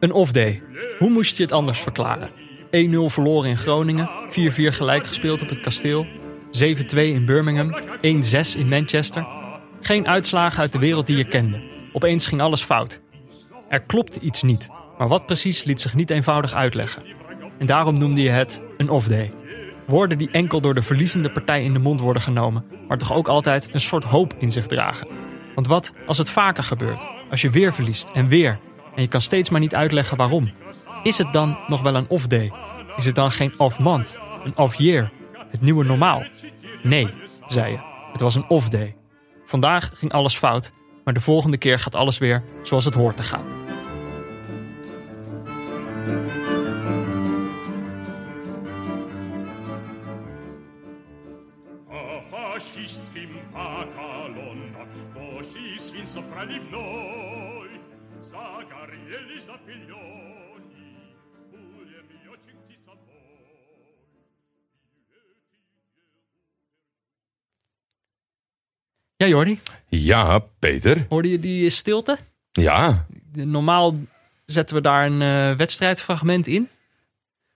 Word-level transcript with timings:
Een 0.00 0.12
off-day. 0.12 0.62
Hoe 0.98 1.10
moest 1.10 1.36
je 1.36 1.42
het 1.42 1.52
anders 1.52 1.78
verklaren? 1.78 2.28
1-0 2.28 2.30
verloren 3.06 3.50
in 3.50 3.56
Groningen, 3.56 4.10
4-4 4.30 4.32
gelijk 4.56 5.06
gespeeld 5.06 5.42
op 5.42 5.48
het 5.48 5.60
kasteel, 5.60 6.06
7-2 6.50 6.96
in 6.96 7.24
Birmingham, 7.24 7.74
1-6 7.96 8.58
in 8.58 8.68
Manchester. 8.68 9.26
Geen 9.80 10.08
uitslagen 10.08 10.60
uit 10.60 10.72
de 10.72 10.78
wereld 10.78 11.06
die 11.06 11.16
je 11.16 11.24
kende. 11.24 11.62
Opeens 11.92 12.26
ging 12.26 12.40
alles 12.40 12.62
fout. 12.62 13.00
Er 13.68 13.80
klopte 13.80 14.20
iets 14.20 14.42
niet, 14.42 14.68
maar 14.98 15.08
wat 15.08 15.26
precies 15.26 15.64
liet 15.64 15.80
zich 15.80 15.94
niet 15.94 16.10
eenvoudig 16.10 16.54
uitleggen. 16.54 17.02
En 17.58 17.66
daarom 17.66 17.98
noemde 17.98 18.22
je 18.22 18.30
het 18.30 18.62
een 18.76 18.90
off-day. 18.90 19.30
Woorden 19.86 20.18
die 20.18 20.30
enkel 20.30 20.60
door 20.60 20.74
de 20.74 20.82
verliezende 20.82 21.30
partij 21.30 21.64
in 21.64 21.72
de 21.72 21.78
mond 21.78 22.00
worden 22.00 22.22
genomen, 22.22 22.64
maar 22.88 22.98
toch 22.98 23.14
ook 23.14 23.28
altijd 23.28 23.68
een 23.72 23.80
soort 23.80 24.04
hoop 24.04 24.34
in 24.38 24.52
zich 24.52 24.66
dragen. 24.66 25.08
Want 25.54 25.66
wat 25.66 25.92
als 26.06 26.18
het 26.18 26.30
vaker 26.30 26.64
gebeurt? 26.64 27.06
Als 27.30 27.40
je 27.40 27.50
weer 27.50 27.72
verliest 27.72 28.10
en 28.14 28.28
weer, 28.28 28.58
en 28.96 29.02
je 29.02 29.08
kan 29.08 29.20
steeds 29.20 29.50
maar 29.50 29.60
niet 29.60 29.74
uitleggen 29.74 30.16
waarom. 30.16 30.50
Is 31.02 31.18
het 31.18 31.32
dan 31.32 31.58
nog 31.66 31.82
wel 31.82 31.94
een 31.94 32.08
off-day? 32.08 32.52
Is 32.96 33.04
het 33.04 33.14
dan 33.14 33.30
geen 33.30 33.58
off-month, 33.58 34.20
een 34.44 34.56
off-year, 34.56 35.10
het 35.50 35.60
nieuwe 35.60 35.84
normaal? 35.84 36.24
Nee, 36.82 37.08
zei 37.48 37.72
je. 37.72 37.78
Het 38.12 38.20
was 38.20 38.34
een 38.34 38.48
off-day. 38.48 38.96
Vandaag 39.46 39.90
ging 39.94 40.12
alles 40.12 40.38
fout, 40.38 40.72
maar 41.04 41.14
de 41.14 41.20
volgende 41.20 41.56
keer 41.56 41.78
gaat 41.78 41.94
alles 41.94 42.18
weer 42.18 42.42
zoals 42.62 42.84
het 42.84 42.94
hoort 42.94 43.16
te 43.16 43.22
gaan. 43.22 43.44
Ja, 69.16 69.26
Jordi, 69.26 69.60
Ja, 69.88 70.38
Peter. 70.38 71.06
hoorde 71.08 71.30
je 71.30 71.40
die 71.40 71.70
stilte? 71.70 72.18
Ja, 72.52 73.06
Normaal 73.32 73.96
zetten 74.46 74.76
we 74.76 74.82
daar 74.82 75.06
een 75.06 75.22
eh, 75.22 75.56
wedstrijdfragment 75.56 76.46
in. 76.46 76.68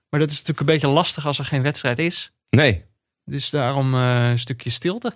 Maar 0.08 0.20
dat 0.20 0.30
is 0.30 0.34
natuurlijk 0.38 0.60
een 0.60 0.66
beetje 0.74 0.88
lastig 0.88 1.26
als 1.26 1.38
er 1.38 1.44
geen 1.44 1.62
wedstrijd 1.62 1.98
is. 1.98 2.32
nee. 2.50 2.88
Dus 3.24 3.50
daarom 3.50 3.94
eh, 3.94 4.30
een 4.30 4.38
stukje 4.38 4.70
stilte. 4.70 5.12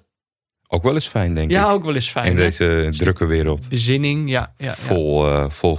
Ook 0.68 0.82
wel 0.82 0.94
eens 0.94 1.08
fijn, 1.08 1.34
denk 1.34 1.50
Ja, 1.50 1.64
ik. 1.66 1.70
ook 1.72 1.84
wel 1.84 1.94
eens 1.94 2.08
fijn. 2.10 2.26
In 2.30 2.36
hè? 2.36 2.42
deze 2.42 2.88
drukke 2.92 3.26
wereld. 3.26 3.68
Bezinning, 3.68 4.30
ja. 4.30 4.54
ja, 4.58 4.64
ja. 4.66 4.74
Vol, 4.76 5.26
eh, 5.30 5.50
vol 5.50 5.78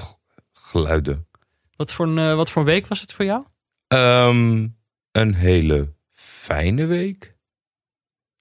geluiden. 0.53 1.27
Wat, 1.75 1.93
voor 1.93 2.07
een, 2.07 2.35
wat 2.35 2.51
voor 2.51 2.63
week 2.63 2.87
was 2.87 3.01
het 3.01 3.13
voor 3.13 3.25
jou? 3.25 3.43
Ehm, 3.87 4.67
een 5.11 5.33
hele 5.33 5.93
fijne 6.11 6.85
week. 6.85 7.35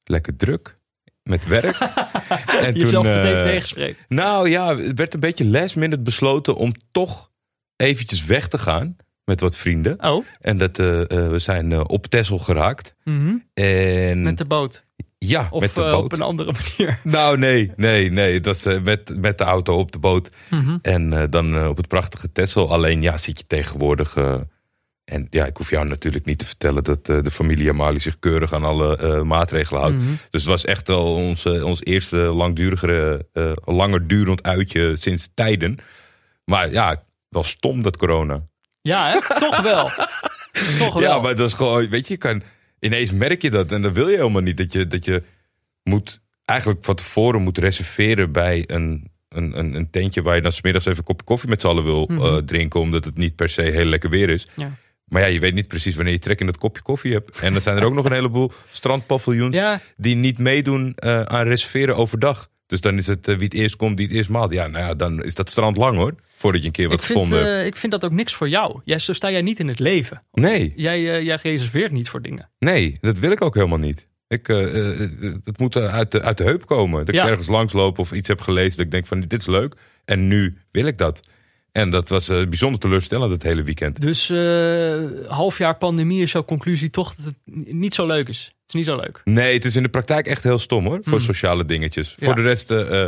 Lekker 0.04 0.36
druk. 0.36 0.73
Met 1.30 1.46
werk. 1.46 1.78
en 2.66 2.74
Jezelf 2.74 3.04
meteen 3.04 3.36
eh, 3.36 3.42
tegenspreken. 3.42 4.04
Nou 4.08 4.50
ja, 4.50 4.76
het 4.76 4.98
werd 4.98 5.14
een 5.14 5.20
beetje 5.20 5.44
last 5.46 5.76
minute 5.76 6.02
besloten 6.02 6.56
om 6.56 6.72
toch 6.92 7.30
eventjes 7.76 8.24
weg 8.24 8.48
te 8.48 8.58
gaan. 8.58 8.96
Met 9.24 9.40
wat 9.40 9.56
vrienden. 9.56 10.04
Oh, 10.04 10.24
En 10.40 10.58
dat, 10.58 10.78
eh, 10.78 11.00
eh, 11.00 11.30
we 11.30 11.38
zijn 11.38 11.88
op 11.88 12.06
Texel 12.06 12.38
geraakt. 12.38 12.94
mhm. 13.04 13.36
En 13.54 14.22
met 14.22 14.38
de 14.38 14.44
boot. 14.44 14.84
ja, 15.18 15.48
Of 15.50 15.60
met 15.60 15.74
de 15.74 15.80
boot. 15.80 16.04
op 16.04 16.12
een 16.12 16.22
andere 16.22 16.52
manier. 16.52 16.98
Nou, 17.18 17.38
nee, 17.38 17.72
nee, 17.76 18.10
nee. 18.10 18.34
Het 18.34 18.46
was 18.46 18.64
eh, 18.66 18.80
met, 18.80 19.16
met 19.20 19.38
de 19.38 19.44
auto 19.44 19.78
op 19.78 19.92
de 19.92 19.98
boot. 19.98 20.30
Mhm. 20.50 20.76
En 20.82 21.30
dan 21.30 21.68
op 21.68 21.76
het 21.76 21.88
prachtige 21.88 22.32
Texel. 22.32 22.70
Alleen 22.72 23.02
ja, 23.02 23.18
zit 23.18 23.38
je 23.38 23.46
tegenwoordig. 23.46 24.16
En 25.04 25.26
ja, 25.30 25.46
ik 25.46 25.56
hoef 25.56 25.70
jou 25.70 25.86
natuurlijk 25.86 26.24
niet 26.24 26.38
te 26.38 26.46
vertellen 26.46 26.84
dat 26.84 27.08
eh, 27.08 27.22
de 27.22 27.30
familie 27.30 27.70
Amali 27.70 28.00
zich 28.00 28.18
keurig 28.18 28.52
aan 28.52 28.64
alle 28.64 28.96
eh, 28.96 29.22
maatregelen 29.22 29.80
houdt. 29.80 29.96
Mhm. 29.96 30.06
Dus 30.30 30.40
het 30.40 30.50
was 30.50 30.64
echt 30.64 30.88
al 30.88 31.14
ons, 31.14 31.44
eh, 31.44 31.64
ons 31.64 31.84
eerste 31.84 32.16
langdurigere, 32.16 33.26
langer 33.64 34.06
durend 34.06 34.42
uitje 34.42 34.96
sinds 34.96 35.30
tijden. 35.34 35.78
Maar 36.44 36.72
ja, 36.72 37.02
wel 37.28 37.42
stom 37.42 37.82
dat 37.82 37.96
corona. 37.96 38.42
Ja, 38.80 39.10
hè? 39.10 39.34
toch 39.48 39.60
wel. 39.60 39.90
toch 40.78 40.94
wel. 40.94 41.02
Ja, 41.02 41.20
maar 41.20 41.36
dat 41.36 41.48
is 41.48 41.54
gewoon, 41.54 41.88
weet 41.88 42.06
je, 42.06 42.12
je 42.12 42.18
kan, 42.18 42.42
ineens 42.80 43.12
merk 43.12 43.42
je 43.42 43.50
dat. 43.50 43.72
En 43.72 43.82
dat 43.82 43.92
wil 43.92 44.08
je 44.08 44.16
helemaal 44.16 44.42
niet. 44.42 44.56
Dat 44.56 44.72
je, 44.72 44.86
dat 44.86 45.04
je 45.04 45.22
moet 45.82 46.20
eigenlijk 46.44 46.84
van 46.84 46.94
tevoren 46.94 47.42
moet 47.42 47.58
reserveren 47.58 48.32
bij 48.32 48.64
een, 48.66 49.10
een, 49.28 49.58
een, 49.58 49.74
een 49.74 49.90
tentje 49.90 50.22
waar 50.22 50.34
je 50.36 50.42
dan 50.42 50.52
smiddags 50.52 50.84
even 50.86 50.98
een 50.98 51.04
kopje 51.04 51.24
koffie 51.26 51.48
met 51.48 51.60
z'n 51.60 51.66
allen 51.66 51.84
wil 51.84 52.06
Mhm. 52.10 52.44
drinken. 52.44 52.80
Omdat 52.80 53.04
het 53.04 53.16
niet 53.16 53.36
per 53.36 53.48
se 53.48 53.62
heel 53.62 53.84
lekker 53.84 54.10
weer 54.10 54.28
is. 54.30 54.46
Ja. 54.56 54.70
Maar 55.04 55.22
ja, 55.22 55.28
je 55.28 55.38
weet 55.40 55.54
niet 55.54 55.68
precies 55.68 55.94
wanneer 55.94 56.12
je 56.12 56.18
trek 56.18 56.40
in 56.40 56.46
dat 56.46 56.58
kopje 56.58 56.82
koffie 56.82 57.12
hebt. 57.12 57.38
En 57.38 57.52
dan 57.52 57.62
zijn 57.62 57.76
er 57.76 57.84
ook 57.84 57.94
nog 57.94 58.04
een 58.04 58.12
heleboel 58.12 58.52
strandpaviljoens 58.70 59.56
Ja, 59.56 59.80
die 59.96 60.14
niet 60.14 60.38
meedoen 60.38 60.92
eh, 60.96 61.22
aan 61.22 61.46
reserveren 61.46 61.96
overdag. 61.96 62.48
Dus 62.66 62.80
dan 62.80 62.96
is 62.96 63.06
het 63.06 63.28
eh, 63.28 63.34
wie 63.34 63.44
het 63.44 63.54
eerst 63.54 63.76
komt, 63.76 63.96
die 63.96 64.06
het 64.06 64.14
eerst 64.16 64.28
maalt. 64.28 64.52
Ja, 64.52 64.66
nou 64.66 64.84
ja, 64.84 64.94
dan 64.94 65.22
is 65.24 65.34
dat 65.34 65.50
strand 65.50 65.76
lang 65.76 65.96
hoor. 65.96 66.14
Voordat 66.36 66.60
je 66.60 66.66
een 66.66 66.72
keer 66.72 66.88
wat 66.88 66.98
ik 67.00 67.04
vind, 67.04 67.18
gevonden 67.18 67.46
hebt. 67.46 67.60
eh, 67.60 67.66
ik 67.66 67.76
vind 67.76 67.92
dat 67.92 68.04
ook 68.04 68.12
niks 68.12 68.34
voor 68.34 68.48
jou. 68.48 68.80
Jij, 68.84 68.98
zo 68.98 69.12
sta 69.12 69.30
jij 69.30 69.42
niet 69.42 69.58
in 69.58 69.68
het 69.68 69.78
leven. 69.78 70.20
Nee, 70.32 70.72
Jij, 70.76 71.22
jij 71.24 71.38
reserveert 71.42 71.92
niet 71.92 72.08
voor 72.08 72.22
dingen. 72.22 72.50
nee, 72.58 72.98
dat 73.00 73.18
wil 73.18 73.30
ik 73.30 73.42
ook 73.42 73.54
helemaal 73.54 73.78
niet. 73.78 74.04
Ik, 74.28 74.46
het 74.46 75.58
moet 75.58 75.76
uit 75.76 76.10
de, 76.12 76.22
uit 76.22 76.38
de 76.38 76.44
heup 76.44 76.66
komen. 76.66 77.04
Dat 77.04 77.14
Ja. 77.14 77.22
ik 77.24 77.28
ergens 77.30 77.48
langsloop 77.48 77.98
of 77.98 78.12
iets 78.12 78.28
heb 78.28 78.40
gelezen 78.40 78.76
dat 78.76 78.86
ik 78.86 78.90
denk 78.92 79.06
van 79.06 79.20
dit 79.20 79.32
is 79.40 79.46
leuk. 79.46 79.74
En 80.04 80.28
nu 80.28 80.56
wil 80.70 80.86
ik 80.86 80.98
dat. 80.98 81.20
En 81.74 81.90
dat 81.90 82.08
was 82.08 82.28
eh, 82.28 82.46
bijzonder 82.46 82.80
teleurstellend 82.80 83.32
het 83.32 83.42
hele 83.42 83.62
weekend. 83.62 84.00
Dus 84.00 84.30
eh 84.30 85.02
half 85.26 85.58
jaar 85.58 85.76
pandemie 85.76 86.22
is 86.22 86.32
jouw 86.32 86.44
conclusie 86.44 86.90
toch 86.90 87.14
dat 87.14 87.24
het 87.26 87.34
niet 87.74 87.94
zo 87.94 88.06
leuk 88.06 88.28
is. 88.28 88.44
Het 88.44 88.68
is 88.68 88.74
niet 88.74 88.84
zo 88.84 88.96
leuk. 88.96 89.20
Nee, 89.24 89.54
het 89.54 89.64
is 89.64 89.76
in 89.76 89.82
de 89.82 89.88
praktijk 89.88 90.26
echt 90.26 90.42
heel 90.42 90.58
stom 90.58 90.84
hoor. 90.84 90.98
Voor 91.02 91.12
Hmm. 91.12 91.24
sociale 91.26 91.64
dingetjes. 91.64 92.14
Ja. 92.16 92.26
Voor 92.26 92.34
de 92.34 92.42
rest, 92.42 92.70
eh 92.70 93.04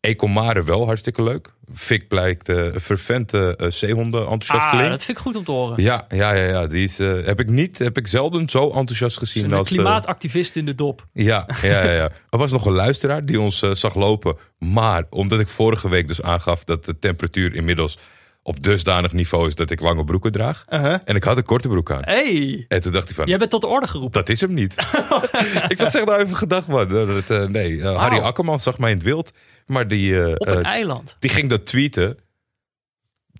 Ecomare 0.00 0.64
wel 0.64 0.86
hartstikke 0.86 1.22
leuk. 1.22 1.52
Fik 1.74 2.08
blijkt 2.08 2.48
eh, 2.48 2.56
een 2.56 2.80
fervente 2.80 3.56
eh, 3.56 3.70
zeehonden 3.70 4.26
Ah, 4.28 4.88
dat 4.88 5.04
vind 5.04 5.18
ik 5.18 5.24
goed 5.24 5.36
om 5.36 5.44
te 5.44 5.50
horen. 5.50 5.82
Ja, 5.82 6.06
ja, 6.08 6.32
ja, 6.32 6.44
ja. 6.44 6.66
Die 6.66 6.84
is, 6.84 6.98
eh, 6.98 7.24
heb 7.24 7.40
ik 7.40 7.48
niet, 7.50 7.78
heb 7.78 7.96
ik 7.96 8.06
zelden 8.06 8.48
zo 8.48 8.70
enthousiast 8.70 9.18
gezien 9.18 9.44
een 9.44 9.52
als. 9.52 9.68
klimaatactivist 9.68 10.56
in 10.56 10.66
de 10.66 10.74
dop. 10.74 11.06
ja, 11.12 11.48
ja, 11.62 11.84
ja, 11.84 11.92
ja. 11.92 12.10
Er 12.30 12.38
was 12.38 12.50
nog 12.50 12.66
een 12.66 12.72
luisteraar 12.72 13.24
die 13.24 13.40
ons 13.40 13.58
zag 13.72 13.94
lopen. 13.94 14.36
Maar 14.58 15.04
omdat 15.10 15.40
ik 15.40 15.48
vorige 15.48 15.88
week 15.88 16.08
dus 16.08 16.22
aangaf 16.22 16.64
dat 16.64 16.84
de 16.84 16.98
temperatuur 16.98 17.54
inmiddels 17.54 17.98
op 18.42 18.62
dusdanig 18.62 19.12
niveau 19.12 19.46
is 19.46 19.54
dat 19.54 19.70
ik 19.70 19.80
lange 19.80 20.04
broeken 20.04 20.32
draag. 20.32 20.64
Uh-huh. 20.68 20.96
En 21.04 21.16
ik 21.16 21.24
had 21.24 21.36
een 21.36 21.44
korte 21.44 21.68
broek 21.68 21.90
aan. 21.90 22.02
Hey, 22.04 22.64
En 22.68 22.80
toen 22.80 22.92
dacht 22.92 23.06
hij 23.06 23.14
van, 23.14 23.26
jij 23.26 23.38
bent 23.38 23.50
tot 23.50 23.60
de 23.60 23.66
orde 23.66 23.86
geroepen. 23.86 24.20
dat 24.20 24.28
is 24.28 24.40
hem 24.40 24.54
niet. 24.54 24.74
ik 25.68 25.78
had 25.78 25.90
zeg 25.90 26.04
nou 26.04 26.22
even 26.22 26.36
gedacht, 26.36 26.66
man. 26.66 26.88
Dat, 26.88 27.48
nee, 27.48 27.82
Harry. 27.82 28.18
Akkerman 28.18 28.60
zag 28.60 28.78
mij 28.78 28.90
in 28.90 28.96
het 28.96 29.06
wild. 29.06 29.32
Maar 29.68 29.88
die, 29.88 30.22
eh, 30.22 30.30
Op 30.30 30.46
een 30.46 30.64
eh, 30.64 30.70
eiland. 30.70 31.16
die 31.18 31.30
ging 31.30 31.48
dat 31.48 31.66
tweeten 31.66 32.18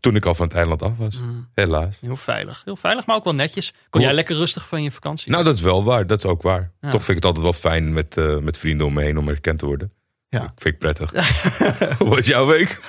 toen 0.01 0.17
ik 0.17 0.25
al 0.25 0.35
van 0.35 0.47
het 0.47 0.57
eiland 0.57 0.83
af 0.83 0.97
was. 0.97 1.19
Mm, 1.19 1.49
Helaas. 1.55 1.99
heel 2.01 2.17
veilig. 2.17 2.63
Heel 2.65 2.77
veilig, 2.77 3.07
maar 3.07 3.17
ook 3.17 3.25
wel 3.25 3.35
netjes. 3.35 3.75
Kon 3.91 4.01
jij 4.01 4.13
lekker 4.13 4.37
rustig 4.37 4.69
van 4.69 4.83
je 4.83 4.91
vakantie? 4.91 5.31
Nou, 5.31 5.45
dat 5.45 5.55
is 5.55 5.61
wel 5.61 5.85
waar. 5.85 6.07
Dat 6.07 6.19
is 6.19 6.25
ook 6.25 6.43
waar. 6.43 6.73
Ja. 6.81 6.91
Toch 6.91 7.05
vind 7.05 7.09
ik 7.09 7.15
het 7.15 7.25
altijd 7.25 7.45
wel 7.45 7.53
fijn 7.53 7.93
met, 7.93 8.17
eh, 8.17 8.39
met 8.39 8.59
vrienden 8.59 8.87
om 8.87 8.93
me 8.93 9.03
heen 9.03 9.19
om 9.19 9.29
erkend 9.29 9.59
te 9.59 9.67
worden. 9.67 9.91
Ja. 10.29 10.39
Vind, 10.39 10.53
vind 10.57 10.75
ik 10.75 10.81
prettig. 10.81 11.11
Hoe 11.99 12.09
was 12.09 12.27
jouw 12.27 12.47
week? 12.47 12.81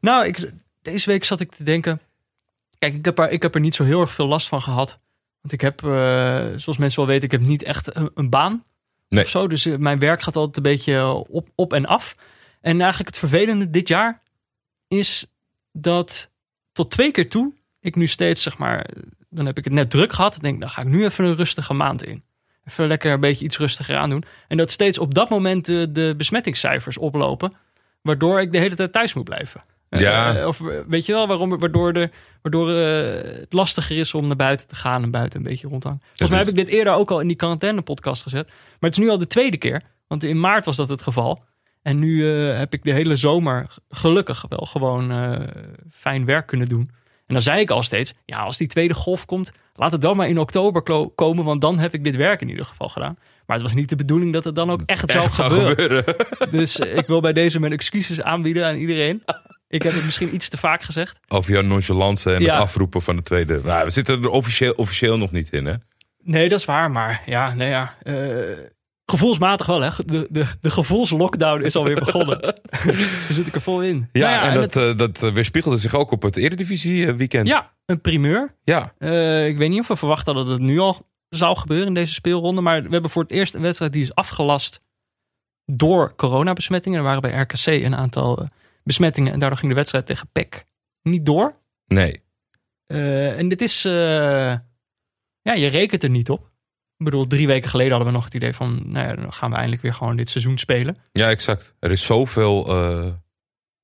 Nou, 0.00 0.26
ik, 0.26 0.50
deze 0.82 1.10
week 1.10 1.24
zat 1.24 1.40
ik 1.40 1.52
te 1.54 1.64
denken. 1.64 2.00
Kijk, 2.78 2.94
ik 2.94 3.04
heb, 3.04 3.18
er, 3.18 3.30
ik 3.30 3.42
heb 3.42 3.54
er 3.54 3.60
niet 3.60 3.74
zo 3.74 3.84
heel 3.84 4.00
erg 4.00 4.12
veel 4.12 4.26
last 4.26 4.48
van 4.48 4.62
gehad. 4.62 4.98
Want 5.40 5.52
ik 5.54 5.60
heb, 5.60 5.80
zoals 6.60 6.78
mensen 6.78 6.98
wel 6.98 7.08
weten, 7.08 7.24
ik 7.24 7.30
heb 7.30 7.40
niet 7.40 7.62
echt 7.62 7.96
een, 7.96 8.10
een 8.14 8.30
baan. 8.30 8.64
Nee. 9.08 9.24
Of 9.24 9.30
zo. 9.30 9.48
Dus 9.48 9.64
mijn 9.64 9.98
werk 9.98 10.22
gaat 10.22 10.36
altijd 10.36 10.56
een 10.56 10.72
beetje 10.72 11.04
op, 11.28 11.48
op 11.54 11.72
en 11.72 11.86
af. 11.86 12.14
En 12.64 12.80
eigenlijk 12.80 13.10
het 13.10 13.18
vervelende 13.18 13.70
dit 13.70 13.88
jaar 13.88 14.20
is 14.88 15.26
dat 15.72 16.30
tot 16.72 16.90
twee 16.90 17.10
keer 17.10 17.28
toe 17.28 17.52
ik 17.80 17.96
nu 17.96 18.06
steeds, 18.06 18.42
zeg 18.42 18.58
maar, 18.58 18.86
dan 19.30 19.46
heb 19.46 19.58
ik 19.58 19.64
het 19.64 19.72
net 19.72 19.90
druk 19.90 20.12
gehad. 20.12 20.32
Dan 20.32 20.42
denk 20.42 20.60
dan 20.60 20.70
ga 20.70 20.82
ik 20.82 20.88
nu 20.88 21.04
even 21.04 21.24
een 21.24 21.34
rustige 21.34 21.74
maand 21.74 22.04
in. 22.04 22.22
Even 22.64 22.86
lekker 22.86 23.12
een 23.12 23.20
beetje 23.20 23.44
iets 23.44 23.58
rustiger 23.58 23.96
aandoen. 23.96 24.24
En 24.48 24.56
dat 24.56 24.70
steeds 24.70 24.98
op 24.98 25.14
dat 25.14 25.28
moment 25.28 25.64
de, 25.64 25.92
de 25.92 26.14
besmettingscijfers 26.16 26.98
oplopen. 26.98 27.52
Waardoor 28.02 28.40
ik 28.40 28.52
de 28.52 28.58
hele 28.58 28.74
tijd 28.74 28.92
thuis 28.92 29.14
moet 29.14 29.24
blijven. 29.24 29.62
Ja. 29.88 30.36
Eh, 30.36 30.46
of 30.46 30.60
eh, 30.60 30.78
weet 30.86 31.06
je 31.06 31.12
wel, 31.12 31.26
waarom, 31.26 31.58
waardoor, 31.58 31.92
de, 31.92 32.08
waardoor 32.42 32.70
eh, 32.70 33.40
het 33.40 33.52
lastiger 33.52 33.98
is 33.98 34.14
om 34.14 34.26
naar 34.26 34.36
buiten 34.36 34.68
te 34.68 34.76
gaan 34.76 35.02
en 35.02 35.10
buiten 35.10 35.38
een 35.38 35.46
beetje 35.46 35.68
rond 35.68 35.80
te 35.82 35.88
hangen. 35.88 36.02
Volgens 36.06 36.30
mij 36.30 36.38
heb 36.38 36.48
ik 36.48 36.56
dit 36.56 36.68
eerder 36.68 36.92
ook 36.92 37.10
al 37.10 37.20
in 37.20 37.28
die 37.28 37.36
quarantaine 37.36 37.82
podcast 37.82 38.22
gezet. 38.22 38.46
Maar 38.46 38.90
het 38.90 38.98
is 38.98 39.04
nu 39.04 39.10
al 39.10 39.18
de 39.18 39.26
tweede 39.26 39.56
keer. 39.56 39.82
Want 40.06 40.24
in 40.24 40.40
maart 40.40 40.64
was 40.64 40.76
dat 40.76 40.88
het 40.88 41.02
geval. 41.02 41.42
En 41.84 41.98
nu 41.98 42.30
eh, 42.32 42.58
heb 42.58 42.72
ik 42.72 42.82
de 42.82 42.92
hele 42.92 43.16
zomer 43.16 43.66
gelukkig 43.88 44.44
wel 44.48 44.66
gewoon 44.70 45.10
eh, 45.10 45.40
fijn 45.92 46.24
werk 46.24 46.46
kunnen 46.46 46.68
doen. 46.68 46.88
En 47.26 47.34
dan 47.34 47.42
zei 47.42 47.60
ik 47.60 47.70
al 47.70 47.82
steeds, 47.82 48.14
ja, 48.24 48.38
als 48.38 48.56
die 48.56 48.66
tweede 48.66 48.94
golf 48.94 49.24
komt, 49.24 49.52
laat 49.74 49.92
het 49.92 50.00
dan 50.00 50.16
maar 50.16 50.28
in 50.28 50.38
oktober 50.38 50.82
komen, 51.14 51.44
want 51.44 51.60
dan 51.60 51.78
heb 51.78 51.94
ik 51.94 52.04
dit 52.04 52.16
werk 52.16 52.40
in 52.40 52.48
ieder 52.48 52.64
geval 52.64 52.88
gedaan. 52.88 53.16
Maar 53.46 53.56
het 53.56 53.66
was 53.66 53.74
niet 53.74 53.88
de 53.88 53.96
bedoeling 53.96 54.32
dat 54.32 54.44
het 54.44 54.54
dan 54.54 54.70
ook 54.70 54.82
echt, 54.86 55.10
Echt 55.10 55.10
zou 55.10 55.30
zou 55.32 55.50
gebeuren. 55.50 56.04
gebeuren. 56.04 56.50
Dus 56.58 56.78
eh, 56.78 56.96
ik 56.96 57.06
wil 57.06 57.20
bij 57.20 57.32
deze 57.32 57.60
mijn 57.60 57.72
excuses 57.72 58.22
aanbieden 58.22 58.66
aan 58.66 58.76
iedereen. 58.76 59.22
Ik 59.68 59.82
heb 59.82 59.92
het 59.92 60.04
misschien 60.04 60.34
iets 60.34 60.48
te 60.48 60.56
vaak 60.56 60.82
gezegd. 60.82 61.20
Over 61.28 61.52
jouw 61.52 61.62
nonchalance 61.62 62.34
en 62.34 62.42
Ja. 62.42 62.52
het 62.52 62.62
afroepen 62.62 63.02
van 63.02 63.16
de 63.16 63.22
tweede. 63.22 63.60
Nou, 63.64 63.84
we 63.84 63.90
zitten 63.90 64.22
er 64.22 64.28
officieel, 64.28 64.72
officieel 64.72 65.18
nog 65.18 65.30
niet 65.32 65.50
in, 65.50 65.66
hè? 65.66 65.74
Nee, 66.22 66.48
dat 66.48 66.58
is 66.58 66.64
waar, 66.64 66.90
maar 66.90 67.22
ja, 67.26 67.54
nee 67.54 67.68
ja. 67.68 67.94
eh, 68.02 68.14
gevoelsmatig 69.06 69.66
wel, 69.66 69.80
hè. 69.80 69.90
De, 70.06 70.26
de, 70.30 70.46
de 70.60 70.70
gevoelslockdown 70.70 71.64
is 71.64 71.76
alweer 71.76 71.94
begonnen. 71.94 72.40
Daar 72.40 72.56
zit 73.30 73.46
ik 73.46 73.54
er 73.54 73.60
vol 73.60 73.82
in. 73.82 74.08
Ja, 74.12 74.34
Nou 74.34 74.48
en 74.48 74.54
dat, 74.60 74.74
het- 74.74 74.82
eh, 74.90 74.96
dat 74.96 75.22
eh, 75.22 75.32
weerspiegelde 75.32 75.76
zich 75.76 75.94
ook 75.94 76.10
op 76.10 76.22
het 76.22 76.36
Eredivisie 76.36 77.12
weekend. 77.12 77.46
ja, 77.48 77.74
een 77.86 78.00
primeur. 78.00 78.50
Ja. 78.64 78.94
Eh, 78.98 79.46
ik 79.46 79.56
weet 79.56 79.70
niet 79.70 79.80
of 79.80 79.88
we 79.88 79.96
verwacht 79.96 80.26
hadden 80.26 80.44
dat 80.44 80.52
het 80.52 80.62
nu 80.62 80.78
al 80.78 81.06
zou 81.28 81.56
gebeuren 81.56 81.86
in 81.86 81.94
deze 81.94 82.12
speelronde. 82.12 82.60
Maar 82.60 82.82
we 82.82 82.88
hebben 82.90 83.10
voor 83.10 83.22
het 83.22 83.32
eerst 83.32 83.54
een 83.54 83.60
wedstrijd 83.62 83.92
die 83.92 84.02
is 84.02 84.14
afgelast 84.14 84.78
door 85.64 86.14
coronabesmettingen. 86.16 86.98
Er 86.98 87.04
waren 87.04 87.20
bij 87.22 87.40
RKC 87.40 87.66
een 87.66 87.94
aantal 87.96 88.46
besmettingen. 88.82 89.32
En 89.32 89.38
daardoor 89.38 89.58
ging 89.58 89.70
de 89.70 89.76
wedstrijd 89.78 90.06
tegen 90.06 90.28
PEC 90.32 90.64
niet 91.02 91.26
door. 91.26 91.52
Nee. 91.86 92.20
Eh, 92.86 93.38
en 93.38 93.48
dit 93.48 93.60
is... 93.62 93.84
eh, 93.84 93.92
ja, 95.42 95.52
je 95.54 95.66
rekent 95.66 96.02
er 96.02 96.10
niet 96.10 96.30
op. 96.30 96.50
Ik 96.98 97.04
bedoel, 97.04 97.26
drie 97.26 97.46
weken 97.46 97.70
geleden 97.70 97.92
hadden 97.92 98.08
we 98.10 98.14
nog 98.16 98.24
het 98.24 98.34
idee 98.34 98.52
van... 98.52 98.82
Nou 98.84 99.06
ja, 99.08 99.14
dan 99.14 99.32
gaan 99.32 99.50
we 99.50 99.56
eindelijk 99.56 99.82
weer 99.82 99.94
gewoon 99.94 100.16
dit 100.16 100.28
seizoen 100.28 100.58
spelen. 100.58 100.96
Ja, 101.12 101.28
exact. 101.28 101.74
Er 101.78 101.90
is 101.90 102.04
zoveel. 102.04 102.66
eh, 102.68 103.06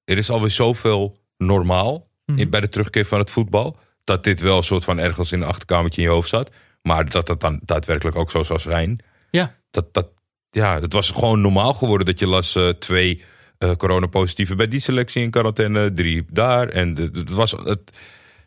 er 0.04 0.18
is 0.18 0.30
alweer 0.30 0.50
zoveel 0.50 1.18
normaal 1.36 2.08
Mhm. 2.26 2.38
in, 2.38 2.50
bij 2.50 2.60
de 2.60 2.68
terugkeer 2.68 3.04
van 3.04 3.18
het 3.18 3.30
voetbal. 3.30 3.76
Dat 4.04 4.24
dit 4.24 4.40
wel 4.40 4.56
een 4.56 4.62
soort 4.62 4.84
van 4.84 4.98
ergens 4.98 5.32
in 5.32 5.40
een 5.40 5.48
achterkamertje 5.48 6.02
in 6.02 6.06
je 6.08 6.14
hoofd 6.14 6.28
zat. 6.28 6.50
Maar 6.82 7.10
dat 7.10 7.26
dat 7.26 7.40
dan 7.40 7.60
daadwerkelijk 7.64 8.16
ook 8.16 8.30
zo 8.30 8.42
zou 8.42 8.58
zijn. 8.58 8.98
Ja. 9.30 9.54
Dat, 9.70 9.94
dat, 9.94 10.08
ja, 10.50 10.80
het 10.80 10.92
was 10.92 11.10
gewoon 11.10 11.40
normaal 11.40 11.72
geworden 11.74 12.06
dat 12.06 12.18
je 12.18 12.26
las 12.26 12.54
eh, 12.54 12.68
twee 12.68 13.22
eh 13.58 13.70
coronapositieven 13.76 14.56
bij 14.56 14.68
die 14.68 14.80
selectie 14.80 15.22
in 15.22 15.30
quarantaine, 15.30 15.92
drie 15.92 16.24
daar. 16.30 16.68
En 16.68 16.96
het 16.96 17.30
was 17.30 17.50
het, 17.50 17.98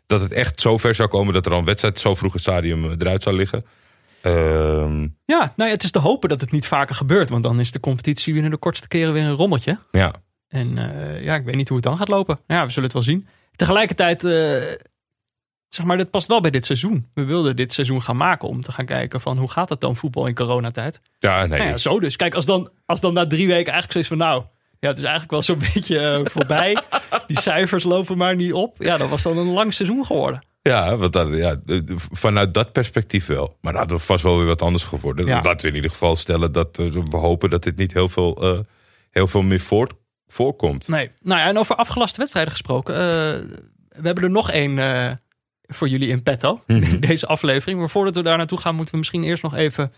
dat 0.06 0.22
het 0.22 0.32
echt 0.32 0.60
zo 0.60 0.78
ver 0.78 0.94
zou 0.94 1.08
komen 1.08 1.34
dat 1.34 1.46
er 1.46 1.52
al 1.52 1.58
een 1.58 1.64
wedstrijd 1.64 1.98
zo 1.98 2.14
vroeg 2.14 2.34
een 2.34 2.40
stadium 2.40 2.90
eruit 2.90 3.22
zou 3.22 3.36
liggen. 3.36 3.64
Ehm, 4.24 5.02
Ja, 5.24 5.38
nou 5.56 5.68
ja, 5.68 5.74
het 5.74 5.82
is 5.84 5.90
te 5.90 5.98
hopen 5.98 6.28
dat 6.28 6.40
het 6.40 6.50
niet 6.50 6.66
vaker 6.66 6.94
gebeurt. 6.94 7.30
Want 7.30 7.42
dan 7.42 7.60
is 7.60 7.72
de 7.72 7.80
competitie 7.80 8.32
binnen 8.32 8.50
de 8.50 8.56
kortste 8.56 8.88
keren 8.88 9.12
weer 9.12 9.24
een 9.24 9.34
rommeltje. 9.36 9.78
ja, 9.90 10.12
En 10.48 10.78
eh, 10.78 11.22
ja, 11.24 11.34
ik 11.34 11.44
weet 11.44 11.54
niet 11.56 11.68
hoe 11.68 11.76
het 11.76 11.86
dan 11.86 11.96
gaat 11.96 12.08
lopen. 12.08 12.38
Ja, 12.46 12.64
we 12.64 12.68
zullen 12.68 12.84
het 12.84 12.92
wel 12.92 13.02
zien. 13.02 13.26
Tegelijkertijd, 13.56 14.24
eh, 14.24 14.30
zeg 15.68 15.86
maar, 15.86 15.96
dit 15.96 16.10
past 16.10 16.26
wel 16.28 16.40
bij 16.40 16.50
dit 16.50 16.64
seizoen. 16.64 17.06
We 17.14 17.24
wilden 17.24 17.56
dit 17.56 17.72
seizoen 17.72 18.02
gaan 18.02 18.16
maken 18.16 18.48
om 18.48 18.60
te 18.60 18.72
gaan 18.72 18.86
kijken 18.86 19.20
van 19.20 19.38
hoe 19.38 19.50
gaat 19.50 19.68
het 19.68 19.80
dan 19.80 19.96
voetbal 19.96 20.26
in 20.26 20.34
coronatijd. 20.34 21.00
ja, 21.18 21.46
nee. 21.46 21.58
Nou 21.58 21.70
ja, 21.70 21.76
zo 21.76 22.00
dus. 22.00 22.16
Kijk, 22.16 22.34
als 22.34 22.46
dan, 22.46 22.70
als 22.86 23.00
dan 23.00 23.14
na 23.14 23.26
drie 23.26 23.46
weken 23.46 23.72
eigenlijk 23.72 23.92
zoiets 23.92 24.08
van 24.08 24.18
nou, 24.18 24.44
ja, 24.84 24.88
het 24.90 24.98
is 24.98 25.04
eigenlijk 25.04 25.30
wel 25.32 25.42
zo'n 25.42 25.58
beetje 25.74 25.98
eh, 25.98 26.20
voorbij. 26.24 26.76
Die 27.26 27.40
cijfers 27.40 27.84
lopen 27.84 28.16
maar 28.16 28.36
niet 28.36 28.52
op. 28.52 28.76
Ja, 28.82 28.96
dat 28.96 29.08
was 29.08 29.22
dan 29.22 29.38
een 29.38 29.46
lang 29.52 29.74
seizoen 29.74 30.04
geworden. 30.06 30.46
Ja, 30.62 30.96
want 30.96 31.14
ja, 31.14 31.56
de- 31.64 31.84
vanuit 31.96 32.54
dat 32.54 32.72
perspectief 32.72 33.26
wel. 33.26 33.56
Maar 33.60 33.72
dat 33.72 33.90
had 33.90 34.02
vast 34.02 34.22
wel 34.22 34.36
weer 34.36 34.46
wat 34.46 34.62
anders 34.62 34.84
geworden. 34.84 35.26
Ja. 35.26 35.40
Laten 35.42 35.60
we 35.60 35.68
in 35.68 35.74
ieder 35.74 35.90
geval 35.90 36.16
stellen 36.16 36.52
dat 36.52 36.78
eh, 36.78 36.86
we 36.90 37.16
hopen 37.16 37.50
dat 37.50 37.62
dit 37.62 37.76
niet 37.76 37.92
heel 37.92 38.08
veel, 38.08 38.36
eh, 38.42 38.58
heel 39.10 39.26
veel 39.26 39.42
meer 39.42 39.60
voort, 39.60 39.92
voorkomt. 40.26 40.88
Nee. 40.88 41.10
Nou 41.22 41.40
ja, 41.40 41.46
en 41.46 41.58
over 41.58 41.74
afgelaste 41.76 42.18
wedstrijden 42.18 42.52
gesproken. 42.52 42.94
eh, 42.94 43.00
we 43.88 44.02
hebben 44.06 44.24
er 44.24 44.30
nog 44.30 44.50
één 44.50 44.78
eh, 44.78 45.12
voor 45.62 45.88
jullie 45.88 46.08
in 46.08 46.22
petto. 46.22 46.60
Mhm. 46.66 46.98
Deze 47.08 47.26
aflevering. 47.26 47.78
Maar 47.78 47.90
voordat 47.90 48.14
we 48.14 48.22
daar 48.22 48.36
naartoe 48.36 48.60
gaan, 48.60 48.74
moeten 48.74 48.92
we 48.92 48.98
misschien 48.98 49.24
eerst 49.24 49.42
nog 49.42 49.54
even 49.54 49.92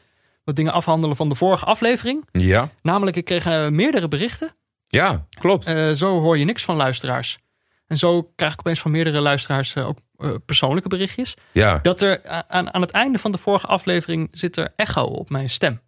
wat 0.44 0.56
dingen 0.56 0.73
afhandelen 0.73 1.17
van 1.17 1.29
de 1.29 1.35
vorige 1.35 1.65
aflevering. 1.65 2.25
Ja, 2.33 2.71
Namelijk, 2.83 3.17
ik 3.17 3.25
kreeg 3.25 3.47
eh, 3.47 3.69
meerdere 3.69 4.09
berichten. 4.09 4.50
Ja 4.88 5.27
klopt. 5.38 5.67
Eh, 5.67 5.91
zo 5.91 6.21
hoor 6.21 6.38
je 6.38 6.44
niks 6.44 6.65
van 6.65 6.77
luisteraars. 6.77 7.38
En 7.87 7.97
zo 7.97 8.33
krijg 8.37 8.53
ik 8.53 8.59
opeens 8.59 8.81
van 8.81 8.91
meerdere 8.91 9.21
luisteraars 9.21 9.75
eh, 9.75 9.87
ook 9.87 9.99
eh, 10.19 10.31
persoonlijke 10.47 10.88
berichtjes. 10.88 11.35
ja, 11.53 11.79
Dat 11.83 12.03
er 12.03 12.25
aan, 12.49 12.75
aan 12.75 12.81
het 12.81 12.91
einde 12.91 13.19
van 13.19 13.33
de 13.33 13.38
vorige 13.38 13.67
aflevering 13.67 14.29
zit 14.33 14.56
er 14.56 14.73
echo 14.77 15.03
op 15.03 15.31
mijn 15.31 15.49
stem. 15.49 15.81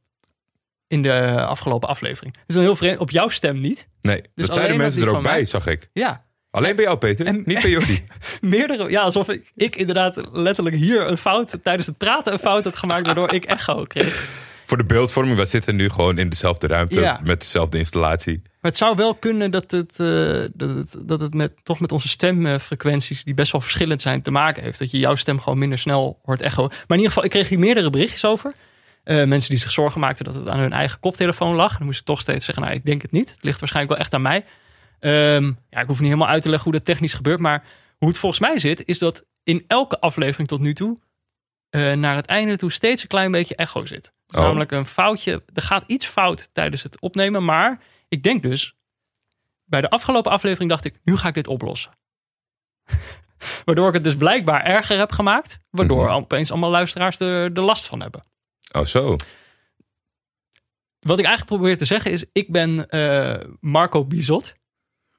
In 0.87 1.03
de 1.03 1.45
afgelopen 1.47 1.89
aflevering. 1.89 2.35
Dat 2.35 2.45
is 2.47 2.55
een 2.55 2.61
heel 2.63 2.77
vreemd. 2.77 2.99
Op 2.99 3.11
jouw 3.11 3.29
stem 3.29 3.61
niet. 3.61 3.89
nee. 4.01 4.21
dat 4.23 4.31
alleen 4.35 4.53
zeiden 4.53 4.77
mensen 4.77 5.03
er 5.03 5.09
ook 5.09 5.23
bij, 5.23 5.33
mij. 5.33 5.45
zag 5.45 5.67
ik. 5.67 5.91
Ja, 5.93 6.27
Alleen 6.51 6.77
bij 6.77 6.85
jou, 6.85 6.99
Peter. 6.99 7.27
En- 7.27 7.43
niet 7.47 7.61
bij 7.63 7.71
jullie. 7.71 8.07
meerdere. 8.41 8.91
Ja, 8.91 9.01
alsof 9.01 9.29
ik, 9.29 9.53
ik 9.55 9.77
inderdaad 9.77 10.29
letterlijk 10.33 10.77
hier 10.77 11.09
een 11.09 11.19
fout 11.19 11.59
tijdens 11.63 11.87
het 11.87 11.99
praten 11.99 12.33
een 12.33 12.39
fout 12.39 12.65
had 12.65 12.77
gemaakt, 12.77 13.07
waardoor 13.07 13.33
ik 13.33 13.45
echo 13.45 13.85
kreeg. 13.85 14.29
Voor 14.69 14.77
de 14.77 14.85
beeldvorming, 14.85 15.37
we 15.37 15.45
zitten 15.45 15.77
nu 15.77 15.91
gewoon 15.91 16.19
in 16.19 16.29
dezelfde 16.29 16.67
ruimte 16.67 17.01
Ja. 17.01 17.21
met 17.25 17.41
dezelfde 17.41 17.79
installatie. 17.79 18.41
Maar 18.45 18.71
het 18.71 18.77
zou 18.77 18.97
wel 18.97 19.15
kunnen 19.15 19.51
dat 19.51 19.71
het, 19.71 20.01
eh, 20.01 20.45
dat 20.55 20.77
het, 20.77 20.97
dat 21.03 21.21
het 21.21 21.35
met, 21.35 21.53
toch 21.63 21.81
met 21.81 21.93
onze 21.93 22.09
stemfrequenties, 22.09 23.25
die 23.25 23.35
best 23.35 23.53
wel 23.53 23.61
verschillend 23.61 24.01
zijn, 24.01 24.23
te 24.23 24.31
maken 24.31 24.63
heeft. 24.63 24.79
Dat 24.79 24.91
je 24.91 24.99
jouw 24.99 25.15
stem 25.15 25.41
gewoon 25.41 25.59
minder 25.59 25.79
snel 25.79 26.21
hoort 26.23 26.41
echo. 26.41 26.67
Maar 26.67 26.79
in 26.89 26.95
ieder 26.97 27.09
geval, 27.09 27.25
ik 27.25 27.31
kreeg 27.31 27.49
hier 27.49 27.59
meerdere 27.59 27.91
berichtjes 27.91 28.25
over. 28.25 28.53
Eh, 29.05 29.25
mensen 29.25 29.51
die 29.51 29.59
zich 29.59 29.71
zorgen 29.71 30.01
maakten 30.01 30.25
dat 30.25 30.35
het 30.35 30.49
aan 30.49 30.59
hun 30.59 30.73
eigen 30.73 31.01
koptelefoon 31.01 31.55
lag. 31.55 31.77
Dan 31.77 31.87
moesten 31.87 32.07
ze 32.07 32.13
toch 32.13 32.21
steeds 32.21 32.45
zeggen, 32.45 32.65
nou, 32.65 32.77
ik 32.77 32.85
denk 32.85 33.03
het 33.03 33.11
niet. 33.13 33.31
Het 33.31 33.45
ligt 33.45 33.61
waarschijnlijk 33.61 33.95
wel 33.95 34.05
echt 34.05 34.15
aan 34.15 34.23
mij. 34.23 34.45
Ehm, 35.01 35.53
ja, 35.71 35.81
ik 35.81 35.87
hoef 35.87 35.99
niet 36.01 36.09
helemaal 36.11 36.29
uit 36.33 36.43
te 36.43 36.49
leggen 36.49 36.71
hoe 36.71 36.79
dat 36.79 36.87
technisch 36.87 37.15
gebeurt. 37.15 37.41
Maar 37.41 37.65
hoe 37.99 38.09
het 38.09 38.19
volgens 38.19 38.41
mij 38.41 38.59
zit, 38.59 38.83
is 38.85 38.99
dat 38.99 39.25
in 39.45 39.65
elke 39.67 40.01
aflevering 40.01 40.49
tot 40.49 40.61
nu 40.61 40.75
toe... 40.75 40.99
eh, 41.71 41.93
naar 41.93 42.17
het 42.17 42.27
einde 42.27 42.57
toe 42.57 42.73
steeds 42.73 43.03
een 43.03 43.09
klein 43.09 43.31
beetje 43.31 43.57
echo 43.57 43.87
zit. 43.87 44.13
Dus 44.27 44.37
Oh. 44.37 44.43
Namelijk 44.43 44.73
een 44.73 44.87
foutje. 44.87 45.43
Er 45.55 45.63
gaat 45.63 45.85
iets 45.87 46.07
fout 46.07 46.49
tijdens 46.55 46.83
het 46.83 47.01
opnemen. 47.01 47.45
Maar 47.45 47.81
ik 48.09 48.23
denk 48.23 48.43
dus, 48.43 48.77
bij 49.65 49.81
de 49.81 49.91
afgelopen 49.91 50.31
aflevering 50.33 50.71
dacht 50.71 50.85
ik, 50.85 50.99
nu 51.05 51.17
ga 51.17 51.29
ik 51.29 51.35
dit 51.35 51.47
oplossen. 51.47 51.93
Waardoor 53.65 53.89
ik 53.89 53.95
het 53.95 54.05
dus 54.05 54.17
blijkbaar 54.17 54.65
erger 54.65 54.99
heb 54.99 55.13
gemaakt. 55.13 55.59
Waardoor 55.71 56.05
Mhm. 56.05 56.15
opeens 56.15 56.51
allemaal 56.51 56.71
luisteraars 56.71 57.19
er 57.21 57.55
de 57.55 57.61
last 57.61 57.87
van 57.87 58.01
hebben. 58.01 58.27
Oh, 58.73 58.85
zo. 58.85 59.17
Wat 60.99 61.19
ik 61.19 61.25
eigenlijk 61.25 61.57
probeer 61.57 61.79
te 61.79 61.85
zeggen 61.85 62.11
is, 62.11 62.25
ik 62.33 62.53
ben 62.53 62.89
eh, 62.89 63.45
Marco 63.61 64.05
Bizot. 64.05 64.55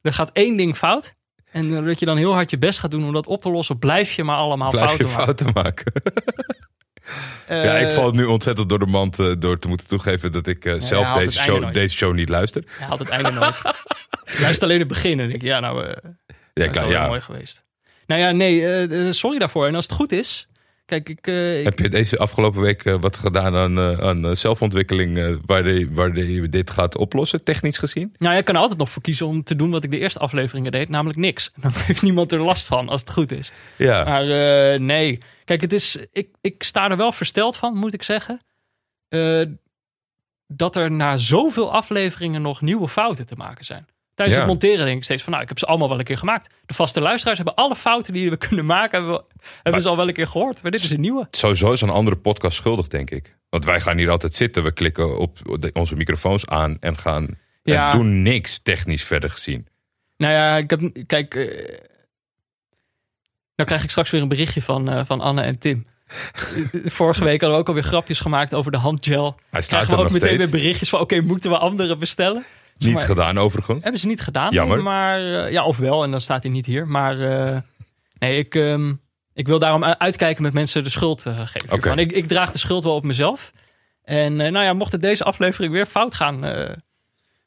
Er 0.01 0.13
gaat 0.13 0.31
één 0.31 0.57
ding 0.57 0.77
fout. 0.77 1.15
En 1.51 1.69
doordat 1.69 1.99
je 1.99 2.05
dan 2.05 2.17
heel 2.17 2.33
hard 2.33 2.49
je 2.49 2.57
best 2.57 2.79
gaat 2.79 2.91
doen 2.91 3.05
om 3.05 3.13
dat 3.13 3.27
op 3.27 3.41
te 3.41 3.51
lossen, 3.51 3.79
blijf 3.79 4.11
je 4.11 4.23
maar 4.23 4.37
allemaal 4.37 4.69
Blijf 4.69 4.97
je 4.97 5.07
fouten 5.07 5.51
maken. 5.53 5.91
Eh, 7.47 7.63
ja, 7.65 7.77
ik 7.77 7.89
val 7.89 8.11
nu 8.11 8.25
ontzettend 8.25 8.69
door 8.69 8.79
de 8.79 8.85
mand 8.85 9.19
eh, 9.19 9.31
door 9.39 9.59
te 9.59 9.67
moeten 9.67 9.87
toegeven 9.87 10.31
dat 10.31 10.47
ik 10.47 10.65
eh, 10.65 10.79
zelf 10.79 11.05
haalt 11.05 11.19
deze 11.19 11.39
show, 11.39 11.73
deze 11.73 11.97
show 11.97 12.13
niet 12.13 12.29
luister. 12.29 12.63
Hij 12.67 12.87
had 12.87 12.99
het 12.99 13.09
einde 13.09 13.31
nooit. 13.31 13.61
Luister 14.39 14.63
alleen 14.63 14.79
het 14.79 14.87
begin. 14.87 15.19
En 15.19 15.31
ik, 15.31 15.41
ja, 15.41 15.59
nou, 15.59 15.85
eh, 15.85 15.89
Ja, 16.53 16.65
dat 16.65 16.75
is 16.75 16.81
wel 16.81 16.89
ja. 16.89 17.07
mooi 17.07 17.21
geweest. 17.21 17.63
Nou 18.05 18.21
ja, 18.21 18.31
nee, 18.31 18.65
eh, 18.65 19.07
eh, 19.07 19.13
sorry 19.13 19.39
daarvoor. 19.39 19.67
En 19.67 19.75
als 19.75 19.85
het 19.85 19.95
goed 19.95 20.11
is, 20.11 20.47
kijk, 20.89 21.09
ik, 21.09 21.27
eh, 21.27 21.59
ik 21.59 21.65
Heb 21.65 21.79
je 21.79 21.89
deze 21.89 22.17
afgelopen 22.17 22.61
week 22.61 22.85
eh, 22.85 22.99
wat 22.99 23.17
gedaan 23.17 23.55
aan, 23.55 23.79
aan 24.01 24.25
eh, 24.25 24.35
zelfontwikkeling 24.35 25.39
waar, 25.45 25.63
de, 25.63 25.87
waar 25.91 26.13
de, 26.13 26.49
dit 26.49 26.69
gaat 26.69 26.97
oplossen, 26.97 27.43
technisch 27.43 27.77
gezien? 27.77 28.15
Nou, 28.17 28.35
je 28.35 28.43
kan 28.43 28.55
er 28.55 28.61
altijd 28.61 28.79
nog 28.79 28.89
voor 28.89 29.01
kiezen 29.01 29.27
om 29.27 29.43
te 29.43 29.55
doen 29.55 29.71
wat 29.71 29.83
ik 29.83 29.91
de 29.91 29.99
eerste 29.99 30.19
afleveringen 30.19 30.71
deed, 30.71 30.89
namelijk 30.89 31.19
niks. 31.19 31.51
Dan 31.61 31.71
heeft 31.73 32.01
niemand 32.01 32.31
er 32.31 32.41
last 32.41 32.67
van 32.67 32.89
als 32.89 33.01
het 33.01 33.11
goed 33.11 33.31
is. 33.31 33.51
Ja, 33.75 34.03
Maar 34.03 34.25
nee, 34.81 35.19
kijk, 35.45 35.61
het 35.61 35.73
is, 35.73 35.97
ik, 36.11 36.29
ik 36.41 36.63
sta 36.63 36.89
er 36.89 36.97
wel 36.97 37.11
versteld 37.11 37.57
van, 37.57 37.75
moet 37.75 37.93
ik 37.93 38.03
zeggen. 38.03 38.41
Dat 40.47 40.75
er 40.75 40.91
na 40.91 41.17
zoveel 41.17 41.73
afleveringen 41.73 42.41
nog 42.41 42.61
nieuwe 42.61 42.87
fouten 42.87 43.25
te 43.25 43.35
maken 43.35 43.65
zijn. 43.65 43.87
Tijdens 44.19 44.39
Ja. 44.39 44.45
het 44.45 44.53
monteren 44.53 44.85
denk 44.85 44.97
ik 44.97 45.03
steeds 45.03 45.21
van, 45.23 45.31
nou, 45.31 45.43
ik 45.43 45.49
heb 45.49 45.59
ze 45.59 45.65
allemaal 45.65 45.89
wel 45.89 45.99
een 45.99 46.03
keer 46.05 46.17
gemaakt. 46.17 46.55
De 46.65 46.73
vaste 46.73 47.01
luisteraars 47.01 47.37
hebben 47.37 47.55
alle 47.55 47.75
fouten 47.75 48.13
die 48.13 48.29
we 48.29 48.37
kunnen 48.37 48.65
maken, 48.65 48.97
hebben, 48.99 49.17
we- 49.17 49.43
hebben 49.63 49.81
ze 49.81 49.89
al 49.89 49.95
wel 49.97 50.07
een 50.07 50.13
keer 50.13 50.27
gehoord. 50.27 50.61
Maar 50.61 50.71
dit 50.71 50.83
is 50.83 50.89
een 50.89 50.99
nieuwe. 51.01 51.27
sowieso 51.31 51.71
is 51.71 51.81
een 51.81 51.89
andere 51.89 52.17
podcast 52.17 52.55
schuldig, 52.57 52.87
denk 52.87 53.09
ik. 53.09 53.37
Want 53.49 53.65
wij 53.65 53.81
gaan 53.81 53.97
hier 53.97 54.09
altijd 54.09 54.33
zitten, 54.33 54.63
we 54.63 54.71
klikken 54.71 55.17
op 55.19 55.37
onze 55.73 55.95
microfoons 55.95 56.47
aan 56.47 56.77
en 56.79 56.97
gaan 56.97 57.27
Ja. 57.63 57.91
en 57.91 57.97
doen 57.97 58.21
niks 58.21 58.59
technisch 58.63 59.03
verder 59.03 59.29
gezien. 59.29 59.67
Nou 60.17 60.33
ja, 60.33 60.57
ik 60.57 60.69
heb, 60.69 60.81
kijk, 61.07 61.35
eh, 61.35 61.67
nou 63.55 63.69
krijg 63.69 63.83
ik 63.83 63.89
straks 63.91 64.09
weer 64.09 64.21
een 64.21 64.27
berichtje 64.27 64.61
van, 64.61 64.89
eh, 64.89 65.05
van 65.05 65.21
Anne 65.21 65.41
en 65.41 65.57
Tim. 65.59 65.85
Vorige 66.85 67.23
week 67.23 67.39
hadden 67.41 67.51
we 67.51 67.55
ook 67.63 67.67
alweer 67.67 67.83
grapjes 67.83 68.19
gemaakt 68.19 68.53
over 68.53 68.71
de 68.71 68.77
handgel. 68.77 69.35
Hij 69.49 69.61
staat 69.61 69.79
Krijgen 69.85 69.97
we 69.97 70.03
ook 70.03 70.21
meteen 70.21 70.37
weer 70.37 70.49
berichtjes 70.49 70.89
van, 70.89 70.99
oké, 70.99 71.21
moeten 71.21 71.49
we 71.51 71.57
andere 71.57 71.97
bestellen? 71.97 72.45
Niet 72.79 72.93
maar- 72.93 73.03
gedaan 73.03 73.37
overigens. 73.37 73.83
Hebben 73.83 74.01
ze 74.01 74.07
niet 74.07 74.21
gedaan. 74.21 74.53
Jammer. 74.53 74.83
Maar, 74.83 75.19
eh, 75.45 75.51
ja, 75.51 75.63
of 75.65 75.77
wel, 75.77 76.03
en 76.03 76.11
dan 76.11 76.21
staat 76.21 76.43
hij 76.43 76.51
niet 76.51 76.65
hier. 76.65 76.87
Maar 76.87 77.19
eh, 77.19 77.57
nee, 78.19 78.37
ik, 78.37 78.55
ehm, 78.55 78.93
ik 79.33 79.47
wil 79.47 79.59
daarom 79.59 79.83
uitkijken 79.83 80.43
met 80.43 80.53
mensen 80.53 80.83
de 80.83 80.89
schuld 80.89 81.21
te 81.21 81.31
geven. 81.31 81.69
Hiervan. 81.71 81.99
Ik, 81.99 82.11
ik 82.11 82.27
draag 82.27 82.51
de 82.51 82.57
schuld 82.57 82.83
wel 82.83 82.95
op 82.95 83.03
mezelf. 83.03 83.51
En 84.03 84.41
eh, 84.41 84.51
nou 84.51 84.65
ja, 84.65 84.73
mocht 84.73 84.91
het 84.91 85.01
deze 85.01 85.23
aflevering 85.23 85.73
weer 85.73 85.85
fout 85.85 86.15
gaan... 86.15 86.43
eh, 86.45 86.75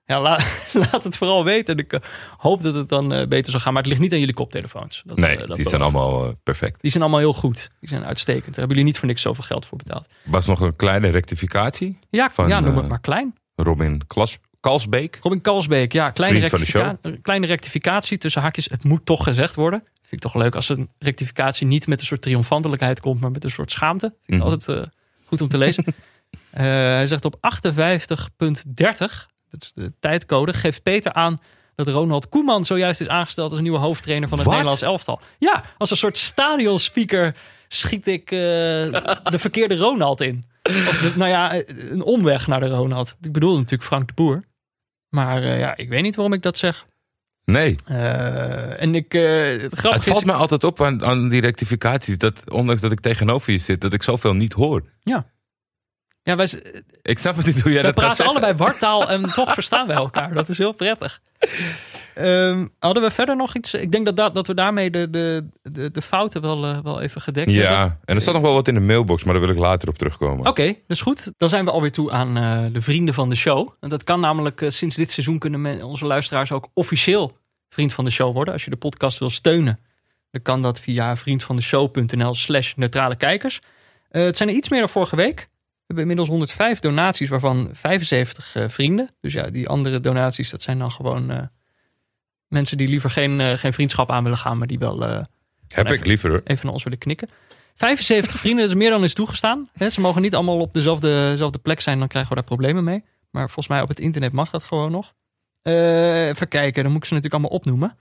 ja, 0.04 0.20
la- 0.20 0.40
laat 0.92 1.04
het 1.04 1.16
vooral 1.16 1.44
weten. 1.44 1.76
En 1.76 1.84
ik 1.84 1.92
eh, 1.92 2.00
hoop 2.36 2.62
dat 2.62 2.74
het 2.74 2.88
dan 2.88 3.12
eh, 3.12 3.26
beter 3.26 3.50
zal 3.50 3.60
gaan. 3.60 3.72
Maar 3.72 3.82
het 3.82 3.90
ligt 3.90 4.02
niet 4.02 4.12
aan 4.12 4.18
jullie 4.18 4.34
koptelefoons. 4.34 5.02
Dat, 5.06 5.16
Nee, 5.16 5.36
eh, 5.36 5.46
dat 5.46 5.56
die 5.56 5.68
zijn 5.68 5.82
allemaal 5.82 6.24
eh, 6.26 6.32
perfect. 6.42 6.80
Die 6.80 6.90
zijn 6.90 7.02
allemaal 7.02 7.20
heel 7.20 7.32
goed. 7.32 7.70
Die 7.80 7.88
zijn 7.88 8.04
uitstekend. 8.04 8.44
Daar 8.44 8.54
hebben 8.54 8.68
jullie 8.76 8.84
niet 8.84 8.98
voor 8.98 9.08
niks 9.08 9.22
zoveel 9.22 9.44
geld 9.44 9.66
voor 9.66 9.78
betaald. 9.78 10.06
Was 10.22 10.46
nog 10.46 10.60
een 10.60 10.76
kleine 10.76 11.08
rectificatie. 11.08 11.98
Ja, 12.10 12.30
Van, 12.30 12.48
ja 12.48 12.60
noem 12.60 12.70
eh, 12.74 12.76
het 12.76 12.88
maar 12.88 13.00
klein. 13.00 13.34
Robin 13.56 14.06
Klas, 14.06 14.38
Kalsbeek. 14.62 15.18
Robin 15.22 15.40
Kalsbeek, 15.40 15.92
ja, 15.92 16.10
kleine, 16.10 16.38
rectifica- 16.38 16.98
kleine 17.22 17.46
rectificatie 17.46 18.18
tussen 18.18 18.42
haakjes. 18.42 18.68
Het 18.70 18.84
moet 18.84 19.06
toch 19.06 19.22
gezegd 19.24 19.54
worden. 19.54 19.80
Vind 19.80 20.24
ik 20.24 20.30
toch 20.32 20.42
leuk 20.42 20.54
als 20.54 20.68
een 20.68 20.88
rectificatie 20.98 21.66
niet 21.66 21.86
met 21.86 22.00
een 22.00 22.06
soort 22.06 22.22
triomfantelijkheid 22.22 23.00
komt, 23.00 23.20
maar 23.20 23.30
met 23.30 23.44
een 23.44 23.50
soort 23.50 23.70
schaamte. 23.70 24.06
Vind 24.06 24.22
ik 24.26 24.34
Mhm. 24.34 24.42
altijd 24.52 24.78
eh, 24.78 24.84
goed 25.26 25.40
om 25.40 25.48
te 25.48 25.58
lezen. 25.58 25.84
Eh, 26.50 26.60
hij 26.64 27.06
zegt 27.06 27.24
op 27.24 27.36
58.30, 27.40 29.28
dat 29.50 29.62
is 29.62 29.72
de 29.74 29.92
tijdcode, 30.00 30.52
geeft 30.52 30.82
Peter 30.82 31.12
aan 31.12 31.38
dat 31.74 31.88
Ronald 31.88 32.28
Koeman 32.28 32.64
zojuist 32.64 33.00
is 33.00 33.08
aangesteld 33.08 33.50
als 33.52 33.60
nieuwe 33.60 33.78
hoofdtrainer 33.78 34.28
van 34.28 34.38
het? 34.38 34.46
Nederlands 34.48 34.82
elftal. 34.82 35.20
Ja, 35.38 35.64
als 35.78 35.90
een 35.90 35.96
soort 35.96 36.18
stadionspeaker 36.18 37.36
schiet 37.68 38.06
ik 38.06 38.30
eh, 38.30 38.38
de 38.38 39.38
verkeerde 39.38 39.76
Ronald 39.76 40.20
in. 40.20 40.44
Of 40.62 40.72
de- 41.00 41.12
nou 41.16 41.30
ja, 41.30 41.54
een 41.66 42.02
omweg 42.02 42.46
naar 42.46 42.60
de 42.60 42.68
Ronald. 42.68 43.14
Ik 43.20 43.32
bedoel 43.32 43.56
natuurlijk 43.56 43.82
Frank 43.82 44.06
de 44.08 44.14
Boer. 44.14 44.42
Maar 45.12 45.42
eh, 45.42 45.58
ja, 45.58 45.76
ik 45.76 45.88
weet 45.88 46.02
niet 46.02 46.14
waarom 46.14 46.34
ik 46.34 46.42
dat 46.42 46.56
zeg. 46.56 46.86
Nee. 47.44 47.76
Eh, 47.84 48.82
en 48.82 48.94
ik, 48.94 49.14
eh, 49.14 49.22
het 49.62 49.62
Het 49.62 49.80
valt 49.80 50.06
is... 50.06 50.24
me 50.24 50.32
altijd 50.32 50.64
op 50.64 50.82
aan, 50.82 51.04
aan 51.04 51.28
die 51.28 51.40
rectificaties. 51.40 52.18
Dat 52.18 52.50
ondanks 52.50 52.80
dat 52.80 52.92
ik 52.92 53.00
tegenover 53.00 53.52
je 53.52 53.58
zit, 53.58 53.80
dat 53.80 53.92
ik 53.92 54.02
zoveel 54.02 54.34
niet 54.34 54.52
hoor. 54.52 54.82
Ja, 56.22 56.36
wij, 56.36 56.62
Ik 57.02 57.18
snap 57.18 57.36
het 57.36 57.46
niet 57.46 57.60
hoe 57.60 57.72
jij 57.72 57.82
dat 57.82 57.94
praten 57.94 58.26
allebei 58.26 58.54
wartaal 58.54 59.10
en 59.10 59.32
toch 59.32 59.54
verstaan 59.54 59.86
wij 59.86 59.96
elkaar. 59.96 60.34
Dat 60.34 60.48
is 60.48 60.58
heel 60.58 60.72
prettig. 60.72 61.20
Ehm, 62.14 62.66
hadden 62.78 63.02
we 63.02 63.10
verder 63.10 63.36
nog 63.36 63.56
iets? 63.56 63.74
Ik 63.74 63.92
denk 63.92 64.04
dat, 64.04 64.16
dat, 64.16 64.34
dat 64.34 64.46
we 64.46 64.54
daarmee 64.54 64.90
de, 64.90 65.10
de, 65.10 65.48
de, 65.62 65.90
de 65.90 66.02
fouten 66.02 66.40
wel, 66.40 66.64
eh, 66.64 66.78
wel 66.82 67.00
even 67.00 67.20
gedekt 67.20 67.50
hebben. 67.50 67.70
Ja, 67.70 67.98
en 68.04 68.14
er 68.14 68.22
staat 68.22 68.34
nog 68.34 68.42
wel 68.42 68.54
wat 68.54 68.68
in 68.68 68.74
de 68.74 68.80
mailbox, 68.80 69.24
maar 69.24 69.34
daar 69.34 69.42
wil 69.42 69.52
ik 69.52 69.58
later 69.58 69.88
op 69.88 69.98
terugkomen. 69.98 70.46
Oké, 70.46 70.74
is 70.86 71.00
goed. 71.00 71.32
Dan 71.36 71.48
zijn 71.48 71.64
we 71.64 71.70
alweer 71.70 71.92
toe 71.92 72.10
aan 72.10 72.36
eh, 72.36 72.72
de 72.72 72.80
vrienden 72.80 73.14
van 73.14 73.28
de 73.28 73.34
show. 73.34 73.74
En 73.80 73.88
dat 73.88 74.04
kan 74.04 74.20
namelijk 74.20 74.60
eh, 74.60 74.68
sinds 74.68 74.96
dit 74.96 75.10
seizoen 75.10 75.38
kunnen 75.38 75.82
onze 75.82 76.04
luisteraars 76.04 76.52
ook 76.52 76.68
officieel 76.74 77.36
vriend 77.68 77.92
van 77.92 78.04
de 78.04 78.10
show 78.10 78.34
worden. 78.34 78.54
Als 78.54 78.64
je 78.64 78.70
de 78.70 78.76
podcast 78.76 79.18
wil 79.18 79.30
steunen, 79.30 79.78
dan 80.30 80.42
kan 80.42 80.62
dat 80.62 80.80
via 80.80 81.16
vriendvandeshow.nl 81.16 82.34
slash 82.34 82.74
neutrale 82.74 83.16
kijkers. 83.16 83.60
Het 84.08 84.36
zijn 84.36 84.48
er 84.48 84.54
iets 84.54 84.68
meer 84.68 84.80
dan 84.80 84.88
vorige 84.88 85.16
week. 85.16 85.36
We 85.36 85.98
hebben 85.98 86.04
inmiddels 86.04 86.28
105 86.28 86.80
donaties, 86.80 87.28
waarvan 87.28 87.68
75 87.72 88.54
eh, 88.54 88.68
vrienden. 88.68 89.10
Dus 89.20 89.32
ja, 89.32 89.46
die 89.46 89.68
andere 89.68 90.00
donaties, 90.00 90.50
dat 90.50 90.62
zijn 90.62 90.78
dan 90.78 90.90
gewoon 90.90 91.50
mensen 92.52 92.76
die 92.76 92.88
liever 92.88 93.10
geen, 93.10 93.40
eh, 93.40 93.52
geen 93.58 93.72
vriendschap 93.72 94.10
aan 94.10 94.22
willen 94.22 94.38
gaan, 94.38 94.58
maar 94.58 94.66
die 94.66 94.78
wel 94.78 95.06
eh, 95.06 95.22
Heb 95.68 95.92
ik 95.92 96.06
liever 96.06 96.30
hoor. 96.30 96.40
even 96.44 96.64
naar 96.64 96.74
ons 96.74 96.82
willen 96.84 96.98
knikken. 96.98 97.28
75 97.74 98.38
vrienden, 98.38 98.60
dat 98.60 98.70
is 98.74 98.80
meer 98.80 98.90
dan 98.90 99.04
is 99.04 99.14
toegestaan. 99.14 99.68
Ze 99.90 100.00
mogen 100.00 100.22
niet 100.22 100.34
allemaal 100.34 100.58
op 100.58 100.72
dezelfde, 100.72 101.08
dezelfde 101.30 101.58
plek 101.58 101.80
zijn, 101.80 101.98
dan 101.98 102.08
krijgen 102.08 102.30
we 102.30 102.36
daar 102.36 102.44
problemen 102.44 102.84
mee. 102.84 103.04
Maar 103.30 103.44
volgens 103.44 103.66
mij 103.66 103.80
op 103.82 103.88
het 103.88 104.00
internet 104.00 104.32
mag 104.32 104.50
dat 104.50 104.64
gewoon 104.64 104.90
nog. 104.90 105.14
Eh, 105.62 106.28
even 106.28 106.48
kijken, 106.48 106.82
dan 106.82 106.92
moet 106.92 107.00
ik 107.02 107.08
ze 107.08 107.14
natuurlijk 107.14 107.42
allemaal 107.42 107.58
opnoemen. 107.58 107.96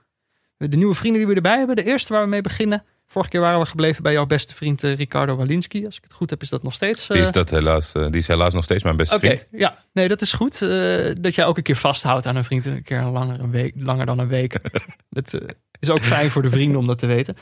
De 0.56 0.76
nieuwe 0.76 0.94
vrienden 0.94 1.20
die 1.20 1.28
we 1.30 1.34
erbij 1.36 1.58
hebben. 1.58 1.76
De 1.76 1.84
eerste 1.84 2.12
waar 2.12 2.22
we 2.22 2.28
mee 2.28 2.40
beginnen. 2.40 2.84
Vorige 3.12 3.30
keer 3.30 3.40
waren 3.40 3.60
we 3.60 3.66
gebleven 3.66 4.02
bij 4.02 4.12
jouw 4.12 4.26
beste 4.26 4.54
vriend 4.54 4.84
eh, 4.84 4.94
Ricardo 4.96 5.36
Walinski. 5.36 5.84
Als 5.84 5.96
ik 5.96 6.02
het 6.02 6.12
goed 6.12 6.30
heb, 6.30 6.42
is 6.42 6.48
dat 6.48 6.62
nog 6.62 6.74
steeds. 6.74 7.06
Die 7.06 7.16
eh, 7.16 7.22
is, 7.22 7.32
dat 7.32 7.50
helaas, 7.50 7.92
eh, 7.92 8.02
die 8.06 8.20
is 8.20 8.26
helaas 8.26 8.52
nog 8.54 8.64
steeds 8.64 8.82
mijn 8.82 8.96
beste 8.96 9.18
vriend. 9.18 9.44
ja. 9.50 9.78
Nee, 9.92 10.08
dat 10.08 10.20
is 10.20 10.32
goed. 10.32 10.62
eh, 10.62 11.10
dat 11.20 11.34
jij 11.34 11.44
ook 11.46 11.56
een 11.56 11.62
keer 11.62 11.76
vasthoudt 11.76 12.26
aan 12.26 12.36
een 12.36 12.44
vriend. 12.44 12.64
Een 12.64 12.82
keer 12.82 13.02
langer, 13.02 13.40
een 13.40 13.50
week, 13.50 13.74
langer 13.76 14.06
dan 14.06 14.18
een 14.18 14.28
week. 14.28 14.56
dat 15.10 15.34
eh, 15.34 15.40
is 15.80 15.90
ook 15.90 16.00
fijn 16.00 16.30
voor 16.30 16.42
de 16.42 16.50
vrienden 16.50 16.78
om 16.78 16.86
dat 16.86 16.98
te 16.98 17.06
weten. 17.06 17.36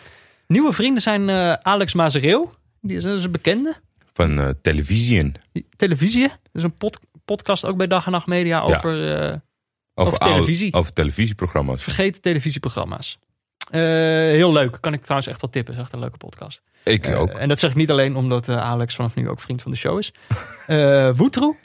Nieuwe 0.46 0.72
vrienden 0.72 1.02
zijn 1.02 1.28
eh, 1.28 1.52
Alex 1.52 1.94
Mazereel. 1.94 2.54
Die 2.80 2.96
is, 2.96 3.04
een 3.04 3.30
bekende. 3.30 3.74
Van 4.12 4.40
eh 4.40 4.48
televisie. 4.62 5.32
Televisie. 5.76 6.28
Dat 6.28 6.38
is 6.52 6.62
een 6.62 6.74
pod- 6.74 7.00
podcast 7.24 7.66
ook 7.66 7.76
bij 7.76 7.86
Dag 7.86 8.06
en 8.06 8.12
Nacht 8.12 8.26
Media 8.26 8.60
over 8.60 9.14
eh, 9.14 9.36
Over, 9.94 10.12
Over 10.14 10.18
televisie. 10.18 10.72
over 10.74 10.92
televisieprogramma's. 10.92 11.82
vergeten 11.82 12.20
televisieprogramma's. 12.20 13.18
Eh, 13.70 13.80
heel 14.36 14.52
leuk. 14.52 14.78
Kan 14.80 14.92
ik 14.92 15.00
trouwens 15.02 15.28
echt 15.30 15.40
wel 15.40 15.50
tippen. 15.50 15.74
is 15.74 15.80
echt 15.80 15.92
een 15.92 15.98
leuke 15.98 16.16
podcast. 16.16 16.62
Ik 16.84 17.06
Eh, 17.06 17.20
ook. 17.20 17.30
en 17.30 17.48
dat 17.48 17.58
zeg 17.58 17.70
ik 17.70 17.76
niet 17.76 17.90
alleen 17.90 18.16
omdat 18.16 18.48
eh, 18.48 18.56
Alex 18.56 18.94
vanaf 18.94 19.14
nu 19.14 19.28
ook 19.28 19.40
vriend 19.40 19.62
van 19.62 19.70
de 19.70 19.76
show 19.76 19.98
is. 19.98 20.12
Woetroe. 21.16 21.56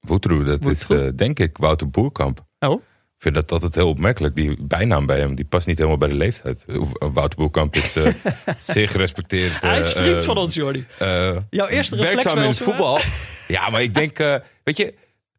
Woetroe, 0.00 0.44
dat 0.44 0.66
is 0.66 0.86
Woetroe. 0.86 1.14
denk 1.14 1.38
ik 1.38 1.56
Wouter 1.58 1.90
Boerkamp. 1.90 2.44
Oh. 2.58 2.82
Ik 3.16 3.24
vind 3.24 3.34
dat 3.34 3.52
altijd 3.52 3.74
heel 3.74 3.88
opmerkelijk. 3.88 4.34
Die 4.34 4.56
bijnaam 4.62 5.06
bij 5.06 5.18
hem, 5.18 5.34
die 5.34 5.44
past 5.44 5.66
niet 5.66 5.76
helemaal 5.76 5.98
bij 5.98 6.08
de 6.08 6.14
leeftijd. 6.14 6.64
Wouter 7.12 7.38
Boerkamp 7.38 7.74
is 7.76 7.96
eh, 7.96 8.12
zeer 8.58 8.88
gerespecteerd. 8.88 9.60
Hij 9.60 9.78
is 9.78 9.92
vriend 9.92 10.24
van 10.24 10.36
ons, 10.36 10.54
Jordi. 10.54 10.86
Jouw 10.98 11.66
eerste 11.66 11.94
reflex 11.96 11.98
werkzaam 12.24 12.38
in 12.38 12.48
het 12.48 12.58
voetbal. 12.60 12.98
Ja, 13.48 13.68
maar 13.70 13.82
ik 13.82 13.94
denk, 13.94 14.18
weet 14.64 14.76
je, 14.76 14.94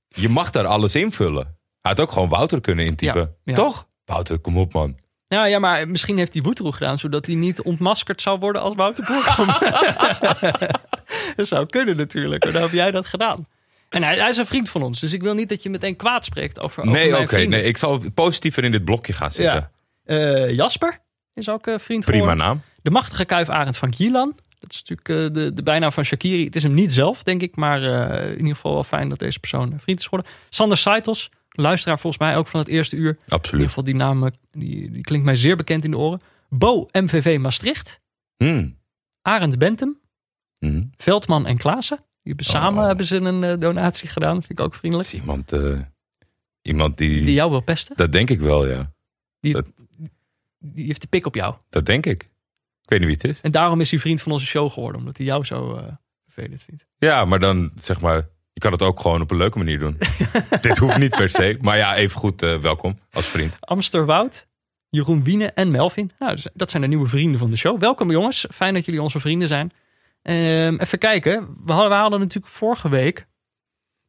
je 0.08 0.30
mag 0.30 0.50
daar 0.50 0.66
alles 0.66 0.96
invullen. 0.96 1.44
Hij 1.82 1.92
had 1.92 2.00
ook 2.00 2.12
gewoon 2.12 2.30
Wouter 2.30 2.62
kunnen 2.62 2.86
intypen. 2.86 3.22
Ja, 3.22 3.36
ja. 3.44 3.54
Toch? 3.54 3.88
Wouter, 4.06 4.40
kom 4.40 4.58
op 4.58 4.74
man. 4.74 4.98
Nou 5.30 5.48
ja, 5.48 5.60
maar 5.60 5.88
misschien 5.88 6.18
heeft 6.18 6.34
hij 6.34 6.42
Woetroe 6.42 6.74
gedaan, 6.74 7.00
zodat 7.00 7.26
hij 7.26 7.36
niet 7.36 7.62
ontmaskerd 7.62 8.22
zou 8.22 8.40
worden 8.40 8.62
als 8.62 8.76
Wouter 8.76 9.06
Boerkamp. 9.06 9.60
dat 11.36 11.48
zou 11.48 11.66
kunnen 11.66 11.98
natuurlijk, 11.98 12.54
dan 12.54 12.62
heb 12.62 12.72
jij 12.72 12.92
dat 12.92 13.06
gedaan. 13.06 13.48
En 13.90 14.04
hij, 14.04 14.18
hij 14.18 14.30
is 14.30 14.38
een 14.38 14.46
vriend 14.46 14.70
van 14.70 14.82
ons, 14.82 15.00
dus 15.00 15.14
ik 15.14 15.22
wil 15.22 15.34
niet 15.34 15.50
dat 15.50 15.64
je 15.64 15.70
meteen 15.70 15.96
kwaad 15.96 16.26
spreekt 16.26 16.64
over, 16.64 16.80
over 16.82 16.94
nee, 16.94 17.18
oké. 17.18 17.38
nee, 17.38 17.64
ik 17.64 17.78
zal 17.78 18.02
positiever 18.14 18.64
in 18.64 18.72
dit 18.72 18.86
blokje 18.86 19.14
gaan 19.14 19.32
zitten. 19.32 19.72
Ja. 20.04 20.16
Eh, 20.16 20.56
Jasper 20.56 21.00
is 21.34 21.50
ook 21.50 21.68
een 21.68 21.80
vriend 21.80 22.06
Prima 22.06 22.20
geworden. 22.20 22.46
naam. 22.46 22.62
De 22.82 22.90
machtige 22.90 23.26
kuif 23.26 23.50
Arend 23.50 23.78
van 23.78 23.90
Kielan. 23.90 24.36
Dat 24.60 24.72
is 24.72 24.84
natuurlijk 24.84 25.10
eh, 25.10 25.42
de, 25.44 25.54
de 25.54 25.64
bijnaam 25.64 25.92
van 25.92 26.04
Shakiri. 26.04 26.46
Het 26.46 26.56
is 26.56 26.64
hem 26.64 26.74
niet 26.74 26.92
zelf, 26.92 27.24
denk 27.24 27.42
ik. 27.42 27.56
Maar 27.56 27.84
eh, 27.84 28.30
in 28.30 28.38
ieder 28.38 28.56
geval 28.56 28.74
wel 28.74 28.84
fijn 28.84 29.10
dat 29.10 29.20
deze 29.20 29.40
persoon 29.40 29.72
een 29.72 29.80
vriend 29.80 30.00
is 30.00 30.06
geworden. 30.06 30.32
Sander 30.50 30.78
Saitos, 30.78 31.30
luisteraar 31.50 32.00
volgens 32.00 32.22
mij 32.24 32.38
ook 32.38 32.48
van 32.48 32.60
het 32.60 32.70
eerste 32.70 32.96
uur. 32.96 33.10
In 33.10 33.18
ieder 33.20 33.34
Absoluut. 33.34 33.68
geval 33.68 33.84
die 33.84 33.96
naam 33.96 34.24
eh, 34.26 34.32
die, 34.52 34.92
die 34.92 35.02
klinkt 35.02 35.26
mij 35.26 35.36
zeer 35.36 35.56
bekend 35.56 35.84
in 35.84 35.92
de 35.92 35.98
oren. 35.98 36.20
Bo 36.50 36.86
MVV 36.92 37.38
Maastricht. 37.40 38.02
Hmm. 38.38 38.78
Arend 39.22 39.58
Bentum. 39.58 40.00
Hmm. 40.58 40.90
Veldman 40.98 41.46
en 41.46 41.58
Klaassen. 41.58 41.98
Die 41.98 42.08
hebben 42.36 42.46
samen 42.46 42.82
Oh. 42.82 42.88
hebben 42.88 43.06
ze 43.06 43.16
een 43.16 43.44
eh, 43.44 43.58
donatie 43.60 44.08
gedaan. 44.10 44.34
Vind 44.34 44.50
ik 44.50 44.60
ook 44.60 44.70
Dat 44.72 44.80
vriendelijk. 44.80 45.10
is 45.14 45.20
iemand, 45.20 45.52
eh, 45.52 45.80
iemand 46.62 46.98
die, 46.98 47.26
Die 47.26 47.34
jou 47.34 47.50
wil 47.52 47.62
pesten. 47.62 47.96
Dat 47.98 48.12
denk 48.12 48.30
ik 48.30 48.40
wel, 48.40 48.68
ja. 48.68 48.92
Die 49.40 50.86
heeft 50.86 51.02
de 51.02 51.08
pik 51.08 51.26
op 51.26 51.36
jou. 51.36 51.56
Dat 51.70 51.86
denk 51.86 52.06
ik. 52.06 52.24
Ik 52.82 52.90
weet 52.90 53.00
niet 53.00 53.08
wie 53.08 53.18
het 53.30 53.36
is. 53.38 53.42
En 53.42 53.52
daarom 53.52 53.82
is 53.82 53.92
hij 53.92 54.00
vriend 54.00 54.22
van 54.22 54.32
onze 54.32 54.46
show 54.46 54.72
geworden. 54.72 55.00
Omdat 55.00 55.18
hij 55.18 55.26
jou 55.26 55.44
zo 55.44 55.82
vervelend 56.24 56.62
vindt. 56.64 56.86
Ja, 56.98 57.26
maar 57.26 57.40
dan 57.40 57.72
zeg 57.78 58.02
maar, 58.02 58.28
je 58.60 58.66
kan 58.66 58.78
het 58.78 58.88
ook 58.88 59.00
gewoon 59.00 59.22
op 59.22 59.32
een 59.32 59.38
leuke 59.38 59.58
manier 59.58 59.80
doen. 59.80 59.98
Dit 60.62 60.78
hoeft 60.78 60.98
niet 60.98 61.16
per 61.16 61.30
se. 61.30 61.58
Maar 61.62 61.78
ja, 61.78 61.96
even 61.96 62.20
goed 62.20 62.44
eh, 62.44 62.58
welkom 62.58 63.00
als 63.12 63.28
vriend. 63.28 63.56
Amster 63.60 64.06
Wout, 64.06 64.48
Jeroen 64.90 65.24
Wiene 65.24 65.46
en 65.46 65.72
Melvin. 65.72 66.12
Nou, 66.20 66.38
dat 66.54 66.70
zijn 66.70 66.82
de 66.82 66.88
nieuwe 66.88 67.08
vrienden 67.08 67.40
van 67.40 67.50
de 67.50 67.58
show. 67.58 67.80
Welkom 67.80 68.12
jongens, 68.12 68.46
fijn 68.54 68.74
dat 68.74 68.86
jullie 68.86 69.02
onze 69.02 69.20
vrienden 69.20 69.48
zijn. 69.48 69.72
Ehm, 70.22 70.76
even 70.76 70.98
kijken, 70.98 71.48
we 71.66 71.72
hadden, 71.72 71.90
we 71.90 71.96
hadden 71.96 72.20
natuurlijk 72.20 72.54
vorige 72.54 72.90
week... 72.90 73.28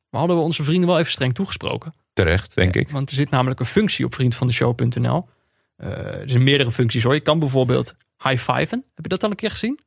We 0.09 0.19
hadden 0.19 0.37
we 0.37 0.43
onze 0.43 0.63
vrienden 0.63 0.89
wel 0.89 0.99
even 0.99 1.13
streng 1.13 1.35
toegesproken. 1.35 1.95
Terecht, 2.13 2.55
denk 2.55 2.77
ik. 2.77 2.91
Want 2.91 3.11
er 3.11 3.17
zit 3.17 3.31
namelijk 3.31 3.61
een 3.61 3.67
functie 3.67 4.05
op 4.05 4.15
vriendvandeshow.nl. 4.15 5.29
Eh 5.77 5.89
er 6.21 6.31
zijn 6.31 6.43
meerdere 6.43 6.71
functies 6.71 7.03
hoor. 7.03 7.15
Je 7.15 7.21
kan 7.21 7.39
bijvoorbeeld 7.39 7.95
high-fiven. 8.23 8.85
Heb 8.95 9.05
je 9.05 9.09
dat 9.09 9.23
al 9.23 9.31
een 9.31 9.37
keer 9.37 9.51
gezien? 9.51 9.81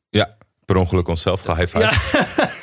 Per 0.65 0.75
ongeluk 0.75 1.07
onszelf 1.07 1.41
gehighfived. 1.41 2.11
Ja. 2.11 2.27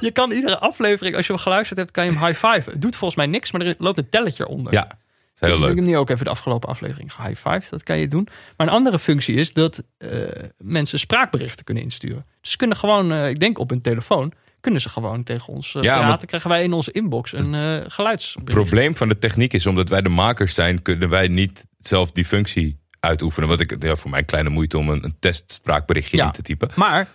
je 0.08 0.10
kan 0.10 0.30
iedere 0.32 0.58
aflevering, 0.58 1.16
als 1.16 1.26
je 1.26 1.32
hem 1.32 1.42
geluisterd 1.42 1.78
hebt, 1.78 1.90
kan 1.90 2.04
je 2.04 2.10
hem 2.12 2.24
high-fiven. 2.26 2.72
Het 2.72 2.82
doet 2.82 2.96
volgens 2.96 3.18
mij 3.20 3.26
niks, 3.26 3.52
maar 3.52 3.60
er 3.60 3.74
loopt 3.78 3.98
een 3.98 4.08
telletje 4.08 4.46
onder. 4.48 4.72
Ja, 4.72 4.86
is 5.34 5.40
heel 5.40 5.54
Ik 5.54 5.58
leuk. 5.60 5.76
heb 5.76 5.84
nu 5.84 5.96
ook 5.96 6.10
even 6.10 6.24
de 6.24 6.30
afgelopen 6.30 6.68
aflevering 6.68 7.12
gehigh-fived. 7.12 7.70
Dat 7.70 7.82
kan 7.82 7.98
je 7.98 8.08
doen. 8.08 8.28
Maar 8.56 8.66
een 8.66 8.72
andere 8.72 8.98
functie 8.98 9.34
is 9.34 9.52
dat 9.52 9.82
eh, 9.98 10.10
mensen 10.58 10.98
spraakberichten 10.98 11.64
kunnen 11.64 11.82
insturen. 11.82 12.26
Dus 12.40 12.50
ze 12.50 12.56
kunnen 12.56 12.76
gewoon, 12.76 13.12
eh, 13.12 13.28
ik 13.28 13.38
denk 13.40 13.58
op 13.58 13.70
hun 13.70 13.80
telefoon, 13.80 14.32
kunnen 14.60 14.80
ze 14.80 14.88
gewoon 14.88 15.22
tegen 15.22 15.52
ons 15.52 15.74
eh, 15.74 15.82
Ja, 15.82 15.92
praten. 15.92 16.08
maar- 16.08 16.26
Krijgen 16.26 16.50
wij 16.50 16.62
in 16.62 16.72
onze 16.72 16.92
inbox 16.92 17.32
een 17.32 17.54
eh 17.54 17.76
geluidsbericht. 17.86 18.54
Het 18.58 18.64
probleem 18.68 18.96
van 18.96 19.08
de 19.08 19.18
techniek 19.18 19.52
is, 19.52 19.66
omdat 19.66 19.88
wij 19.88 20.00
de 20.02 20.08
makers 20.08 20.54
zijn, 20.54 20.82
kunnen 20.82 21.08
wij 21.08 21.28
niet 21.28 21.66
zelf 21.78 22.12
die 22.12 22.24
functie 22.24 22.78
uitoefenen. 23.00 23.48
Wat 23.48 23.60
ik 23.60 23.82
ja, 23.82 23.96
voor 23.96 24.10
mijn 24.10 24.24
kleine 24.24 24.48
moeite 24.50 24.78
om 24.78 24.88
een, 24.88 25.04
een 25.04 25.16
testspraakberichtje 25.18 26.16
Ja. 26.16 26.24
in 26.26 26.32
te 26.32 26.42
typen. 26.42 26.70
Maar 26.74 27.08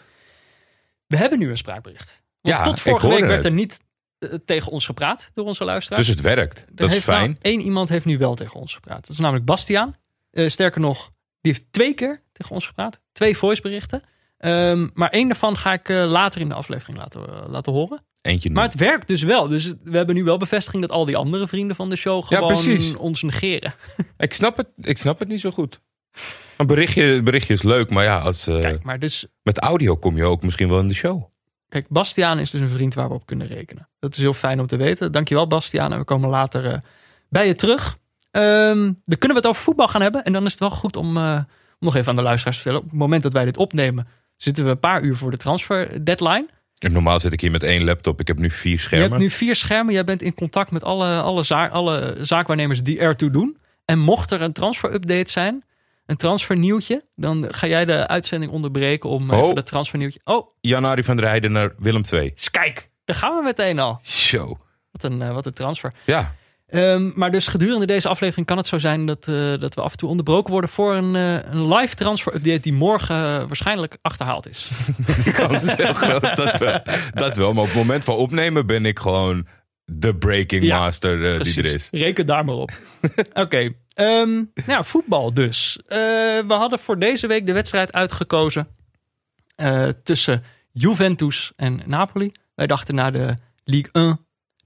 we 1.07 1.17
hebben 1.17 1.39
nu 1.39 1.49
een 1.49 1.57
spraakbericht. 1.57 2.21
Ja, 2.51 2.63
tot 2.63 2.79
vorige 2.79 3.07
week 3.07 3.19
werd 3.19 3.35
het. 3.35 3.45
er 3.45 3.51
niet 3.51 3.79
eh, 4.19 4.29
tegen 4.45 4.71
ons 4.71 4.85
gepraat 4.85 5.29
door 5.33 5.45
onze 5.45 5.63
luisteraars. 5.63 6.07
Dus 6.07 6.15
het 6.15 6.25
werkt. 6.25 6.59
Er 6.59 6.65
Dat 6.75 6.91
is 6.91 7.05
nou- 7.05 7.19
fijn. 7.19 7.37
één 7.41 7.61
iemand 7.61 7.89
heeft 7.89 8.05
nu 8.05 8.17
wel 8.17 8.35
tegen 8.35 8.59
ons 8.59 8.73
gepraat. 8.73 9.01
Dat 9.01 9.09
is 9.09 9.17
namelijk 9.17 9.45
Bastiaan. 9.45 9.95
Eh, 10.31 10.49
sterker 10.49 10.81
nog, 10.81 11.11
die 11.41 11.51
heeft 11.51 11.65
twee 11.71 11.93
keer 11.93 12.21
tegen 12.31 12.51
ons 12.51 12.67
gepraat. 12.67 13.01
Twee 13.11 13.37
voiceberichten. 13.37 14.03
Ehm, 14.37 14.87
maar 14.93 15.09
één 15.09 15.27
daarvan 15.27 15.57
ga 15.57 15.73
ik 15.73 15.89
eh, 15.89 16.05
later 16.05 16.41
in 16.41 16.49
de 16.49 16.55
aflevering 16.55 16.97
laten, 16.97 17.49
laten 17.49 17.73
horen. 17.73 18.05
Eentje. 18.21 18.49
Maar 18.51 18.63
het 18.63 18.75
werkt 18.75 19.07
dus 19.07 19.21
wel. 19.23 19.47
Dus 19.47 19.73
we 19.83 19.97
hebben 19.97 20.15
nu 20.15 20.23
wel 20.23 20.37
bevestiging 20.37 20.81
dat 20.81 20.91
al 20.91 21.05
die 21.05 21.17
andere 21.17 21.47
vrienden 21.47 21.75
van 21.75 21.89
de 21.89 21.95
show 21.95 22.23
gewoon 22.25 22.97
ons 22.97 23.21
negeren. 23.21 23.73
ik, 24.17 24.33
snap 24.33 24.57
het, 24.57 24.67
ik 24.81 24.97
snap 24.97 25.19
het 25.19 25.27
niet 25.27 25.39
zo 25.39 25.51
goed. 25.51 25.81
Een 26.57 26.67
berichtje, 26.67 27.21
berichtje 27.21 27.53
is 27.53 27.63
leuk, 27.63 27.89
maar 27.89 28.03
ja, 28.03 28.19
als, 28.19 28.43
Kijk, 28.43 28.83
maar 28.83 28.99
dus 28.99 29.25
met 29.41 29.59
audio 29.59 29.95
kom 29.95 30.15
je 30.15 30.23
ook 30.23 30.43
misschien 30.43 30.69
wel 30.69 30.79
in 30.79 30.87
de 30.87 30.93
show. 30.93 31.32
Kijk, 31.73 31.85
Bastiaan 31.89 32.39
is 32.39 32.51
dus 32.51 32.61
een 32.61 32.69
vriend 32.69 32.93
waar 32.93 33.07
we 33.07 33.13
op 33.13 33.25
kunnen 33.25 33.47
rekenen. 33.47 33.87
Dat 33.99 34.11
is 34.11 34.17
heel 34.17 34.33
fijn 34.33 34.59
om 34.59 34.67
te 34.67 34.75
weten. 34.77 35.11
Dankjewel, 35.11 35.47
Bastiaan. 35.47 35.91
En 35.91 35.97
we 35.97 36.03
komen 36.03 36.29
later 36.29 36.65
eh, 36.65 36.77
bij 37.29 37.47
je 37.47 37.55
terug. 37.55 37.97
Ehm, 38.31 38.77
dan 39.05 39.17
kunnen 39.17 39.29
we 39.29 39.35
het 39.35 39.47
over 39.47 39.61
voetbal 39.61 39.87
gaan 39.87 40.01
hebben. 40.01 40.23
En 40.23 40.33
dan 40.33 40.45
is 40.45 40.51
het 40.51 40.59
wel 40.59 40.69
goed 40.69 40.95
om, 40.95 41.17
eh, 41.17 41.35
om 41.35 41.43
nog 41.79 41.95
even 41.95 42.09
aan 42.09 42.15
de 42.15 42.21
luisteraars 42.21 42.57
te 42.57 42.61
vertellen. 42.63 42.85
Op 42.85 42.91
het 42.91 42.99
moment 43.01 43.23
dat 43.23 43.33
wij 43.33 43.45
dit 43.45 43.57
opnemen, 43.57 44.07
zitten 44.35 44.63
we 44.63 44.69
een 44.69 44.79
paar 44.79 45.01
uur 45.01 45.15
voor 45.15 45.31
de 45.31 45.37
transfer 45.37 46.05
deadline. 46.05 46.45
Normaal 46.91 47.19
zit 47.19 47.33
ik 47.33 47.41
hier 47.41 47.51
met 47.51 47.63
één 47.63 47.83
laptop. 47.83 48.19
Ik 48.19 48.27
heb 48.27 48.37
nu 48.39 48.49
vier 48.49 48.71
Je 48.71 48.77
schermen. 48.79 49.09
hebt 49.09 49.21
nu 49.21 49.29
vier 49.29 49.55
schermen. 49.55 49.93
Jij 49.93 50.03
bent 50.03 50.21
in 50.21 50.33
contact 50.33 50.71
met 50.71 50.83
alle, 50.83 51.21
alle, 51.21 51.43
za- 51.43 51.67
alle 51.67 52.15
zaakwaarnemers 52.21 52.83
die 52.83 52.99
ertoe 52.99 53.29
doen. 53.29 53.57
En 53.85 53.99
mocht 53.99 54.31
er 54.31 54.41
een 54.41 54.53
transfer-update 54.53 55.31
zijn, 55.31 55.63
een 56.05 56.15
transfernieuwtje, 56.17 57.01
dan 57.15 57.45
ga 57.49 57.67
jij 57.67 57.85
de 57.85 58.07
uitzending 58.07 58.51
onderbreken 58.51 59.09
om 59.09 59.31
Oh. 59.31 59.37
even 59.37 59.55
dat 59.55 59.65
transfernieuwtje. 59.65 60.19
Oh, 60.23 60.47
Jan-Arie 60.61 61.03
van 61.03 61.15
der 61.15 61.25
Heijden 61.25 61.51
naar 61.51 61.73
Willem 61.77 62.03
II. 62.11 62.33
kijk, 62.51 62.89
daar 63.05 63.15
gaan 63.15 63.35
we 63.35 63.41
meteen 63.43 63.79
al. 63.79 63.99
Zo. 64.01 64.57
Wat 64.91 65.03
een, 65.11 65.21
eh, 65.21 65.33
wat 65.33 65.45
een 65.45 65.53
transfer. 65.53 65.93
Ja. 66.05 66.35
Ehm, 66.67 67.11
maar 67.15 67.31
dus 67.31 67.47
gedurende 67.47 67.85
deze 67.85 68.07
aflevering 68.07 68.45
kan 68.47 68.57
het 68.57 68.67
zo 68.67 68.77
zijn 68.77 69.05
dat, 69.05 69.27
eh, 69.27 69.35
dat 69.59 69.73
we 69.75 69.81
af 69.81 69.91
en 69.91 69.97
toe 69.97 70.09
onderbroken 70.09 70.51
worden 70.51 70.69
voor 70.69 70.93
een, 70.95 71.15
eh, 71.15 71.51
een 71.53 71.67
live 71.73 71.95
transfer 71.95 72.35
update 72.35 72.59
die 72.59 72.73
morgen 72.73 73.47
waarschijnlijk 73.47 73.97
achterhaald 74.01 74.49
is. 74.49 74.69
De 75.23 75.31
kans 75.31 75.63
is 75.63 75.75
heel 75.75 75.93
groot 75.93 76.35
dat, 76.35 76.57
we, 76.57 76.81
dat 77.13 77.37
wel. 77.37 77.53
Maar 77.53 77.61
op 77.63 77.69
het 77.69 77.77
moment 77.77 78.03
van 78.03 78.15
opnemen 78.15 78.65
ben 78.65 78.85
ik 78.85 78.99
gewoon 78.99 79.47
de 79.85 80.15
breaking 80.15 80.63
Ja, 80.63 80.79
master 80.79 81.33
eh, 81.33 81.39
die 81.39 81.57
er 81.63 81.73
is. 81.73 81.87
Reken 81.91 82.25
daar 82.25 82.45
maar 82.45 82.55
op. 82.55 82.71
Oké, 83.33 83.73
ehm, 83.93 84.43
nou 84.65 84.85
voetbal 84.85 85.33
dus. 85.33 85.79
Eh, 85.87 85.97
we 86.47 86.53
hadden 86.53 86.79
voor 86.79 86.99
deze 86.99 87.27
week 87.27 87.45
de 87.45 87.53
wedstrijd 87.53 87.93
uitgekozen 87.93 88.67
eh, 89.55 89.87
tussen 90.03 90.43
Juventus 90.71 91.51
en 91.55 91.81
Napoli. 91.85 92.31
Wij 92.55 92.67
dachten 92.67 92.95
na 92.95 93.11
de 93.11 93.33
Ligue 93.63 93.91
1, 93.91 94.19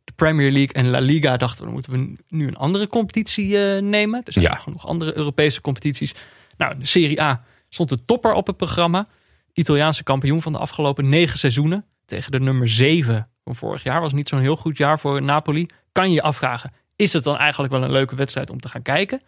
de 0.04 0.12
Premier 0.16 0.52
League 0.52 0.74
en 0.74 0.90
La 0.90 1.00
Liga, 1.00 1.38
dachten 1.38 1.66
we, 1.66 1.72
moeten 1.72 1.92
we 1.92 2.16
nu 2.28 2.48
een 2.48 2.56
andere 2.56 2.88
competitie 2.88 3.58
nemen. 3.82 4.22
Er 4.26 4.34
zijn 4.34 4.46
Ja. 4.46 4.52
nog 4.52 4.64
genoeg 4.64 4.88
andere 4.88 5.18
Europese 5.18 5.62
competities. 5.62 6.14
Nou, 6.58 6.78
de 6.80 6.86
Serie 6.86 7.22
A 7.22 7.44
stond 7.70 7.90
de 7.90 8.06
topper 8.06 8.34
op 8.34 8.48
het 8.48 8.58
programma. 8.58 9.08
Italiaanse 9.54 10.04
kampioen 10.04 10.42
van 10.42 10.52
de 10.52 10.58
afgelopen 10.58 11.10
negen 11.10 11.40
seizoenen. 11.40 11.86
Tegen 12.06 12.32
de 12.32 12.40
nummer 12.40 12.70
7 12.70 13.30
van 13.48 13.56
vorig 13.56 13.84
jaar. 13.84 14.02
Was 14.02 14.14
niet 14.14 14.28
zo'n 14.30 14.40
heel 14.40 14.56
goed 14.56 14.78
jaar 14.78 15.00
voor 15.00 15.22
Napoli. 15.22 15.66
Kan 15.92 16.08
je 16.10 16.14
je 16.16 16.22
afvragen, 16.22 16.72
is 16.96 17.14
het 17.14 17.24
dan 17.24 17.38
eigenlijk 17.38 17.74
wel 17.74 17.84
een 17.84 17.92
leuke 17.92 18.16
wedstrijd 18.16 18.50
om 18.50 18.60
te 18.60 18.70
gaan 18.70 18.82
kijken? 18.82 19.22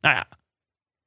Nou 0.00 0.14
ja, 0.14 0.26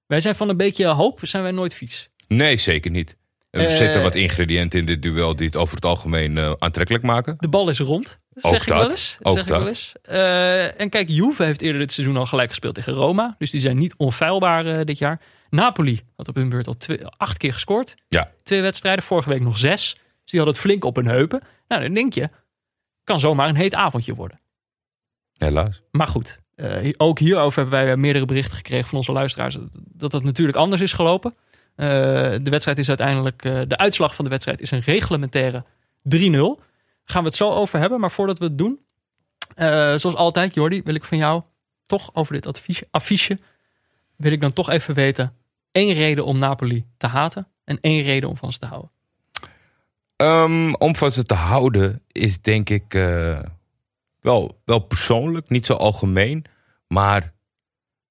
wij 0.06 0.20
zijn 0.20 0.36
van 0.36 0.50
een 0.50 0.58
beetje 0.58 0.86
hoop, 0.88 1.20
zijn 1.24 1.44
wij 1.44 1.52
nooit 1.52 1.74
vies. 1.74 2.10
Nee, 2.28 2.58
zeker 2.58 2.92
niet. 2.92 3.16
Er 3.50 3.62
Eh, 3.66 3.70
zitten 3.76 4.02
wat 4.02 4.16
ingrediënten 4.16 4.80
in 4.80 4.86
dit 4.86 5.02
duel 5.02 5.36
die 5.36 5.46
het 5.46 5.56
over 5.56 5.76
het 5.76 5.86
algemeen 5.86 6.38
eh, 6.38 6.54
aantrekkelijk 6.58 7.04
maken. 7.04 7.36
De 7.38 7.50
bal 7.50 7.70
is 7.70 7.80
rond, 7.80 8.20
zeg 8.34 8.52
Ook 8.54 8.62
ik 8.62 8.68
wel 8.68 8.78
dat, 8.78 8.92
eens. 8.92 9.18
ook 9.22 9.34
zeg 9.34 9.44
ik 9.44 9.50
wel 9.50 9.68
eens. 9.68 9.94
Eh, 10.02 10.80
en 10.82 10.90
kijk, 10.90 11.10
Juve 11.10 11.44
heeft 11.44 11.62
eerder 11.62 11.80
dit 11.82 11.92
seizoen 11.92 12.18
al 12.18 12.26
gelijk 12.26 12.50
gespeeld 12.50 12.76
tegen 12.76 12.94
Roma. 12.94 13.36
Dus 13.38 13.52
die 13.52 13.62
zijn 13.62 13.78
niet 13.78 13.94
onfeilbaar 13.98 14.86
dit 14.86 14.98
jaar. 14.98 15.22
Napoli 15.50 16.02
had 16.16 16.28
op 16.28 16.36
hun 16.36 16.50
beurt 16.50 16.68
al 16.68 16.78
twee- 16.78 17.06
acht 17.06 17.38
keer 17.38 17.54
gescoord. 17.54 17.96
Ja. 18.08 18.32
Twee 18.44 18.62
wedstrijden, 18.62 19.04
vorige 19.04 19.30
week 19.30 19.42
nog 19.42 19.58
zes. 19.58 19.94
Dus 19.94 20.32
die 20.32 20.40
hadden 20.40 20.54
het 20.58 20.64
flink 20.64 20.86
op 20.86 20.96
hun 20.96 21.06
heupen. 21.08 21.42
Nou, 21.68 21.82
dan 21.82 21.94
denk 21.94 22.14
je, 22.14 22.30
kan 23.04 23.20
zomaar 23.20 23.50
een 23.50 23.56
heet 23.56 23.76
avondje 23.76 24.14
worden. 24.14 24.40
Helaas. 25.38 25.82
Maar 25.92 26.08
goed, 26.08 26.42
eh, 26.56 26.90
ook 26.98 27.20
hierover 27.20 27.62
hebben 27.62 27.86
wij 27.86 27.98
meerdere 27.98 28.26
berichten 28.26 28.56
gekregen 28.56 28.88
van 28.88 28.98
onze 28.98 29.12
luisteraars. 29.12 29.58
Dat 29.74 30.12
dat 30.12 30.24
natuurlijk 30.24 30.58
anders 30.58 30.82
is 30.82 30.94
gelopen. 30.94 31.36
Eh, 31.76 31.88
de 32.42 32.50
wedstrijd 32.50 32.78
is 32.78 32.88
uiteindelijk, 32.88 33.46
eh, 33.46 33.62
de 33.68 33.78
uitslag 33.78 34.16
van 34.16 34.26
de 34.26 34.32
wedstrijd 34.32 34.62
is 34.62 34.72
een 34.72 34.80
reglementaire 34.80 35.64
3-0. 36.02 36.60
Gaan 37.04 37.22
we 37.22 37.28
het 37.28 37.38
zo 37.38 37.50
over 37.50 37.80
hebben. 37.80 38.00
Maar 38.00 38.12
voordat 38.12 38.40
we 38.40 38.46
het 38.46 38.58
doen, 38.58 38.80
zoals 40.00 40.16
altijd, 40.16 40.54
Jordi, 40.54 40.82
wil 40.84 40.96
ik 40.96 41.04
van 41.04 41.18
jou 41.18 41.42
toch 41.84 42.10
over 42.14 42.34
dit 42.34 42.48
affiche, 42.48 42.88
affiche, 42.92 43.40
wil 44.16 44.32
ik 44.32 44.42
dan 44.42 44.54
toch 44.54 44.70
even 44.70 44.94
weten. 44.94 45.36
één 45.72 45.94
reden 45.94 46.26
om 46.26 46.40
Napoli 46.40 46.86
te 46.98 47.08
haten 47.08 47.48
en 47.64 47.78
één 47.82 48.02
reden 48.02 48.30
om 48.30 48.38
van 48.38 48.52
ze 48.52 48.60
te 48.60 48.66
houden. 48.66 48.92
Ehm, 50.22 50.74
om 50.74 50.96
van 50.96 51.12
ze 51.12 51.24
te 51.24 51.34
houden 51.34 52.04
is 52.08 52.42
denk 52.42 52.70
ik 52.70 52.94
eh, 52.94 53.40
wel, 54.20 54.62
wel 54.66 54.80
persoonlijk, 54.80 55.50
niet 55.50 55.66
zo 55.66 55.74
algemeen. 55.74 56.46
Maar 56.88 57.34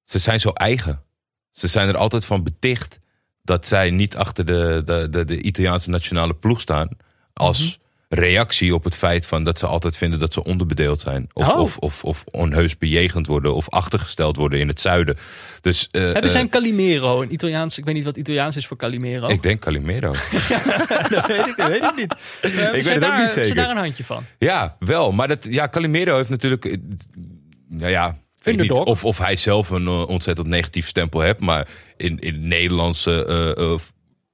ze 0.03 0.19
zijn 0.19 0.39
zo 0.39 0.49
eigen. 0.49 1.03
Ze 1.49 1.67
zijn 1.67 1.87
er 1.87 1.97
altijd 1.97 2.25
van 2.25 2.43
beticht 2.43 2.97
dat 3.41 3.67
zij 3.67 3.89
niet 3.89 4.15
achter 4.15 4.45
de, 4.45 4.81
de, 4.85 5.07
de, 5.09 5.25
de 5.25 5.41
Italiaanse 5.41 5.89
nationale 5.89 6.33
ploeg 6.33 6.61
staan. 6.61 6.89
Als 7.33 7.79
reactie 8.13 8.73
op 8.73 8.83
het 8.83 8.95
feit 8.97 9.27
van 9.27 9.43
dat 9.43 9.59
ze 9.59 9.67
altijd 9.67 9.97
vinden 9.97 10.19
dat 10.19 10.33
ze 10.33 10.43
onderbedeeld 10.43 10.99
zijn. 10.99 11.29
Of, 11.33 11.49
Oh. 11.53 11.59
of, 11.59 11.77
of, 11.77 12.03
of 12.03 12.23
onheus 12.31 12.77
bejegend 12.77 13.27
worden 13.27 13.53
of 13.55 13.69
achtergesteld 13.69 14.35
worden 14.35 14.59
in 14.59 14.67
het 14.67 14.79
zuiden. 14.81 15.17
Dus, 15.61 15.87
eh, 15.91 16.01
Hebben 16.01 16.21
eh, 16.23 16.29
zij 16.29 16.41
een 16.41 16.49
Calimero, 16.49 17.21
een 17.21 17.33
Italiaans, 17.33 17.77
ik 17.77 17.85
weet 17.85 17.93
niet 17.93 18.03
wat 18.03 18.17
Italiaans 18.17 18.55
is 18.55 18.67
voor 18.67 18.77
Calimero. 18.77 19.27
ik 19.27 19.41
denk 19.43 19.59
Calimero. 19.59 20.11
dat, 21.09 21.27
weet 21.27 21.47
ik, 21.47 21.53
dat 21.57 21.67
weet 21.67 21.83
ik 21.83 21.95
niet. 21.95 22.15
Eh, 22.41 22.71
weet 22.71 22.85
is 22.85 22.93
het 22.93 23.05
ook 23.05 23.11
niet 23.11 23.21
er 23.21 23.29
zeker. 23.29 23.55
daar 23.55 23.69
een 23.69 23.77
handje 23.77 24.03
van? 24.03 24.23
Ja, 24.37 24.75
wel. 24.79 25.11
Maar 25.11 25.27
dat, 25.27 25.47
ja, 25.49 25.67
Calimero 25.69 26.15
heeft 26.15 26.29
natuurlijk. 26.29 26.77
Nou 27.69 27.91
ja. 27.91 28.07
ik 28.09 28.43
Weet 28.43 28.59
niet 28.59 28.71
of, 28.71 29.05
of 29.05 29.17
hij 29.17 29.35
zelf 29.35 29.69
een 29.69 29.87
ontzettend 29.87 30.47
negatief 30.47 30.87
stempel 30.87 31.19
heeft. 31.21 31.39
Maar 31.39 31.67
in, 31.97 32.19
in 32.19 32.47
Nederlandse 32.47 33.25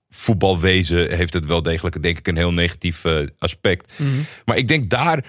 voetbalwezen 0.10 1.16
heeft 1.16 1.34
het 1.34 1.46
wel 1.46 1.62
degelijk, 1.62 2.02
denk 2.04 2.18
ik, 2.18 2.28
een 2.28 2.38
heel 2.38 2.54
negatief 2.54 3.06
eh, 3.06 3.28
aspect. 3.38 4.00
Mhm. 4.00 4.10
Maar 4.46 4.58
ik 4.58 4.68
denk 4.68 4.90
daar. 4.90 5.26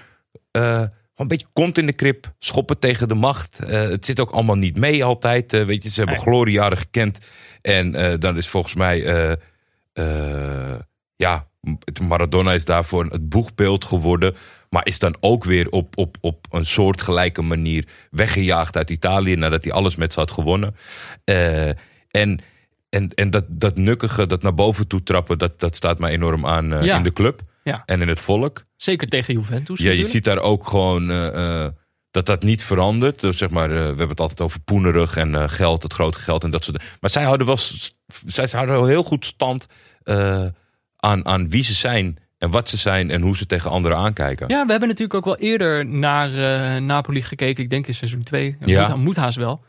eh, 0.51 0.83
een 1.15 1.27
beetje 1.27 1.47
kont 1.53 1.77
in 1.77 1.85
de 1.85 1.93
krip, 1.93 2.33
schoppen 2.37 2.79
tegen 2.79 3.07
de 3.07 3.15
macht. 3.15 3.59
Eh, 3.59 3.81
het 3.81 4.05
zit 4.05 4.19
ook 4.19 4.29
allemaal 4.31 4.55
niet 4.55 4.77
mee 4.77 5.03
altijd. 5.03 5.51
weet 5.51 5.83
je, 5.83 5.89
ze 5.89 5.99
hebben 5.99 6.19
gloriejaren 6.19 6.77
gekend. 6.77 7.19
En 7.61 8.19
dan 8.19 8.37
is 8.37 8.47
volgens 8.47 8.73
mij. 8.73 8.99
ja, 11.15 11.47
Maradona 12.07 12.53
is 12.53 12.65
daarvoor 12.65 13.05
het 13.05 13.29
boegbeeld 13.29 13.85
geworden. 13.85 14.35
Maar 14.69 14.85
is 14.85 14.99
dan 14.99 15.15
ook 15.19 15.43
weer 15.43 15.69
op, 15.69 15.97
op, 15.97 16.17
op 16.21 16.45
een 16.49 16.65
soortgelijke 16.65 17.41
manier 17.41 17.87
weggejaagd 18.11 18.77
uit 18.77 18.89
Italië. 18.89 19.35
nadat 19.35 19.63
hij 19.63 19.73
alles 19.73 19.95
met 19.95 20.13
ze 20.13 20.19
had 20.19 20.31
gewonnen. 20.31 20.75
En 22.11 22.39
en, 22.89 23.09
en 23.13 23.29
dat, 23.29 23.43
dat 23.47 23.77
nukkige, 23.77 24.27
dat 24.27 24.41
naar 24.41 24.53
boven 24.53 24.87
toe 24.87 25.03
trappen, 25.03 25.37
dat, 25.37 25.59
dat 25.59 25.75
staat 25.75 25.99
mij 25.99 26.11
enorm 26.11 26.45
aan 26.45 26.73
eh, 26.73 26.83
Ja. 26.83 26.97
in 26.97 27.03
de 27.03 27.13
club 27.13 27.41
Ja. 27.63 27.83
en 27.85 28.01
in 28.01 28.07
het 28.07 28.19
volk. 28.19 28.63
Zeker 28.75 29.07
tegen 29.07 29.33
Juventus. 29.33 29.79
Ja, 29.79 29.91
je 29.91 30.03
ziet 30.03 30.23
daar 30.23 30.39
ook 30.39 30.67
gewoon 30.67 31.09
eh, 31.11 31.63
eh, 31.65 31.71
dat 32.11 32.25
dat 32.25 32.43
niet 32.43 32.63
verandert. 32.63 33.19
Dus 33.19 33.37
zeg 33.37 33.49
maar, 33.49 33.69
we 33.69 33.75
hebben 33.75 34.09
het 34.09 34.19
altijd 34.19 34.41
over 34.41 34.59
poenerig 34.59 35.15
en 35.17 35.49
geld, 35.49 35.83
het 35.83 35.93
grote 35.93 36.19
geld 36.19 36.43
en 36.43 36.51
dat 36.51 36.63
soort 36.63 36.79
dingen. 36.79 36.93
Maar 36.99 37.09
zij 37.09 37.23
houden 37.23 37.47
wel, 37.47 37.57
zij 38.25 38.47
houden 38.51 38.75
wel 38.75 38.85
heel 38.85 39.03
goed 39.03 39.25
stand 39.25 39.65
aan, 40.95 41.25
aan 41.25 41.49
wie 41.49 41.63
ze 41.63 41.73
zijn 41.73 42.17
en 42.37 42.49
wat 42.49 42.69
ze 42.69 42.77
zijn 42.77 43.11
en 43.11 43.21
hoe 43.21 43.37
ze 43.37 43.45
tegen 43.45 43.69
anderen 43.71 43.97
aankijken. 43.97 44.47
Ja, 44.47 44.65
we 44.65 44.71
hebben 44.71 44.89
natuurlijk 44.89 45.13
ook 45.13 45.25
wel 45.25 45.37
eerder 45.37 45.85
naar 45.85 46.29
Napoli 46.81 47.21
gekeken. 47.21 47.63
Ik 47.63 47.69
denk 47.69 47.87
in 47.87 47.93
seizoen 47.93 48.23
2. 48.23 48.57
Ja. 48.59 48.87
Moet, 48.95 49.03
moet 49.05 49.15
haast 49.15 49.37
wel. 49.37 49.63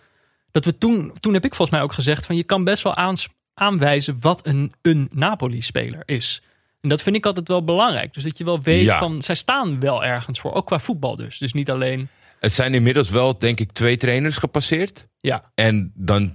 Dat 0.50 0.64
we 0.64 0.78
toen, 0.78 1.12
toen 1.20 1.32
heb 1.32 1.44
ik 1.44 1.54
volgens 1.54 1.76
mij 1.76 1.86
ook 1.86 1.92
gezegd 1.92 2.26
van 2.26 2.36
je 2.36 2.44
kan 2.44 2.64
best 2.64 2.82
wel 2.82 3.14
aanwijzen 3.54 4.16
wat 4.20 4.46
een, 4.46 4.72
een 4.82 5.08
Napoli-speler 5.12 6.02
is. 6.04 6.42
En 6.80 6.88
dat 6.88 7.02
vind 7.02 7.16
ik 7.16 7.26
altijd 7.26 7.48
wel 7.48 7.64
belangrijk. 7.64 8.14
Dus 8.14 8.22
dat 8.22 8.38
je 8.38 8.44
wel 8.44 8.62
weet 8.62 8.84
Ja. 8.84 8.98
van 8.98 9.22
zij 9.22 9.34
staan 9.34 9.80
wel 9.80 10.04
ergens 10.04 10.40
voor. 10.40 10.52
Ook 10.54 10.66
qua 10.66 10.78
voetbal 10.78 11.16
dus. 11.16 11.38
Dus 11.38 11.52
niet 11.52 11.70
alleen. 11.70 12.08
Het 12.38 12.52
zijn 12.52 12.74
inmiddels 12.74 13.10
wel, 13.10 13.38
denk 13.38 13.60
ik, 13.60 13.72
twee 13.72 13.96
trainers 13.96 14.36
gepasseerd. 14.36 15.08
Ja, 15.20 15.42
En 15.54 15.92
dan, 15.94 16.34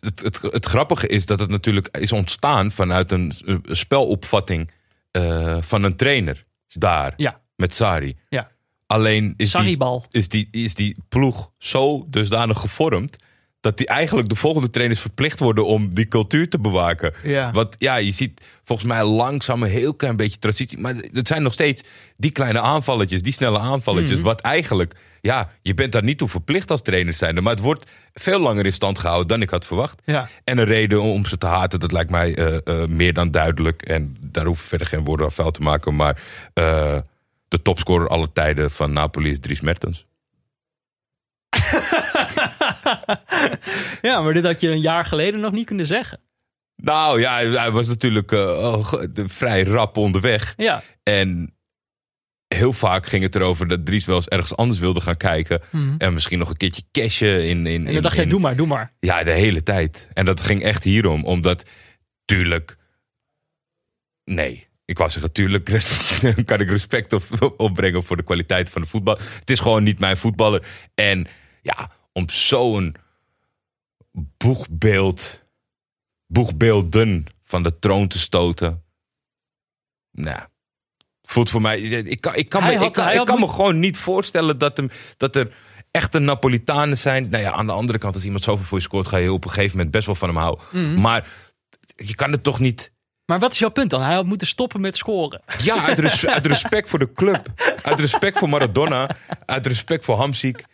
het, 0.00 0.20
het, 0.20 0.40
het 0.42 0.66
grappige 0.66 1.06
is 1.06 1.26
dat 1.26 1.40
het 1.40 1.50
natuurlijk 1.50 1.96
is 1.96 2.12
ontstaan 2.12 2.70
vanuit 2.70 3.10
een, 3.12 3.32
een 3.44 3.62
spelopvatting 3.76 4.70
eh, 5.10 5.56
van 5.60 5.82
een 5.82 5.96
trainer 5.96 6.44
daar 6.66 7.14
ja, 7.16 7.38
met 7.56 7.74
Sari. 7.74 8.16
ja. 8.28 8.48
Alleen 8.86 9.34
is 9.36 9.52
die, 9.52 9.78
is, 10.10 10.28
die, 10.28 10.48
is 10.50 10.74
die 10.74 10.96
ploeg 11.08 11.50
zo 11.58 12.06
dusdanig 12.08 12.58
gevormd 12.60 13.16
dat 13.60 13.78
die 13.78 13.86
eigenlijk 13.86 14.28
de 14.28 14.36
volgende 14.36 14.70
trainers 14.70 15.00
verplicht 15.00 15.40
worden 15.40 15.66
om 15.66 15.94
die 15.94 16.08
cultuur 16.08 16.48
te 16.48 16.58
bewaken. 16.58 17.12
Ja. 17.22 17.50
Want 17.52 17.74
ja, 17.78 17.96
je 17.96 18.10
ziet 18.10 18.40
volgens 18.64 18.88
mij 18.88 19.04
langzaam 19.04 19.62
een 19.62 19.70
heel 19.70 19.94
klein 19.94 20.16
beetje 20.16 20.38
transitie. 20.38 20.78
Maar 20.78 20.94
het 21.12 21.26
zijn 21.26 21.42
nog 21.42 21.52
steeds 21.52 21.82
die 22.16 22.30
kleine 22.30 22.60
aanvalletjes, 22.60 23.22
die 23.22 23.32
snelle 23.32 23.58
aanvalletjes. 23.58 24.16
Mhm. 24.16 24.24
Wat 24.24 24.40
eigenlijk, 24.40 24.94
ja, 25.20 25.50
je 25.62 25.74
bent 25.74 25.92
daar 25.92 26.02
niet 26.02 26.18
toe 26.18 26.28
verplicht 26.28 26.70
als 26.70 26.82
trainer 26.82 27.12
zijnde. 27.12 27.40
Maar 27.40 27.52
het 27.52 27.62
wordt 27.62 27.90
veel 28.14 28.38
langer 28.38 28.64
in 28.64 28.72
stand 28.72 28.98
gehouden 28.98 29.28
dan 29.28 29.42
ik 29.42 29.50
had 29.50 29.66
verwacht. 29.66 30.02
Ja. 30.04 30.28
En 30.44 30.58
een 30.58 30.64
reden 30.64 31.02
om 31.02 31.24
ze 31.24 31.38
te 31.38 31.46
haten, 31.46 31.80
dat 31.80 31.92
lijkt 31.92 32.10
mij 32.10 32.34
eh, 32.34 32.56
eh, 32.64 32.88
meer 32.88 33.12
dan 33.12 33.30
duidelijk. 33.30 33.82
En 33.82 34.16
daar 34.20 34.44
hoef 34.44 34.62
ik 34.62 34.68
verder 34.68 34.86
geen 34.86 35.04
woorden 35.04 35.26
aan 35.26 35.32
vuil 35.32 35.50
te 35.50 35.62
maken. 35.62 35.96
Maar 35.96 36.22
eh, 36.54 36.98
de 37.48 37.62
topscorer 37.62 38.08
aller 38.08 38.32
tijden 38.32 38.70
van 38.70 38.92
Napoli 38.92 39.30
is 39.30 39.40
Dries 39.40 39.60
Mertens. 39.60 40.06
ja, 44.02 44.20
maar 44.22 44.32
dit 44.34 44.44
had 44.44 44.60
je 44.60 44.70
een 44.70 44.80
jaar 44.80 45.04
geleden 45.04 45.40
nog 45.40 45.52
niet 45.52 45.66
kunnen 45.66 45.86
zeggen. 45.86 46.20
Nou 46.76 47.20
ja, 47.20 47.36
hij 47.38 47.70
was 47.70 47.88
natuurlijk 47.88 48.32
eh, 48.32 48.92
vrij 49.26 49.62
rap 49.64 49.96
onderweg. 49.96 50.54
Ja, 50.56 50.82
En 51.02 51.54
heel 52.54 52.72
vaak 52.72 53.06
ging 53.06 53.22
het 53.22 53.34
erover 53.34 53.68
dat 53.68 53.86
Dries 53.86 54.04
wel 54.04 54.16
eens 54.16 54.28
ergens 54.28 54.56
anders 54.56 54.80
wilde 54.80 55.00
gaan 55.00 55.16
kijken. 55.16 55.60
En 55.98 56.12
misschien 56.12 56.38
nog 56.38 56.48
een 56.50 56.56
keertje 56.56 56.82
cashen 56.92 57.46
in... 57.46 57.48
in, 57.48 57.62
Mhm. 57.62 57.74
En 57.74 57.84
dan 57.84 57.94
in- 57.94 58.02
dacht 58.02 58.14
jij, 58.14 58.24
in- 58.24 58.30
doe 58.30 58.40
maar, 58.40 58.56
doe 58.56 58.66
maar. 58.66 58.92
Ja, 59.00 59.22
de 59.24 59.30
hele 59.30 59.62
tijd. 59.62 60.08
En 60.12 60.24
dat 60.24 60.40
ging 60.40 60.62
echt 60.62 60.84
hierom. 60.84 61.24
Omdat, 61.24 61.68
tuurlijk... 62.24 62.76
Nee, 64.24 64.66
ik 64.84 64.98
wou 64.98 65.10
zeggen, 65.10 65.32
tuurlijk 65.32 65.64
kan 66.44 66.60
ik 66.60 66.68
respect 66.68 67.12
op, 67.12 67.54
opbrengen 67.56 68.04
voor 68.04 68.16
de 68.16 68.22
kwaliteit 68.22 68.70
van 68.70 68.82
de 68.82 68.88
voetbal. 68.88 69.18
Het 69.40 69.50
is 69.50 69.60
gewoon 69.60 69.82
niet 69.82 69.98
mijn 69.98 70.16
voetballer. 70.16 70.66
En 70.94 71.26
ja, 71.62 71.90
om 72.16 72.28
zo'n 72.28 72.94
boegbeeld, 74.36 75.44
boegbeelden 76.26 77.26
van 77.42 77.62
de 77.62 77.78
troon 77.78 78.08
te 78.08 78.18
stoten. 78.18 78.84
Nou, 80.10 80.40
voelt 81.22 81.50
voor 81.50 81.60
mij... 81.60 81.80
Ik 81.80 82.20
kan, 82.20 82.34
ik 82.34 82.48
kan, 82.48 82.62
me, 82.64 82.76
had- 82.76 82.86
ik 82.86 82.92
kan, 82.92 83.12
ik 83.12 83.38
me 83.38 83.48
gewoon 83.48 83.78
niet 83.78 83.98
voorstellen 83.98 84.58
dat, 84.58 84.76
hem, 84.76 84.90
dat 85.16 85.36
er 85.36 85.54
echte 85.90 86.18
Napolitanen 86.18 86.98
zijn. 86.98 87.28
Nou 87.28 87.42
ja, 87.42 87.52
aan 87.52 87.66
de 87.66 87.72
andere 87.72 87.98
kant, 87.98 88.14
als 88.14 88.24
iemand 88.24 88.44
zoveel 88.44 88.64
voor 88.66 88.78
je 88.78 88.84
scoort, 88.84 89.06
ga 89.08 89.16
je 89.16 89.32
op 89.32 89.44
een 89.44 89.50
gegeven 89.50 89.76
moment 89.76 89.94
best 89.94 90.06
wel 90.06 90.14
van 90.14 90.28
hem 90.28 90.38
houden. 90.38 90.64
Mhm. 90.72 91.00
Maar 91.00 91.28
je 91.96 92.14
kan 92.14 92.32
het 92.32 92.42
toch 92.42 92.58
niet. 92.58 92.92
Maar 93.24 93.38
wat 93.38 93.52
is 93.52 93.58
jouw 93.58 93.68
punt 93.70 93.90
dan? 93.90 94.02
Hij 94.02 94.14
had 94.14 94.26
moeten 94.26 94.46
stoppen 94.46 94.80
met 94.80 94.96
scoren. 94.96 95.42
Ja, 95.62 95.84
uit, 95.84 95.98
res- 95.98 96.26
uit 96.26 96.46
respect 96.46 96.88
voor 96.88 96.98
de 96.98 97.12
club. 97.12 97.46
Uit 97.82 98.00
respect 98.00 98.38
voor 98.38 98.48
Maradona. 98.48 99.16
Uit 99.46 99.66
respect 99.66 100.04
voor 100.04 100.16
Hamziek. 100.16 100.64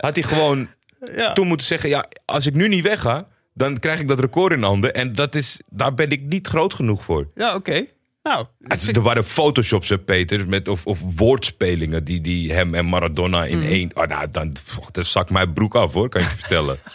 Had 0.00 0.14
hij 0.14 0.22
gewoon 0.24 0.68
Ja. 1.14 1.32
toen 1.32 1.46
moeten 1.46 1.66
zeggen: 1.66 1.88
ja, 1.88 2.08
als 2.24 2.46
ik 2.46 2.54
nu 2.54 2.68
niet 2.68 2.84
wegga, 2.84 3.26
dan 3.54 3.78
krijg 3.78 4.00
ik 4.00 4.08
dat 4.08 4.20
record 4.20 4.52
in 4.52 4.62
handen. 4.62 4.94
En 4.94 5.14
dat 5.14 5.34
is, 5.34 5.60
daar 5.70 5.94
ben 5.94 6.10
ik 6.10 6.22
niet 6.22 6.46
groot 6.46 6.74
genoeg 6.74 7.02
voor. 7.04 7.28
Ja, 7.34 7.54
oké. 7.54 7.84
Nou, 8.22 8.46
Het- 8.62 8.96
Er 8.96 9.02
waren 9.02 9.24
photoshops, 9.24 9.88
hè, 9.88 9.98
Peter, 9.98 10.48
met, 10.48 10.68
of, 10.68 10.86
of 10.86 11.00
woordspelingen 11.16 12.04
die, 12.04 12.20
die 12.20 12.52
hem 12.52 12.74
en 12.74 12.86
Maradona 12.86 13.44
in 13.44 13.62
één. 13.62 13.90
Oh, 13.94 14.06
nou, 14.06 14.28
dan, 14.30 14.52
dan 14.92 15.04
zak 15.04 15.30
mijn 15.30 15.52
broek 15.52 15.74
af 15.74 15.92
hoor, 15.92 16.08
kan 16.08 16.22
je 16.22 16.28
vertellen. 16.28 16.78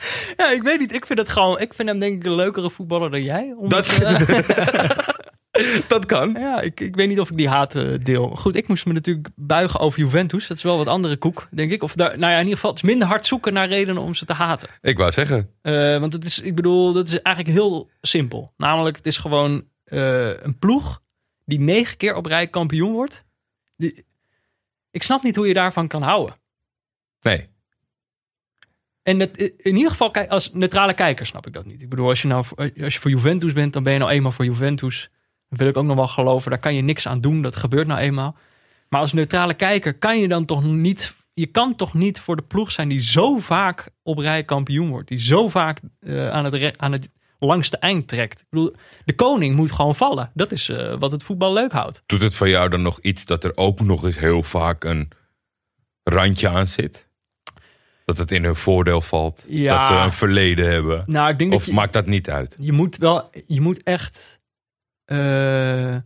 ja, 0.36 0.50
ik 0.50 0.62
weet 0.62 0.78
niet. 0.78 0.92
Ik 0.94 1.06
vind 1.06 1.18
het 1.18 1.28
gewoon. 1.28 1.60
Ik 1.60 1.74
vind 1.74 1.88
hem 1.88 1.98
denk 1.98 2.16
ik 2.16 2.24
een 2.24 2.34
leukere 2.34 2.70
voetballer 2.70 3.10
dan 3.10 3.22
jij. 3.22 3.54
Omdat, 3.58 3.98
Dat, 4.00 4.28
eh, 4.28 4.88
dat 5.88 6.06
kan. 6.06 6.32
ja, 6.32 6.60
ik, 6.60 6.80
ik 6.80 6.96
weet 6.96 7.08
niet 7.08 7.20
of 7.20 7.30
ik 7.30 7.36
die 7.36 7.48
haat 7.48 7.74
eh, 7.74 7.84
deel. 8.02 8.28
Goed, 8.28 8.56
ik 8.56 8.68
moest 8.68 8.86
me 8.86 8.92
natuurlijk 8.92 9.28
buigen 9.34 9.80
over 9.80 9.98
Juventus. 9.98 10.46
Dat 10.46 10.56
is 10.56 10.62
wel 10.62 10.76
wat 10.76 10.86
andere 10.86 11.16
koek, 11.16 11.48
denk 11.50 11.70
ik. 11.70 11.82
Of 11.82 11.94
daar, 11.94 12.18
nou 12.18 12.32
ja, 12.32 12.36
in 12.36 12.42
ieder 12.42 12.54
geval, 12.54 12.70
het 12.70 12.82
is 12.82 12.88
minder 12.88 13.08
hard 13.08 13.26
zoeken 13.26 13.52
naar 13.52 13.68
redenen 13.68 14.02
om 14.02 14.14
ze 14.14 14.24
te 14.24 14.32
haten. 14.32 14.68
Ik 14.80 14.98
wou 14.98 15.12
zeggen. 15.12 15.50
Eh, 15.62 15.98
want 15.98 16.12
het 16.12 16.24
is, 16.24 16.40
ik 16.40 16.54
bedoel, 16.54 16.92
dat 16.92 17.08
is 17.08 17.22
eigenlijk 17.22 17.56
heel 17.56 17.90
simpel. 18.00 18.52
Namelijk, 18.56 18.96
het 18.96 19.06
is 19.06 19.16
gewoon 19.16 19.64
eh, 19.84 20.42
een 20.42 20.58
ploeg 20.58 21.02
die 21.44 21.60
negen 21.60 21.96
keer 21.96 22.14
op 22.14 22.26
rij 22.26 22.46
kampioen 22.46 22.92
wordt. 22.92 23.24
Die, 23.76 24.04
ik 24.90 25.02
snap 25.02 25.22
niet 25.22 25.36
hoe 25.36 25.48
je 25.48 25.54
daarvan 25.54 25.88
kan 25.88 26.02
houden. 26.02 26.36
Nee. 27.20 27.48
En 29.02 29.18
dat, 29.18 29.36
in 29.36 29.76
ieder 29.76 29.90
geval, 29.90 30.12
als 30.14 30.52
neutrale 30.52 30.94
kijker 30.94 31.26
snap 31.26 31.46
ik 31.46 31.52
dat 31.52 31.64
niet. 31.64 31.82
Ik 31.82 31.88
bedoel, 31.88 32.08
als 32.08 32.22
je, 32.22 32.28
nou, 32.28 32.44
als 32.56 32.94
je 32.94 33.00
voor 33.00 33.10
Juventus 33.10 33.52
bent, 33.52 33.72
dan 33.72 33.82
ben 33.82 33.92
je 33.92 33.98
nou 33.98 34.10
eenmaal 34.10 34.32
voor 34.32 34.44
Juventus. 34.44 35.10
Dat 35.50 35.58
wil 35.58 35.68
ik 35.68 35.76
ook 35.76 35.84
nog 35.84 35.96
wel 35.96 36.08
geloven. 36.08 36.50
Daar 36.50 36.60
kan 36.60 36.74
je 36.74 36.82
niks 36.82 37.06
aan 37.08 37.20
doen. 37.20 37.42
Dat 37.42 37.56
gebeurt 37.56 37.86
nou 37.86 38.00
eenmaal. 38.00 38.36
Maar 38.88 39.00
als 39.00 39.12
neutrale 39.12 39.54
kijker 39.54 39.94
kan 39.94 40.18
je 40.20 40.28
dan 40.28 40.44
toch 40.44 40.64
niet... 40.64 41.14
Je 41.34 41.46
kan 41.46 41.76
toch 41.76 41.94
niet 41.94 42.20
voor 42.20 42.36
de 42.36 42.42
ploeg 42.42 42.70
zijn 42.70 42.88
die 42.88 43.02
zo 43.02 43.38
vaak 43.38 43.90
op 44.02 44.18
rij 44.18 44.44
kampioen 44.44 44.88
wordt. 44.88 45.08
Die 45.08 45.18
zo 45.18 45.48
vaak 45.48 45.80
eh, 46.00 46.30
aan, 46.30 46.44
het 46.44 46.54
re- 46.54 46.74
aan 46.76 46.92
het 46.92 47.08
langste 47.38 47.76
eind 47.78 48.08
trekt. 48.08 48.40
Ik 48.40 48.46
bedoel, 48.50 48.74
de 49.04 49.14
koning 49.14 49.56
moet 49.56 49.72
gewoon 49.72 49.94
vallen. 49.94 50.30
Dat 50.34 50.52
is 50.52 50.68
eh, 50.68 50.96
wat 50.98 51.12
het 51.12 51.22
voetbal 51.22 51.52
leuk 51.52 51.72
houdt. 51.72 52.02
Doet 52.06 52.20
het 52.22 52.36
van 52.36 52.48
jou 52.48 52.68
dan 52.68 52.82
nog 52.82 53.00
iets 53.00 53.24
dat 53.24 53.44
er 53.44 53.52
ook 53.54 53.80
nog 53.80 54.04
eens 54.04 54.18
heel 54.18 54.42
vaak 54.42 54.84
een 54.84 55.08
randje 56.04 56.48
aan 56.48 56.66
zit? 56.66 57.08
Dat 58.04 58.18
het 58.18 58.30
in 58.30 58.44
hun 58.44 58.56
voordeel 58.56 59.00
valt? 59.00 59.44
Ja. 59.48 59.76
Dat 59.76 59.86
ze 59.86 59.94
een 59.94 60.12
verleden 60.12 60.70
hebben? 60.70 61.02
Nou, 61.06 61.30
ik 61.30 61.38
denk 61.38 61.50
dat 61.50 61.60
Of 61.60 61.66
je, 61.66 61.72
maakt 61.72 61.92
dat 61.92 62.06
niet 62.06 62.30
uit? 62.30 62.56
je 62.60 62.72
moet 62.72 62.96
wel, 62.96 63.30
je 63.46 63.60
moet 63.60 63.82
echt, 63.82 64.39
eh, 65.10 65.96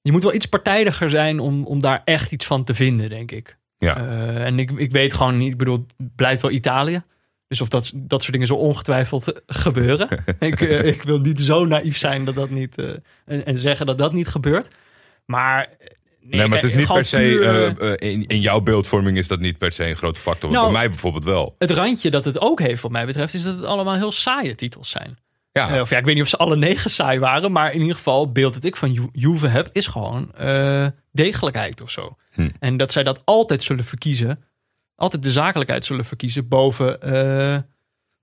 je 0.00 0.12
moet 0.12 0.22
wel 0.22 0.34
iets 0.34 0.46
partijdiger 0.46 1.10
zijn 1.10 1.40
om, 1.40 1.66
om 1.66 1.80
daar 1.80 2.02
echt 2.04 2.32
iets 2.32 2.46
van 2.46 2.64
te 2.64 2.74
vinden, 2.74 3.08
denk 3.08 3.30
ik. 3.30 3.58
Ja. 3.78 3.96
Eh, 3.96 4.44
en 4.44 4.58
ik, 4.58 4.70
ik 4.70 4.90
weet 4.90 5.12
gewoon 5.12 5.38
niet, 5.38 5.52
ik 5.52 5.58
bedoel, 5.58 5.86
het 5.96 6.14
blijft 6.16 6.42
wel 6.42 6.50
Italië. 6.50 7.02
Dus 7.46 7.60
of 7.60 7.68
dat, 7.68 7.92
dat 7.94 8.20
soort 8.20 8.32
dingen 8.32 8.46
zo 8.46 8.54
ongetwijfeld 8.54 9.32
gebeuren. 9.46 10.08
ik, 10.38 10.60
eh, 10.60 10.84
ik 10.84 11.02
wil 11.02 11.18
niet 11.18 11.40
zo 11.40 11.64
naïef 11.64 11.96
zijn 11.98 12.24
dat 12.24 12.34
dat 12.34 12.50
niet, 12.50 12.78
en, 13.24 13.46
en 13.46 13.56
zeggen 13.56 13.86
dat 13.86 13.98
dat 13.98 14.12
niet 14.12 14.28
gebeurt. 14.28 14.68
Maar, 15.26 15.68
Nee, 16.20 16.46
maar 16.46 16.58
het 16.58 16.66
is 16.66 16.74
niet 16.74 16.92
per 16.92 17.04
se. 17.04 17.96
in, 17.98 18.26
in 18.26 18.40
jouw 18.40 18.60
beeldvorming 18.60 19.16
is 19.16 19.28
dat 19.28 19.40
niet 19.40 19.58
per 19.58 19.72
se 19.72 19.84
een 19.84 19.96
grote 19.96 20.20
factor. 20.20 20.50
Nou, 20.50 20.64
bij 20.64 20.72
mij 20.72 20.88
bijvoorbeeld 20.88 21.24
wel. 21.24 21.54
het 21.58 21.70
randje 21.70 22.10
dat 22.10 22.24
het 22.24 22.40
ook 22.40 22.60
heeft, 22.60 22.82
wat 22.82 22.90
mij 22.90 23.06
betreft, 23.06 23.34
is 23.34 23.42
dat 23.42 23.56
het 23.56 23.64
allemaal 23.64 23.94
heel 23.94 24.12
saaie 24.12 24.54
titels 24.54 24.90
zijn. 24.90 25.18
Ja, 25.58 25.74
Eh, 25.74 25.80
of 25.80 25.90
ja, 25.90 25.98
ik 25.98 26.04
weet 26.04 26.14
niet 26.14 26.22
of 26.24 26.28
ze 26.30 26.36
alle 26.36 26.56
negen 26.56 26.90
saai 26.90 27.18
waren. 27.18 27.52
Maar 27.52 27.72
in 27.72 27.80
ieder 27.80 27.96
geval, 27.96 28.20
het 28.24 28.32
beeld 28.32 28.54
dat 28.54 28.64
ik 28.64 28.76
van 28.76 28.92
Ju- 28.92 29.08
Juve 29.12 29.46
heb, 29.46 29.68
is 29.72 29.86
gewoon 29.86 30.34
eh, 30.34 30.86
degelijkheid 31.12 31.80
of 31.80 31.90
zo. 31.90 32.16
Hm. 32.32 32.48
En 32.58 32.76
dat 32.76 32.92
zij 32.92 33.02
dat 33.02 33.22
altijd 33.24 33.62
zullen 33.62 33.84
verkiezen. 33.84 34.38
Altijd 34.96 35.22
de 35.22 35.32
zakelijkheid 35.32 35.84
zullen 35.84 36.04
verkiezen 36.04 36.48
boven, 36.48 37.02
eh, 37.02 37.58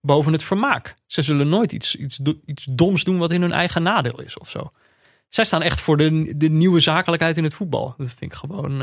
boven 0.01 0.31
het 0.33 0.43
vermaak. 0.43 0.95
Ze 1.05 1.21
zullen 1.21 1.49
nooit 1.49 1.71
iets, 1.71 1.95
iets, 1.95 2.19
iets 2.45 2.67
doms 2.71 3.03
doen 3.03 3.17
wat 3.17 3.31
in 3.31 3.41
hun 3.41 3.51
eigen 3.51 3.83
nadeel 3.83 4.21
is 4.21 4.37
of 4.37 4.49
zo. 4.49 4.69
Zij 5.29 5.45
staan 5.45 5.61
echt 5.61 5.81
voor 5.81 5.97
de, 5.97 6.33
de 6.37 6.49
nieuwe 6.49 6.79
zakelijkheid 6.79 7.37
in 7.37 7.43
het 7.43 7.53
voetbal. 7.53 7.93
Dat 7.97 8.07
vind 8.07 8.31
ik 8.31 8.33
gewoon 8.33 8.79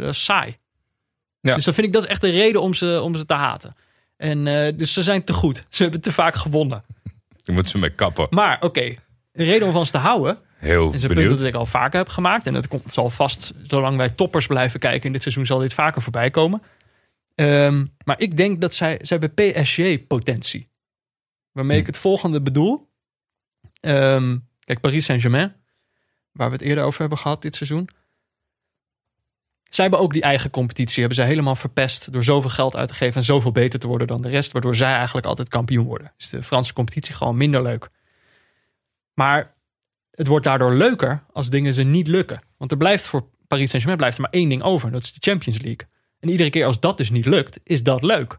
dat 0.00 0.02
is 0.14 0.24
saai. 0.24 0.56
Ja. 1.40 1.54
Dus 1.54 1.64
dat 1.64 1.74
vind 1.74 1.86
ik 1.86 1.92
dat 1.92 2.02
is 2.02 2.08
echt 2.08 2.20
de 2.20 2.30
reden 2.30 2.60
om 2.62 2.74
ze, 2.74 3.00
om 3.02 3.14
ze 3.16 3.24
te 3.24 3.34
haten. 3.34 3.74
En 4.16 4.44
dus 4.76 4.92
ze 4.92 5.02
zijn 5.02 5.24
te 5.24 5.32
goed. 5.32 5.64
Ze 5.68 5.82
hebben 5.82 6.00
te 6.00 6.12
vaak 6.12 6.34
gewonnen. 6.34 6.84
Je 7.46 7.52
moet 7.52 7.68
ze 7.68 7.78
mee 7.78 7.90
kappen. 7.94 8.26
Maar 8.30 8.62
oké, 8.62 8.80
een 9.32 9.44
reden 9.44 9.66
om 9.66 9.72
van 9.72 9.86
ze 9.86 9.92
te 9.92 9.98
houden. 9.98 10.38
Heel 10.56 10.92
is 10.92 11.02
een 11.02 11.08
punt 11.08 11.14
benieuwd. 11.20 11.38
dat 11.38 11.48
ik 11.48 11.54
al 11.54 11.66
vaker 11.66 11.98
heb 11.98 12.08
gemaakt. 12.08 12.46
En 12.46 12.52
dat 12.52 12.68
komt, 12.68 12.82
zal 12.94 13.10
vast, 13.10 13.52
zolang 13.62 13.96
wij 13.96 14.08
toppers 14.10 14.46
blijven 14.46 14.80
kijken 14.80 15.06
in 15.06 15.12
dit 15.12 15.22
seizoen, 15.22 15.46
zal 15.46 15.58
dit 15.58 15.74
vaker 15.74 16.02
voorbij 16.02 16.30
komen. 16.30 16.62
Ehm, 17.34 17.86
maar 18.04 18.20
ik 18.20 18.36
denk 18.36 18.60
dat 18.60 18.74
zij, 18.74 18.98
zij 19.02 19.18
hebben 19.18 19.52
PSG-potentie. 19.52 20.68
Waarmee 21.52 21.76
ik 21.78 21.82
Hm. 21.84 21.90
het 21.90 21.98
volgende 21.98 22.40
bedoel. 22.40 22.88
Ehm, 23.80 24.36
kijk, 24.64 24.80
Paris 24.80 25.04
Saint-Germain, 25.04 25.56
waar 26.32 26.46
we 26.48 26.52
het 26.54 26.62
eerder 26.64 26.84
over 26.84 27.00
hebben 27.00 27.18
gehad 27.18 27.42
dit 27.42 27.54
seizoen. 27.56 27.88
Zij 29.68 29.84
hebben 29.84 30.02
ook 30.02 30.12
die 30.12 30.22
eigen 30.22 30.50
competitie, 30.50 30.98
hebben 30.98 31.16
zij 31.16 31.26
helemaal 31.26 31.56
verpest 31.56 32.12
door 32.12 32.24
zoveel 32.24 32.50
geld 32.50 32.76
uit 32.76 32.88
te 32.88 32.94
geven 32.94 33.16
en 33.16 33.24
zoveel 33.24 33.52
beter 33.52 33.80
te 33.80 33.86
worden 33.86 34.06
dan 34.06 34.22
de 34.22 34.28
rest, 34.28 34.52
waardoor 34.52 34.76
zij 34.76 34.94
eigenlijk 34.94 35.26
altijd 35.26 35.48
kampioen 35.48 35.86
worden. 35.86 36.12
Is 36.16 36.28
de 36.28 36.42
Franse 36.42 36.72
competitie 36.72 37.14
gewoon 37.14 37.36
minder 37.36 37.62
leuk. 37.62 37.88
Maar 39.14 39.54
het 40.10 40.26
wordt 40.26 40.44
daardoor 40.44 40.74
leuker 40.74 41.22
als 41.32 41.50
dingen 41.50 41.72
ze 41.72 41.82
niet 41.82 42.06
lukken. 42.06 42.42
Want 42.56 42.70
er 42.70 42.76
blijft 42.76 43.04
voor 43.04 43.28
Paris 43.46 43.70
Saint-Germain 43.70 43.96
blijft 43.96 44.16
er 44.16 44.22
maar 44.22 44.30
één 44.30 44.48
ding 44.48 44.62
over. 44.62 44.90
Dat 44.90 45.02
is 45.02 45.12
de 45.12 45.30
Champions 45.30 45.62
League. 45.62 45.86
En 46.20 46.28
iedere 46.28 46.50
keer 46.50 46.66
als 46.66 46.80
dat 46.80 46.96
dus 46.96 47.10
niet 47.10 47.26
lukt, 47.26 47.60
is 47.62 47.82
dat 47.82 48.02
leuk. 48.02 48.38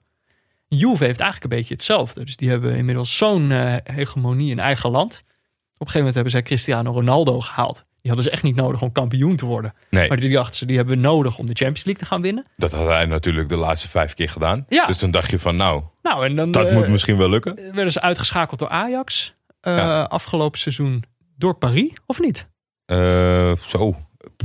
Juve 0.67 1.03
heeft 1.03 1.19
eigenlijk 1.19 1.51
een 1.51 1.57
beetje 1.59 1.73
hetzelfde. 1.73 2.25
Dus 2.25 2.35
die 2.35 2.49
hebben 2.49 2.75
inmiddels 2.75 3.17
zo'n 3.17 3.51
eh, 3.51 3.75
hegemonie 3.83 4.51
in 4.51 4.59
eigen 4.59 4.89
land. 4.89 5.13
Op 5.15 5.87
een 5.87 5.93
gegeven 5.93 5.97
moment 5.97 6.13
hebben 6.13 6.31
zij 6.31 6.41
Cristiano 6.41 6.91
Ronaldo 6.91 7.39
gehaald. 7.39 7.85
Die 8.07 8.15
hadden 8.15 8.31
ze 8.33 8.37
echt 8.37 8.47
niet 8.47 8.61
nodig 8.61 8.81
om 8.81 8.91
kampioen 8.91 9.35
te 9.35 9.45
worden. 9.45 9.73
Nee, 9.89 10.07
Maar 10.07 10.19
die 10.19 10.29
dachten 10.31 10.55
ze, 10.55 10.65
die 10.65 10.75
hebben 10.77 10.95
we 10.95 11.01
nodig 11.01 11.37
om 11.37 11.45
de 11.45 11.53
Champions 11.53 11.83
League 11.85 12.03
te 12.03 12.09
gaan 12.09 12.21
winnen. 12.21 12.45
dat 12.55 12.71
had 12.71 12.87
hij 12.87 13.05
natuurlijk 13.05 13.49
de 13.49 13.55
laatste 13.55 13.87
vijf 13.89 14.13
keer 14.13 14.29
gedaan. 14.29 14.65
Ja. 14.69 14.85
Dus 14.85 14.97
toen 14.97 15.11
dacht 15.11 15.29
je 15.31 15.39
van, 15.39 15.55
nou, 15.55 15.83
Nou, 16.01 16.25
en 16.25 16.35
dan 16.35 16.51
dat 16.51 16.69
eh, 16.69 16.75
moet 16.75 16.87
misschien 16.87 17.17
wel 17.17 17.29
lukken. 17.29 17.55
werden 17.73 17.91
ze 17.91 18.01
uitgeschakeld 18.01 18.59
door 18.59 18.69
Ajax. 18.69 19.35
eh, 19.61 19.75
Ja. 19.77 20.03
Afgelopen 20.03 20.59
seizoen 20.59 21.03
door 21.37 21.53
Paris, 21.55 21.91
of 22.05 22.19
niet? 22.19 22.45
Eh, 22.85 23.51
zo. 23.57 23.95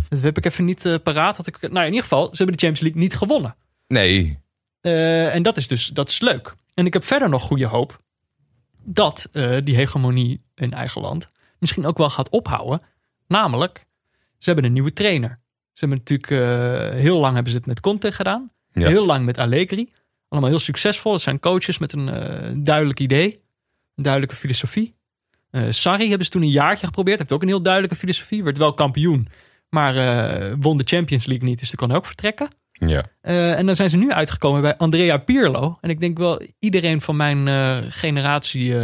Dat 0.09 0.21
heb 0.21 0.37
ik 0.39 0.45
even 0.47 0.65
niet 0.65 0.99
paraat. 1.03 1.37
Had 1.37 1.47
ik, 1.47 1.61
nou, 1.61 1.79
in 1.79 1.85
ieder 1.85 2.03
geval, 2.03 2.25
ze 2.31 2.37
hebben 2.37 2.57
de 2.57 2.67
Champions 2.67 2.81
League 2.81 3.01
niet 3.01 3.17
gewonnen. 3.17 3.55
Nee, 3.89 4.39
en 5.31 5.43
dat 5.43 5.57
is 5.57 5.67
dus 5.69 5.87
dat 5.87 6.09
is 6.09 6.21
leuk. 6.21 6.55
En 6.75 6.87
ik 6.87 6.93
heb 6.93 7.05
verder 7.05 7.29
nog 7.29 7.43
goede 7.43 7.67
hoop 7.67 7.99
dat 8.85 9.29
die 9.65 9.77
hegemonie 9.77 10.43
in 10.55 10.73
eigen 10.73 11.01
land 11.01 11.31
misschien 11.59 11.87
ook 11.87 11.99
wel 11.99 12.11
gaat 12.11 12.29
ophouden. 12.29 12.81
Namelijk, 13.33 13.87
ze 14.39 14.45
hebben 14.45 14.65
een 14.65 14.73
nieuwe 14.73 14.93
trainer. 14.93 15.39
Ze 15.73 15.87
hebben 15.87 15.99
natuurlijk 15.99 16.31
eh, 16.31 17.01
heel 17.01 17.19
lang 17.19 17.35
hebben 17.35 17.53
ze 17.53 17.59
het 17.59 17.67
met 17.67 17.81
Conte 17.81 18.13
gedaan. 18.13 18.51
Ja. 18.73 18.89
Heel 18.89 19.07
lang 19.07 19.25
met 19.25 19.39
Allegri. 19.39 19.89
Allemaal 20.29 20.51
heel 20.51 20.59
succesvol. 20.59 21.13
Het 21.13 21.21
zijn 21.21 21.41
coaches 21.41 21.79
met 21.79 21.93
een 21.93 22.09
eh, 22.09 22.51
duidelijk 22.57 23.01
idee. 23.01 23.39
Een 23.97 24.03
duidelijke 24.03 24.37
filosofie. 24.37 24.93
Eh 25.51 25.63
Sarri 25.69 26.09
hebben 26.09 26.25
ze 26.27 26.33
toen 26.33 26.43
een 26.43 26.51
jaartje 26.51 26.87
geprobeerd. 26.87 27.19
Heeft 27.19 27.33
ook 27.33 27.43
een 27.43 27.49
heel 27.49 27.63
duidelijke 27.63 27.97
filosofie. 27.97 28.45
Werd 28.45 28.59
wel 28.59 28.75
kampioen. 28.75 29.29
Maar 29.69 29.95
won 30.59 30.77
de 30.77 30.85
Champions 30.87 31.27
League 31.27 31.49
niet. 31.49 31.59
Dus 31.59 31.69
die 31.69 31.79
kon 31.79 31.93
ook 31.93 32.07
vertrekken. 32.07 32.49
ja. 32.73 33.05
En 33.57 33.67
dan 33.67 33.75
zijn 33.75 33.91
ze 33.91 33.97
nu 33.97 34.13
uitgekomen 34.13 34.61
bij 34.63 34.77
Andrea 34.77 35.17
Pirlo. 35.17 35.79
En 35.81 35.91
ik 35.91 36.01
denk 36.01 36.19
wel, 36.19 36.43
iedereen 36.59 37.01
van 37.01 37.17
mijn 37.17 37.47
generatie 37.93 38.75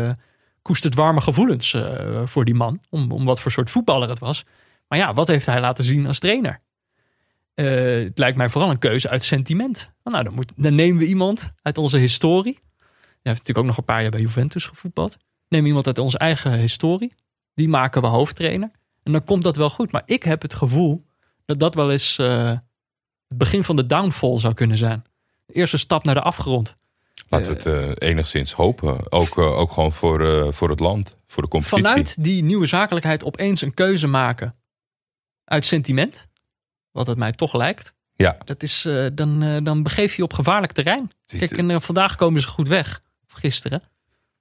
koestert 0.69 0.95
warme 0.95 1.21
gevoelens 1.21 1.75
eh, 1.75 2.23
voor 2.25 2.45
die 2.45 2.55
man. 2.55 2.81
Om, 2.91 3.13
om 3.13 3.25
wat 3.25 3.41
voor 3.41 3.51
soort 3.51 3.71
voetballer 3.71 4.09
het 4.09 4.19
was. 4.19 4.45
Maar 4.89 4.99
ja, 4.99 5.15
wat 5.15 5.29
heeft 5.29 5.47
hij 5.47 5.61
laten 5.61 5.85
zien 5.85 6.07
als 6.07 6.19
trainer? 6.19 6.61
Eh, 7.55 7.67
het 8.05 8.19
lijkt 8.19 8.37
mij 8.37 8.49
vooral 8.49 8.71
een 8.71 8.79
keuze 8.79 9.09
uit 9.09 9.23
sentiment. 9.23 9.91
Nou, 10.05 10.25
dan, 10.25 10.35
moet, 10.35 10.53
dan 10.57 10.75
nemen 10.75 10.99
we 10.99 11.07
iemand 11.07 11.53
uit 11.63 11.79
onze 11.79 11.99
historie. 11.99 12.53
Hij 12.53 12.93
heeft 13.23 13.39
natuurlijk 13.39 13.59
ook 13.59 13.65
nog 13.65 13.77
een 13.77 13.85
paar 13.85 14.03
jaar 14.03 14.11
bij 14.11 14.21
Juventus 14.21 14.67
gevoetbald. 14.67 15.17
Neem 15.49 15.67
iemand 15.67 15.87
uit 15.87 15.99
onze 15.99 16.19
eigen 16.19 16.53
historie. 16.53 17.15
Die 17.55 17.69
maken 17.69 18.01
we 18.01 18.07
hoofdtrainer. 18.07 18.71
En 19.03 19.13
dan 19.13 19.25
komt 19.25 19.43
dat 19.43 19.57
wel 19.57 19.71
goed. 19.71 19.93
Maar 19.93 20.03
ik 20.05 20.23
heb 20.23 20.43
het 20.43 20.55
gevoel 20.55 21.05
dat 21.45 21.59
dat 21.59 21.75
wel 21.75 21.91
eens 21.91 22.19
eh, 22.19 22.59
het 23.29 23.39
begin 23.39 23.65
van 23.65 23.77
de 23.77 23.87
downfall 23.87 24.39
zou 24.39 24.55
kunnen 24.55 24.79
zijn. 24.79 25.05
De 25.47 25.55
eerste 25.55 25.77
stap 25.77 26.05
naar 26.05 26.15
de 26.15 26.23
afgrond. 26.23 26.77
Laten 27.29 27.51
we 27.53 27.71
het 27.71 27.99
eh, 27.99 28.09
enigszins 28.09 28.53
hopen. 28.53 29.13
Ook, 29.13 29.39
eh, 29.39 29.59
ook 29.59 29.73
gewoon 29.73 29.93
voor, 29.93 30.27
eh, 30.27 30.53
voor 30.53 30.71
het 30.71 30.81
land, 30.81 31.17
voor 31.27 31.43
de 31.43 31.49
competitie. 31.49 31.85
Vanuit 31.87 32.25
die 32.25 32.43
nieuwe 32.43 32.67
zakelijkheid 32.67 33.25
opeens 33.25 33.61
een 33.61 33.75
keuze 33.75 34.07
maken 34.07 34.55
uit 35.45 35.65
sentiment. 35.65 36.27
Wat 36.91 37.07
het 37.07 37.19
mij 37.19 37.33
toch 37.33 37.55
lijkt. 37.55 37.95
Ja, 38.15 38.37
Dat 38.45 38.63
is, 38.63 38.85
eh, 38.85 39.07
dan, 39.13 39.43
eh, 39.43 39.65
dan 39.65 39.83
begeef 39.83 40.11
je 40.11 40.17
je 40.17 40.23
op 40.23 40.33
gevaarlijk 40.33 40.73
terrein. 40.73 41.11
Kijk, 41.27 41.51
en, 41.51 41.71
eh, 41.71 41.81
vandaag 41.81 42.17
komen 42.17 42.41
ze 42.41 42.49
goed 42.49 42.69
weg. 42.69 43.03
Of 43.27 43.33
gisteren. 43.33 43.83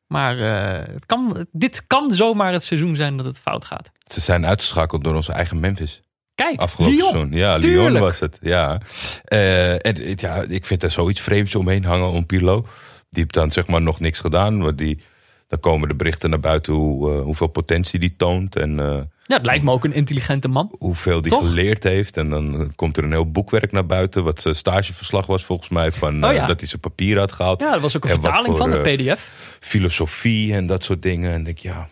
Maar 0.08 0.40
eh, 0.40 0.94
het 0.94 1.06
kan, 1.06 1.48
dit 1.52 1.88
kan 1.88 2.12
zomaar 2.12 2.54
het 2.54 2.64
seizoen 2.64 2.96
zijn 2.96 3.18
dat 3.18 3.26
het 3.26 3.40
fout 3.40 3.66
gaat. 3.66 3.92
ze 4.06 4.20
zijn 4.20 4.46
uitgeschakeld 4.46 5.04
door 5.04 5.16
onze 5.16 5.32
eigen 5.32 5.60
Memphis. 5.60 6.02
Kijk, 6.38 6.60
Afgelopen 6.60 6.96
Lyon. 6.98 7.10
seizoen. 7.12 7.32
Ja, 7.34 7.58
Tuurlijk. 7.58 7.90
Lyon 7.90 8.02
was 8.02 8.20
het. 8.20 8.38
Ja. 8.42 8.82
Eh, 9.24 9.86
en, 9.86 9.96
ja, 10.16 10.44
ik 10.48 10.66
vind 10.66 10.84
er 10.84 10.92
zoiets 10.92 11.22
vreemds 11.22 11.56
omheen 11.56 11.86
hangen 11.86 12.10
om 12.10 12.26
Pirlo. 12.26 12.62
Die 13.10 13.22
heeft 13.22 13.34
dan 13.34 13.52
zeg 13.52 13.68
maar 13.68 13.82
nog 13.82 14.00
niks 14.00 14.20
gedaan. 14.20 14.58
Maar 14.58 14.76
die, 14.76 15.02
dan 15.48 15.60
komen 15.60 15.88
de 15.88 15.96
berichten 15.96 16.30
naar 16.30 16.40
buiten 16.40 16.74
hoe, 16.74 17.12
eh, 17.14 17.22
hoeveel 17.22 17.48
potentie 17.48 18.00
die 18.00 18.14
toont. 18.18 18.56
En 18.56 18.80
eh, 18.80 19.00
Ja, 19.24 19.36
het 19.36 19.46
lijkt 19.46 19.64
me 19.64 19.72
ook 19.72 19.84
een 19.84 19.94
intelligente 19.94 20.48
man. 20.48 20.76
hoeveel 20.80 21.22
die 21.22 21.32
Toch? 21.32 21.40
geleerd 21.48 21.84
heeft. 21.84 22.18
En 22.18 22.30
dan 22.30 22.72
komt 22.76 22.98
er 22.98 23.04
een 23.04 23.12
heel 23.12 23.32
boekwerk 23.32 23.72
naar 23.72 23.86
buiten. 23.86 24.24
Wat 24.24 24.42
zijn 24.42 24.56
stageverslag 24.56 25.26
was 25.26 25.46
volgens 25.46 25.70
mij. 25.70 25.92
Van, 25.92 26.26
Oh 26.26 26.34
ja. 26.34 26.46
dat 26.46 26.60
hij 26.60 26.70
zijn 26.70 26.82
papier 26.82 27.18
had 27.20 27.32
gehaald. 27.32 27.62
Ja, 27.62 27.72
dat 27.72 27.82
was 27.82 27.96
ook 27.98 28.04
een 28.04 28.10
En 28.12 28.22
vertaling 28.22 28.58
van 28.58 28.70
de 28.70 28.80
PDF. 28.82 29.32
filosofie 29.60 30.54
en 30.54 30.68
dat 30.68 30.84
soort 30.84 31.02
dingen. 31.02 31.32
En 31.32 31.40
ik 31.40 31.46
denk, 31.46 31.58
ja, 31.58 31.88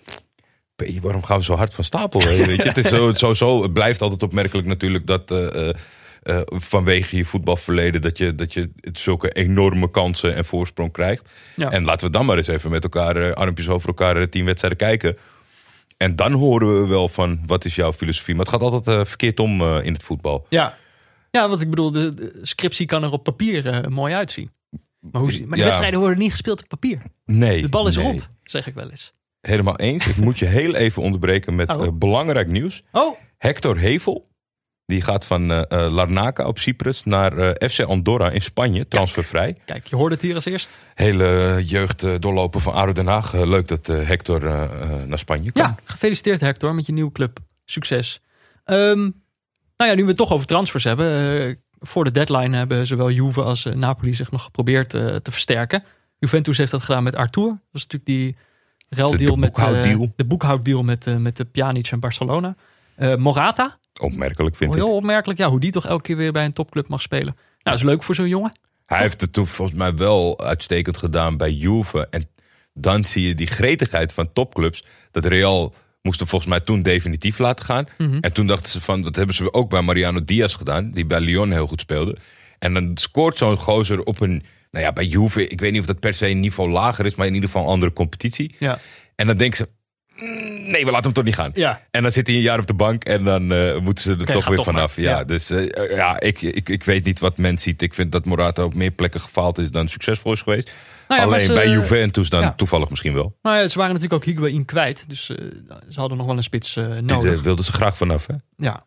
waarom 1.01 1.23
gaan 1.23 1.37
we 1.37 1.43
zo 1.43 1.55
hard 1.55 1.73
van 1.73 1.83
stapel? 1.83 2.21
Weet 2.21 2.55
je? 2.55 2.61
Het, 2.61 2.77
is 2.77 2.87
zo, 2.87 3.07
het, 3.07 3.19
sowieso, 3.19 3.61
het 3.61 3.73
blijft 3.73 4.01
altijd 4.01 4.23
opmerkelijk 4.23 4.67
natuurlijk 4.67 5.07
dat 5.07 5.31
eh, 5.31 5.69
eh, 5.69 5.75
eh, 6.21 6.41
vanwege 6.45 7.17
je 7.17 7.25
voetbalverleden... 7.25 8.01
Dat 8.01 8.17
je, 8.17 8.35
dat 8.35 8.53
je 8.53 8.71
zulke 8.93 9.31
enorme 9.31 9.89
kansen 9.91 10.35
en 10.35 10.45
voorsprong 10.45 10.91
krijgt. 10.91 11.29
Ja. 11.55 11.71
En 11.71 11.83
laten 11.85 12.07
we 12.07 12.13
dan 12.13 12.25
maar 12.25 12.37
eens 12.37 12.47
even 12.47 12.71
met 12.71 12.83
elkaar, 12.83 13.33
armpjes 13.33 13.69
over 13.69 13.87
elkaar, 13.87 14.29
tien 14.29 14.45
wedstrijden 14.45 14.79
kijken. 14.79 15.17
En 15.97 16.15
dan 16.15 16.31
horen 16.33 16.81
we 16.81 16.87
wel 16.87 17.07
van, 17.07 17.39
wat 17.45 17.65
is 17.65 17.75
jouw 17.75 17.93
filosofie? 17.93 18.35
Maar 18.35 18.45
het 18.45 18.53
gaat 18.53 18.71
altijd 18.71 19.07
verkeerd 19.07 19.39
om 19.39 19.61
in 19.77 19.93
het 19.93 20.03
voetbal. 20.03 20.45
Ja. 20.49 20.77
ja, 21.31 21.49
want 21.49 21.61
ik 21.61 21.69
bedoel, 21.69 21.91
de, 21.91 22.13
de 22.13 22.39
scriptie 22.41 22.85
kan 22.85 23.03
er 23.03 23.11
op 23.11 23.23
papier 23.23 23.85
mooi 23.91 24.13
uitzien. 24.13 24.51
Maar, 25.11 25.21
hoe, 25.21 25.31
maar 25.31 25.49
de 25.49 25.57
Ja. 25.57 25.63
wedstrijden 25.63 25.99
worden 25.99 26.17
niet 26.19 26.31
gespeeld 26.31 26.61
op 26.61 26.67
papier. 26.67 27.01
Nee, 27.25 27.61
De 27.61 27.69
bal 27.69 27.87
is 27.87 27.95
nee. 27.95 28.05
rond, 28.05 28.29
zeg 28.43 28.67
ik 28.67 28.73
wel 28.73 28.89
eens. 28.89 29.11
Helemaal 29.47 29.75
eens. 29.79 30.07
Ik 30.07 30.17
moet 30.17 30.39
je 30.39 30.45
heel 30.45 30.75
even 30.75 31.01
onderbreken 31.01 31.55
met 31.55 31.75
Oh. 31.75 31.85
eh, 31.85 31.91
belangrijk 31.93 32.47
nieuws. 32.47 32.83
Oh, 32.91 33.17
Hector 33.37 33.79
Hevel. 33.79 34.25
Die 34.85 35.01
gaat 35.01 35.25
van 35.25 35.51
eh, 35.51 35.91
Larnaca 35.91 36.45
op 36.47 36.59
Cyprus 36.59 37.03
naar 37.03 37.31
FC 37.69 37.79
Andorra 37.79 38.29
in 38.31 38.41
Spanje, 38.41 38.87
transfervrij. 38.87 39.55
kijk, 39.65 39.87
je 39.87 39.95
hoorde 39.95 40.13
het 40.15 40.23
hier 40.23 40.35
als 40.35 40.45
eerst. 40.45 40.77
Hele 40.93 41.61
jeugd 41.65 42.21
doorlopen 42.21 42.61
van 42.61 42.73
ADO 42.73 42.91
Den 42.91 43.07
Haag. 43.07 43.33
Leuk 43.33 43.67
dat 43.67 43.87
Hector 43.87 44.41
naar 45.07 45.17
Spanje 45.19 45.51
kan. 45.51 45.63
Ja, 45.63 45.75
gefeliciteerd 45.83 46.41
Hector 46.41 46.75
met 46.75 46.85
je 46.85 46.91
nieuwe 46.93 47.11
club. 47.11 47.39
Succes. 47.65 48.21
Ehm, 48.63 48.99
nou 49.77 49.89
ja, 49.89 49.93
nu 49.93 50.01
we 50.01 50.07
het 50.07 50.17
toch 50.17 50.31
over 50.31 50.45
transfers 50.45 50.83
hebben. 50.83 51.59
voor 51.79 52.03
de 52.03 52.11
deadline 52.11 52.57
hebben 52.57 52.87
zowel 52.87 53.11
Juve 53.11 53.43
als 53.43 53.65
Napoli 53.65 54.13
zich 54.13 54.31
nog 54.31 54.43
geprobeerd 54.43 54.89
te 54.89 55.31
versterken. 55.31 55.83
Juventus 56.19 56.57
heeft 56.57 56.71
dat 56.71 56.81
gedaan 56.81 57.03
met 57.03 57.15
Arthur. 57.15 57.47
Dat 57.47 57.57
was 57.71 57.87
natuurlijk 57.87 58.05
die 58.05 58.35
ruildeal 58.95 59.33
de 59.33 59.39
met 59.39 59.57
eh, 59.57 59.65
boekhouddeal. 59.65 60.13
de 60.15 60.25
boekhouddeal 60.25 60.83
met, 60.83 61.07
eh, 61.07 61.15
met 61.15 61.37
de 61.37 61.45
Pjanic 61.45 61.87
en 61.87 61.99
Barcelona. 61.99 62.55
Eh, 62.95 63.15
Morata, 63.15 63.77
Opmerkelijk 64.01 64.55
vind 64.55 64.71
ik. 64.71 64.77
heel 64.77 64.95
opmerkelijk. 64.95 65.39
Ja, 65.39 65.49
hoe 65.49 65.59
die 65.59 65.71
toch 65.71 65.85
elke 65.85 66.01
keer 66.03 66.17
weer 66.17 66.31
bij 66.31 66.45
een 66.45 66.51
topclub 66.51 66.87
mag 66.87 67.01
spelen. 67.01 67.33
Nou, 67.35 67.37
dat 67.63 67.73
is 67.73 67.83
leuk 67.83 68.03
voor 68.03 68.15
zo'n 68.15 68.27
jongen. 68.27 68.59
Hij 68.85 69.01
heeft 69.01 69.21
het 69.21 69.33
toen 69.33 69.47
volgens 69.47 69.77
mij 69.77 69.95
wel 69.95 70.39
uitstekend 70.39 70.97
gedaan 70.97 71.37
bij 71.37 71.51
Juve. 71.51 72.07
En 72.09 72.29
dan 72.73 73.03
zie 73.03 73.27
je 73.27 73.35
die 73.35 73.47
gretigheid 73.47 74.13
van 74.13 74.33
topclubs. 74.33 74.83
Dat 75.11 75.25
Real 75.25 75.73
moest 76.01 76.19
hem 76.19 76.27
volgens 76.27 76.51
mij 76.51 76.59
toen 76.59 76.81
definitief 76.81 77.37
laten 77.37 77.65
gaan. 77.65 77.85
Mhm. 77.97 78.17
En 78.21 78.33
toen 78.33 78.47
dachten 78.47 78.69
ze 78.69 78.81
van, 78.81 79.01
dat 79.01 79.15
hebben 79.15 79.35
ze 79.35 79.53
ook 79.53 79.69
bij 79.69 79.81
Mariano 79.81 80.23
Diaz 80.23 80.55
gedaan. 80.57 80.91
Die 80.91 81.05
bij 81.05 81.19
Lyon 81.19 81.51
heel 81.51 81.67
goed 81.67 81.81
speelde. 81.81 82.17
En 82.59 82.73
dan 82.73 82.91
scoort 82.97 83.37
zo'n 83.37 83.57
gozer 83.57 84.03
op 84.03 84.19
een, 84.21 84.43
nou 84.75 84.87
ja, 84.87 84.93
bij 84.93 85.05
Juve. 85.05 85.47
Ik 85.47 85.59
weet 85.59 85.71
niet 85.71 85.81
of 85.81 85.87
dat 85.87 85.99
per 85.99 86.13
se 86.13 86.27
een 86.27 86.39
niveau 86.39 86.69
lager 86.69 87.05
is. 87.05 87.15
Maar 87.15 87.27
in 87.27 87.33
ieder 87.33 87.49
geval 87.49 87.63
een 87.65 87.71
andere 87.73 87.93
competitie. 87.93 88.55
Ja, 88.59 88.79
En 89.15 89.27
dan 89.27 89.37
denken 89.37 89.57
ze, 89.57 89.67
"Mm, 90.15 90.71
nee, 90.71 90.85
we 90.85 90.91
laten 90.91 91.03
hem 91.03 91.13
toch 91.13 91.23
niet 91.23 91.35
gaan. 91.35 91.51
ja. 91.53 91.81
En 91.91 92.01
dan 92.01 92.11
zit 92.11 92.27
hij 92.27 92.35
een 92.35 92.41
jaar 92.41 92.59
op 92.59 92.67
de 92.67 92.73
bank 92.73 93.03
en 93.03 93.23
dan 93.23 93.51
eh, 93.51 93.77
moeten 93.79 94.03
ze 94.03 94.11
er 94.11 94.25
toch 94.25 94.47
weer 94.47 94.55
toch 94.55 94.65
vanaf. 94.65 94.95
Ja, 94.95 95.03
Ja. 95.17 95.23
dus 95.23 95.49
eh, 95.49 95.89
ja, 95.95 96.19
ik, 96.19 96.41
ik, 96.41 96.69
ik 96.69 96.83
weet 96.83 97.05
niet 97.05 97.19
wat 97.19 97.37
men 97.37 97.57
ziet. 97.57 97.81
Ik 97.81 97.93
vind 97.93 98.11
dat 98.11 98.25
Morata 98.25 98.63
op 98.63 98.73
meer 98.73 98.91
plekken 98.91 99.21
gefaald 99.21 99.57
is 99.57 99.71
dan 99.71 99.87
succesvol 99.87 100.31
is 100.31 100.41
geweest. 100.41 100.71
Nou 101.07 101.19
ja, 101.21 101.27
Alleen 101.27 101.39
ze- 101.41 101.53
bij 101.53 101.69
Juventus 101.69 102.29
dan 102.29 102.41
ja. 102.41 102.53
toevallig 102.53 102.89
misschien 102.89 103.13
wel. 103.13 103.37
Maar 103.41 103.59
ja, 103.59 103.67
ze 103.67 103.77
waren 103.77 103.93
natuurlijk 103.93 104.21
ook 104.23 104.29
Higuain 104.29 104.65
kwijt. 104.65 105.09
Dus 105.09 105.29
eh, 105.29 105.37
ze 105.89 105.99
hadden 105.99 106.17
nog 106.17 106.27
wel 106.27 106.37
een 106.37 106.43
spits 106.43 106.75
eh, 106.75 106.83
Daar 106.89 107.03
nodig. 107.03 107.41
wilden 107.41 107.65
ze 107.65 107.71
graag 107.73 107.97
vanaf. 107.97 108.27
Hè? 108.27 108.33
Ja. 108.57 108.83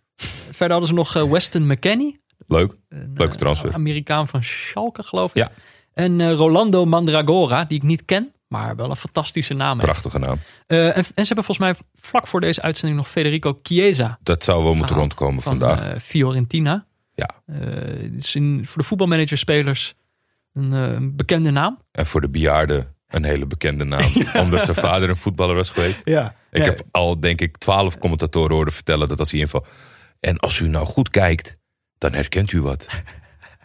Verder 0.51 0.71
hadden 0.71 0.89
ze 0.89 0.95
nog 0.95 1.13
Weston 1.31 1.67
McKennie. 1.67 2.21
Leuk. 2.47 2.73
Een, 2.89 3.13
Leuke 3.15 3.37
transfer. 3.37 3.73
Amerikaan 3.73 4.29
van 4.29 4.45
Schalke, 4.45 5.03
geloof 5.03 5.31
ik. 5.31 5.37
Ja. 5.37 5.51
En 5.99 6.21
eh, 6.21 6.33
Rolando 6.33 6.85
Mandragora, 6.85 7.65
die 7.65 7.77
ik 7.79 7.83
niet 7.83 8.05
ken, 8.05 8.33
maar 8.49 8.77
wel 8.77 8.91
een 8.91 8.97
fantastische 8.97 9.55
naam 9.55 9.73
heeft. 9.73 9.85
Prachtige 9.85 10.19
naam. 10.19 10.39
Eh, 10.67 10.87
en, 10.87 10.95
en 10.95 11.03
ze 11.05 11.27
hebben 11.27 11.45
volgens 11.45 11.59
mij 11.59 11.75
vlak 11.95 12.27
voor 12.27 12.41
deze 12.41 12.63
uitzending 12.63 12.99
nog 12.99 13.09
Federico 13.09 13.59
Chiesa 13.63 14.19
Dat 14.23 14.45
zou 14.45 14.65
wel 14.65 14.75
moeten 14.75 14.97
rondkomen 14.97 15.43
van 15.43 15.59
vandaag. 15.59 15.89
eh, 15.89 16.01
Fiorentina. 16.01 16.87
Ja. 17.15 17.31
Is 18.17 18.35
in, 18.35 18.67
voor 18.67 18.83
de 18.83 18.89
voetbalmanager-spelers 18.89 19.95
een, 20.53 20.73
een 20.73 21.17
bekende 21.17 21.51
naam. 21.51 21.79
En 21.93 22.07
voor 22.07 22.21
de 22.21 22.29
bejaarden 22.29 22.95
een 23.09 23.25
hele 23.25 23.47
bekende 23.47 23.85
naam. 23.85 24.13
Omdat 24.43 24.65
zijn 24.65 24.77
vader 24.77 25.09
een 25.11 25.17
voetballer 25.17 25.55
was 25.55 25.71
geweest. 25.71 26.01
Ja. 26.05 26.35
Ik 26.51 26.65
heb 26.65 26.83
al, 26.91 27.21
denk 27.21 27.41
ik, 27.41 27.57
twaalf 27.57 27.99
commentatoren 27.99 28.57
horen 28.57 28.73
vertellen 28.73 29.09
dat 29.09 29.19
als 29.19 29.31
hij 29.31 29.41
inval. 29.41 29.67
En 30.21 30.39
als 30.39 30.59
u 30.59 30.69
nou 30.69 30.87
goed 30.87 31.09
kijkt, 31.09 31.57
dan 31.99 32.13
herkent 32.13 32.53
u 32.53 32.63
wat. 32.63 32.89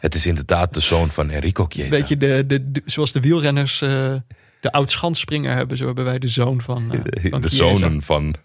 Het 0.03 0.15
is 0.15 0.25
inderdaad 0.25 0.73
de 0.73 0.79
zoon 0.79 1.11
van 1.11 1.29
Enrico 1.29 1.65
Chiesa. 1.69 1.89
Weet 1.89 2.07
je, 2.07 2.17
de, 2.17 2.45
de, 2.47 2.71
de- 2.71 2.81
zoals 2.85 3.11
de 3.11 3.19
wielrenners 3.19 3.81
eh, 3.81 4.15
de 4.59 4.71
oud-schansspringer 4.71 5.55
hebben, 5.55 5.77
zo 5.77 5.85
hebben 5.85 6.03
wij 6.05 6.19
de 6.19 6.27
zoon 6.27 6.61
van, 6.61 6.91
eh, 6.91 7.31
van 7.31 7.41
de 7.41 7.49
Chiesa. 7.49 7.75
zonen 7.75 8.01
van. 8.01 8.35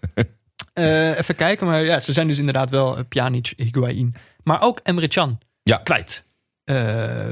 Eh, 0.73 1.17
even 1.17 1.35
kijken, 1.35 1.67
maar 1.67 1.83
ja, 1.83 1.99
ze 1.99 2.13
zijn 2.13 2.27
dus 2.27 2.37
inderdaad 2.37 2.69
wel 2.69 3.05
Pjanic, 3.05 3.53
Higuain. 3.57 4.15
Maar 4.43 4.61
ook 4.61 4.79
Emre 4.83 5.07
Can 5.07 5.37
Ja. 5.63 5.77
kwijt. 5.77 6.25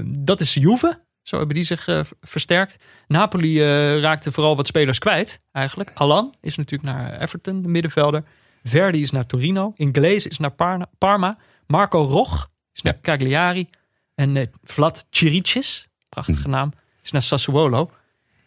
Dat 0.05 0.39
is 0.39 0.53
Juve. 0.53 1.01
Zo 1.21 1.37
hebben 1.37 1.55
die 1.55 1.63
zich 1.63 2.05
versterkt. 2.21 2.75
Napoli 3.07 3.61
raakte 3.99 4.31
vooral 4.31 4.55
wat 4.55 4.67
spelers 4.67 4.99
kwijt, 4.99 5.39
eigenlijk. 5.51 5.91
Alan 5.93 6.33
is 6.41 6.55
natuurlijk 6.57 6.93
naar 6.93 7.21
Everton, 7.21 7.61
de 7.61 7.67
middenvelder. 7.67 8.23
Verdi 8.63 9.01
is 9.01 9.11
naar 9.11 9.25
Torino. 9.25 9.71
Inglese 9.75 10.29
is 10.29 10.37
naar 10.37 10.55
Parma. 10.97 11.37
Marco 11.67 12.03
Rog 12.03 12.49
is 12.73 12.81
naar 12.81 12.99
Cagliari. 13.01 13.69
En 14.17 14.37
eh, 14.37 14.47
Vlad 14.63 15.05
Chiricis, 15.09 15.87
prachtige 16.09 16.41
Hm. 16.43 16.49
naam, 16.49 16.71
is 17.03 17.11
naar 17.11 17.21
Sassuolo. 17.21 17.89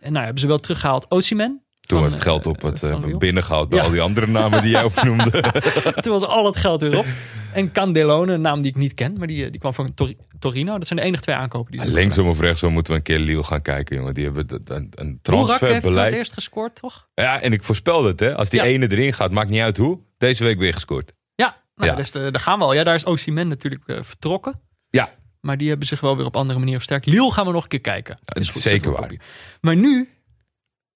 En 0.00 0.12
nou 0.12 0.24
hebben 0.24 0.40
ze 0.42 0.46
wel 0.48 0.58
teruggehaald 0.58 1.06
Osimhen. 1.08 1.62
Toen 1.80 2.00
was 2.02 2.12
het 2.12 2.22
geld 2.22 2.46
op 2.46 2.64
eh, 2.64 2.70
van 2.74 2.90
eh, 2.90 3.00
Lyon. 3.06 3.18
binnengehaald 3.18 3.68
bij 3.68 3.78
Ja. 3.78 3.84
al 3.84 3.90
die 3.90 4.00
andere 4.00 4.26
namen 4.26 4.62
die 4.62 4.70
jij 4.70 4.82
opnoemde. 4.84 5.40
Toen 6.02 6.12
was 6.12 6.22
al 6.22 6.46
het 6.46 6.56
geld 6.56 6.80
weer 6.80 6.98
op. 6.98 7.06
En 7.52 7.72
Candelone, 7.72 8.32
een 8.32 8.40
naam 8.40 8.60
die 8.62 8.70
ik 8.70 8.76
niet 8.76 8.94
ken, 8.94 9.18
maar 9.18 9.26
die, 9.26 9.50
die 9.50 9.60
kwam 9.60 9.74
van 9.74 9.94
Tor- 9.94 10.14
Torino. 10.38 10.78
Dat 10.78 10.86
zijn 10.86 10.98
de 10.98 11.04
enige 11.04 11.22
twee 11.22 11.34
aankopen 11.36 11.70
die 11.70 11.80
hebben 11.80 11.98
Linksom 11.98 12.28
of 12.28 12.40
rechtsom 12.40 12.72
moeten 12.72 12.92
we 12.92 12.98
een 12.98 13.04
keer 13.04 13.18
Lille 13.18 13.42
gaan 13.42 13.62
kijken, 13.62 13.96
jongen. 13.96 14.14
Die 14.14 14.24
hebben 14.24 14.46
een, 14.64 14.90
een. 14.94 15.18
Boerak 15.22 15.48
heeft 15.48 15.60
het 15.60 15.62
transferbeleid. 15.62 16.14
eerst 16.14 16.32
gescoord, 16.32 16.74
toch? 16.74 17.08
Ja, 17.14 17.40
en 17.40 17.52
ik 17.52 17.62
voorspel 17.64 18.04
het, 18.04 18.20
hè. 18.20 18.34
Als 18.36 18.50
die 18.50 18.60
Ja. 18.60 18.66
ene 18.66 18.90
erin 18.90 19.12
gaat, 19.12 19.30
maakt 19.30 19.50
niet 19.50 19.60
uit 19.60 19.76
hoe. 19.76 19.98
Deze 20.18 20.44
week 20.44 20.58
weer 20.58 20.74
gescoord. 20.74 21.12
Ja, 21.34 21.56
nou, 21.74 21.90
Ja. 21.90 21.96
Dus 21.96 22.12
daar 22.12 22.40
gaan 22.40 22.58
we 22.58 22.64
al. 22.64 22.72
Ja, 22.72 22.84
daar 22.84 22.94
is 22.94 23.04
Osimhen 23.04 23.48
natuurlijk 23.48 23.82
eh, 23.86 24.02
vertrokken. 24.02 24.60
Ja, 24.90 25.10
Maar 25.40 25.56
die 25.56 25.68
hebben 25.68 25.86
zich 25.86 26.00
wel 26.00 26.16
weer 26.16 26.26
op 26.26 26.36
andere 26.36 26.58
manier 26.58 26.74
versterkt. 26.74 27.06
Lille 27.06 27.32
gaan 27.32 27.46
we 27.46 27.52
nog 27.52 27.62
een 27.62 27.68
keer 27.68 27.80
kijken. 27.80 28.18
is 28.32 28.48
goed, 28.48 28.62
zeker 28.62 28.92
waar. 28.92 29.10
Maar 29.60 29.76
nu 29.76 30.08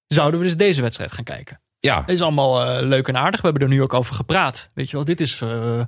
zouden 0.07 0.39
we 0.39 0.45
dus 0.45 0.57
deze 0.57 0.81
wedstrijd 0.81 1.11
gaan 1.11 1.23
kijken. 1.23 1.59
ja. 1.79 1.99
Het 1.99 2.09
is 2.09 2.21
allemaal 2.21 2.63
eh, 2.63 2.87
leuk 2.87 3.07
en 3.07 3.17
aardig. 3.17 3.41
We 3.41 3.47
hebben 3.47 3.67
er 3.67 3.73
nu 3.73 3.81
ook 3.81 3.93
over 3.93 4.15
gepraat. 4.15 4.69
Weet 4.73 4.89
je 4.89 4.95
wel, 4.95 5.05
dit 5.05 5.21
is 5.21 5.41
eh, 5.41 5.81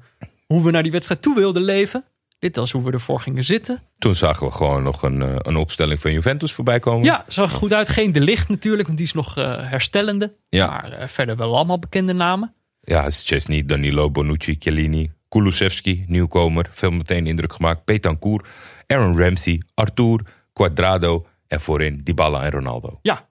hoe 0.45 0.63
we 0.63 0.71
naar 0.71 0.83
die 0.83 0.91
wedstrijd 0.91 1.21
toe 1.21 1.35
wilden 1.35 1.61
leven. 1.63 2.05
Dit 2.39 2.55
was 2.55 2.71
hoe 2.71 2.83
we 2.83 2.91
ervoor 2.91 3.19
gingen 3.19 3.43
zitten. 3.43 3.79
Toen 3.97 4.15
zagen 4.15 4.47
we 4.47 4.53
gewoon 4.53 4.83
nog 4.83 5.01
een, 5.03 5.21
eh, 5.21 5.35
een 5.37 5.55
opstelling 5.55 5.99
van 6.01 6.11
Juventus 6.11 6.53
voorbij 6.53 6.79
komen. 6.79 7.03
Ja, 7.03 7.25
zag 7.27 7.51
er 7.51 7.57
goed 7.57 7.73
uit. 7.73 7.89
Geen 7.89 8.11
de 8.11 8.21
licht 8.21 8.49
natuurlijk, 8.49 8.85
want 8.85 8.97
die 8.97 9.07
is 9.07 9.13
nog 9.13 9.35
herstellende. 9.35 10.35
Ja. 10.49 10.67
Maar 10.67 11.09
verder 11.09 11.35
wel 11.35 11.55
allemaal 11.55 11.79
bekende 11.79 12.13
namen. 12.13 12.53
Ja, 12.81 13.09
Chesney, 13.09 13.65
Danilo, 13.65 14.11
Bonucci, 14.11 14.55
Chiellini, 14.59 15.11
Kulusevski, 15.29 16.03
nieuwkomer. 16.07 16.69
Veel 16.71 16.91
meteen 16.91 17.27
indruk 17.27 17.53
gemaakt. 17.53 17.85
Betancourt, 17.85 18.47
Aaron 18.87 19.17
Ramsey, 19.19 19.61
Arthur, 19.73 20.21
Quadrado 20.53 21.25
en 21.47 21.61
voorin 21.61 22.01
Dybala 22.03 22.43
en 22.43 22.51
Ronaldo. 22.51 22.99
Ja, 23.01 23.25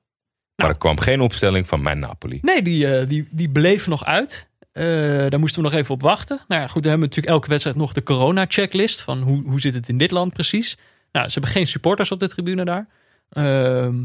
Maar 0.56 0.68
er 0.68 0.78
kwam 0.78 0.98
geen 1.00 1.20
opstelling 1.20 1.66
van 1.66 1.82
mijn 1.82 1.98
Napoli. 1.98 2.38
nee, 2.42 2.62
die, 2.62 2.96
eh, 2.96 3.08
die, 3.08 3.28
die 3.30 3.48
bleef 3.50 3.86
nog 3.86 4.04
uit. 4.04 4.48
Eh, 4.72 4.84
daar 5.28 5.38
moesten 5.38 5.62
we 5.62 5.68
nog 5.68 5.78
even 5.78 5.94
op 5.94 6.02
wachten. 6.02 6.40
Nou 6.48 6.60
ja, 6.60 6.66
goed, 6.68 6.82
dan 6.82 6.90
hebben 6.90 7.08
we 7.08 7.14
natuurlijk 7.14 7.34
elke 7.34 7.48
wedstrijd 7.48 7.76
nog 7.76 7.92
de 7.92 8.02
corona-checklist. 8.02 9.02
Van 9.02 9.22
hoe, 9.22 9.42
hoe 9.46 9.60
zit 9.60 9.74
het 9.74 9.88
in 9.88 9.98
dit 9.98 10.10
land 10.10 10.32
precies? 10.32 10.76
Nou, 11.12 11.26
ze 11.26 11.32
hebben 11.32 11.50
geen 11.50 11.66
supporters 11.66 12.10
op 12.10 12.20
de 12.20 12.28
tribune 12.28 12.64
daar. 12.64 12.88
Ehm, 13.30 14.04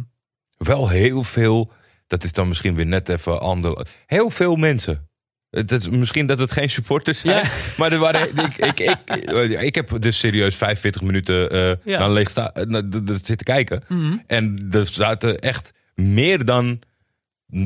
Wel 0.57 0.89
heel 0.89 1.23
veel, 1.23 1.71
dat 2.07 2.23
is 2.23 2.33
dan 2.33 2.47
misschien 2.47 2.75
weer 2.75 2.85
net 2.85 3.09
even 3.09 3.39
ander. 3.41 3.87
Heel 4.05 4.29
veel 4.29 4.55
mensen. 4.55 5.09
Het 5.51 5.71
is 5.71 5.89
misschien 5.89 6.25
dat 6.25 6.39
het 6.39 6.51
geen 6.51 6.69
supporters 6.69 7.19
zijn. 7.19 7.43
Ja. 7.43 7.49
Maar 7.77 7.91
er 7.91 7.99
waren, 7.99 8.37
ik, 8.37 8.57
ik, 8.57 8.79
ik, 8.79 9.61
ik 9.61 9.75
heb 9.75 10.01
dus 10.01 10.17
serieus 10.19 10.55
45 10.55 11.01
minuten 11.01 11.49
eh 11.49 11.59
Ja. 11.67 11.75
Mhm. 11.83 11.99
naar 11.99 12.09
leeg 12.11 12.29
sta, 12.29 12.53
eh, 12.53 12.65
naar 12.65 12.83
zitten 13.05 13.37
kijken. 13.45 13.83
En 14.27 14.67
er 14.71 14.85
zaten 14.85 15.39
echt 15.39 15.73
meer 15.95 16.45
dan, 16.45 16.79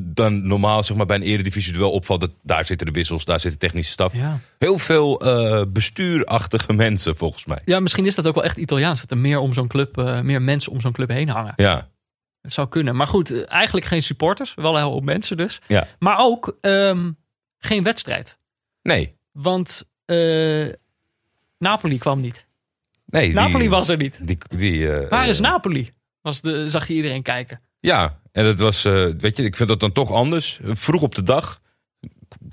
dan 0.01 0.47
normaal 0.47 0.83
zeg 0.83 0.97
maar, 0.97 1.05
bij 1.05 1.15
een 1.15 1.21
eredivisie 1.21 1.77
wel 1.79 1.91
opvalt. 1.91 2.19
Dat 2.21 2.31
daar 2.43 2.65
zitten 2.65 2.87
de 2.87 2.93
wissels, 2.93 3.25
daar 3.25 3.39
zit 3.39 3.51
de 3.51 3.57
technische 3.57 3.91
staf. 3.91 4.13
ja. 4.13 4.39
Heel 4.59 4.77
veel 4.77 5.19
eh, 5.21 5.61
bestuurachtige 5.67 6.73
mensen 6.73 7.15
volgens 7.17 7.45
mij. 7.45 7.59
ja, 7.65 7.79
misschien 7.79 8.05
is 8.05 8.15
dat 8.15 8.27
ook 8.27 8.35
wel 8.35 8.43
echt 8.43 8.57
Italiaans. 8.57 9.01
Dat 9.01 9.11
er 9.11 9.17
meer, 9.17 9.39
om 9.39 9.53
zo'n 9.53 9.67
club, 9.67 9.97
eh, 9.97 10.21
meer 10.21 10.41
mensen 10.41 10.71
om 10.71 10.81
zo'n 10.81 10.91
club 10.91 11.09
heen 11.09 11.29
hangen. 11.29 11.53
Ja, 11.55 11.89
Het 12.41 12.53
zou 12.53 12.67
kunnen. 12.67 12.95
Maar 12.95 13.07
goed, 13.07 13.31
eh, 13.31 13.51
eigenlijk 13.51 13.85
geen 13.85 14.03
supporters. 14.03 14.53
Wel 14.55 14.71
een 14.73 14.79
heleboel 14.79 15.01
mensen 15.01 15.37
dus. 15.37 15.59
ja. 15.67 15.87
Maar 15.99 16.17
ook 16.19 16.57
ehm, 16.61 17.11
geen 17.65 17.83
wedstrijd. 17.83 18.37
Nee, 18.81 19.15
Want 19.31 19.89
eh, 20.05 20.65
Napoli 21.57 21.97
kwam 21.97 22.21
niet. 22.21 22.45
nee. 23.05 23.23
die- 23.23 23.33
Napoli 23.33 23.69
was 23.69 23.89
er 23.89 23.97
niet. 23.97 24.27
Die, 24.27 24.37
die, 24.57 24.91
eh, 24.91 25.09
Waar 25.09 25.27
is 25.27 25.37
eh, 25.39 25.43
Napoli? 25.43 25.91
Was 26.21 26.41
de, 26.41 26.69
zag 26.69 26.87
je 26.87 26.93
iedereen 26.93 27.21
kijken. 27.23 27.61
Ja, 27.79 28.19
en 28.31 28.43
dat 28.43 28.59
was, 28.59 28.81
weet 28.83 29.37
je, 29.37 29.43
ik 29.43 29.55
vind 29.55 29.69
dat 29.69 29.79
dan 29.79 29.91
toch 29.91 30.11
anders. 30.11 30.59
Vroeg 30.63 31.01
op 31.01 31.15
de 31.15 31.23
dag 31.23 31.61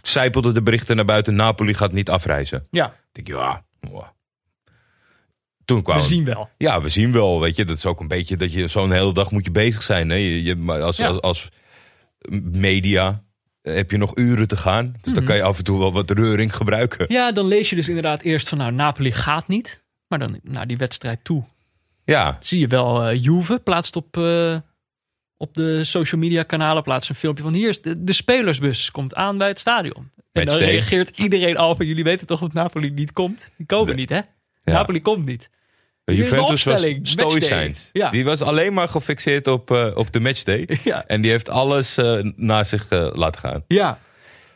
zijpelden 0.02 0.54
de 0.54 0.62
berichten 0.62 0.96
naar 0.96 1.04
buiten. 1.04 1.34
Napoli 1.34 1.74
gaat 1.74 1.92
niet 1.92 2.10
afreizen. 2.10 2.66
Ja, 2.70 2.86
Ik 3.12 3.24
denk, 3.24 3.26
ja, 3.38 3.64
wow. 3.80 4.04
Toen 5.64 5.76
we 5.76 5.82
kwam, 5.82 6.00
zien 6.00 6.24
wel. 6.24 6.48
ja, 6.58 6.82
we 6.82 6.88
zien 6.88 7.12
wel, 7.12 7.40
weet 7.40 7.56
je. 7.56 7.64
Dat 7.64 7.76
is 7.76 7.86
ook 7.86 8.00
een 8.00 8.08
beetje 8.08 8.36
dat 8.36 8.52
je 8.52 8.68
zo'n 8.68 8.90
hele 8.92 9.12
dag 9.12 9.30
moet 9.30 9.44
je 9.44 9.50
bezig 9.50 9.82
zijn. 9.82 10.08
Hè? 10.10 10.16
Je, 10.16 10.42
je, 10.42 10.56
maar 10.56 10.82
als, 10.82 10.96
Ja. 10.96 11.06
als, 11.08 11.20
als 11.20 11.48
media 12.52 13.22
heb 13.62 13.90
je 13.90 13.96
nog 13.96 14.16
uren 14.16 14.48
te 14.48 14.56
gaan. 14.56 14.94
Dus 15.00 15.14
dan 15.14 15.24
kan 15.24 15.36
je 15.36 15.42
af 15.42 15.58
en 15.58 15.64
toe 15.64 15.78
wel 15.78 15.92
wat 15.92 16.10
reuring 16.10 16.56
gebruiken. 16.56 17.04
Ja, 17.08 17.32
dan 17.32 17.46
lees 17.46 17.70
je 17.70 17.76
dus 17.76 17.88
inderdaad 17.88 18.22
eerst 18.22 18.48
van 18.48 18.58
nou, 18.58 18.72
Napoli 18.72 19.12
gaat 19.12 19.48
niet. 19.48 19.82
Maar 20.06 20.18
dan 20.18 20.40
naar 20.42 20.66
die 20.66 20.76
wedstrijd 20.76 21.24
toe 21.24 21.44
Ja, 22.04 22.38
zie 22.40 22.60
je 22.60 22.66
wel 22.66 23.06
eh 23.06 23.22
Juve 23.22 23.58
plaatst 23.58 23.96
op, 23.96 24.16
eh, 24.16 24.56
op 25.36 25.54
de 25.54 25.84
social 25.84 26.20
media 26.20 26.42
kanalen 26.42 26.82
plaatst 26.82 27.08
een 27.08 27.14
filmpje 27.14 27.42
van 27.42 27.52
hier 27.52 27.68
is 27.68 27.82
de, 27.82 28.04
de 28.04 28.12
spelersbus 28.12 28.90
komt 28.90 29.14
aan 29.14 29.38
bij 29.38 29.48
het 29.48 29.58
stadion. 29.58 30.10
En 30.32 30.46
dan 30.46 30.58
reageert 30.58 31.18
iedereen 31.18 31.56
al 31.56 31.74
van 31.74 31.86
jullie 31.86 32.04
weten 32.04 32.26
toch 32.26 32.40
dat 32.40 32.52
Napoli 32.52 32.90
niet 32.90 33.12
komt? 33.12 33.52
Die 33.56 33.66
komen 33.66 33.96
niet 33.96 34.10
hè? 34.10 34.16
Ja. 34.16 34.24
Napoli 34.64 35.02
komt 35.02 35.24
niet. 35.24 35.50
Juventus 36.04 36.64
was 36.64 36.86
stoïcijns. 37.02 37.90
Ja. 37.92 38.10
Die 38.10 38.24
was 38.24 38.40
alleen 38.40 38.72
maar 38.72 38.88
gefixeerd 38.88 39.46
op, 39.46 39.70
eh, 39.70 39.90
op 39.94 40.12
de 40.12 40.20
matchday. 40.20 40.68
Ja. 40.84 41.06
En 41.06 41.20
die 41.20 41.30
heeft 41.30 41.48
alles 41.48 41.96
eh 41.96 42.18
naar 42.36 42.64
zich 42.64 42.88
eh, 42.88 43.08
laten 43.12 43.40
gaan. 43.40 43.64
Ja. 43.66 43.98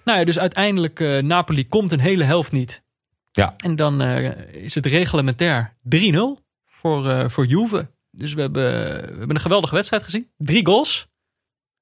Nou 0.04 0.18
ja, 0.18 0.24
dus 0.24 0.38
uiteindelijk 0.38 1.00
uh, 1.00 1.22
Napoli 1.22 1.68
komt 1.68 1.92
een 1.92 2.00
hele 2.00 2.24
helft 2.24 2.52
niet. 2.52 2.82
Ja. 3.32 3.54
En 3.56 3.76
dan 3.76 4.02
uh, 4.02 4.30
is 4.52 4.74
het 4.74 4.86
reglementair 4.86 5.76
3-0 5.96 5.98
voor, 6.66 7.06
uh, 7.06 7.28
voor 7.28 7.46
Juve. 7.46 7.90
Dus 8.10 8.34
we 8.34 8.40
hebben, 8.40 8.62
we 9.02 9.18
hebben 9.18 9.30
een 9.30 9.40
geweldige 9.40 9.74
wedstrijd 9.74 10.02
gezien. 10.02 10.30
Drie 10.36 10.66
goals. 10.66 11.06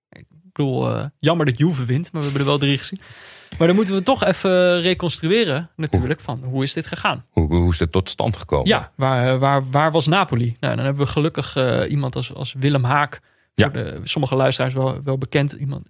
Ik 0.08 0.24
bedoel, 0.28 0.96
uh, 0.96 1.04
jammer 1.18 1.46
dat 1.46 1.58
Juve 1.58 1.84
wint, 1.84 2.12
maar 2.12 2.20
we 2.20 2.26
hebben 2.26 2.46
er 2.46 2.50
wel 2.50 2.58
drie 2.58 2.78
gezien. 2.78 3.00
Maar 3.58 3.66
dan 3.66 3.76
moeten 3.76 3.94
we 3.94 4.02
toch 4.02 4.24
even 4.24 4.80
reconstrueren 4.80 5.70
natuurlijk 5.76 6.20
van 6.20 6.40
hoe 6.44 6.62
is 6.62 6.72
dit 6.72 6.86
gegaan. 6.86 7.24
Hoe, 7.30 7.54
hoe 7.54 7.70
is 7.72 7.78
dit 7.78 7.92
tot 7.92 8.10
stand 8.10 8.36
gekomen? 8.36 8.68
Ja, 8.68 8.90
waar, 8.94 9.38
waar, 9.38 9.70
waar 9.70 9.92
was 9.92 10.06
Napoli? 10.06 10.56
Nou, 10.60 10.76
dan 10.76 10.84
hebben 10.84 11.04
we 11.04 11.10
gelukkig 11.10 11.56
uh, 11.56 11.90
iemand 11.90 12.16
als, 12.16 12.34
als 12.34 12.54
Willem 12.58 12.84
Haak. 12.84 13.20
Ja. 13.54 13.64
Voor 13.64 13.72
de, 13.82 14.00
sommige 14.02 14.34
luisteraars 14.36 14.74
wel, 14.74 15.00
wel 15.04 15.18
bekend. 15.18 15.52
Iemand, 15.52 15.88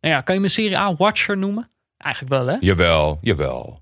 nou 0.00 0.14
ja, 0.14 0.20
kan 0.20 0.34
je 0.34 0.40
me 0.40 0.48
Serie 0.48 0.78
A 0.78 0.94
Watcher 0.96 1.38
noemen? 1.38 1.68
Eigenlijk 1.96 2.34
wel, 2.34 2.46
hè? 2.46 2.56
Jawel, 2.60 3.18
jawel. 3.20 3.78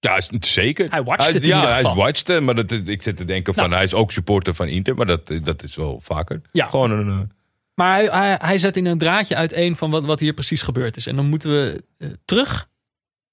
Ja, 0.00 0.20
zeker. 0.40 0.90
Hij 0.90 1.02
watcht 1.02 1.24
hij, 1.24 1.32
het 1.32 1.44
Ja, 1.44 1.66
hij 1.66 1.76
geval. 1.76 1.94
watchte, 1.96 2.40
maar 2.40 2.54
dat, 2.54 2.70
ik 2.70 3.02
zit 3.02 3.16
te 3.16 3.24
denken 3.24 3.54
van 3.54 3.62
Nou. 3.62 3.74
hij 3.74 3.84
is 3.84 3.94
ook 3.94 4.12
supporter 4.12 4.54
van 4.54 4.66
Inter, 4.66 4.94
maar 4.94 5.06
dat, 5.06 5.32
dat 5.42 5.62
is 5.62 5.76
wel 5.76 6.00
vaker. 6.00 6.40
Ja. 6.52 6.66
Gewoon 6.66 6.90
een. 6.90 7.32
Eh, 7.74 7.84
Maar 7.84 7.94
hij, 7.94 8.06
hij, 8.06 8.38
hij 8.40 8.58
zet 8.58 8.76
in 8.76 8.86
een 8.86 8.98
draadje 8.98 9.36
uiteen 9.36 9.76
van 9.76 9.90
wat, 9.90 10.04
wat 10.04 10.20
hier 10.20 10.32
precies 10.32 10.62
gebeurd 10.62 10.96
is. 10.96 11.06
En 11.06 11.16
dan 11.16 11.26
moeten 11.26 11.50
we 11.50 11.84
eh, 11.98 12.08
terug 12.24 12.68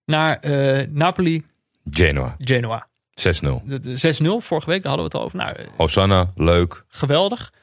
naar 0.06 0.39
eh, 0.39 0.88
Napoli-Genoa. 0.89 2.36
Genoa, 2.39 2.88
6-0. 3.19 3.63
De- 3.65 3.80
de 3.80 4.41
6-0 4.41 4.45
vorige 4.45 4.69
week, 4.69 4.84
daar 4.84 4.91
hadden 4.95 4.95
we 4.95 5.04
het 5.04 5.13
al 5.13 5.21
over. 5.23 5.38
Nou, 5.38 5.56
eh, 5.56 5.67
Hosanna, 5.77 6.32
leuk. 6.36 6.84
geweldig. 6.88 7.54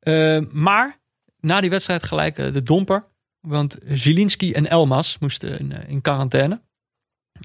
Eh, 0.00 0.38
maar 0.50 0.98
na 1.40 1.60
die 1.60 1.70
wedstrijd 1.70 2.02
gelijk 2.02 2.38
eh, 2.38 2.52
de 2.52 2.62
domper. 2.62 3.04
Want 3.40 3.76
Zielinski 3.88 4.52
en 4.52 4.66
Elmas 4.70 5.18
moesten 5.18 5.58
in, 5.58 5.72
eh, 5.72 5.88
in 5.88 6.00
quarantaine. 6.00 6.60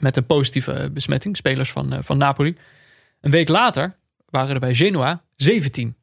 Met 0.02 0.18
een 0.18 0.26
positieve 0.26 0.90
besmetting, 0.94 1.38
spelers 1.38 1.72
van, 1.72 1.94
eh, 1.94 2.00
van 2.04 2.18
Napoli. 2.18 2.56
Een 3.22 3.32
week 3.32 3.48
later 3.48 3.96
waren 4.26 4.54
er 4.54 4.60
bij 4.60 4.76
Genoa 4.76 5.22
17 5.36 5.96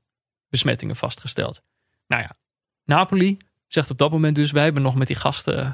besmettingen 0.49 0.97
vastgesteld. 0.97 1.63
Nou 2.07 2.23
ja, 2.23 2.35
Napoli 2.85 3.37
zegt 3.67 3.91
op 3.91 3.99
dat 3.99 4.11
moment 4.11 4.35
dus... 4.35 4.51
wij 4.51 4.65
hebben 4.65 4.83
nog 4.83 4.95
met 4.95 5.07
die 5.07 5.17
gasten 5.17 5.59
eh, 5.59 5.71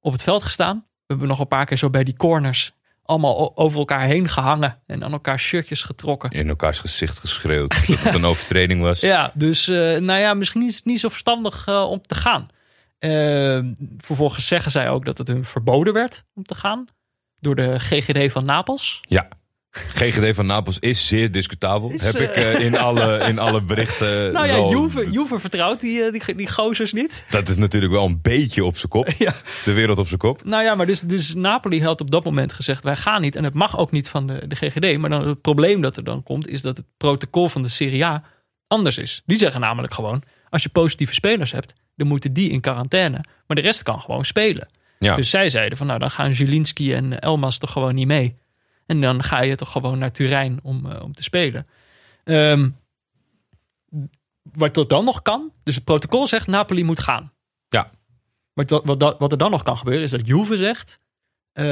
op 0.00 0.12
het 0.12 0.22
veld 0.22 0.42
gestaan. 0.42 0.76
We 0.76 1.04
hebben 1.06 1.28
nog 1.28 1.38
een 1.38 1.48
paar 1.48 1.66
keer 1.66 1.76
zo 1.76 1.90
bij 1.90 2.04
die 2.04 2.16
corners... 2.16 2.72
allemaal 3.02 3.56
over 3.56 3.78
elkaar 3.78 4.06
heen 4.06 4.28
gehangen... 4.28 4.78
en 4.86 5.04
aan 5.04 5.12
elkaar 5.12 5.38
shirtjes 5.38 5.82
getrokken. 5.82 6.30
In 6.30 6.48
elkaars 6.48 6.78
gezicht 6.78 7.18
geschreeuwd 7.18 7.70
dat 7.86 7.98
het 7.98 8.14
een 8.14 8.24
overtreding 8.24 8.80
was. 8.80 9.00
Ja, 9.00 9.30
dus 9.34 9.68
eh, 9.68 9.76
nou 9.76 10.20
ja, 10.20 10.34
misschien 10.34 10.62
is 10.62 10.76
het 10.76 10.84
niet 10.84 11.00
zo 11.00 11.08
verstandig 11.08 11.66
eh, 11.66 11.90
om 11.90 12.02
te 12.02 12.14
gaan. 12.14 12.48
Vervolgens 13.98 14.46
zeggen 14.46 14.70
zij 14.70 14.90
ook 14.90 15.04
dat 15.04 15.18
het 15.18 15.28
hun 15.28 15.44
verboden 15.44 15.92
werd 15.92 16.24
om 16.34 16.44
te 16.44 16.54
gaan. 16.54 16.86
Door 17.40 17.54
de 17.54 17.80
GGD 17.80 18.32
van 18.32 18.44
Napels. 18.44 19.00
Ja. 19.08 19.28
GGD 19.72 20.34
van 20.34 20.46
Napels 20.46 20.78
is 20.78 21.06
zeer 21.06 21.30
discutabel. 21.30 21.90
Is, 21.90 22.02
Heb 22.02 22.14
eh, 22.14 22.22
ik 22.22 22.34
eh, 22.34 22.60
in, 22.60 22.78
alle, 22.78 23.18
in 23.18 23.38
alle 23.38 23.62
berichten. 23.62 24.32
Nou 24.32 24.46
ja, 24.46 24.54
wel- 24.54 24.70
Juve, 24.70 25.10
Juve 25.10 25.38
vertrouwt 25.38 25.80
die, 25.80 26.02
eh, 26.02 26.12
die, 26.12 26.34
die 26.36 26.48
gozers 26.50 26.92
niet. 26.92 27.24
Dat 27.30 27.48
is 27.48 27.56
natuurlijk 27.56 27.92
wel 27.92 28.04
een 28.04 28.18
beetje 28.22 28.64
op 28.64 28.76
zijn 28.76 28.88
kop. 28.88 29.08
Ja. 29.18 29.34
De 29.64 29.72
wereld 29.72 29.98
op 29.98 30.06
zijn 30.06 30.18
kop. 30.18 30.44
Nou 30.44 30.62
ja, 30.62 30.74
maar 30.74 30.86
dus, 30.86 31.00
dus 31.00 31.34
Napoli 31.34 31.82
had 31.82 32.00
op 32.00 32.10
dat 32.10 32.24
moment 32.24 32.52
gezegd: 32.52 32.82
wij 32.84 32.96
gaan 32.96 33.20
niet. 33.20 33.36
En 33.36 33.44
het 33.44 33.54
mag 33.54 33.78
ook 33.78 33.90
niet 33.90 34.08
van 34.08 34.26
de, 34.26 34.46
de 34.46 34.54
GGD. 34.54 34.98
Maar 34.98 35.10
dan 35.10 35.28
het 35.28 35.40
probleem 35.40 35.80
dat 35.80 35.96
er 35.96 36.04
dan 36.04 36.22
komt, 36.22 36.48
is 36.48 36.62
dat 36.62 36.76
het 36.76 36.86
protocol 36.96 37.48
van 37.48 37.62
de 37.62 37.68
Serie 37.68 38.04
A 38.04 38.22
anders 38.66 38.98
is. 38.98 39.22
Die 39.26 39.36
zeggen 39.36 39.60
namelijk 39.60 39.94
gewoon: 39.94 40.22
als 40.50 40.62
je 40.62 40.68
positieve 40.68 41.14
spelers 41.14 41.52
hebt, 41.52 41.74
dan 41.96 42.06
moeten 42.06 42.32
die 42.32 42.50
in 42.50 42.60
quarantaine. 42.60 43.24
Maar 43.46 43.56
de 43.56 43.62
rest 43.62 43.82
kan 43.82 44.00
gewoon 44.00 44.24
spelen. 44.24 44.68
Ja. 44.98 45.16
Dus 45.16 45.30
zij 45.30 45.48
zeiden 45.48 45.78
van 45.78 45.86
nou, 45.86 45.98
dan 45.98 46.10
gaan 46.10 46.34
Zielinski 46.34 46.94
en 46.94 47.18
Elmas 47.18 47.58
toch 47.58 47.72
gewoon 47.72 47.94
niet 47.94 48.06
mee. 48.06 48.40
En 48.86 49.00
dan 49.00 49.22
ga 49.22 49.40
je 49.42 49.54
toch 49.54 49.72
gewoon 49.72 49.98
naar 49.98 50.12
Turijn 50.12 50.58
om, 50.62 50.90
eh, 50.90 51.02
om 51.02 51.14
te 51.14 51.22
spelen. 51.22 51.66
Ehm, 52.24 52.70
wat 54.42 54.76
er 54.76 54.88
dan 54.88 55.04
nog 55.04 55.22
kan, 55.22 55.52
dus 55.62 55.74
het 55.74 55.84
protocol 55.84 56.26
zegt 56.26 56.46
Napoli 56.46 56.84
moet 56.84 57.00
gaan. 57.00 57.32
Ja. 57.68 57.90
Maar 58.54 58.64
wat, 58.66 58.84
wat, 58.84 59.00
dat- 59.00 59.18
wat 59.18 59.32
er 59.32 59.38
dan 59.38 59.50
nog 59.50 59.62
kan 59.62 59.76
gebeuren 59.76 60.02
is 60.02 60.10
dat 60.10 60.26
Juve 60.26 60.56
zegt... 60.56 61.00
eh, 61.52 61.64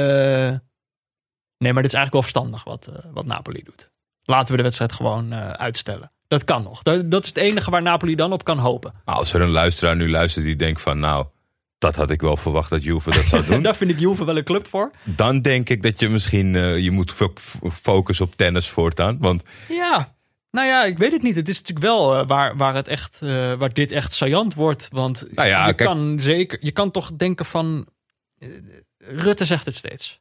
nee, 1.57 1.73
maar 1.73 1.81
dit 1.83 1.91
is 1.93 1.97
eigenlijk 1.97 2.11
wel 2.13 2.21
verstandig 2.21 2.63
wat, 2.63 2.87
eh, 2.87 3.11
wat 3.13 3.25
Napoli 3.25 3.63
doet. 3.63 3.91
Laten 4.23 4.51
we 4.51 4.57
de 4.57 4.63
wedstrijd 4.63 4.91
gewoon 4.91 5.33
uitstellen. 5.35 6.11
Dat 6.27 6.43
kan 6.43 6.63
nog. 6.63 6.81
Dat, 6.81 7.11
dat 7.11 7.23
is 7.23 7.29
het 7.29 7.37
enige 7.37 7.71
waar 7.71 7.81
Napoli 7.81 8.15
dan 8.15 8.33
op 8.33 8.43
kan 8.43 8.57
hopen. 8.57 8.93
Maar 9.05 9.15
Als 9.15 9.33
er 9.33 9.41
een 9.41 9.49
luisteraar 9.49 9.95
nu 9.95 10.09
luistert 10.09 10.45
die 10.45 10.55
denkt 10.55 10.81
van 10.81 10.99
nou, 10.99 11.25
dat 11.81 11.95
had 11.95 12.09
ik 12.11 12.21
wel 12.21 12.37
verwacht 12.37 12.69
dat 12.69 12.83
Juve 12.83 13.11
dat 13.11 13.23
zou 13.25 13.45
doen. 13.45 13.61
Daar 13.67 13.75
vind 13.75 13.91
ik 13.91 13.99
Juve 13.99 14.25
wel 14.25 14.37
een 14.37 14.43
club 14.43 14.67
voor. 14.67 14.91
dan 15.03 15.41
denk 15.41 15.69
ik 15.69 15.83
dat 15.83 15.99
je 15.99 16.09
misschien 16.09 16.55
eh, 16.55 16.77
je 16.79 16.91
moet 16.91 17.11
fo- 17.13 17.33
focussen 17.71 18.25
op 18.25 18.35
tennis 18.35 18.69
voortaan. 18.69 19.17
Want 19.19 19.43
Ja, 19.69 20.15
nou 20.51 20.67
ja, 20.67 20.83
ik 20.83 20.97
weet 20.97 21.11
het 21.11 21.21
niet. 21.21 21.35
Het 21.35 21.49
is 21.49 21.57
natuurlijk 21.59 21.85
wel 21.85 22.15
eh, 22.17 22.27
waar, 22.27 22.57
waar, 22.57 22.75
het 22.75 22.87
echt, 22.87 23.17
eh, 23.21 23.53
waar 23.53 23.73
dit 23.73 23.91
echt 23.91 24.13
saillant 24.13 24.53
wordt. 24.53 24.87
Want 24.91 25.25
Nou 25.31 25.47
ja, 25.47 25.67
je 25.67 25.73
kijk- 25.73 25.89
kan 25.89 26.19
zeker, 26.19 26.57
je 26.61 26.71
kan 26.71 26.91
toch 26.91 27.11
denken 27.15 27.45
van. 27.45 27.87
Rutte 28.97 29.45
zegt 29.45 29.65
het 29.65 29.75
steeds. 29.75 30.19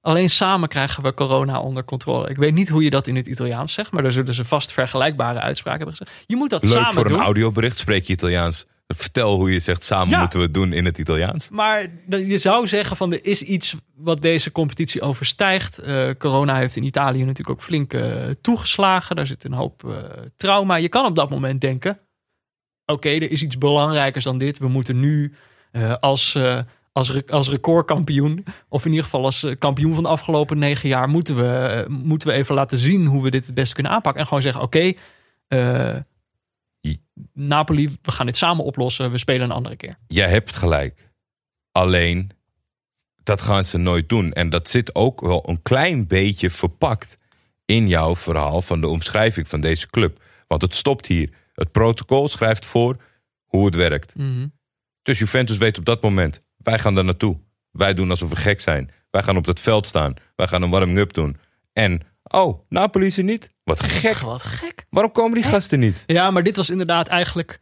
Alleen 0.00 0.30
samen 0.30 0.68
krijgen 0.68 1.02
we 1.02 1.14
corona 1.14 1.60
onder 1.60 1.84
controle. 1.84 2.28
Ik 2.28 2.36
weet 2.36 2.54
niet 2.54 2.68
hoe 2.68 2.82
je 2.82 2.90
dat 2.90 3.06
in 3.06 3.16
het 3.16 3.26
Italiaans 3.26 3.72
zegt, 3.72 3.90
maar 3.92 4.02
daar 4.02 4.12
zullen 4.12 4.34
ze 4.34 4.44
vast 4.44 4.72
vergelijkbare 4.72 5.40
uitspraken 5.40 5.78
hebben 5.86 5.96
gezegd. 5.96 6.24
Je 6.26 6.36
moet 6.36 6.50
dat 6.50 6.64
leuk 6.64 6.72
samen 6.72 6.92
voor 6.92 7.04
een 7.04 7.12
doen. 7.12 7.20
audiobericht 7.20 7.78
spreek 7.78 8.04
je 8.04 8.12
Italiaans. 8.12 8.66
Vertel 8.86 9.36
hoe 9.36 9.52
je 9.52 9.58
zegt, 9.60 9.84
samen 9.84 10.08
Ja. 10.08 10.20
moeten 10.20 10.38
we 10.38 10.44
het 10.44 10.54
doen 10.54 10.72
in 10.72 10.84
het 10.84 10.98
Italiaans. 10.98 11.50
Maar 11.50 11.86
je 12.08 12.38
zou 12.38 12.66
zeggen 12.68 12.96
van 12.96 13.12
er 13.12 13.26
is 13.26 13.42
iets 13.42 13.76
wat 13.96 14.22
deze 14.22 14.52
competitie 14.52 15.00
overstijgt. 15.00 15.78
Eh, 15.78 16.10
corona 16.18 16.56
heeft 16.56 16.76
in 16.76 16.82
Italië 16.84 17.18
natuurlijk 17.20 17.50
ook 17.50 17.62
flink 17.62 17.92
eh, 17.92 18.24
toegeslagen. 18.40 19.16
Daar 19.16 19.26
zit 19.26 19.44
een 19.44 19.52
hoop 19.52 19.84
eh, 19.84 19.96
trauma. 20.36 20.76
Je 20.76 20.88
kan 20.88 21.06
op 21.06 21.14
dat 21.14 21.30
moment 21.30 21.60
denken: 21.60 21.98
oké, 22.86 23.08
er 23.08 23.30
is 23.30 23.42
iets 23.42 23.58
belangrijkers 23.58 24.24
dan 24.24 24.38
dit. 24.38 24.58
We 24.58 24.68
moeten 24.68 25.00
nu 25.00 25.34
als, 26.00 26.38
als, 26.92 27.10
re- 27.10 27.22
als 27.26 27.48
recordkampioen, 27.48 28.44
of 28.68 28.84
in 28.84 28.90
ieder 28.90 29.04
geval 29.04 29.24
als 29.24 29.46
kampioen 29.58 29.94
van 29.94 30.02
de 30.02 30.08
afgelopen 30.08 30.58
negen 30.58 30.88
jaar, 30.88 31.08
moeten 31.08 31.36
we, 31.36 31.84
moeten 31.88 32.28
we 32.28 32.34
even 32.34 32.54
laten 32.54 32.78
zien 32.78 33.06
hoe 33.06 33.22
we 33.22 33.30
dit 33.30 33.46
het 33.46 33.54
beste 33.54 33.74
kunnen 33.74 33.92
aanpakken. 33.92 34.20
En 34.20 34.26
gewoon 34.28 34.42
zeggen: 34.42 34.62
oké, 34.62 34.92
Napoli, 37.32 37.96
we 38.02 38.10
gaan 38.10 38.26
dit 38.26 38.36
samen 38.36 38.64
oplossen. 38.64 39.10
We 39.10 39.18
spelen 39.18 39.42
een 39.42 39.56
andere 39.56 39.76
keer. 39.76 39.98
Jij 40.06 40.28
hebt 40.28 40.56
gelijk. 40.56 41.10
Alleen, 41.72 42.30
dat 43.22 43.42
gaan 43.42 43.64
ze 43.64 43.78
nooit 43.78 44.08
doen. 44.08 44.32
En 44.32 44.48
dat 44.48 44.68
zit 44.68 44.94
ook 44.94 45.20
wel 45.20 45.48
een 45.48 45.62
klein 45.62 46.06
beetje 46.06 46.50
verpakt 46.50 47.18
in 47.64 47.88
jouw 47.88 48.16
verhaal 48.16 48.62
van 48.62 48.80
de 48.80 48.88
omschrijving 48.88 49.48
van 49.48 49.60
deze 49.60 49.86
club. 49.90 50.22
Want 50.46 50.62
het 50.62 50.74
stopt 50.74 51.06
hier. 51.06 51.30
Het 51.52 51.72
protocol 51.72 52.28
schrijft 52.28 52.66
voor 52.66 52.96
hoe 53.44 53.66
het 53.66 53.74
werkt. 53.74 54.14
Mhm. 54.14 54.46
Dus 55.02 55.18
Juventus 55.18 55.56
weet 55.56 55.78
op 55.78 55.84
dat 55.84 56.02
moment, 56.02 56.40
wij 56.56 56.78
gaan 56.78 56.94
daar 56.94 57.04
naartoe. 57.04 57.38
Wij 57.70 57.94
doen 57.94 58.10
alsof 58.10 58.28
we 58.28 58.36
gek 58.36 58.60
zijn. 58.60 58.90
Wij 59.10 59.22
gaan 59.22 59.36
op 59.36 59.44
dat 59.44 59.60
veld 59.60 59.86
staan. 59.86 60.14
Wij 60.36 60.46
gaan 60.46 60.62
een 60.62 60.70
warming-up 60.70 61.12
doen. 61.12 61.36
En, 61.72 62.00
oh, 62.24 62.60
Napoli 62.68 63.06
is 63.06 63.18
er 63.18 63.24
niet? 63.24 63.50
Wat 63.64 63.82
gek. 63.82 64.16
Wat 64.16 64.42
gek. 64.42 64.86
Waarom 64.88 65.12
komen 65.12 65.34
die 65.34 65.50
gasten 65.50 65.78
niet? 65.80 66.02
Ja, 66.06 66.30
maar 66.30 66.42
dit 66.42 66.56
was 66.56 66.70
inderdaad 66.70 67.08
eigenlijk... 67.08 67.58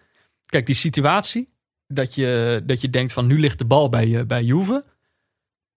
Kijk, 0.47 0.67
die 0.67 0.75
situatie, 0.75 1.49
dat 1.87 2.15
je, 2.15 2.63
dat 2.65 2.81
je 2.81 2.91
denkt 2.91 3.13
van 3.13 3.27
nu 3.27 3.39
ligt 3.41 3.59
de 3.59 3.65
bal 3.65 3.89
bij, 3.89 4.07
je 4.07 4.25
bij 4.27 4.43
Juve. 4.43 4.85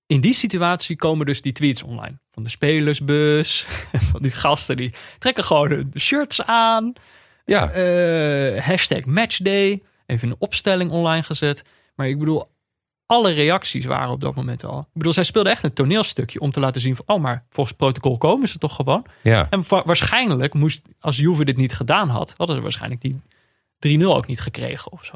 In 0.08 0.22
die 0.22 0.34
situatie 0.34 0.96
komen 0.96 1.26
dus 1.26 1.42
die 1.42 1.52
tweets 1.52 1.84
online. 1.84 2.20
Van 2.32 2.44
de 2.44 2.50
spelersbus, 2.50 3.68
van 4.12 4.22
die 4.22 4.32
gasten 4.32 4.78
die 4.78 4.94
trekken 5.18 5.44
gewoon 5.44 5.70
hun 5.70 5.92
shirts 5.98 6.42
aan. 6.44 6.94
Ja, 7.46 7.72
Eh, 7.72 8.64
hashtag 8.66 9.06
matchday. 9.06 9.82
Even 10.06 10.30
een 10.30 10.36
opstelling 10.40 10.92
online 10.92 11.24
gezet. 11.24 11.64
Maar 11.96 12.08
ik 12.08 12.20
bedoel, 12.20 12.48
alle 13.06 13.32
reacties 13.32 13.86
waren 13.86 14.10
op 14.10 14.22
dat 14.22 14.36
moment 14.36 14.66
al. 14.66 14.80
Ik 14.80 14.86
bedoel, 14.94 15.14
zij 15.14 15.24
speelden 15.24 15.52
echt 15.52 15.64
een 15.64 15.74
toneelstukje 15.74 16.40
om 16.40 16.52
te 16.52 16.60
laten 16.60 16.82
zien 16.82 16.96
van... 16.96 17.06
oh, 17.08 17.22
maar 17.22 17.46
volgens 17.50 17.76
protocol 17.78 18.18
komen 18.18 18.48
ze 18.48 18.58
toch 18.58 18.76
gewoon? 18.76 19.06
ja. 19.22 19.48
En 19.50 19.64
wa- 19.68 19.84
waarschijnlijk 19.86 20.54
moest, 20.54 20.82
als 21.00 21.18
Juve 21.18 21.46
dit 21.46 21.58
niet 21.58 21.74
gedaan 21.74 22.10
had, 22.10 22.34
hadden 22.38 22.56
ze 22.56 22.62
waarschijnlijk 22.62 23.02
die 23.02 23.22
3-0 24.00 24.04
ook 24.04 24.28
niet 24.28 24.42
gekregen 24.42 24.92
of 24.92 25.06
zo. 25.06 25.14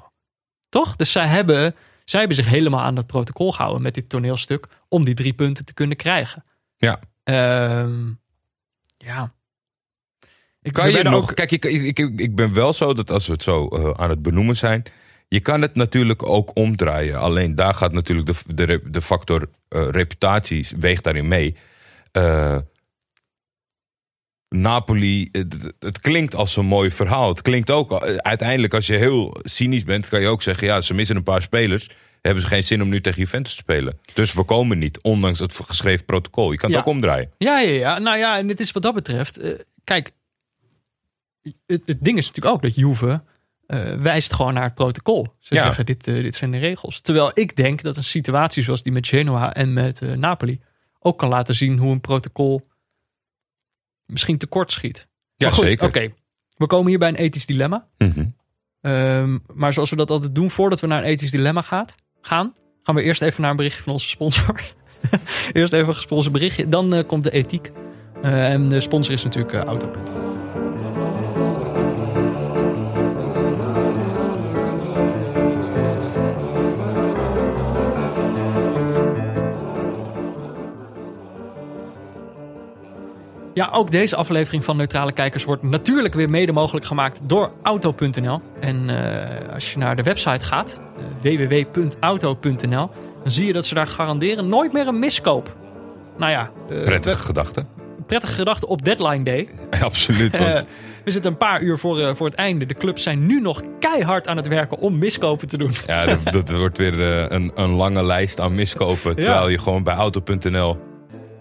Toch? 0.70 0.96
Dus 0.96 1.12
zij 1.12 1.28
hebben, 1.28 1.76
zij 2.06 2.20
hebben 2.20 2.38
zich 2.38 2.48
helemaal 2.50 2.82
aan 2.82 2.96
dat 2.96 3.08
protocol 3.08 3.52
gehouden 3.52 3.82
met 3.82 3.94
dit 3.94 4.10
toneelstuk 4.10 4.68
om 4.88 5.06
die 5.06 5.14
drie 5.16 5.34
punten 5.34 5.66
te 5.66 5.74
kunnen 5.74 5.98
krijgen. 5.98 6.44
Ja. 6.78 7.00
Ehm, 7.24 8.08
ja. 8.98 9.34
Ik, 10.62 10.74
Kan 10.74 10.92
je 10.92 11.04
nog, 11.04 11.30
ook- 11.30 11.36
kijk, 11.36 11.52
ik, 11.52 11.66
ik, 11.66 11.98
ik, 12.00 12.20
ik 12.20 12.36
ben 12.36 12.54
wel 12.54 12.74
zo 12.74 12.94
dat 12.94 13.12
als 13.12 13.28
we 13.28 13.34
het 13.34 13.44
zo 13.44 13.68
eh, 13.68 13.92
aan 14.04 14.10
het 14.10 14.22
benoemen 14.22 14.56
zijn, 14.58 14.84
je 15.30 15.40
kan 15.40 15.62
het 15.62 15.76
natuurlijk 15.76 16.24
ook 16.24 16.52
omdraaien. 16.54 17.20
Alleen 17.20 17.56
daar 17.56 17.74
gaat 17.74 17.92
natuurlijk 17.92 18.28
de, 18.28 18.66
de, 18.66 18.82
de 18.90 19.02
factor 19.02 19.50
eh, 19.68 19.88
reputatie 19.90 20.68
weegt 20.80 21.04
daarin 21.04 21.28
mee. 21.28 21.56
Eh, 22.12 22.58
Napoli, 24.50 25.30
het, 25.32 25.56
het 25.80 26.00
klinkt 26.00 26.36
als 26.36 26.56
een 26.58 26.66
mooi 26.66 26.92
verhaal. 26.92 27.30
Het 27.30 27.42
klinkt 27.42 27.70
ook, 27.72 27.92
eh, 27.92 28.16
uiteindelijk 28.16 28.74
als 28.74 28.88
je 28.88 28.96
heel 28.96 29.38
cynisch 29.44 29.84
bent, 29.84 30.08
kan 30.08 30.22
je 30.22 30.28
ook 30.28 30.42
zeggen, 30.42 30.68
ja, 30.68 30.82
ze 30.82 30.94
missen 30.94 31.16
een 31.16 31.24
paar 31.24 31.42
spelers. 31.42 31.90
Hebben 32.22 32.44
ze 32.44 32.50
geen 32.50 32.64
zin 32.64 32.82
om 32.82 32.90
nu 32.90 33.02
tegen 33.02 33.20
Juventus 33.20 33.52
te 33.54 33.58
spelen. 33.62 34.00
Dus 34.14 34.34
we 34.34 34.44
komen 34.44 34.78
niet, 34.78 35.02
ondanks 35.02 35.40
het 35.40 35.54
geschreven 35.54 36.06
protocol. 36.06 36.52
Je 36.52 36.58
kan 36.58 36.70
het 36.70 36.80
Ja. 36.80 36.86
ook 36.86 36.94
omdraaien. 36.96 37.32
Ja, 37.38 37.60
ja, 37.60 37.72
ja. 37.72 38.00
Nou 38.00 38.18
ja, 38.18 38.38
en 38.38 38.48
het 38.48 38.60
is 38.60 38.72
wat 38.72 38.84
dat 38.84 38.94
betreft. 38.94 39.40
kijk, 39.84 40.12
het, 41.66 41.82
het 41.86 41.98
ding 42.04 42.18
is 42.18 42.28
natuurlijk 42.28 42.56
ook 42.56 42.62
dat 42.62 42.76
Juve 42.76 43.24
eh, 43.70 43.94
wijst 43.94 44.34
gewoon 44.34 44.54
naar 44.54 44.64
het 44.64 44.74
protocol. 44.76 45.28
Ze 45.40 45.54
Ja. 45.56 45.64
zeggen, 45.64 45.86
dit, 45.86 46.08
eh, 46.08 46.16
dit 46.16 46.36
zijn 46.36 46.52
de 46.52 46.58
regels. 46.58 47.02
Terwijl 47.02 47.32
ik 47.34 47.56
denk 47.56 47.82
dat 47.82 47.98
een 47.98 48.04
situatie 48.04 48.64
zoals 48.64 48.84
die 48.84 48.92
met 48.94 49.08
Genoa 49.08 49.54
en 49.54 49.74
met 49.74 50.02
eh, 50.02 50.12
Napoli 50.12 50.60
ook 51.00 51.18
kan 51.18 51.30
laten 51.30 51.56
zien 51.56 51.78
hoe 51.78 51.92
een 51.92 52.02
protocol 52.02 52.62
misschien 54.06 54.38
tekort 54.38 54.72
schiet. 54.72 55.08
Ja, 55.36 55.46
Maar 55.46 55.56
goed, 55.56 55.66
zeker. 55.66 55.88
Oké, 55.88 56.14
we 56.58 56.68
komen 56.68 56.90
hier 56.90 57.00
bij 57.00 57.08
een 57.08 57.16
ethisch 57.16 57.46
dilemma. 57.46 57.88
Mhm. 57.98 58.26
Ehm, 58.82 59.38
maar 59.54 59.74
zoals 59.74 59.90
we 59.90 59.96
dat 59.96 60.10
altijd 60.10 60.36
doen, 60.36 60.50
voordat 60.50 60.80
we 60.80 60.88
naar 60.88 61.02
een 61.04 61.10
ethisch 61.10 61.32
dilemma 61.32 61.62
gaat, 61.62 61.96
gaan, 62.22 62.54
gaan 62.84 62.96
we 62.96 63.02
eerst 63.02 63.22
even 63.22 63.42
naar 63.42 63.52
een 63.52 63.56
berichtje 63.58 63.84
van 63.84 63.94
onze 63.94 64.08
sponsor. 64.10 64.62
eerst 65.54 65.74
even 65.74 65.88
een 65.88 65.96
gesponsord 65.96 66.34
berichtje, 66.34 66.70
dan 66.70 67.04
komt 67.08 67.24
de 67.24 67.32
ethiek. 67.32 67.72
En 68.22 68.70
de 68.70 68.80
sponsor 68.80 69.14
is 69.14 69.24
natuurlijk 69.24 69.54
Autopunt. 69.54 70.29
Ja, 83.60 83.70
ook 83.72 83.92
deze 83.92 84.16
aflevering 84.16 84.66
van 84.66 84.78
Neutrale 84.78 85.12
Kijkers 85.12 85.44
wordt 85.44 85.64
natuurlijk 85.64 86.14
weer 86.14 86.30
mede 86.30 86.52
mogelijk 86.52 86.86
gemaakt 86.86 87.22
door 87.24 87.52
Auto.nl. 87.64 88.42
En 88.60 88.90
eh, 88.90 89.54
als 89.54 89.72
je 89.72 89.78
naar 89.78 89.96
de 89.96 90.04
website 90.04 90.46
gaat, 90.46 90.80
eh, 91.22 91.38
www.auto.nl, 91.38 92.90
dan 93.24 93.32
zie 93.32 93.46
je 93.46 93.54
dat 93.54 93.66
ze 93.66 93.74
daar 93.74 93.88
garanderen 93.88 94.50
nooit 94.50 94.74
meer 94.74 94.88
een 94.88 95.00
miskoop. 95.00 95.56
Nou 96.18 96.32
ja, 96.32 96.52
eh, 96.70 96.84
Prettige 96.84 97.18
gedachte. 97.26 97.66
prettige 98.06 98.34
gedachte 98.34 98.68
op 98.68 98.86
deadline 98.86 99.24
day. 99.24 99.50
Absoluut. 99.84 100.38
want- 100.38 100.68
we 101.04 101.12
zitten 101.12 101.32
een 101.32 101.38
paar 101.38 101.62
uur 101.62 101.78
voor, 101.78 102.16
voor 102.16 102.28
het 102.28 102.36
einde. 102.36 102.66
De 102.66 102.74
clubs 102.74 103.04
zijn 103.04 103.26
nu 103.26 103.42
nog 103.42 103.62
keihard 103.80 104.28
aan 104.28 104.38
het 104.38 104.48
werken 104.48 104.78
om 104.78 104.98
miskopen 104.98 105.48
te 105.48 105.58
doen. 105.58 105.72
Ja, 105.88 106.06
dat, 106.06 106.20
dat 106.46 106.52
wordt 106.52 106.78
weer 106.78 107.00
een, 107.32 107.52
een 107.56 107.70
lange 107.70 108.04
lijst 108.04 108.40
aan 108.40 108.56
miskopen. 108.56 109.16
Terwijl 109.16 109.50
je 109.50 109.60
gewoon 109.60 109.84
bij 109.84 109.96
auto.nl 109.96 110.78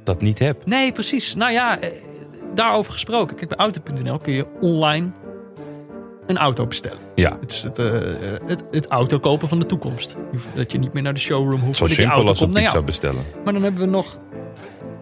dat 0.08 0.22
niet 0.22 0.38
hebt. 0.38 0.66
Nee, 0.66 0.92
precies. 0.92 1.34
Nou 1.34 1.52
ja, 1.52 1.78
daarover 2.58 2.92
gesproken. 2.92 3.36
Kijk, 3.36 3.48
bij 3.48 3.58
Auto.nl 3.58 4.18
kun 4.18 4.32
je 4.32 4.46
online 4.60 5.10
een 6.26 6.38
auto 6.38 6.66
bestellen. 6.66 6.98
Ja, 7.14 7.36
Het 7.40 7.52
is 7.52 7.62
het, 7.62 7.78
eh, 7.78 7.92
het, 8.44 8.64
het 8.70 8.86
auto 8.86 9.18
kopen 9.18 9.48
van 9.48 9.58
de 9.58 9.66
toekomst. 9.66 10.16
Dat 10.54 10.72
je 10.72 10.78
niet 10.78 10.92
meer 10.92 11.02
naar 11.02 11.14
de 11.14 11.20
showroom 11.20 11.60
hoeft. 11.60 11.78
zo 11.78 11.86
dat 11.86 11.94
simpel 11.94 12.14
auto 12.14 12.28
als 12.28 12.40
een 12.40 12.50
naar 12.50 12.62
pizza 12.62 12.82
bestellen. 12.82 13.22
Maar 13.44 13.52
dan 13.52 13.62
hebben 13.62 13.80
we 13.80 13.86
nog... 13.86 14.18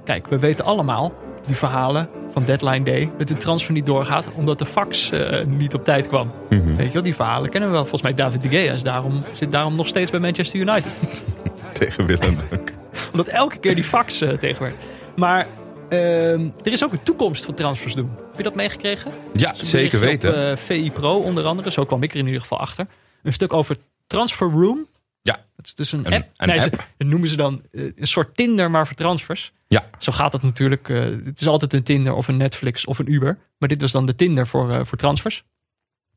Kijk, 0.04 0.26
we 0.26 0.38
weten 0.38 0.64
allemaal 0.64 1.12
die 1.46 1.56
verhalen 1.56 2.08
van 2.32 2.44
Deadline 2.44 2.84
Day... 2.84 3.10
dat 3.18 3.28
de 3.28 3.36
transfer 3.36 3.72
niet 3.72 3.86
doorgaat 3.86 4.26
omdat 4.34 4.58
de 4.58 4.66
fax 4.66 5.10
eh, 5.10 5.44
niet 5.44 5.74
op 5.74 5.84
tijd 5.84 6.08
kwam. 6.08 6.32
Mhm. 6.50 6.76
Weet 6.76 6.86
je 6.86 6.92
wel, 6.92 7.02
die 7.02 7.14
verhalen 7.14 7.50
kennen 7.50 7.68
we 7.68 7.74
wel. 7.74 7.84
Volgens 7.84 8.02
mij 8.02 8.14
David 8.14 8.42
de 8.42 8.48
Gea 8.48 8.72
is 8.72 8.82
daarom, 8.82 9.22
zit 9.32 9.52
daarom 9.52 9.76
nog 9.76 9.88
steeds 9.88 10.10
bij 10.10 10.20
Manchester 10.20 10.60
United. 10.60 10.92
Tegen 11.72 12.06
Willem. 12.06 12.38
omdat 13.12 13.28
elke 13.28 13.58
keer 13.58 13.74
die 13.74 13.84
fax 13.84 14.22
uh, 14.22 14.30
tegenwerkt. 14.30 14.84
Maar 15.16 15.46
ehm, 15.88 16.48
er 16.64 16.72
is 16.72 16.84
ook 16.84 16.92
een 16.92 17.02
toekomst 17.02 17.44
van 17.44 17.54
transfers 17.54 17.94
doen. 17.94 18.10
Heb 18.26 18.36
je 18.36 18.42
dat 18.42 18.54
meegekregen? 18.54 19.12
Ja, 19.32 19.54
zeker 19.54 20.00
weten. 20.00 20.30
Op, 20.30 20.36
eh, 20.36 20.56
VI 20.56 20.90
Pro 20.90 21.16
onder 21.18 21.44
andere, 21.44 21.70
zo 21.70 21.84
kwam 21.84 22.02
ik 22.02 22.12
er 22.12 22.18
in 22.18 22.26
ieder 22.26 22.40
geval 22.40 22.58
achter. 22.58 22.86
Een 23.22 23.32
stuk 23.32 23.52
over 23.52 23.76
Transfer 24.06 24.50
Room. 24.50 24.86
Ja. 25.22 25.44
Dat 25.56 25.66
is 25.66 25.74
dus 25.74 25.92
een, 25.92 26.06
Een- 26.06 26.12
app. 26.12 26.28
een 26.36 26.48
nee, 26.48 26.58
ze- 26.60 26.70
app. 26.70 26.86
dat 26.96 27.08
noemen 27.08 27.28
ze 27.28 27.36
dan 27.36 27.62
eh, 27.72 27.82
een 27.96 28.06
soort 28.06 28.36
Tinder, 28.36 28.70
maar 28.70 28.86
voor 28.86 28.96
transfers. 28.96 29.52
Ja, 29.68 29.88
Zo 29.98 30.12
gaat 30.12 30.32
het 30.32 30.42
natuurlijk. 30.42 30.88
eh, 30.88 30.98
het 31.24 31.40
is 31.40 31.46
altijd 31.46 31.72
een 31.72 31.82
Tinder 31.82 32.12
of 32.14 32.28
een 32.28 32.36
Netflix 32.36 32.84
of 32.84 32.98
een 32.98 33.12
Uber. 33.12 33.38
Maar 33.58 33.68
dit 33.68 33.80
was 33.80 33.92
dan 33.92 34.06
de 34.06 34.14
Tinder 34.14 34.46
voor, 34.46 34.86
voor 34.86 34.98
transfers. 34.98 35.44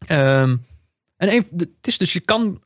Ehm, 0.08 0.58
en 1.18 1.34
een, 1.34 1.46
het 1.58 1.70
is 1.88 1.98
dus, 1.98 2.14
je 2.14 2.20
kan, 2.20 2.62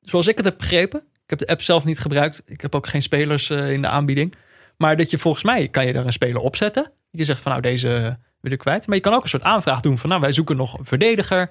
zoals 0.00 0.26
ik 0.26 0.36
het 0.36 0.44
heb 0.44 0.58
begrepen. 0.58 1.00
Ik 1.00 1.38
heb 1.38 1.38
de 1.38 1.46
app 1.52 1.60
zelf 1.62 1.84
niet 1.84 1.98
gebruikt. 1.98 2.42
Ik 2.46 2.60
heb 2.60 2.74
ook 2.74 2.86
geen 2.86 3.02
spelers 3.02 3.50
in 3.50 3.82
de 3.82 3.88
aanbieding. 3.88 4.34
Maar 4.80 4.96
dat 4.96 5.10
je 5.10 5.18
volgens 5.18 5.44
mij, 5.44 5.68
kan 5.68 5.86
je 5.86 5.92
daar 5.92 6.06
een 6.06 6.12
speler 6.12 6.40
opzetten. 6.40 6.92
Je 7.10 7.24
zegt 7.24 7.40
van 7.40 7.50
nou, 7.50 7.62
deze 7.62 8.18
wil 8.40 8.52
ik 8.52 8.58
kwijt. 8.58 8.86
Maar 8.86 8.96
je 8.96 9.02
kan 9.02 9.14
ook 9.14 9.22
een 9.22 9.28
soort 9.28 9.42
aanvraag 9.42 9.80
doen 9.80 9.98
van 9.98 10.08
nou, 10.08 10.20
wij 10.20 10.32
zoeken 10.32 10.56
nog 10.56 10.78
een 10.78 10.84
verdediger. 10.84 11.50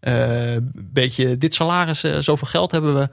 Eh, 0.00 0.56
beetje 0.74 1.38
dit 1.38 1.54
salaris, 1.54 2.04
eh, 2.04 2.18
zoveel 2.18 2.46
geld 2.46 2.70
hebben 2.70 2.94
we. 2.94 3.08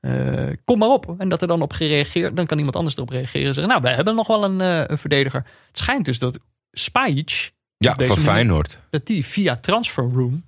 Eh, 0.00 0.56
kom 0.64 0.78
maar 0.78 0.88
op. 0.88 1.14
En 1.18 1.28
dat 1.28 1.42
er 1.42 1.48
dan 1.48 1.62
op 1.62 1.72
gereageerd, 1.72 2.36
dan 2.36 2.46
kan 2.46 2.58
iemand 2.58 2.76
anders 2.76 2.96
erop 2.96 3.08
reageren 3.08 3.46
en 3.46 3.54
zeggen, 3.54 3.72
nou, 3.72 3.82
wij 3.82 3.94
hebben 3.94 4.14
nog 4.14 4.26
wel 4.26 4.44
een, 4.44 4.60
een 4.90 4.98
verdediger. 4.98 5.44
Het 5.66 5.78
schijnt 5.78 6.04
dus 6.04 6.18
dat 6.18 6.38
Spajic, 6.72 7.52
ja 7.76 7.94
van. 7.96 8.18
Feyenoord. 8.18 8.80
dat 8.90 9.06
die 9.06 9.26
via 9.26 9.56
Transfer 9.56 10.04
Room 10.14 10.44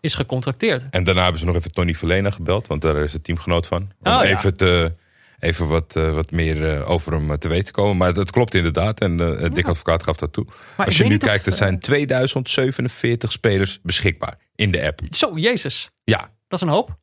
is 0.00 0.14
gecontracteerd. 0.14 0.86
En 0.90 1.04
daarna 1.04 1.22
hebben 1.22 1.40
ze 1.40 1.46
nog 1.46 1.56
even 1.56 1.72
Tony 1.72 1.94
Verlena 1.94 2.30
gebeld, 2.30 2.66
want 2.66 2.82
daar 2.82 2.96
is 2.96 3.12
het 3.12 3.24
teamgenoot 3.24 3.66
van. 3.66 3.80
Om 3.80 4.12
Oh, 4.12 4.22
ja. 4.22 4.22
even, 4.22 4.56
te, 4.56 4.92
even 5.38 5.68
wat, 5.68 5.96
eh, 5.96 6.12
wat 6.12 6.30
meer 6.30 6.74
eh, 6.74 6.90
over 6.90 7.12
hem 7.12 7.30
eh, 7.30 7.36
te 7.36 7.48
weten 7.48 7.64
te 7.64 7.72
komen. 7.72 7.96
Maar 7.96 8.14
dat 8.14 8.30
klopt 8.30 8.54
inderdaad 8.54 9.00
en 9.00 9.20
eh 9.20 9.50
Dick 9.52 9.66
Advocaat 9.66 10.02
gaf 10.02 10.16
dat 10.16 10.32
toe. 10.32 10.46
Maar 10.76 10.86
Als 10.86 10.98
je 10.98 11.04
nu 11.04 11.14
of, 11.14 11.20
kijkt, 11.20 11.46
er 11.46 11.52
zijn 11.52 11.80
2047 11.80 13.32
spelers 13.32 13.78
beschikbaar 13.82 14.38
in 14.54 14.70
de 14.70 14.82
app. 14.86 15.00
Zo, 15.10 15.38
Jezus. 15.38 15.90
Ja, 16.04 16.30
Dat 16.48 16.60
is 16.60 16.66
een 16.66 16.72
hoop. 16.72 16.98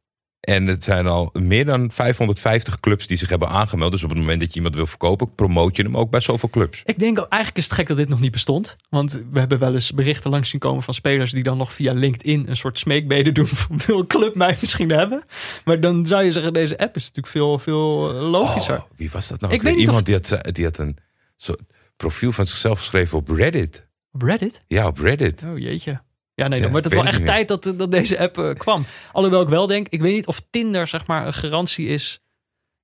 En 0.46 0.68
het 0.68 0.84
zijn 0.84 1.08
al 1.08 1.30
meer 1.34 1.66
dan 1.66 1.92
550 1.92 2.80
clubs 2.80 3.08
die 3.08 3.18
zich 3.18 3.30
hebben 3.30 3.50
aangemeld. 3.50 3.92
Dus 3.92 4.04
op 4.04 4.10
het 4.10 4.18
moment 4.18 4.40
dat 4.40 4.50
je 4.50 4.56
iemand 4.56 4.76
wil 4.76 4.86
verkopen, 4.86 5.36
promoot 5.36 5.76
je 5.76 5.84
hem 5.84 5.98
ook 5.98 6.10
bij 6.10 6.20
zoveel 6.20 6.50
clubs. 6.50 6.82
Ik 6.86 7.00
denk 7.00 7.20
ook, 7.20 7.28
eigenlijk 7.28 7.58
is 7.58 7.64
het 7.70 7.74
gek 7.80 7.88
dat 7.88 7.98
dit 7.98 8.10
nog 8.10 8.20
niet 8.20 8.32
bestond. 8.32 8.76
Want 8.90 9.12
we 9.32 9.40
hebben 9.40 9.60
wel 9.60 9.74
eens 9.74 9.92
berichten 9.94 10.32
langs 10.32 10.50
zien 10.50 10.60
komen 10.60 10.84
van 10.84 10.94
spelers 10.94 11.32
die 11.32 11.44
dan 11.44 11.58
nog 11.58 11.74
via 11.74 11.94
LinkedIn 11.94 12.46
een 12.50 12.56
soort 12.56 12.78
smeekbede 12.78 13.32
doen 13.32 13.48
van 13.68 13.80
wil 13.86 14.00
een 14.00 14.08
club 14.08 14.36
mij 14.36 14.58
misschien 14.60 14.90
hebben. 14.90 15.24
Maar 15.66 15.80
dan 15.80 16.06
zou 16.06 16.24
je 16.24 16.32
zeggen, 16.32 16.54
deze 16.54 16.78
app 16.78 16.96
is 16.96 17.02
natuurlijk 17.02 17.28
veel, 17.28 17.60
veel 17.60 18.14
logischer. 18.14 18.78
Oh, 18.78 18.84
wie 18.96 19.10
was 19.12 19.28
dat 19.28 19.42
nou? 19.42 19.54
Ik 19.54 19.62
weet 19.62 19.72
niet 19.76 19.82
of- 19.82 19.88
Iemand 19.88 20.06
die, 20.06 20.16
had, 20.16 20.56
die 20.56 20.66
had 20.66 20.78
een 20.78 20.98
soort 21.38 21.62
profiel 21.96 22.32
van 22.32 22.48
zichzelf 22.48 22.80
geschreven 22.80 23.18
op 23.18 23.30
Reddit. 23.30 23.88
Op 24.12 24.22
Reddit? 24.22 24.62
Ja, 24.68 24.88
op 24.88 24.98
Reddit. 25.00 25.44
Oh 25.48 25.58
jeetje. 25.58 26.02
Ja, 26.36 26.48
nee, 26.48 26.58
Ja, 26.58 26.64
dan 26.64 26.72
wordt 26.72 26.86
het 26.86 26.94
wel 26.94 27.06
echt 27.06 27.26
tijd 27.26 27.48
dat, 27.48 27.74
dat 27.78 27.92
deze 27.92 28.20
app 28.20 28.38
eh, 28.38 28.54
kwam. 28.54 28.86
Alhoewel 29.12 29.42
ik 29.42 29.48
wel 29.48 29.68
denk, 29.68 29.88
ik 29.90 30.02
weet 30.02 30.14
niet 30.14 30.28
of 30.28 30.42
Tinder 30.50 30.88
zeg 30.88 31.08
maar 31.08 31.28
een 31.28 31.34
garantie 31.34 31.88
is. 31.88 32.20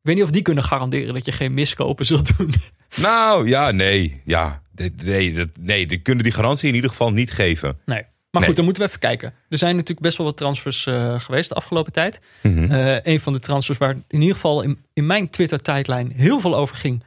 Ik 0.01 0.07
weet 0.07 0.15
niet 0.15 0.23
of 0.23 0.31
die 0.31 0.41
kunnen 0.41 0.63
garanderen 0.63 1.13
dat 1.13 1.25
je 1.25 1.31
geen 1.31 1.53
miskopen 1.53 2.05
zult 2.05 2.37
doen. 2.37 2.53
Nou, 2.95 3.49
ja, 3.49 3.71
nee. 3.71 4.21
Ja, 4.25 4.61
nee, 5.03 5.33
dat, 5.33 5.49
nee, 5.59 5.85
die 5.85 5.97
kunnen 5.97 6.23
die 6.23 6.33
garantie 6.33 6.69
in 6.69 6.75
ieder 6.75 6.89
geval 6.89 7.11
niet 7.11 7.31
geven. 7.31 7.77
Nee. 7.85 8.01
Maar 8.01 8.07
Nee. 8.31 8.45
goed, 8.45 8.55
dan 8.55 8.65
moeten 8.65 8.83
we 8.83 8.89
even 8.89 9.01
kijken. 9.01 9.33
Er 9.49 9.57
zijn 9.57 9.73
natuurlijk 9.73 10.01
best 10.01 10.17
wel 10.17 10.25
wat 10.25 10.37
transfers 10.37 10.85
eh, 10.85 11.19
geweest 11.19 11.49
de 11.49 11.55
afgelopen 11.55 11.91
tijd. 11.91 12.19
Mhm. 12.41 12.71
Eh, 12.71 12.97
een 13.03 13.19
van 13.19 13.33
de 13.33 13.39
transfers 13.39 13.77
waar 13.77 13.95
in 14.07 14.21
ieder 14.21 14.35
geval 14.35 14.61
in, 14.61 14.77
in 14.93 15.05
mijn 15.05 15.29
Twitter-tijdlijn 15.29 16.11
heel 16.15 16.39
veel 16.39 16.55
over 16.55 16.75
ging, 16.75 17.03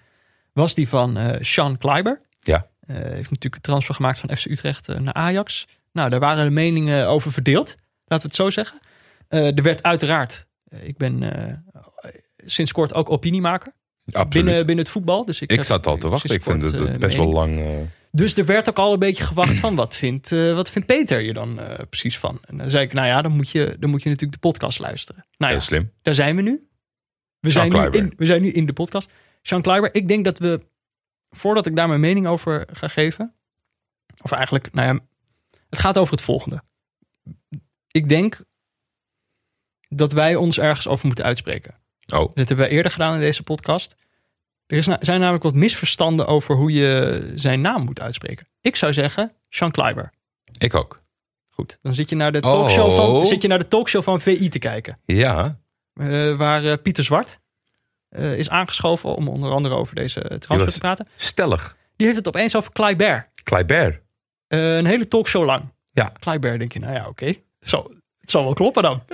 was 0.53 0.75
die 0.75 0.89
van 0.89 1.17
eh 1.17 1.37
Sean 1.41 1.79
Kleiber. 1.79 2.21
Ja. 2.41 2.67
Eh, 2.87 2.97
heeft 2.97 3.31
natuurlijk 3.31 3.55
een 3.55 3.61
transfer 3.61 3.95
gemaakt 3.95 4.19
van 4.19 4.37
FC 4.37 4.45
Utrecht 4.45 4.89
eh, 4.89 4.99
naar 4.99 5.15
Ajax. 5.15 5.67
Nou, 5.95 6.11
daar 6.11 6.21
waren 6.21 6.45
de 6.45 6.51
meningen 6.51 7.09
over 7.09 7.33
verdeeld. 7.33 7.77
Laten 8.05 8.27
we 8.29 8.33
het 8.33 8.35
zo 8.35 8.51
zeggen. 8.51 8.81
Eh, 9.29 9.57
er 9.57 9.63
werd 9.63 9.83
uiteraard, 9.83 10.47
eh, 10.65 10.89
ik 10.89 10.97
ben 10.97 11.23
eh, 11.23 11.55
sinds 12.37 12.73
kort 12.73 12.95
ook 12.95 13.11
opiniemaker 13.11 13.73
Absoluut. 14.07 14.29
binnen, 14.29 14.67
binnen 14.67 14.85
het 14.85 14.93
voetbal. 14.93 15.25
Dus 15.25 15.41
ik, 15.41 15.51
ik 15.51 15.57
heb 15.57 15.65
zat 15.65 15.87
al 15.87 15.99
te 15.99 16.09
wachten. 16.09 16.35
Ik 16.35 16.43
vind 16.43 16.63
het 16.63 16.73
best 16.73 17.17
mening. 17.17 17.17
wel 17.17 17.33
lang. 17.33 17.63
Dus 18.11 18.37
er 18.37 18.45
werd 18.45 18.69
ook 18.69 18.79
al 18.79 18.93
een 18.93 18.99
beetje 18.99 19.25
gewacht 19.25 19.55
van 19.55 19.75
wat 19.75 19.97
vindt, 19.97 20.31
wat 20.31 20.71
vindt 20.71 20.89
Peter 20.89 21.21
hier 21.21 21.35
dan 21.35 21.61
precies 21.89 22.19
van? 22.19 22.39
En 22.47 22.59
dan 22.59 22.71
zei 22.71 22.85
ik, 22.85 22.93
nou 22.93 23.07
ja, 23.07 23.23
dan 23.23 23.33
moet 23.33 23.51
je, 23.51 23.77
dan 23.79 23.91
moet 23.91 24.03
je 24.03 24.09
natuurlijk 24.09 24.43
de 24.43 24.49
podcast 24.49 24.79
luisteren. 24.79 25.27
Nou 25.37 25.53
ja, 25.53 25.61
slim. 25.61 25.93
daar 26.03 26.15
zijn 26.15 26.37
we 26.37 26.43
nu. 26.43 26.69
We 27.41 27.51
zijn 27.51 27.73
nu, 27.73 27.87
in, 27.91 28.13
we 28.17 28.25
zijn 28.25 28.43
nu 28.43 28.51
in 28.51 28.67
de 28.67 28.73
podcast. 28.73 29.13
Sean 29.43 29.63
Kleiber, 29.63 29.95
ik 29.95 30.09
denk 30.09 30.25
dat 30.25 30.39
we, 30.39 30.61
voordat 31.31 31.67
ik 31.67 31.77
daar 31.77 31.89
mijn 31.89 32.01
mening 32.01 32.27
over 32.27 32.69
ga 32.73 32.89
geven, 32.89 33.35
of 34.23 34.33
eigenlijk, 34.33 34.73
nou 34.73 34.95
ja, 34.95 35.01
het 35.75 35.83
gaat 35.85 35.99
over 35.99 36.13
het 36.15 36.23
volgende. 36.25 36.63
Ik 37.91 38.09
denk 38.09 38.41
dat 39.89 40.13
wij 40.13 40.37
ons 40.37 40.59
ergens 40.59 40.87
over 40.89 41.07
moeten 41.07 41.25
uitspreken. 41.25 41.75
Oh, 42.15 42.19
Dat 42.35 42.49
hebben 42.49 42.57
wij 42.57 42.69
eerder 42.69 42.93
gedaan 42.93 43.15
in 43.15 43.21
deze 43.21 43.43
podcast. 43.43 43.97
Er 44.67 44.77
is 44.77 44.87
na- 44.87 44.97
zijn 45.01 45.21
namelijk 45.21 45.45
wat 45.45 45.55
misverstanden 45.55 46.27
over 46.27 46.57
hoe 46.57 46.73
je 46.73 47.33
zijn 47.35 47.61
naam 47.61 47.85
moet 47.85 48.01
uitspreken. 48.01 48.47
Ik 48.61 48.77
zou 48.77 48.93
zeggen, 48.93 49.33
Sean 49.49 49.71
Kleiber. 49.71 50.13
ik 50.59 50.75
ook. 50.75 51.03
Goed, 51.51 51.79
dan 51.83 51.95
zit 51.95 52.09
je 52.09 52.17
naar 52.17 52.33
de 52.33 52.41
talkshow, 52.41 52.95
van, 52.97 53.09
Oh. 53.09 53.25
zit 53.25 53.43
je 53.43 53.49
naar 53.49 53.59
de, 53.59 53.69
talkshow 53.69 54.03
van 54.03 54.21
VI 54.21 54.49
te 54.49 54.59
kijken. 54.59 54.99
Ja, 55.05 55.59
Eh, 55.95 56.37
waar 56.37 56.65
eh, 56.65 56.77
Pieter 56.83 57.05
Zwart 57.05 57.41
eh, 58.09 58.39
is 58.39 58.49
aangeschoven 58.49 59.15
om 59.17 59.29
onder 59.29 59.51
andere 59.51 59.75
over 59.75 59.95
deze 59.95 60.21
transfer 60.39 60.73
te 60.73 60.79
praten. 60.79 61.09
stellig. 61.17 61.77
Die 61.97 62.07
heeft 62.07 62.19
het 62.19 62.29
opeens 62.29 62.57
over 62.57 62.73
Kleiber. 62.73 63.31
Kleiber. 63.43 64.03
Eh, 64.47 64.77
een 64.77 64.87
hele 64.87 65.07
talkshow 65.09 65.45
lang. 65.45 65.65
Ja. 65.91 66.13
Kleiber, 66.19 66.59
denk 66.59 66.73
je, 66.73 66.79
nou 66.79 66.95
ja, 66.95 67.09
oké. 67.09 67.35
Zo, 67.61 67.91
het 68.21 68.31
zal 68.31 68.45
wel 68.45 68.53
kloppen 68.55 68.83
dan. 68.83 69.03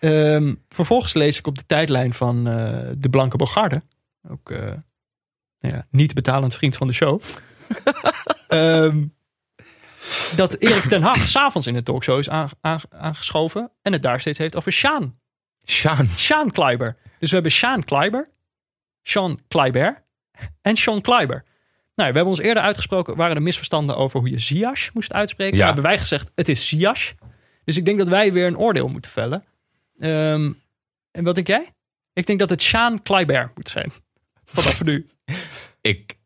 Ehm, 0.00 0.54
vervolgens 0.68 1.14
lees 1.14 1.38
ik 1.38 1.46
op 1.46 1.58
de 1.58 1.66
tijdlijn 1.66 2.12
van 2.14 2.48
eh, 2.48 2.88
de 2.96 3.08
Blanke 3.10 3.36
Bogarde. 3.36 3.82
Ook 4.28 4.48
nou 4.50 5.74
ja, 5.74 5.86
niet 5.90 6.14
betalend 6.14 6.54
vriend 6.54 6.76
van 6.76 6.86
de 6.86 6.92
show. 6.92 7.20
Ehm, 8.48 9.04
dat 10.36 10.54
Erik 10.54 10.82
ten 10.84 11.02
Hag 11.02 11.28
s'avonds 11.28 11.66
in 11.66 11.74
de 11.74 11.82
talkshow 11.82 12.18
is 12.18 12.28
aan- 12.28 12.50
aan- 12.60 12.80
aangeschoven. 12.90 13.70
En 13.82 13.92
het 13.92 14.02
daar 14.02 14.20
steeds 14.20 14.38
heeft 14.38 14.56
over 14.56 14.72
Sjaan. 14.72 15.18
Sjaan. 15.66 16.06
Sean 16.06 16.50
Kleiber. 16.50 16.96
Dus 17.18 17.28
we 17.28 17.34
hebben 17.34 17.52
Sean 17.52 17.84
Kleiber, 17.84 18.26
Sean 19.02 19.40
Kleiber 19.48 20.02
en 20.62 20.76
Sean 20.76 21.00
Kleiber. 21.00 21.44
Nou, 22.00 22.12
we 22.12 22.18
hebben 22.18 22.36
ons 22.36 22.46
eerder 22.46 22.62
uitgesproken, 22.62 23.16
waren 23.16 23.36
er 23.36 23.42
misverstanden 23.42 23.96
over 23.96 24.20
hoe 24.20 24.30
je 24.30 24.38
Ziyech 24.38 24.94
moest 24.94 25.12
uitspreken. 25.12 25.56
Ja. 25.58 25.66
Hebben 25.66 25.84
wij 25.84 25.98
gezegd, 25.98 26.30
het 26.34 26.48
is 26.48 26.68
Ziyech. 26.68 27.14
Dus 27.64 27.76
ik 27.76 27.84
denk 27.84 27.98
dat 27.98 28.08
wij 28.08 28.32
weer 28.32 28.46
een 28.46 28.58
oordeel 28.58 28.88
moeten 28.88 29.10
vellen. 29.10 29.44
Ehm, 29.98 30.52
en 31.10 31.24
wat 31.24 31.34
denk 31.34 31.46
jij? 31.46 31.68
Ik 32.12 32.26
denk 32.26 32.38
dat 32.38 32.50
het 32.50 32.62
Sean 32.62 33.02
Kleiber 33.02 33.52
moet 33.54 33.68
zijn. 33.68 33.92
Vanaf 34.44 34.84
nu. 34.84 35.06
Ik, 35.80 36.18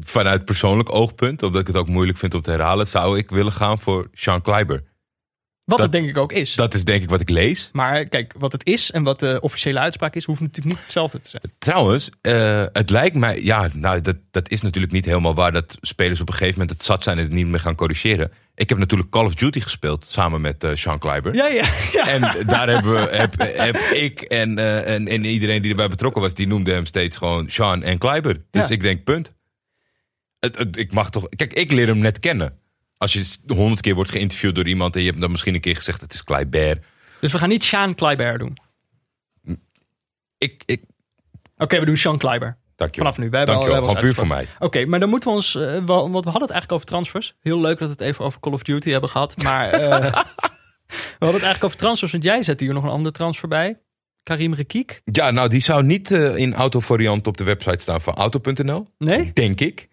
vanuit 0.00 0.44
persoonlijk 0.44 0.92
oogpunt, 0.92 1.42
omdat 1.42 1.60
ik 1.60 1.66
het 1.66 1.76
ook 1.76 1.88
moeilijk 1.88 2.18
vind 2.18 2.34
om 2.34 2.42
te 2.42 2.50
herhalen, 2.50 2.86
zou 2.86 3.18
ik 3.18 3.30
willen 3.30 3.52
gaan 3.52 3.78
voor 3.78 4.08
Sean 4.12 4.42
Kleiber. 4.42 4.82
Wat 5.64 5.78
Dat- 5.78 5.86
het 5.92 5.92
denk 5.92 6.08
ik 6.08 6.16
ook 6.16 6.32
is. 6.32 6.54
Dat 6.54 6.74
is 6.74 6.84
denk 6.84 7.02
ik 7.02 7.08
wat 7.08 7.20
ik 7.20 7.28
lees. 7.28 7.68
Maar 7.72 8.04
kijk, 8.08 8.34
wat 8.38 8.52
het 8.52 8.66
is 8.66 8.90
en 8.90 9.02
wat 9.02 9.18
de 9.20 9.38
officiële 9.40 9.78
uitspraak 9.78 10.14
is, 10.14 10.24
hoeft 10.24 10.40
natuurlijk 10.40 10.74
niet 10.74 10.82
hetzelfde 10.84 11.20
te 11.20 11.28
zijn. 11.30 11.42
Trouwens, 11.58 12.10
eh, 12.20 12.64
het 12.72 12.90
lijkt 12.90 13.16
mij, 13.16 13.42
ja, 13.42 13.68
nou, 13.72 14.00
dat, 14.00 14.16
dat 14.30 14.50
is 14.50 14.62
natuurlijk 14.62 14.92
niet 14.92 15.04
helemaal 15.04 15.34
waar 15.34 15.52
dat 15.52 15.78
spelers 15.80 16.20
op 16.20 16.28
een 16.28 16.34
gegeven 16.34 16.58
moment 16.58 16.76
het 16.76 16.86
zat 16.86 17.02
zijn 17.02 17.18
en 17.18 17.24
het 17.24 17.32
niet 17.32 17.46
meer 17.46 17.60
gaan 17.60 17.74
corrigeren. 17.74 18.32
Ik 18.54 18.68
heb 18.68 18.78
natuurlijk 18.78 19.10
Call 19.10 19.24
of 19.24 19.34
Duty 19.34 19.60
gespeeld 19.60 20.04
samen 20.06 20.40
met 20.40 20.64
eh 20.64 20.70
Sean 20.74 20.98
Kleiber. 20.98 21.34
Ja, 21.34 21.46
ja, 21.46 21.64
ja. 21.92 22.08
En 22.08 22.46
daar 22.46 22.68
hebben 22.68 22.92
we, 22.92 23.16
heb, 23.16 23.34
heb 23.38 23.76
ik 23.76 24.20
en, 24.20 24.58
eh, 24.58 24.94
en, 24.94 25.08
en 25.08 25.24
iedereen 25.24 25.62
die 25.62 25.70
erbij 25.70 25.88
betrokken 25.88 26.22
was, 26.22 26.34
die 26.34 26.46
noemde 26.46 26.72
hem 26.72 26.86
steeds 26.86 27.16
gewoon 27.16 27.50
Sean 27.50 27.82
en 27.82 27.98
Kleiber. 27.98 28.42
Dus 28.50 28.68
Ja. 28.68 28.74
ik 28.74 28.80
denk, 28.80 29.04
punt. 29.04 29.30
Het, 30.40 30.58
het- 30.58 30.76
ik 30.76 30.92
mag 30.92 31.10
toch, 31.10 31.28
kijk, 31.28 31.52
ik 31.52 31.70
leer 31.72 31.86
hem 31.86 31.98
net 31.98 32.18
kennen. 32.20 32.58
Als 32.98 33.12
je 33.12 33.36
honderd 33.54 33.80
keer 33.80 33.94
wordt 33.94 34.10
geïnterviewd 34.10 34.54
door 34.54 34.66
iemand 34.68 34.94
en 34.96 35.00
je 35.02 35.08
hebt 35.08 35.20
dan 35.20 35.30
misschien 35.30 35.54
een 35.54 35.60
keer 35.60 35.76
gezegd, 35.76 36.00
het 36.00 36.12
is 36.12 36.24
Kleiber. 36.24 36.78
Dus 37.20 37.32
we 37.32 37.38
gaan 37.38 37.48
niet 37.48 37.64
Sean 37.64 37.94
Kleiber 37.94 38.38
doen. 38.38 38.56
Ik, 40.38 40.62
ik, 40.66 40.82
Oké, 41.56 41.78
we 41.80 41.86
doen 41.86 41.96
Sean 41.96 42.18
Kleiber. 42.18 42.56
dankjewel. 42.76 43.12
Vanaf 43.12 43.24
nu. 43.24 43.30
Wij 43.30 43.38
hebben 43.38 43.56
al- 43.56 43.62
wij 43.64 43.72
hebben 43.72 43.88
gewoon 43.90 44.04
puur 44.04 44.14
voor 44.14 44.26
mij. 44.26 44.48
Oké, 44.58 44.84
maar 44.86 45.00
dan 45.00 45.08
moeten 45.08 45.28
we 45.30 45.34
ons... 45.34 45.54
eh, 45.54 45.62
wel, 45.62 46.10
want 46.10 46.24
we 46.24 46.30
hadden 46.30 46.42
het 46.42 46.50
eigenlijk 46.50 46.72
over 46.72 46.86
transfers. 46.86 47.34
Heel 47.40 47.60
leuk 47.60 47.78
dat 47.78 47.88
we 47.88 47.94
het 47.94 48.02
even 48.02 48.24
over 48.24 48.40
Call 48.40 48.52
of 48.52 48.62
Duty 48.62 48.90
hebben 48.90 49.10
gehad. 49.10 49.42
Maar 49.42 49.70
eh, 49.70 49.80
we 49.98 50.00
hadden 51.18 51.34
het 51.34 51.42
eigenlijk 51.42 51.64
over 51.64 51.76
transfers. 51.76 52.12
Want 52.12 52.24
jij 52.24 52.42
zette 52.42 52.64
hier 52.64 52.74
nog 52.74 52.82
een 52.84 52.90
andere 52.90 53.14
transfer 53.14 53.48
bij. 53.48 53.78
Karim 54.22 54.54
Rekiek. 54.54 55.00
Ja, 55.04 55.30
nou, 55.30 55.48
die 55.48 55.60
zou 55.60 55.82
niet 55.82 56.10
eh, 56.10 56.36
in 56.36 56.54
autovariant 56.54 57.26
op 57.26 57.36
de 57.36 57.44
website 57.44 57.78
staan 57.82 58.00
van 58.00 58.14
auto.nl. 58.14 58.86
Nee? 58.98 59.32
Denk 59.32 59.60
ik. 59.60 59.88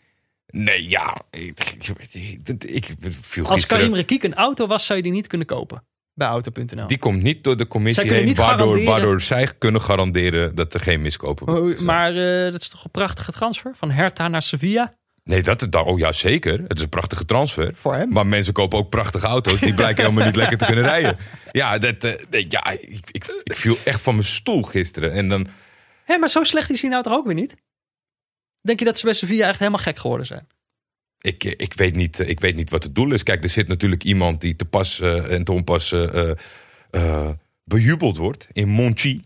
Nee, 0.52 0.90
ja. 0.90 1.22
Ik, 1.30 1.76
ik, 2.12 2.60
ik 2.62 2.96
viel 3.22 3.46
Als. 3.46 3.66
Karim 3.66 3.94
Rekiek 3.94 4.24
een 4.24 4.36
auto 4.36 4.68
was, 4.68 4.86
zou 4.86 4.98
je 4.98 5.04
die 5.04 5.12
niet 5.14 5.28
kunnen 5.28 5.48
kopen. 5.48 5.84
Bij 6.14 6.28
auto.nl. 6.28 6.88
Die 6.88 6.98
komt 6.98 7.22
niet 7.24 7.44
door 7.44 7.58
de 7.58 7.68
commissie 7.68 8.12
heen, 8.12 8.26
waardoor, 8.36 8.46
garanderen- 8.46 8.86
waardoor 8.86 9.22
zij 9.22 9.48
kunnen 9.58 9.82
garanderen 9.82 10.56
dat 10.56 10.74
er 10.74 10.80
geen 10.80 11.02
miskopen 11.02 11.48
Oh, 11.48 11.80
maar 11.80 12.16
eh, 12.16 12.52
dat 12.52 12.62
is 12.62 12.70
toch 12.70 12.84
een 12.84 12.92
prachtige 12.92 13.32
transfer? 13.32 13.72
Van 13.76 13.92
Hertha 13.92 14.28
naar 14.28 14.42
Sevilla. 14.42 14.94
Nee, 15.24 15.42
dat, 15.44 15.68
dat, 15.70 15.86
oh 15.86 16.00
ja, 16.00 16.12
zeker. 16.12 16.60
Het 16.68 16.78
is 16.78 16.84
een 16.84 16.90
prachtige 16.90 17.26
transfer. 17.26 17.72
Voor 17.76 17.96
hem. 17.96 18.10
Maar 18.10 18.28
mensen 18.28 18.54
kopen 18.54 18.80
ook 18.80 18.90
prachtige 18.90 19.28
auto's. 19.28 19.60
Die 19.60 19.74
blijken 19.74 20.04
helemaal 20.06 20.26
niet 20.26 20.36
lekker 20.36 20.58
te 20.58 20.66
kunnen 20.66 20.84
rijden. 20.84 21.18
Ja, 21.52 21.78
dat, 21.78 22.04
eh, 22.04 22.46
ja 22.48 22.70
ik, 22.70 23.10
ik, 23.12 23.42
ik 23.44 23.56
viel 23.56 23.78
echt 23.84 24.02
van 24.02 24.14
mijn 24.14 24.28
stoel 24.28 24.62
gisteren. 24.62 25.12
En 25.12 25.30
dan, 25.30 25.48
Hé, 26.04 26.18
maar 26.18 26.30
zo 26.30 26.44
slecht 26.44 26.70
is 26.70 26.82
hij 26.82 26.90
nou 26.90 27.04
toch 27.04 27.14
ook 27.14 27.26
weer 27.26 27.36
niet? 27.36 27.56
Denk 28.62 28.80
je 28.80 28.86
dat 28.86 28.98
ze 28.98 29.06
bij 29.06 29.14
Sevilla 29.14 29.48
echt 29.48 29.60
helemaal 29.60 29.80
gek 29.80 30.00
geworden 30.00 30.26
zijn? 30.26 30.48
ik, 31.22 31.44
eh, 31.44 31.54
ik, 31.58 31.74
weet 31.74 31.96
niet, 31.96 32.20
eh, 32.20 32.30
ik 32.30 32.40
weet 32.40 32.56
niet 32.56 32.70
wat 32.70 32.84
het 32.84 32.96
doel 32.96 33.14
is. 33.14 33.24
Kijk, 33.24 33.44
er 33.44 33.50
zit 33.50 33.68
natuurlijk 33.68 34.04
iemand 34.04 34.42
die 34.42 34.56
te 34.56 34.66
pas 34.66 35.00
eh, 35.00 35.32
en 35.32 35.44
te 35.44 35.52
onpas 35.52 35.94
bejubeld 37.64 38.18
wordt 38.18 38.48
in 38.54 38.68
Monchi. 38.70 39.22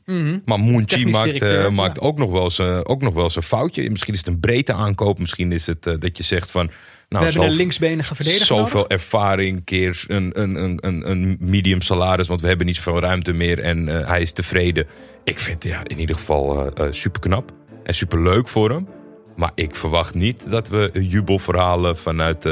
Maar 0.46 0.60
Monchi 0.60 1.02
Mhm. 1.02 1.10
Maakt, 1.10 1.40
ja. 1.40 1.70
maakt 1.70 2.00
ook, 2.00 2.18
nog 2.18 2.32
wel 2.32 2.52
eh, 2.68 2.80
ook 2.84 3.02
nog 3.02 3.14
wel 3.14 3.30
foutje. 3.30 3.90
Misschien 3.90 4.14
is 4.14 4.20
het 4.20 4.28
een 4.28 4.40
breedte 4.40 4.74
aankoop. 4.74 5.20
Misschien 5.20 5.52
is 5.52 5.68
het 5.68 5.84
dat 5.84 6.18
je 6.18 6.24
zegt 6.24 6.52
van... 6.52 6.66
We 6.68 6.74
Nou, 7.10 7.24
hebben 7.26 7.44
zo- 7.44 7.50
een 7.50 7.56
linksbenige 7.58 8.16
verdediger 8.16 8.46
Zoveel 8.46 8.80
nodig. 8.80 8.98
ervaring, 8.98 9.64
keer 9.64 10.04
een, 10.08 10.42
een, 10.42 10.56
een, 10.56 10.78
een, 10.82 11.10
een 11.10 11.38
medium 11.40 11.82
salaris, 11.82 12.28
want 12.28 12.42
we 12.42 12.48
hebben 12.48 12.66
niet 12.66 12.76
zoveel 12.76 13.00
ruimte 13.00 13.34
meer 13.34 13.60
en 13.60 13.88
hij 13.88 14.22
is 14.22 14.32
tevreden. 14.32 14.88
Ik 15.24 15.40
vind 15.40 15.64
het 15.64 15.72
ja, 15.72 15.82
in 15.88 16.00
ieder 16.00 16.16
geval 16.16 16.72
super 16.92 17.22
knap 17.22 17.52
en 17.84 17.96
super 17.96 18.22
leuk 18.24 18.48
voor 18.48 18.70
hem. 18.70 18.88
Maar 19.36 19.52
ik 19.56 19.76
verwacht 19.76 20.14
niet 20.14 20.50
dat 20.52 20.70
we 20.70 20.90
jubelverhalen 20.94 21.98
vanuit 21.98 22.46
eh, 22.46 22.52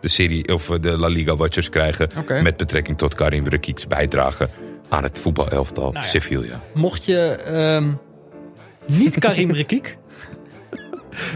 de 0.00 0.08
serie 0.08 0.54
of 0.54 0.70
eh, 0.70 0.80
de 0.80 0.98
La 0.98 1.08
Liga 1.08 1.36
Watchers 1.36 1.68
krijgen. 1.68 2.08
Met 2.42 2.56
betrekking 2.56 2.98
tot 2.98 3.14
Karim 3.14 3.48
Rekiek's 3.48 3.86
bijdrage 3.86 4.48
aan 4.88 5.02
het 5.02 5.20
voetbalelftal 5.20 5.92
Nou 5.92 6.04
ja. 6.04 6.10
Sevilla. 6.10 6.60
Mocht 6.74 7.04
je 7.04 7.18
ehm, 7.44 7.92
niet 8.86 9.18
Karim 9.18 9.50
Rekiek 9.60 9.96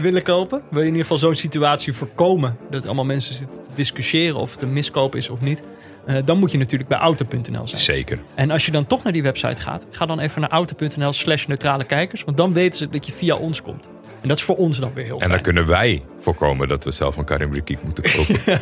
willen 0.01 0.21
kopen, 0.23 0.61
wil 0.69 0.79
je 0.79 0.87
in 0.87 0.91
ieder 0.91 1.01
geval 1.01 1.17
zo'n 1.17 1.35
situatie 1.35 1.93
voorkomen. 1.93 2.57
Dat 2.69 2.85
allemaal 2.85 3.05
mensen 3.05 3.35
zitten 3.35 3.61
te 3.61 3.69
discussiëren 3.75 4.35
of 4.35 4.51
het 4.51 4.61
een 4.61 4.73
miskoop 4.73 5.15
is 5.15 5.29
of 5.29 5.41
niet. 5.41 5.63
eh, 6.05 6.15
dan 6.25 6.37
moet 6.37 6.51
je 6.51 6.57
natuurlijk 6.57 6.89
bij 6.89 6.97
auto.nl 6.99 7.67
zijn. 7.67 7.81
Zeker. 7.81 8.19
En 8.35 8.51
als 8.51 8.65
je 8.65 8.71
dan 8.71 8.85
toch 8.85 9.03
naar 9.03 9.13
die 9.13 9.23
website 9.23 9.61
gaat, 9.61 9.85
ga 9.91 10.05
dan 10.05 10.19
even 10.19 10.41
naar 10.41 10.49
auto.nl 10.49 11.13
slash 11.13 11.45
neutrale 11.45 11.83
kijkers. 11.83 12.23
Want 12.23 12.37
dan 12.37 12.53
weten 12.53 12.77
ze 12.77 12.89
dat 12.89 13.05
je 13.05 13.11
via 13.11 13.35
ons 13.35 13.61
komt. 13.61 13.89
En 14.21 14.27
dat 14.27 14.37
is 14.37 14.43
voor 14.43 14.55
ons 14.55 14.77
dan 14.77 14.93
weer 14.93 15.03
heel 15.03 15.13
En 15.13 15.19
fijn. 15.19 15.31
dan 15.31 15.41
kunnen 15.41 15.67
wij 15.67 16.05
voorkomen 16.17 16.67
dat 16.67 16.83
we 16.83 16.91
zelf 16.91 17.17
een 17.17 17.25
Karim 17.25 17.53
Rikiek 17.53 17.83
moeten 17.83 18.03
kopen. 18.03 18.61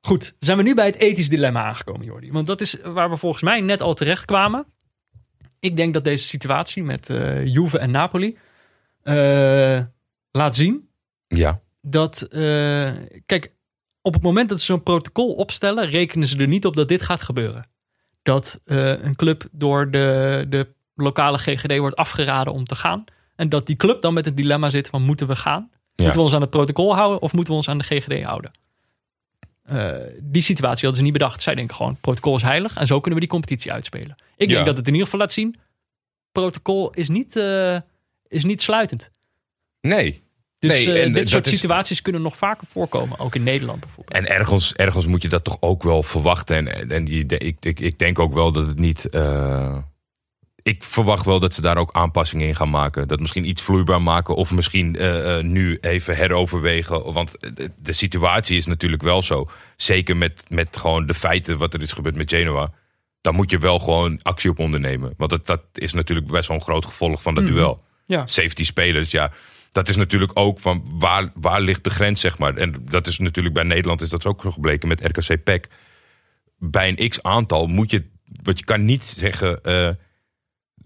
Goed, 0.00 0.36
zijn 0.38 0.56
we 0.56 0.62
nu 0.62 0.74
bij 0.74 0.86
het 0.86 0.96
ethisch 0.96 1.28
dilemma 1.28 1.64
aangekomen, 1.64 2.06
Jordi. 2.06 2.32
Want 2.32 2.46
dat 2.46 2.60
is 2.60 2.76
waar 2.84 3.10
we 3.10 3.16
volgens 3.16 3.42
mij 3.42 3.60
net 3.60 3.82
al 3.82 3.94
terecht 3.94 4.24
kwamen. 4.24 4.66
Ik 5.60 5.76
denk 5.76 5.94
dat 5.94 6.04
deze 6.04 6.24
situatie 6.24 6.82
met 6.82 7.10
eh 7.10 7.46
Juve 7.46 7.78
en 7.78 7.90
Napoli 7.90 8.38
eh, 9.02 9.80
laat 10.30 10.54
zien 10.54 10.88
ja. 11.28 11.60
dat, 11.80 12.22
eh, 12.22 12.90
kijk, 13.26 13.52
op 14.00 14.14
het 14.14 14.22
moment 14.22 14.48
dat 14.48 14.58
ze 14.58 14.64
zo'n 14.64 14.82
protocol 14.82 15.34
opstellen, 15.34 15.90
rekenen 15.90 16.28
ze 16.28 16.38
er 16.38 16.48
niet 16.48 16.66
op 16.66 16.76
dat 16.76 16.88
dit 16.88 17.02
gaat 17.02 17.22
gebeuren. 17.22 17.68
Dat 18.22 18.60
een 18.64 19.16
club 19.16 19.48
door 19.50 19.90
de, 19.90 20.46
de 20.48 20.74
lokale 20.94 21.38
GGD 21.38 21.76
wordt 21.78 21.96
afgeraden 21.96 22.52
om 22.52 22.64
te 22.64 22.74
gaan. 22.74 23.04
En 23.36 23.48
dat 23.48 23.66
die 23.66 23.76
club 23.76 24.00
dan 24.02 24.14
met 24.14 24.24
het 24.24 24.36
dilemma 24.36 24.70
zit 24.70 24.88
van 24.88 25.02
moeten 25.02 25.26
we 25.26 25.36
gaan? 25.36 25.70
Moeten 25.96 26.16
we 26.16 26.22
ons 26.22 26.34
aan 26.34 26.40
het 26.40 26.50
protocol 26.50 26.94
houden 26.96 27.22
of 27.22 27.32
moeten 27.32 27.50
we 27.52 27.58
ons 27.58 27.68
aan 27.68 27.78
de 27.78 27.84
GGD 27.84 28.22
houden? 28.22 28.50
Eh, 29.62 29.92
die 30.20 30.42
situatie 30.42 30.78
hadden 30.80 30.96
ze 30.96 31.02
niet 31.02 31.12
bedacht. 31.12 31.42
Zij 31.42 31.54
denken 31.54 31.76
gewoon, 31.76 31.96
protocol 32.00 32.36
is 32.36 32.42
heilig 32.42 32.76
en 32.76 32.86
zo 32.86 32.94
kunnen 33.00 33.14
we 33.20 33.26
die 33.26 33.34
competitie 33.34 33.72
uitspelen. 33.72 34.16
Ik 34.36 34.48
Ja. 34.48 34.54
denk 34.54 34.66
dat 34.66 34.76
het 34.76 34.86
in 34.86 34.92
ieder 34.92 35.04
geval 35.08 35.20
laat 35.20 35.32
zien, 35.32 35.54
protocol 36.32 36.90
is 36.90 37.08
niet, 37.08 37.36
eh, 37.36 37.76
is 38.28 38.44
niet 38.44 38.62
sluitend. 38.62 39.10
Nee. 39.80 40.22
Dus 40.58 40.84
Nee, 40.84 41.00
eh, 41.02 41.14
dit 41.14 41.28
soort 41.28 41.46
is- 41.46 41.58
situaties 41.60 42.02
kunnen 42.02 42.22
nog 42.22 42.36
vaker 42.36 42.66
voorkomen, 42.66 43.18
ook 43.18 43.34
in 43.34 43.42
Nederland 43.42 43.80
bijvoorbeeld. 43.80 44.16
En 44.16 44.28
ergens, 44.30 44.74
ergens 44.74 45.06
moet 45.06 45.22
je 45.22 45.28
dat 45.28 45.44
toch 45.44 45.56
ook 45.60 45.82
wel 45.82 46.02
verwachten. 46.02 46.68
En, 46.68 46.90
en 46.90 47.04
die, 47.04 47.26
ik, 47.26 47.64
ik, 47.64 47.80
ik 47.80 47.98
denk 47.98 48.18
ook 48.18 48.32
wel 48.32 48.52
dat 48.52 48.66
het 48.66 48.78
niet. 48.78 49.06
Ik 50.62 50.82
verwacht 50.82 51.24
wel 51.26 51.40
dat 51.40 51.54
ze 51.54 51.60
daar 51.60 51.76
ook 51.76 51.92
aanpassingen 51.92 52.46
in 52.46 52.56
gaan 52.56 52.70
maken. 52.70 53.08
Dat 53.08 53.20
misschien 53.20 53.48
iets 53.48 53.62
vloeibaar 53.62 54.02
maken. 54.02 54.34
Of 54.34 54.50
misschien 54.50 54.96
eh, 54.96 55.38
eh, 55.38 55.44
nu 55.44 55.78
even 55.80 56.16
heroverwegen. 56.16 57.12
Want 57.12 57.36
de, 57.78 57.92
situatie 57.92 58.56
is 58.56 58.66
natuurlijk 58.66 59.02
wel 59.02 59.22
zo. 59.22 59.48
Zeker 59.76 60.16
met, 60.16 60.44
met 60.48 60.76
gewoon 60.76 61.06
de 61.06 61.14
feiten 61.14 61.58
wat 61.58 61.74
er 61.74 61.82
is 61.82 61.92
gebeurd 61.92 62.16
met 62.16 62.30
Genoa. 62.30 62.72
Daar 63.20 63.34
moet 63.34 63.50
je 63.50 63.58
wel 63.58 63.78
gewoon 63.78 64.22
actie 64.22 64.50
op 64.50 64.58
ondernemen. 64.58 65.14
Want 65.16 65.30
dat, 65.30 65.46
dat 65.46 65.62
is 65.74 65.92
natuurlijk 65.92 66.26
best 66.26 66.48
wel 66.48 66.56
een 66.56 66.62
groot 66.62 66.86
gevolg 66.86 67.22
van 67.22 67.34
dat 67.34 67.44
Mhm. 67.44 67.52
duel. 67.52 67.84
Ja. 68.06 68.26
17 68.26 68.64
spelers, 68.66 69.10
ja. 69.10 69.32
Dat 69.72 69.88
is 69.88 69.96
natuurlijk 69.96 70.32
ook 70.34 70.58
van 70.58 70.84
waar, 70.98 71.32
waar 71.34 71.60
ligt 71.60 71.84
de 71.84 71.90
grens, 71.90 72.20
zeg 72.20 72.38
maar. 72.38 72.56
En 72.56 72.74
dat 72.90 73.06
is 73.06 73.18
natuurlijk 73.18 73.54
bij 73.54 73.64
Nederland 73.64 74.00
is 74.00 74.08
dat 74.08 74.26
ook 74.26 74.42
zo 74.42 74.50
gebleken 74.50 74.88
met 74.88 75.00
RKC 75.00 75.42
PEC. 75.44 75.68
Bij 76.58 76.94
een 76.96 77.08
x 77.08 77.22
aantal 77.22 77.66
moet 77.66 77.90
je, 77.90 78.04
want 78.42 78.58
je 78.58 78.64
kan 78.64 78.84
niet 78.84 79.04
zeggen, 79.04 79.62
eh, 79.62 79.90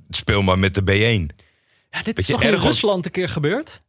speel 0.09 0.42
maar 0.42 0.59
met 0.59 0.74
de 0.74 0.82
B1. 0.82 1.34
Ja, 1.90 2.02
dit 2.02 2.18
is 2.18 2.26
toch 2.26 2.42
in 2.42 2.54
Rusland 2.54 3.04
een 3.04 3.11
keer 3.11 3.28
gebeurd? 3.28 3.82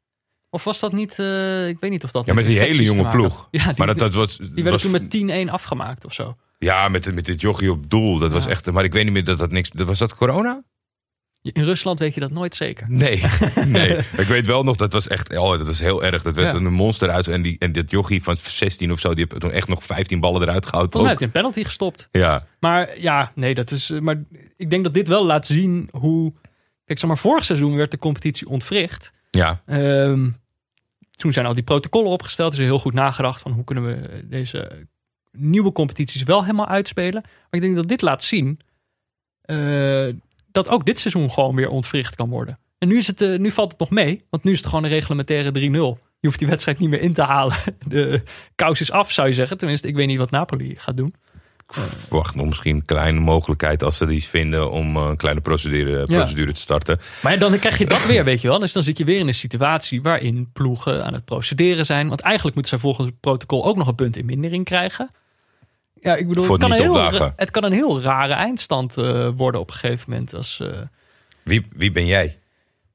Of 0.49 0.63
was 0.63 0.79
dat 0.79 0.91
niet, 0.91 1.19
eh, 1.19 1.67
ik 1.67 1.79
weet 1.79 1.91
niet 1.91 2.03
of 2.03 2.11
dat 2.11 2.25
Ja, 2.25 2.33
met 2.33 2.45
die 2.45 2.59
hele 2.59 2.83
jonge 2.83 3.09
ploeg. 3.09 3.47
Ja, 3.51 3.65
die, 3.65 3.73
maar 3.77 3.87
dat, 3.87 3.99
dat 3.99 4.13
was, 4.13 4.37
die 4.37 4.49
werden 4.53 4.71
was 4.71 4.81
toen 4.81 4.91
met 4.91 5.47
10-1 5.47 5.51
afgemaakt 5.51 6.05
of 6.05 6.13
zo. 6.13 6.37
ja, 6.57 6.87
met, 6.87 7.13
met 7.13 7.25
dit 7.25 7.41
jochie 7.41 7.71
op 7.71 7.89
doel. 7.89 8.17
Dat 8.17 8.31
was 8.31 8.45
echt, 8.45 8.71
maar 8.71 8.83
ik 8.83 8.93
weet 8.93 9.03
niet 9.03 9.13
meer 9.13 9.23
dat 9.23 9.39
dat 9.39 9.51
niks. 9.51 9.69
Was 9.73 9.99
dat 9.99 10.15
corona? 10.15 10.63
In 11.53 11.63
Rusland 11.63 11.99
weet 11.99 12.13
je 12.13 12.19
dat 12.19 12.31
nooit 12.31 12.55
zeker. 12.55 12.85
Nee, 12.89 13.23
nee. 13.67 13.97
Ik 13.97 14.27
weet 14.27 14.45
wel 14.47 14.63
nog, 14.63 14.75
dat 14.75 14.93
was 14.93 15.07
echt, 15.07 15.37
oh, 15.37 15.57
dat 15.57 15.67
was 15.67 15.79
heel 15.79 16.03
erg. 16.03 16.21
Dat 16.23 16.35
werd 16.35 16.51
Ja. 16.53 16.57
een 16.59 16.73
monster 16.73 17.09
uit. 17.09 17.27
En, 17.27 17.41
die, 17.41 17.55
en 17.59 17.71
dit 17.71 17.91
jochie 17.91 18.23
van 18.23 18.37
16 18.37 18.91
of 18.91 18.99
zo, 18.99 19.13
die 19.13 19.25
heeft 19.29 19.41
toen 19.41 19.51
echt 19.51 19.67
nog 19.67 19.83
15 19.83 20.19
ballen 20.19 20.41
eruit 20.41 20.65
gehouden. 20.65 20.99
Ook. 21.01 21.07
heeft 21.07 21.21
een 21.21 21.31
penalty 21.31 21.63
gestopt. 21.63 22.07
Ja, 22.11 22.45
Maar 22.59 22.99
ja, 22.99 23.31
nee, 23.35 23.53
dat 23.53 23.71
is. 23.71 23.89
eh, 23.89 23.99
Maar 23.99 24.23
ik 24.57 24.69
denk 24.69 24.83
dat 24.83 24.93
dit 24.93 25.07
wel 25.07 25.25
laat 25.25 25.45
zien 25.45 25.89
hoe. 25.91 26.33
Kijk, 26.85 26.99
zeg 26.99 27.07
maar, 27.09 27.17
vorig 27.17 27.45
seizoen 27.45 27.75
werd 27.75 27.91
de 27.91 27.97
competitie 27.99 28.47
ontwricht. 28.47 29.13
ja. 29.31 29.61
Ehm, 29.65 30.29
toen 31.11 31.33
zijn 31.33 31.45
al 31.45 31.53
die 31.53 31.63
protocollen 31.63 32.11
opgesteld. 32.11 32.53
Er 32.53 32.59
is 32.59 32.65
heel 32.65 32.79
goed 32.79 32.93
nagedacht 32.93 33.41
van 33.41 33.51
hoe 33.51 33.63
kunnen 33.63 33.85
we 33.85 34.25
deze 34.29 34.85
nieuwe 35.31 35.71
competities 35.71 36.23
wel 36.23 36.41
helemaal 36.41 36.67
uitspelen. 36.67 37.21
Maar 37.23 37.33
ik 37.49 37.61
denk 37.61 37.75
dat 37.75 37.87
dit 37.87 38.01
laat 38.01 38.23
zien 38.23 38.59
eh, 39.41 40.07
dat 40.51 40.69
ook 40.69 40.85
dit 40.85 40.99
seizoen 40.99 41.31
gewoon 41.31 41.55
weer 41.55 41.69
ontwricht 41.69 42.15
kan 42.15 42.29
worden. 42.29 42.59
En 42.77 42.87
nu, 42.87 42.97
is 42.97 43.07
het, 43.07 43.21
eh, 43.21 43.37
nu 43.37 43.51
valt 43.51 43.71
het 43.71 43.79
nog 43.79 43.89
mee, 43.89 44.21
want 44.29 44.43
nu 44.43 44.51
is 44.51 44.57
het 44.57 44.67
gewoon 44.67 44.83
een 44.83 44.89
reglementaire 44.89 45.51
3-0. 45.51 45.99
Je 46.19 46.27
hoeft 46.27 46.39
die 46.39 46.47
wedstrijd 46.47 46.79
niet 46.79 46.89
meer 46.89 47.01
in 47.01 47.13
te 47.13 47.21
halen. 47.21 47.57
De 47.87 48.21
kous 48.55 48.81
is 48.81 48.91
af, 48.91 49.11
zou 49.11 49.27
je 49.27 49.33
zeggen. 49.33 49.57
Tenminste, 49.57 49.87
ik 49.87 49.95
weet 49.95 50.07
niet 50.07 50.17
wat 50.17 50.31
Napoli 50.31 50.75
gaat 50.77 50.97
doen. 50.97 51.13
Ik 51.67 51.73
verwacht 51.73 52.35
nog 52.35 52.45
misschien 52.45 52.75
een 52.75 52.85
kleine 52.85 53.19
mogelijkheid 53.19 53.83
als 53.83 53.97
ze 53.97 54.07
iets 54.07 54.27
vinden 54.27 54.71
om 54.71 54.95
eh, 54.97 55.05
een 55.09 55.17
kleine 55.17 55.41
procedure, 55.41 56.03
procedure 56.03 56.51
te 56.51 56.59
starten. 56.59 56.99
Maar 57.21 57.31
ja, 57.31 57.37
dan 57.37 57.59
krijg 57.59 57.77
je 57.77 57.85
dat 57.85 58.05
weer, 58.05 58.23
weet 58.31 58.41
je 58.41 58.47
wel. 58.47 58.59
Dus 58.59 58.73
dan 58.73 58.83
zit 58.83 58.97
je 58.97 59.03
weer 59.03 59.19
in 59.19 59.27
een 59.27 59.33
situatie 59.33 60.01
waarin 60.01 60.49
ploegen 60.53 61.05
aan 61.05 61.13
het 61.13 61.25
procederen 61.25 61.85
zijn. 61.85 62.07
Want 62.07 62.21
eigenlijk 62.21 62.55
moeten 62.55 62.73
zij 62.73 62.81
volgens 62.81 63.07
het 63.07 63.19
protocol 63.19 63.65
ook 63.65 63.75
nog 63.75 63.87
een 63.87 63.95
punt 63.95 64.17
in 64.17 64.25
mindering 64.25 64.65
krijgen. 64.65 65.09
Ja, 66.07 66.15
ik 66.15 66.27
bedoel, 66.27 66.49
het 66.51 66.59
kan, 66.61 66.71
een 66.71 66.77
heel, 66.77 66.89
opdagen. 66.93 67.17
ra- 67.19 67.33
het 67.35 67.51
kan 67.51 67.63
een 67.63 67.71
heel 67.71 68.01
rare 68.01 68.33
eindstand 68.33 68.97
eh, 68.97 69.29
worden 69.35 69.61
op 69.61 69.69
een 69.69 69.75
gegeven 69.75 70.09
moment. 70.11 70.33
Als, 70.33 70.59
eh, 70.59 70.69
Wie, 71.43 71.67
wie 71.75 71.91
ben 71.91 72.05
jij? 72.05 72.37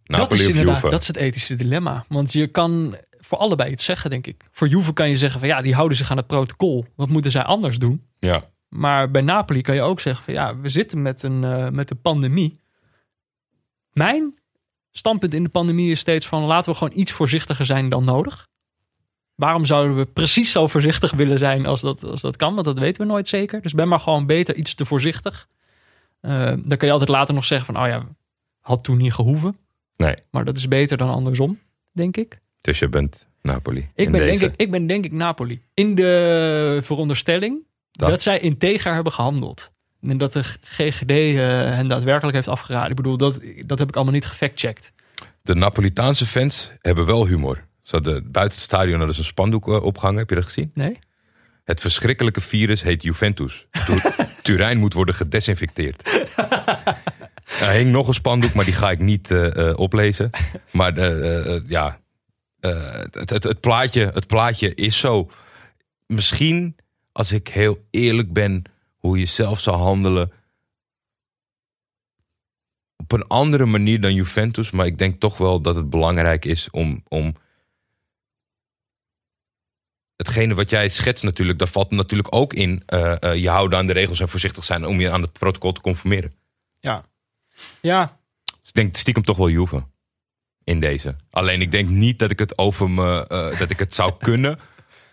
dat 0.05 0.33
is 0.33 0.49
inderdaad, 0.49 0.81
dat 0.91 1.01
is 1.01 1.07
het 1.07 1.17
ethische 1.17 1.55
dilemma. 1.55 2.05
Want 2.09 2.33
je 2.33 2.47
kan 2.47 2.97
voor 3.21 3.39
allebei 3.39 3.71
iets 3.71 3.85
zeggen, 3.85 4.11
denk 4.11 4.27
ik. 4.27 4.45
Voor 4.51 4.69
Juve 4.69 4.93
kan 4.93 5.09
je 5.09 5.17
zeggen 5.17 5.41
van 5.41 5.49
ja, 5.49 5.63
die 5.63 5.75
houden 5.75 5.97
zich 5.97 6.11
aan 6.11 6.17
het 6.17 6.27
protocol. 6.27 6.87
Wat 6.97 7.09
moeten 7.09 7.31
zij 7.31 7.43
anders 7.43 7.79
doen? 7.79 8.07
Ja, 8.19 8.45
Maar 8.69 9.11
bij 9.11 9.23
Napoli 9.23 9.61
kan 9.61 9.75
je 9.75 9.81
ook 9.83 10.01
zeggen 10.01 10.25
van 10.25 10.35
ja, 10.35 10.57
we 10.61 10.69
zitten 10.69 11.03
met 11.03 11.23
een, 11.23 11.45
eh, 11.45 11.69
met 11.69 11.91
een 11.91 12.01
pandemie. 12.01 12.61
Mijn 13.93 14.35
standpunt 14.93 15.35
in 15.35 15.43
de 15.43 15.49
pandemie 15.49 15.91
is 15.91 16.01
steeds 16.01 16.27
van 16.27 16.43
laten 16.43 16.73
we 16.73 16.79
gewoon 16.79 16.99
iets 16.99 17.13
voorzichtiger 17.13 17.65
zijn 17.65 17.89
dan 17.89 18.05
nodig. 18.05 18.47
Waarom 19.43 19.65
zouden 19.65 19.97
we 19.97 20.05
precies 20.05 20.53
zo 20.53 20.67
voorzichtig 20.67 21.13
willen 21.13 21.39
zijn 21.39 21.67
als 21.67 21.81
dat, 21.81 22.05
als 22.05 22.21
dat 22.21 22.37
kan? 22.37 22.55
Want 22.55 22.67
dat 22.67 22.79
weten 22.79 23.03
we 23.03 23.09
nooit 23.09 23.29
zeker. 23.29 23.63
Dus 23.63 23.73
ben 23.73 23.89
maar 23.89 24.01
gewoon 24.01 24.27
beter 24.27 24.55
iets 24.55 24.75
te 24.75 24.85
voorzichtig. 24.85 25.49
Eh, 26.21 26.47
dan 26.47 26.79
kan 26.79 26.87
je 26.87 26.91
altijd 26.91 27.11
later 27.11 27.35
nog 27.35 27.45
zeggen 27.45 27.75
van 27.75 27.83
oh 27.83 27.89
ja, 27.89 28.07
had 28.61 28.85
toen 28.85 28.97
niet 28.97 29.13
gehoeven. 29.13 29.57
nee. 29.97 30.15
Maar 30.31 30.45
dat 30.45 30.57
is 30.57 30.69
beter 30.69 30.97
dan 30.97 31.09
andersom, 31.09 31.59
denk 31.93 32.17
ik. 32.17 32.41
Dus 32.61 32.79
je 32.79 32.89
bent 32.89 33.27
Napoli. 33.41 33.89
Ik 33.95 34.11
ben, 34.11 34.21
deze. 34.21 34.39
denk 34.39 34.53
ik, 34.53 34.61
ik 34.61 34.71
ben 34.71 34.87
denk 34.87 35.05
ik 35.05 35.13
Napoli. 35.13 35.63
In 35.75 35.95
de 35.95 36.79
veronderstelling 36.83 37.65
Dat? 37.93 38.09
dat, 38.09 38.23
zij 38.23 38.41
integer 38.41 38.95
hebben 38.95 39.13
gehandeld. 39.13 39.71
En 40.01 40.17
dat 40.17 40.33
de 40.33 40.43
GGD 40.61 41.11
eh, 41.11 41.37
hen 41.75 41.89
daadwerkelijk 41.89 42.37
heeft 42.37 42.49
afgeraden. 42.49 42.91
Ik 42.91 42.97
bedoel, 42.97 43.17
dat, 43.17 43.41
dat 43.67 43.79
heb 43.79 43.89
ik 43.89 43.95
allemaal 43.95 44.15
niet 44.15 44.27
gefactcheckt. 44.27 44.93
De 45.43 45.55
Napolitaanse 45.55 46.27
fans 46.27 46.73
hebben 46.81 47.07
wel 47.07 47.27
humor. 47.27 47.71
Ze 47.83 47.95
hadden 47.95 48.31
buiten 48.31 48.59
het 48.59 48.67
stadion 48.69 48.97
hadden 48.97 49.15
ze 49.15 49.21
een 49.21 49.27
spandoek 49.27 49.69
eh, 49.69 49.83
opgehangen. 49.85 50.19
Heb 50.19 50.29
je 50.29 50.35
dat 50.35 50.45
gezien? 50.45 50.71
Nee? 50.75 50.99
Het 51.65 51.81
verschrikkelijke 51.81 52.41
virus 52.41 52.83
heet 52.83 53.03
Juventus. 53.03 53.67
Tu- 53.87 54.01
Turijn 54.43 54.79
moet 54.79 54.93
worden 54.93 55.15
gedesinfecteerd. 55.15 56.03
Er 57.61 57.71
hing 57.71 57.91
nog 57.91 58.09
een 58.09 58.15
spandoek, 58.15 58.53
maar 58.53 58.65
die 58.65 58.75
ga 58.75 58.91
ik 58.91 58.99
niet 58.99 59.31
eh, 59.31 59.69
eh, 59.69 59.79
oplezen. 59.79 60.31
Maar 60.71 61.01
ja, 61.67 62.01
het, 62.61 63.31
het, 63.31 63.43
het, 63.43 63.61
plaatje, 63.61 64.11
het 64.15 64.27
plaatje 64.27 64.75
is 64.75 64.99
zo. 64.99 65.31
Misschien, 66.07 66.77
als 67.13 67.33
ik 67.33 67.49
heel 67.49 67.87
eerlijk 67.91 68.33
ben, 68.33 68.63
hoe 68.97 69.19
je 69.19 69.25
zelf 69.25 69.61
zou 69.61 69.77
handelen. 69.77 70.33
Op 72.97 73.13
een 73.13 73.27
andere 73.27 73.67
manier 73.67 74.01
dan 74.01 74.15
Juventus. 74.15 74.71
Maar 74.71 74.87
ik 74.87 74.99
denk 74.99 75.21
toch 75.21 75.37
wel 75.39 75.61
dat 75.61 75.77
het 75.77 75.91
belangrijk 75.91 76.45
is 76.45 76.71
om. 76.71 77.03
om 77.09 77.35
hetgene 80.27 80.55
wat 80.55 80.71
jij 80.71 80.89
schetst 80.89 81.25
natuurlijk, 81.25 81.59
daar 81.59 81.69
valt 81.69 81.91
natuurlijk 81.91 82.35
ook 82.35 82.53
in. 82.55 82.83
eh, 82.87 83.23
eh, 83.23 83.35
je 83.37 83.49
houden 83.49 83.79
aan 83.79 83.87
de 83.87 83.93
regels 83.93 84.21
en 84.21 84.29
voorzichtig 84.29 84.65
zijn 84.65 84.87
om 84.87 85.01
je 85.01 85.11
aan 85.11 85.23
het 85.23 85.33
protocol 85.33 85.73
te 85.73 85.81
conformeren. 85.81 86.33
Ja. 86.81 87.05
Ja, 87.81 88.19
Dus 88.45 88.69
ik 88.69 88.75
denk 88.75 88.97
stiekem 88.97 89.23
toch 89.25 89.37
wel 89.37 89.49
Juve. 89.49 89.85
In 90.65 90.81
deze. 90.81 91.17
Alleen 91.31 91.61
ik 91.61 91.71
denk 91.71 91.89
niet 91.89 92.19
dat 92.19 92.31
ik 92.31 92.39
het 92.39 92.59
over 92.59 92.91
me, 92.91 93.27
eh, 93.27 93.59
dat 93.59 93.71
ik 93.71 93.79
het 93.79 93.95
zou 93.95 94.13
kunnen 94.29 94.59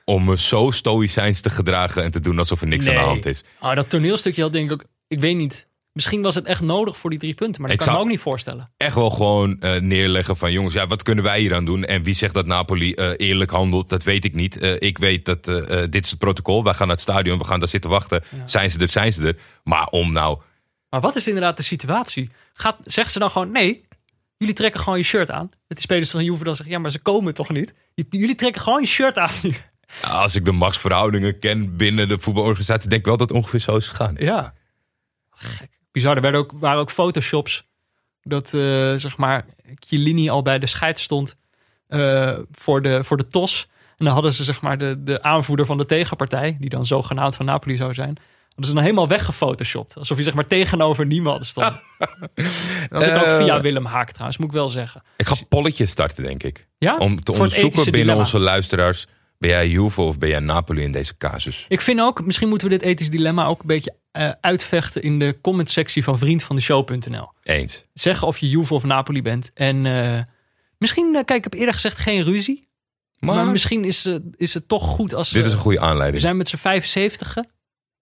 om 0.05 0.24
me 0.24 0.38
zo 0.38 0.72
stoïcijns 0.72 1.41
te 1.41 1.49
gedragen 1.49 2.03
en 2.03 2.12
te 2.12 2.20
doen 2.20 2.39
alsof 2.39 2.62
er 2.62 2.68
niks 2.68 2.88
aan 2.88 2.93
de 2.93 2.99
hand 2.99 3.26
is. 3.26 3.43
oh, 3.60 3.76
dat 3.76 3.89
toneelstukje 3.89 4.41
had 4.41 4.51
denk 4.51 4.72
ik 4.72 4.82
ook... 4.82 4.88
Ik 5.07 5.20
weet 5.20 5.36
niet. 5.36 5.68
Misschien 6.00 6.22
was 6.22 6.36
het 6.36 6.45
echt 6.45 6.62
nodig 6.62 6.97
voor 6.97 7.10
die 7.10 7.20
drie 7.20 7.34
punten. 7.34 7.62
Maar 7.62 7.70
dat 7.70 7.80
Ik 7.80 7.86
kan 7.86 7.95
ik 7.95 8.00
me 8.00 8.06
ook 8.06 8.12
niet 8.12 8.22
voorstellen. 8.22 8.72
Echt 8.78 8.95
wel 8.95 9.10
gewoon 9.10 9.60
eh, 9.60 9.82
neerleggen 9.82 10.38
van 10.38 10.52
jongens, 10.52 10.74
ja, 10.74 10.88
wat 10.88 11.04
kunnen 11.04 11.24
wij 11.24 11.39
hier 11.39 11.56
aan 11.56 11.66
doen? 11.66 11.86
En 11.86 12.04
wie 12.04 12.14
zegt 12.14 12.34
dat 12.34 12.45
Napoli 12.45 12.93
eh, 12.93 13.12
eerlijk 13.18 13.52
handelt, 13.52 13.89
dat 13.89 14.04
weet 14.04 14.26
ik 14.26 14.36
niet. 14.36 14.58
Eh, 14.58 14.76
ik 14.80 14.97
weet 14.97 15.26
dat 15.26 15.43
dit 15.91 16.04
is 16.04 16.10
het 16.10 16.20
protocol. 16.20 16.64
Wij 16.64 16.74
gaan 16.74 16.88
naar 16.88 16.95
het 16.95 17.06
stadion, 17.06 17.38
we 17.38 17.43
gaan 17.43 17.60
daar 17.60 17.68
zitten 17.68 17.89
wachten. 17.89 18.24
Zijn 18.45 18.72
ze 18.72 18.80
er, 18.80 18.89
zijn 18.89 19.14
ze 19.14 19.28
er. 19.28 19.38
Maar 19.64 19.88
om 19.88 20.12
nou 20.12 20.39
Maar 20.89 21.02
wat 21.02 21.16
is 21.16 21.28
inderdaad 21.28 21.58
de 21.58 21.64
situatie? 21.64 22.30
Gaat, 22.54 22.78
zeggen 22.84 23.12
ze 23.14 23.20
dan 23.20 23.32
gewoon 23.32 23.52
nee, 23.52 23.86
jullie 24.38 24.56
trekken 24.56 24.82
gewoon 24.82 24.97
je 24.97 25.06
shirt 25.06 25.32
aan. 25.32 25.50
Dat 25.50 25.78
die 25.78 25.80
spelers 25.80 26.10
van 26.10 26.24
Juve 26.24 26.43
dan 26.43 26.56
zeggen, 26.56 26.76
ja, 26.76 26.82
maar 26.82 26.91
ze 26.91 27.00
komen 27.00 27.34
toch 27.34 27.50
niet? 27.50 27.74
Jullie 28.10 28.36
trekken 28.36 28.62
gewoon 28.62 28.82
je 28.82 28.88
shirt 28.88 29.18
aan. 29.18 29.34
Als 30.24 30.36
ik 30.36 30.45
de 30.45 30.52
machtsverhoudingen 30.52 31.39
ken 31.39 31.78
binnen 31.78 32.08
de 32.08 32.20
voetbalorganisatie, 32.20 32.89
denk 32.89 33.02
ik 33.02 33.08
wel 33.08 33.18
dat 33.18 33.30
het 33.30 33.38
ongeveer 33.38 33.60
zo 33.60 33.76
is 33.76 33.88
gegaan. 33.88 34.16
Ja. 34.18 34.54
Gek. 35.30 35.78
Bizar. 35.92 36.16
Er 36.16 36.22
werden 36.22 36.40
ook, 36.40 36.52
waren 36.56 36.80
ook 36.80 36.92
photoshops 36.92 37.64
dat 38.22 38.54
eh, 38.54 38.94
zeg 38.96 39.18
maar 39.18 39.46
Chiellini 39.76 40.30
al 40.30 40.42
bij 40.42 40.60
de 40.60 40.66
scheid 40.68 41.00
stond 41.00 41.36
eh, 41.88 42.38
voor, 42.52 42.82
de, 42.82 43.04
voor 43.04 43.18
de 43.18 43.28
TOS. 43.28 43.68
En 43.98 44.06
dan 44.06 44.14
hadden 44.14 44.34
ze 44.34 44.44
zeg 44.44 44.62
maar 44.62 44.78
de, 44.78 45.04
de 45.04 45.22
aanvoerder 45.22 45.66
van 45.66 45.78
de 45.78 45.86
tegenpartij, 45.86 46.58
die 46.60 46.70
dan 46.70 46.86
zogenaamd 46.86 47.36
van 47.36 47.46
Napoli 47.46 47.78
zou 47.78 47.94
zijn, 47.94 48.18
hadden 48.48 48.66
ze 48.68 48.74
dan 48.74 48.84
helemaal 48.84 49.08
weggefotoshopt. 49.08 49.98
Alsof 49.98 50.16
hij 50.16 50.26
zeg 50.26 50.34
maar 50.34 50.48
tegenover 50.48 51.06
niemand 51.06 51.46
stond. 51.46 51.66
dat 52.90 53.04
ik 53.04 53.16
ook 53.16 53.24
Eh. 53.24 53.38
via 53.38 53.62
Willem 53.62 53.86
Haak 53.86 54.12
trouwens, 54.12 54.38
moet 54.38 54.48
ik 54.48 54.54
wel 54.54 54.70
zeggen. 54.70 55.02
Ik 55.18 55.28
ga 55.28 55.36
polletjes 55.50 55.92
starten, 55.92 56.24
denk 56.24 56.44
ik. 56.44 56.68
Ja? 56.78 56.98
Om 56.98 57.16
te 57.24 57.32
Voor 57.34 57.42
onderzoeken 57.42 57.78
binnen 57.84 57.92
dilemma. 58.02 58.22
onze 58.22 58.40
luisteraars. 58.40 59.08
Ben 59.40 59.50
jij 59.50 59.70
Juve 59.70 60.02
of 60.02 60.18
ben 60.18 60.30
jij 60.30 60.40
Napoli 60.40 60.82
in 60.82 60.92
deze 60.92 61.18
casus? 61.18 61.66
Ik 61.68 61.82
vind 61.82 62.00
ook, 62.00 62.26
misschien 62.26 62.50
moeten 62.50 62.70
we 62.70 62.78
dit 62.78 62.88
ethisch 62.88 63.10
dilemma 63.10 63.46
ook 63.46 63.62
een 63.62 63.68
beetje 63.68 63.96
eh, 64.12 64.32
uitvechten 64.42 65.02
in 65.02 65.20
de 65.20 65.38
commentsectie 65.42 66.04
van 66.04 66.18
vriendvandeshow.nl. 66.18 67.32
Eens. 67.44 67.84
Zeggen 67.94 68.28
of 68.28 68.38
je 68.38 68.50
Juve 68.50 68.74
of 68.74 68.84
Napoli 68.84 69.22
bent. 69.22 69.52
En 69.54 69.86
eh, 69.86 70.22
misschien, 70.78 71.16
eh, 71.16 71.24
kijk, 71.26 71.38
ik 71.38 71.44
heb 71.44 71.54
eerder 71.54 71.74
gezegd 71.74 71.98
geen 71.98 72.24
ruzie. 72.24 72.68
Maar, 73.20 73.36
Maar, 73.36 73.48
misschien 73.48 73.86
is, 73.86 74.10
is 74.36 74.54
het 74.54 74.68
toch 74.68 74.84
goed 74.84 75.14
als... 75.14 75.30
dit 75.30 75.46
is 75.46 75.54
een 75.54 75.60
goede 75.60 75.80
we 75.80 75.86
aanleiding. 75.86 76.22
zijn 76.22 76.38
met 76.38 76.48
z'n 76.48 76.58
75 76.58 77.36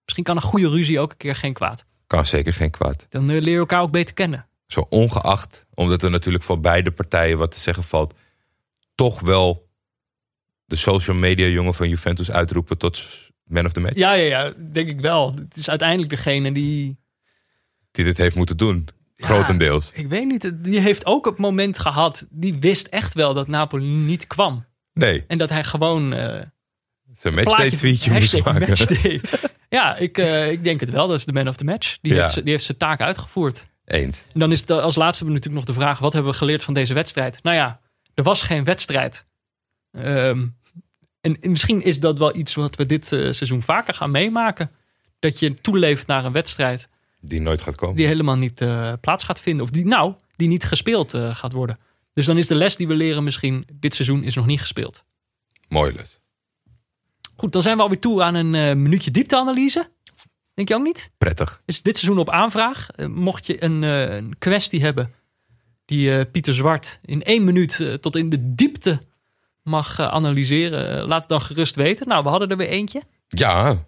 Misschien 0.04 0.24
kan 0.24 0.36
een 0.36 0.42
goede 0.42 0.68
ruzie 0.68 1.00
ook 1.00 1.10
een 1.10 1.16
keer 1.16 1.36
geen 1.36 1.52
kwaad. 1.52 1.84
Kan 2.06 2.26
zeker 2.26 2.52
geen 2.52 2.70
kwaad. 2.70 3.06
Dan 3.08 3.26
leer 3.26 3.52
je 3.52 3.58
elkaar 3.58 3.80
ook 3.80 3.90
beter 3.90 4.14
kennen. 4.14 4.46
Zo 4.66 4.86
ongeacht, 4.88 5.66
omdat 5.74 6.02
er 6.02 6.10
natuurlijk 6.10 6.44
voor 6.44 6.60
beide 6.60 6.90
partijen 6.90 7.38
wat 7.38 7.50
te 7.50 7.60
zeggen 7.60 7.82
valt, 7.82 8.14
toch 8.94 9.20
wel 9.20 9.67
de 10.68 10.76
social 10.76 11.16
media 11.16 11.46
jongen 11.46 11.74
van 11.74 11.88
Juventus 11.88 12.30
uitroepen 12.30 12.78
tot 12.78 13.04
man 13.44 13.64
of 13.64 13.72
the 13.72 13.80
match. 13.80 13.98
Ja, 13.98 14.12
ja, 14.12 14.24
ja, 14.44 14.52
denk 14.72 14.88
ik 14.88 15.00
wel. 15.00 15.34
Het 15.34 15.56
is 15.56 15.68
uiteindelijk 15.68 16.10
degene 16.10 16.52
die... 16.52 16.98
Die 17.90 18.04
dit 18.04 18.16
heeft 18.18 18.36
moeten 18.36 18.56
doen. 18.56 18.88
Grotendeels. 19.16 19.92
Ik 19.92 20.08
weet 20.08 20.26
niet, 20.26 20.52
die 20.64 20.80
heeft 20.80 21.06
ook 21.06 21.24
het 21.26 21.38
moment 21.38 21.78
gehad. 21.78 22.26
Die 22.30 22.58
wist 22.58 22.86
echt 22.86 23.14
wel 23.14 23.34
dat 23.34 23.48
Napoli 23.48 23.84
niet 23.86 24.26
kwam. 24.26 24.64
Nee, 24.92 25.24
En 25.28 25.38
dat 25.38 25.48
hij 25.50 25.64
gewoon... 25.64 26.12
eh 26.12 26.42
zijn 27.14 27.34
matchday 27.34 27.70
tweetje 27.70 28.12
moest 28.12 28.44
maken. 28.44 28.68
matchday. 28.68 29.20
ja, 29.68 29.96
ik, 29.96 30.18
eh, 30.18 30.50
ik 30.50 30.64
denk 30.64 30.80
het 30.80 30.90
wel. 30.90 31.08
Dat 31.08 31.18
is 31.18 31.24
de 31.24 31.32
man 31.32 31.48
of 31.48 31.56
the 31.56 31.64
match. 31.64 31.98
Die, 32.00 32.14
Ja. 32.14 32.22
heeft, 32.22 32.34
die 32.34 32.50
heeft 32.50 32.64
zijn 32.64 32.78
taak 32.78 33.00
uitgevoerd. 33.00 33.66
Eens. 33.84 34.22
En 34.32 34.40
dan 34.40 34.52
is 34.52 34.60
het, 34.60 34.70
als 34.70 34.94
laatste 34.96 35.24
natuurlijk 35.24 35.54
nog 35.54 35.64
de 35.64 35.72
vraag: 35.72 35.98
wat 35.98 36.12
hebben 36.12 36.32
we 36.32 36.38
geleerd 36.38 36.64
van 36.64 36.74
deze 36.74 36.94
wedstrijd? 36.94 37.42
Nou 37.42 37.56
ja, 37.56 37.80
er 38.14 38.22
was 38.22 38.42
geen 38.42 38.64
wedstrijd. 38.64 39.26
Ehm, 40.02 40.46
en, 41.20 41.40
en 41.40 41.50
misschien 41.50 41.82
is 41.82 42.00
dat 42.00 42.18
wel 42.18 42.36
iets 42.36 42.54
wat 42.54 42.76
we 42.76 42.86
dit 42.86 43.12
eh, 43.12 43.18
seizoen 43.18 43.62
vaker 43.62 43.94
gaan 43.94 44.10
meemaken. 44.10 44.70
Dat 45.18 45.38
je 45.38 45.54
toeleeft 45.54 46.06
naar 46.06 46.24
een 46.24 46.32
wedstrijd 46.32 46.88
Die 47.20 47.40
nooit 47.40 47.62
gaat 47.62 47.76
komen. 47.76 47.96
die 47.96 48.06
helemaal 48.06 48.36
niet 48.36 48.60
eh, 48.60 48.92
plaats 49.00 49.24
gaat 49.24 49.40
vinden. 49.40 49.64
Of 49.64 49.70
die, 49.70 49.86
nou, 49.86 50.14
die 50.36 50.48
niet 50.48 50.64
gespeeld 50.64 51.14
eh, 51.14 51.34
gaat 51.34 51.52
worden. 51.52 51.78
Dus 52.12 52.26
dan 52.26 52.36
is 52.36 52.46
de 52.46 52.54
les 52.54 52.76
die 52.76 52.86
we 52.88 52.94
leren 52.94 53.24
misschien: 53.24 53.66
dit 53.72 53.94
seizoen 53.94 54.24
is 54.24 54.34
nog 54.34 54.46
niet 54.46 54.60
gespeeld. 54.60 55.04
Mooi 55.68 55.92
les. 55.92 56.18
Goed, 57.36 57.52
dan 57.52 57.62
zijn 57.62 57.76
we 57.76 57.82
alweer 57.82 57.98
toe 57.98 58.22
aan 58.22 58.34
een 58.34 58.82
minuutje 58.82 59.10
diepteanalyse. 59.10 59.90
Denk 60.54 60.68
je 60.68 60.74
ook 60.74 60.82
niet? 60.82 61.10
Prettig. 61.18 61.62
is 61.64 61.82
dit 61.82 61.96
seizoen 61.96 62.20
op 62.20 62.30
aanvraag. 62.30 62.86
Mocht 63.06 63.46
je 63.46 63.64
een, 63.64 63.82
een 63.82 64.38
kwestie 64.38 64.80
hebben 64.80 65.10
die 65.84 66.26
Pieter 66.26 66.54
Zwart 66.54 67.00
in 67.04 67.22
één 67.22 67.44
minuut 67.44 67.98
tot 68.00 68.16
in 68.16 68.28
de 68.28 68.54
diepte 68.54 69.00
mag 69.68 69.98
eh, 69.98 70.06
analyseren, 70.06 70.98
eh, 71.00 71.06
laat 71.06 71.20
het 71.20 71.28
dan 71.28 71.42
gerust 71.42 71.74
weten. 71.74 72.08
Nou, 72.08 72.22
we 72.22 72.28
hadden 72.28 72.48
er 72.48 72.56
weer 72.56 72.68
eentje. 72.68 73.02
Ja. 73.28 73.84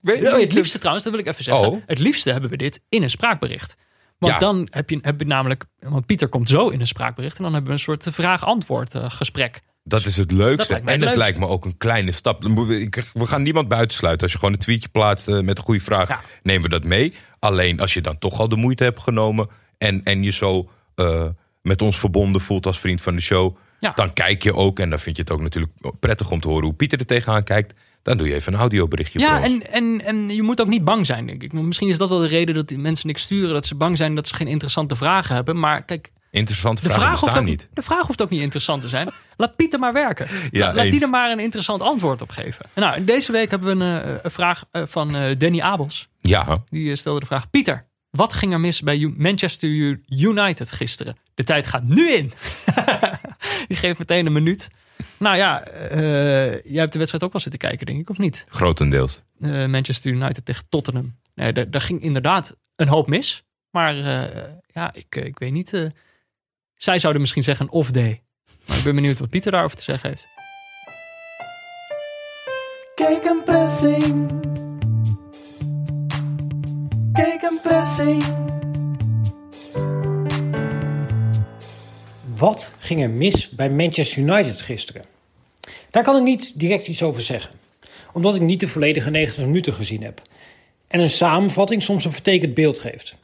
Weet 0.00 0.26
Oh, 0.32 0.38
het 0.40 0.52
liefste 0.52 0.78
trouwens, 0.78 1.04
dat 1.04 1.12
wil 1.12 1.22
ik 1.22 1.28
even 1.28 1.44
zeggen. 1.44 1.68
Oh. 1.68 1.82
Het 1.86 1.98
liefste 1.98 2.32
hebben 2.32 2.50
we 2.50 2.56
dit 2.56 2.82
in 2.88 3.02
een 3.02 3.10
spraakbericht. 3.10 3.76
Want 4.18 4.32
Ja. 4.32 4.38
dan 4.38 4.68
heb 4.70 4.90
je, 4.90 4.98
heb 5.02 5.20
je 5.20 5.26
namelijk, 5.26 5.64
want 5.78 6.06
Pieter 6.06 6.28
komt 6.28 6.48
zo 6.48 6.68
in 6.68 6.80
een 6.80 6.86
spraakbericht 6.86 7.36
en 7.36 7.42
dan 7.42 7.52
hebben 7.52 7.70
we 7.70 7.76
een 7.76 7.84
soort 7.84 8.06
vraag-antwoord 8.10 8.94
eh, 8.94 9.10
gesprek. 9.10 9.60
Dat 9.84 10.04
is 10.04 10.16
het 10.16 10.30
leukste. 10.32 10.74
En 10.74 10.86
het 10.86 10.98
leukste. 11.00 11.18
lijkt 11.18 11.38
me 11.38 11.46
ook 11.46 11.64
een 11.64 11.76
kleine 11.76 12.12
stap. 12.12 12.42
We 12.42 13.26
gaan 13.26 13.42
niemand 13.42 13.68
buitensluiten. 13.68 14.22
Als 14.22 14.32
je 14.32 14.38
gewoon 14.38 14.54
een 14.54 14.60
tweetje 14.60 14.88
plaatst 14.88 15.28
eh, 15.28 15.40
met 15.40 15.58
een 15.58 15.64
goede 15.64 15.80
vraag, 15.80 16.08
Ja. 16.08 16.20
nemen 16.42 16.62
we 16.62 16.68
dat 16.68 16.84
mee. 16.84 17.14
Alleen 17.38 17.80
als 17.80 17.94
je 17.94 18.00
dan 18.00 18.18
toch 18.18 18.40
al 18.40 18.48
de 18.48 18.56
moeite 18.56 18.84
hebt 18.84 19.00
genomen 19.00 19.48
en, 19.78 20.02
en 20.04 20.22
je 20.22 20.30
zo 20.30 20.70
eh, 20.94 21.24
met 21.62 21.82
ons 21.82 21.98
verbonden 21.98 22.40
voelt 22.40 22.66
als 22.66 22.80
vriend 22.80 23.00
van 23.02 23.14
de 23.14 23.20
show, 23.22 23.56
Ja. 23.80 23.92
dan 23.94 24.12
kijk 24.12 24.42
je 24.42 24.54
ook. 24.54 24.78
En 24.78 24.90
dan 24.90 24.98
vind 24.98 25.16
je 25.16 25.22
het 25.22 25.32
ook 25.32 25.40
natuurlijk 25.40 25.72
prettig 26.00 26.30
om 26.30 26.40
te 26.40 26.48
horen 26.48 26.64
hoe 26.64 26.74
Pieter 26.74 26.98
er 26.98 27.06
tegenaan 27.06 27.44
kijkt. 27.44 27.74
Dan 28.02 28.16
doe 28.16 28.28
je 28.28 28.34
even 28.34 28.52
een 28.52 28.58
audioberichtje 28.58 29.18
Ja, 29.18 29.36
voor 29.36 29.44
en, 29.44 29.72
en, 29.72 30.00
en 30.04 30.28
je 30.28 30.42
moet 30.42 30.60
ook 30.60 30.66
niet 30.66 30.84
bang 30.84 31.06
zijn, 31.06 31.26
denk 31.26 31.42
ik. 31.42 31.52
Misschien 31.52 31.88
is 31.88 31.98
dat 31.98 32.08
wel 32.08 32.18
de 32.18 32.26
reden 32.26 32.54
dat 32.54 32.68
die 32.68 32.78
mensen 32.78 33.06
niks 33.06 33.22
sturen. 33.22 33.54
Dat 33.54 33.66
ze 33.66 33.74
bang 33.74 33.96
zijn 33.96 34.14
dat 34.14 34.28
ze 34.28 34.34
geen 34.34 34.46
interessante 34.46 34.96
vragen 34.96 35.34
hebben. 35.34 35.58
Maar 35.58 35.84
kijk, 35.84 36.12
Interessante 36.30 36.82
vragen 36.82 37.00
vraag, 37.00 37.20
bestaan 37.20 37.38
ook, 37.38 37.44
niet. 37.44 37.68
de 37.72 37.82
vraag 37.82 38.06
hoeft 38.06 38.22
ook 38.22 38.30
niet 38.30 38.40
interessant 38.40 38.82
te 38.82 38.88
zijn. 38.88 39.10
Laat 39.36 39.56
Pieter 39.56 39.78
maar 39.78 39.92
werken. 39.92 40.28
Ja, 40.50 40.74
laat, 40.74 40.84
die 40.84 41.02
er 41.02 41.08
maar 41.08 41.30
een 41.30 41.38
interessant 41.40 41.82
antwoord 41.82 42.22
op 42.22 42.30
geven. 42.30 42.66
Nou, 42.74 43.04
deze 43.04 43.32
week 43.32 43.50
hebben 43.50 43.78
we 43.78 43.84
een, 43.84 44.02
eh, 44.02 44.14
een 44.22 44.30
vraag 44.30 44.64
eh, 44.70 44.82
van 44.86 45.14
eh, 45.16 45.38
Danny 45.38 45.60
Abels. 45.60 46.08
Ja, 46.20 46.64
Die 46.68 46.96
stelde 46.96 47.20
de 47.20 47.26
vraag: 47.26 47.50
Pieter, 47.50 47.84
wat 48.10 48.32
ging 48.32 48.52
er 48.52 48.60
mis 48.60 48.80
bij 48.82 49.14
Manchester 49.16 49.68
United 50.08 50.72
gisteren? 50.72 51.16
De 51.40 51.46
tijd 51.46 51.66
gaat 51.66 51.82
nu 51.82 52.10
in. 52.10 52.32
die 53.68 53.76
geeft 53.76 53.98
meteen 53.98 54.26
een 54.26 54.32
minuut. 54.32 54.68
Nou 55.16 55.36
ja, 55.36 55.62
eh, 55.64 56.52
jij 56.52 56.80
hebt 56.80 56.92
de 56.92 56.98
wedstrijd 56.98 57.24
ook 57.24 57.32
wel 57.32 57.40
zitten 57.40 57.60
kijken, 57.60 57.86
denk 57.86 57.98
ik, 58.00 58.10
of 58.10 58.18
niet? 58.18 58.46
grotendeels. 58.48 59.22
Eh, 59.40 59.66
Manchester 59.66 60.10
United 60.12 60.44
tegen 60.44 60.64
Tottenham. 60.68 61.16
Nee, 61.34 61.52
daar, 61.52 61.70
daar 61.70 61.80
ging 61.80 62.02
inderdaad 62.02 62.56
een 62.76 62.88
hoop 62.88 63.06
mis. 63.06 63.44
Maar 63.70 63.96
eh, 63.96 64.42
ja, 64.66 64.92
ik, 64.94 65.16
ik 65.16 65.38
weet 65.38 65.52
niet. 65.52 65.72
eh, 65.72 65.86
zij 66.76 66.98
zouden 66.98 67.20
misschien 67.20 67.42
zeggen 67.42 67.66
een 67.66 67.72
off-day. 67.72 68.22
Maar 68.66 68.76
ik 68.76 68.84
ben 68.84 68.94
benieuwd 68.94 69.18
wat 69.18 69.30
Pieter 69.30 69.52
daarover 69.52 69.76
te 69.76 69.82
zeggen 69.82 70.08
heeft. 70.10 70.26
Kijk 72.94 73.24
een 73.24 73.42
pressing. 73.44 74.30
Kijk 77.12 77.42
een 77.42 77.58
pressing. 77.62 78.22
Wat 82.40 82.72
ging 82.78 83.02
er 83.02 83.10
mis 83.10 83.48
bij 83.48 83.70
Manchester 83.70 84.18
United 84.18 84.60
gisteren? 84.60 85.04
Daar 85.90 86.02
kan 86.02 86.16
ik 86.16 86.22
niet 86.22 86.58
direct 86.58 86.88
iets 86.88 87.02
over 87.02 87.22
zeggen, 87.22 87.50
omdat 88.12 88.34
ik 88.34 88.40
niet 88.40 88.60
de 88.60 88.68
volledige 88.68 89.10
90 89.10 89.44
minuten 89.44 89.72
gezien 89.72 90.02
heb 90.02 90.22
en 90.88 91.00
een 91.00 91.10
samenvatting 91.10 91.82
soms 91.82 92.04
een 92.04 92.12
vertekend 92.12 92.54
beeld 92.54 92.78
geeft. 92.78 93.14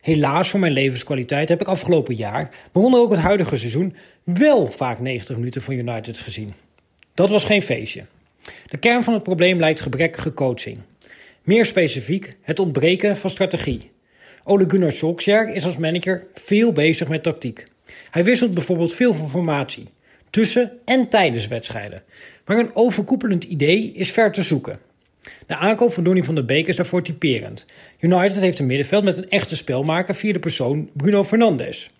Helaas 0.00 0.48
voor 0.48 0.60
mijn 0.60 0.72
levenskwaliteit 0.72 1.48
heb 1.48 1.60
ik 1.60 1.66
afgelopen 1.66 2.14
jaar, 2.14 2.50
waaronder 2.72 3.00
ook 3.00 3.10
het 3.10 3.20
huidige 3.20 3.56
seizoen, 3.56 3.96
wel 4.22 4.70
vaak 4.70 5.00
90 5.00 5.36
minuten 5.36 5.62
van 5.62 5.74
United 5.74 6.18
gezien. 6.18 6.54
Dat 7.14 7.30
was 7.30 7.44
geen 7.44 7.62
feestje. 7.62 8.04
De 8.66 8.76
kern 8.76 9.04
van 9.04 9.14
het 9.14 9.22
probleem 9.22 9.58
lijkt 9.58 9.80
gebrekkige 9.80 10.34
coaching. 10.34 10.78
Meer 11.42 11.64
specifiek 11.64 12.36
het 12.42 12.58
ontbreken 12.58 13.16
van 13.16 13.30
strategie. 13.30 13.90
Ole 14.44 14.64
Gunnar 14.68 14.92
Solskjaer 14.92 15.54
is 15.54 15.64
als 15.64 15.76
manager 15.76 16.26
veel 16.34 16.72
bezig 16.72 17.08
met 17.08 17.22
tactiek. 17.22 17.66
Hij 18.10 18.24
wisselt 18.24 18.54
bijvoorbeeld 18.54 18.94
veel 18.94 19.14
van 19.14 19.28
formatie, 19.28 19.88
tussen 20.30 20.78
en 20.84 21.08
tijdens 21.08 21.48
wedstrijden. 21.48 22.02
Maar 22.44 22.58
een 22.58 22.74
overkoepelend 22.74 23.44
idee 23.44 23.92
is 23.92 24.12
ver 24.12 24.32
te 24.32 24.42
zoeken. 24.42 24.78
De 25.46 25.56
aankoop 25.56 25.92
van 25.92 26.04
Donny 26.04 26.22
van 26.22 26.34
der 26.34 26.44
Beek 26.44 26.66
is 26.66 26.76
daarvoor 26.76 27.02
typerend. 27.02 27.64
United 28.00 28.40
heeft 28.40 28.58
een 28.58 28.66
middenveld 28.66 29.04
met 29.04 29.18
een 29.18 29.30
echte 29.30 29.56
spelmaker 29.56 30.14
via 30.14 30.32
de 30.32 30.38
persoon 30.38 30.90
Bruno 30.92 31.24
Fernandes. 31.24 31.90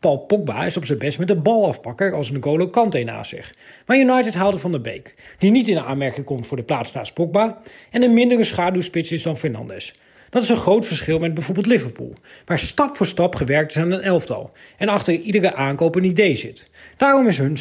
Paul 0.00 0.18
Pogba 0.18 0.64
is 0.64 0.76
op 0.76 0.84
zijn 0.84 0.98
best 0.98 1.18
met 1.18 1.28
de 1.28 1.36
balafpakker 1.36 2.12
als 2.12 2.30
N'Golo 2.30 2.68
Kante 2.68 3.02
naast 3.02 3.30
zich. 3.30 3.54
Maar 3.86 3.98
United 3.98 4.34
haalde 4.34 4.58
Van 4.58 4.70
der 4.70 4.80
Beek, 4.80 5.14
die 5.38 5.50
niet 5.50 5.68
in 5.68 5.78
aanmerking 5.78 6.26
komt 6.26 6.46
voor 6.46 6.56
de 6.56 6.62
plaats 6.62 6.92
naast 6.92 7.14
Pogba 7.14 7.58
en 7.90 8.02
een 8.02 8.14
mindere 8.14 8.44
schaduwspits 8.44 9.12
is 9.12 9.22
dan 9.22 9.36
Fernandes. 9.36 9.94
Dat 10.30 10.42
is 10.42 10.48
een 10.48 10.56
groot 10.56 10.86
verschil 10.86 11.18
met 11.18 11.34
bijvoorbeeld 11.34 11.66
Liverpool, 11.66 12.12
waar 12.44 12.58
stap 12.58 12.96
voor 12.96 13.06
stap 13.06 13.34
gewerkt 13.34 13.70
is 13.70 13.82
aan 13.82 13.90
een 13.90 14.02
elftal 14.02 14.52
en 14.76 14.88
achter 14.88 15.14
iedere 15.14 15.54
aankoop 15.54 15.94
een 15.94 16.04
idee 16.04 16.34
zit. 16.34 16.70
Daarom 16.96 17.28
is 17.28 17.38
hun 17.38 17.56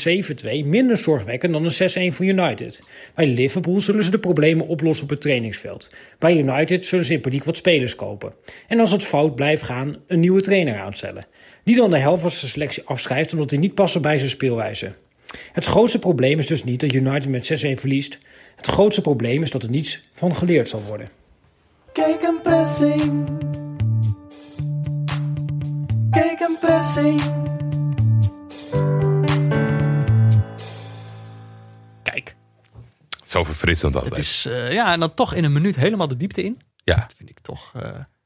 7-2 0.64 0.68
minder 0.68 0.98
zorgwekkend 0.98 1.54
dan 1.54 1.66
een 1.66 2.12
6-1 2.12 2.16
voor 2.16 2.26
United. 2.26 2.82
Bij 3.16 3.28
Liverpool 3.28 3.80
zullen 3.82 4.04
ze 4.04 4.12
de 4.12 4.20
problemen 4.20 4.68
oplossen 4.68 5.04
op 5.04 5.10
het 5.10 5.22
trainingsveld. 5.22 5.90
Bij 6.20 6.38
United 6.38 6.86
zullen 6.86 7.06
ze 7.06 7.14
in 7.14 7.22
paniek 7.22 7.44
wat 7.44 7.58
spelers 7.58 7.96
kopen. 7.96 8.34
En 8.68 8.80
als 8.80 8.92
het 8.92 9.04
fout 9.04 9.36
blijft 9.36 9.64
gaan, 9.64 9.98
een 10.08 10.20
nieuwe 10.20 10.42
trainer 10.42 10.80
aanstellen. 10.80 11.26
Die 11.64 11.76
dan 11.76 11.90
de 11.90 11.98
helft 11.98 12.22
van 12.22 12.32
zijn 12.32 12.52
selectie 12.52 12.84
afschrijft 12.86 13.34
omdat 13.34 13.50
die 13.50 13.60
niet 13.60 13.74
passen 13.74 14.02
bij 14.02 14.18
zijn 14.18 14.30
speelwijze. 14.30 14.92
Het 15.52 15.66
grootste 15.66 16.00
probleem 16.00 16.40
is 16.40 16.48
dus 16.48 16.64
niet 16.64 16.80
dat 16.80 16.94
United 16.94 17.30
met 17.30 17.66
6-1 17.66 17.80
verliest. 17.80 18.18
Het 18.56 18.68
grootste 18.68 19.02
probleem 19.02 19.42
is 19.42 19.52
dat 19.52 19.64
er 19.64 19.70
niets 19.70 20.02
van 20.12 20.36
geleerd 20.36 20.70
zal 20.70 20.82
worden. 20.88 21.10
Kijk 21.98 22.22
een 22.22 22.42
pressing. 22.44 23.28
Kijk 26.12 26.40
een 26.40 26.58
pressing. 26.62 27.22
Kijk, 32.04 32.36
Zo 33.24 33.44
verfrissend 33.44 33.96
altijd. 33.96 34.16
Het 34.16 34.24
is, 34.24 34.46
eh, 34.46 34.72
ja, 34.72 34.92
en 34.92 35.00
dan 35.00 35.14
toch 35.14 35.34
in 35.34 35.44
een 35.44 35.52
minuut 35.52 35.76
helemaal 35.76 36.08
de 36.08 36.16
diepte 36.16 36.44
in. 36.44 36.62
Ja. 36.84 36.96
Dat 36.96 37.14
vind 37.18 37.30
ik 37.30 37.40
toch... 37.40 37.72
eh, 37.76 37.82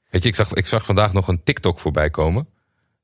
Weet 0.09 0.23
je, 0.23 0.29
ik 0.29 0.35
zag, 0.35 0.53
ik 0.53 0.65
zag 0.65 0.85
vandaag 0.85 1.13
nog 1.13 1.27
een 1.27 1.43
TikTok 1.43 1.79
voorbij 1.79 2.09
komen. 2.09 2.47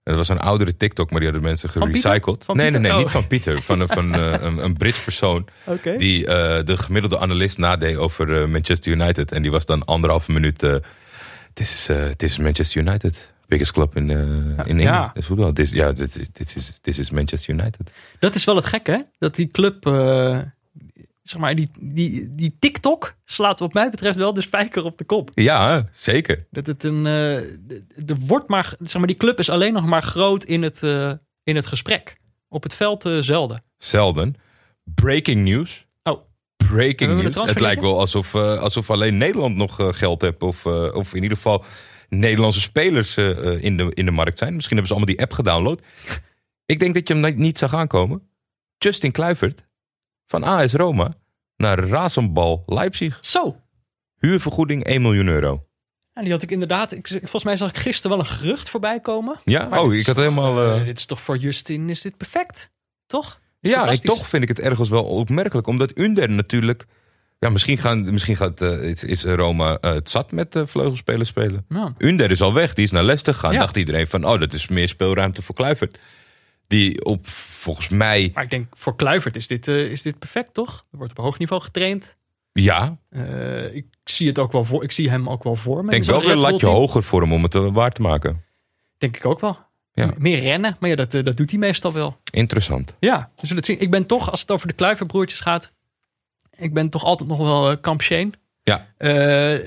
Dat 0.08 0.16
was 0.16 0.30
een 0.30 0.40
oudere 0.40 0.78
TikTok, 0.78 1.10
maar 1.10 1.20
die 1.20 1.30
hadden 1.30 1.48
mensen 1.48 1.70
gerecycled. 1.70 2.44
Van 2.46 2.58
nee, 2.58 2.72
nee, 2.72 2.80
nee, 2.80 2.92
Oh. 2.92 2.98
niet 2.98 3.10
van 3.10 3.28
Pieter. 3.28 3.62
Van, 3.62 3.80
een- 3.80 3.88
van 3.88 4.14
eh, 4.16 4.32
een, 4.42 4.58
een 4.64 4.78
Brits 4.78 5.00
persoon. 5.04 5.48
Die 5.98 6.26
eh, 6.28 6.66
de 6.66 6.78
gemiddelde 6.78 7.20
analist 7.20 7.58
nadeed 7.58 7.98
over 7.98 8.42
eh, 8.42 8.48
Manchester 8.48 8.92
United. 8.92 9.32
En 9.32 9.42
die 9.42 9.52
was 9.52 9.66
dan 9.66 9.86
anderhalve 9.86 10.32
minuut. 10.32 10.60
This 11.54 11.90
is, 11.90 12.16
is 12.18 12.38
Manchester 12.38 12.82
United. 12.82 13.34
Biggest 13.48 13.72
club 13.72 13.96
in, 13.98 14.10
eh 14.10 14.18
in 14.18 14.80
Engeland. 14.80 15.12
ja. 15.14 15.22
Voetbal. 15.22 15.54
This, 15.54 15.72
ja, 15.72 15.92
dit 15.92 16.16
is, 16.20 16.80
dit, 16.82 16.98
is, 16.98 17.10
Manchester 17.10 17.54
United. 17.54 17.92
Dat 18.20 18.36
is 18.36 18.44
wel 18.44 18.56
het 18.56 18.66
gekke, 18.66 18.92
hè? 18.92 19.00
Dat 19.20 19.36
die 19.36 19.48
club, 19.48 19.86
zeg 21.30 21.42
maar, 21.42 21.56
die, 21.56 21.70
die, 21.80 22.36
die 22.36 22.56
TikTok 22.60 23.16
slaat 23.26 23.60
wat 23.60 23.74
mij 23.74 23.90
betreft 23.90 24.18
wel 24.18 24.34
de 24.34 24.42
spijker 24.42 24.84
op 24.84 24.98
de 24.98 25.04
kop. 25.04 25.30
Ja, 25.34 25.90
zeker. 25.92 26.46
Dat 26.52 26.66
het 26.66 26.84
een, 26.84 27.06
eh, 27.06 27.36
er 28.10 28.18
wordt 28.20 28.48
maar, 28.48 28.76
zeg 28.80 28.98
maar, 28.98 29.08
die 29.08 29.18
club 29.18 29.40
is 29.40 29.50
alleen 29.50 29.74
nog 29.74 29.86
maar 29.86 30.02
groot 30.04 30.44
in 30.44 30.62
het, 30.62 30.84
eh, 30.84 31.12
in 31.44 31.56
het 31.56 31.68
gesprek. 31.68 32.18
Op 32.50 32.64
het 32.64 32.74
veld 32.74 33.06
eh, 33.06 33.18
zelden. 33.20 33.64
Zelden. 33.78 34.36
Breaking 34.84 35.44
news. 35.44 35.86
Oh. 36.04 36.22
Breaking 36.58 37.22
news. 37.22 37.36
Het 37.50 37.60
lijkt 37.60 37.82
wel 37.82 38.00
alsof, 38.00 38.36
alsof 38.36 38.90
alleen 38.90 39.18
Nederland 39.18 39.56
nog 39.56 39.98
geld 39.98 40.22
heeft. 40.22 40.42
Of, 40.44 40.66
of 40.66 41.14
in 41.14 41.22
ieder 41.24 41.38
geval 41.38 41.64
Nederlandse 42.10 42.62
spelers 42.62 43.18
in, 43.18 43.78
de, 43.78 43.92
in 43.94 44.06
de 44.06 44.12
markt 44.12 44.38
zijn. 44.38 44.56
Misschien 44.56 44.78
hebben 44.78 44.96
ze 44.96 45.04
allemaal 45.04 45.16
die 45.16 45.26
app 45.26 45.34
gedownload. 45.34 45.82
Ik 46.66 46.80
denk 46.80 46.94
dat 46.94 47.08
je 47.08 47.14
hem 47.14 47.24
niet- 47.24 47.38
niet 47.38 47.58
zag 47.58 47.74
aankomen. 47.74 48.22
Justin 48.78 49.12
Kluivert 49.12 49.67
van 50.28 50.44
AS 50.44 50.74
Roma 50.74 51.14
naar 51.58 51.80
Razenbal 51.80 52.64
Leipzig. 52.66 53.18
Zo. 53.22 53.56
Huurvergoeding 54.20 54.84
1 54.84 55.02
miljoen 55.02 55.28
euro. 55.28 55.66
En 56.14 56.24
die 56.24 56.32
had 56.32 56.42
ik 56.42 56.52
inderdaad, 56.52 56.92
ik, 56.92 57.08
volgens 57.08 57.44
mij 57.44 57.56
zag 57.58 57.70
ik 57.70 57.78
gisteren 57.78 58.18
wel 58.18 58.26
een 58.26 58.32
gerucht 58.32 58.70
voorbij 58.70 59.00
komen. 59.00 59.40
Ja, 59.44 59.68
Maar 59.68 59.80
oh, 59.80 59.94
ik 59.94 60.06
had 60.06 60.16
toch, 60.16 60.24
helemaal... 60.24 60.58
eh, 60.58 60.80
eh, 60.80 60.86
dit 60.86 61.00
is 61.00 61.06
toch 61.06 61.22
voor 61.22 61.38
Justin, 61.38 61.90
is 61.90 62.02
dit 62.02 62.18
perfect? 62.18 62.72
Toch? 63.06 63.40
Ja, 63.60 63.88
en 63.88 64.02
toch 64.02 64.28
vind 64.28 64.44
ik 64.44 64.50
het 64.50 64.60
ergens 64.60 64.90
wel 64.90 65.04
opmerkelijk. 65.04 65.68
Omdat 65.68 65.98
Under 65.98 66.30
natuurlijk... 66.30 66.86
Ja, 67.40 67.50
misschien, 67.50 67.78
gaan, 67.78 68.14
misschien 68.14 68.36
gaat, 68.36 68.62
eh, 68.62 68.82
is, 68.84 69.04
is 69.04 69.24
Roma 69.24 69.78
het 69.82 70.10
zat 70.10 70.32
met 70.32 70.62
vleugelspelers 70.66 71.30
spelen. 71.30 71.66
Ja. 71.70 71.94
Under 71.98 72.32
is 72.32 72.42
al 72.42 72.54
weg. 72.54 72.74
Die 72.74 72.84
is 72.84 72.92
naar 72.92 73.04
Leicester 73.04 73.34
gegaan. 73.34 73.54
Ja. 73.54 73.60
Dacht 73.60 73.78
iedereen 73.78 74.08
van, 74.08 74.26
oh, 74.26 74.40
dat 74.40 74.54
is 74.54 74.68
meer 74.68 74.88
speelruimte 74.88 75.42
voor 75.42 75.56
Kluivert. 75.56 75.98
Die 76.68 77.06
op, 77.06 77.28
volgens 77.28 77.90
mij... 77.90 78.32
Maar 78.34 78.44
ik 78.44 78.50
denk, 78.50 78.78
voor 78.78 78.96
Kluivert 78.96 79.36
is 79.36 79.48
dit, 79.48 79.68
eh, 79.68 79.92
is 79.92 80.02
dit 80.02 80.20
perfect, 80.20 80.54
toch? 80.54 80.86
Er 80.92 80.98
wordt 80.98 81.12
op 81.18 81.24
hoog 81.24 81.38
niveau 81.38 81.62
getraind. 81.62 82.18
Ja, 82.52 82.98
Eh, 83.10 83.76
ik 83.76 83.86
zie 84.04 84.28
het 84.28 84.40
ook 84.40 84.52
wel 84.52 84.64
voor. 84.64 84.84
Ik 84.84 84.92
zie 84.92 85.10
hem 85.10 85.30
ook 85.30 85.44
wel 85.44 85.56
voor. 85.56 85.86
me 85.86 85.92
denk 85.92 86.04
wel 86.04 86.22
weer 86.22 86.32
een 86.32 86.38
latje 86.38 86.58
team. 86.58 86.72
hoger 86.72 87.04
voor 87.04 87.22
hem 87.22 87.34
om 87.34 87.44
het 87.44 87.56
eh, 87.56 87.74
waar 87.74 87.92
te 87.92 88.02
maken. 88.02 88.44
Denk 88.98 89.18
ik 89.18 89.26
ook 89.26 89.40
wel. 89.40 89.58
Ja. 89.94 90.14
Meer 90.18 90.40
rennen, 90.40 90.78
maar 90.80 90.90
ja, 90.90 90.96
dat, 90.96 91.12
dat 91.12 91.38
doet 91.38 91.50
hij 91.50 91.60
meestal 91.60 91.94
wel. 91.94 92.18
Interessant. 92.32 92.96
Ja, 93.00 93.20
we 93.36 93.42
zullen 93.42 93.56
het 93.56 93.66
zien. 93.66 93.80
Ik 93.80 93.92
ben 93.92 94.06
toch, 94.06 94.32
als 94.32 94.42
het 94.42 94.52
over 94.52 94.68
de 94.68 94.74
Kluiverbroertjes 94.74 95.40
gaat, 95.40 95.74
ik 96.56 96.74
ben 96.74 96.90
toch 96.90 97.04
altijd 97.04 97.30
nog 97.30 97.38
wel 97.38 97.78
kamp 97.78 98.02
Shane. 98.02 98.32
Ja. 98.68 98.88
Eh, 98.98 99.10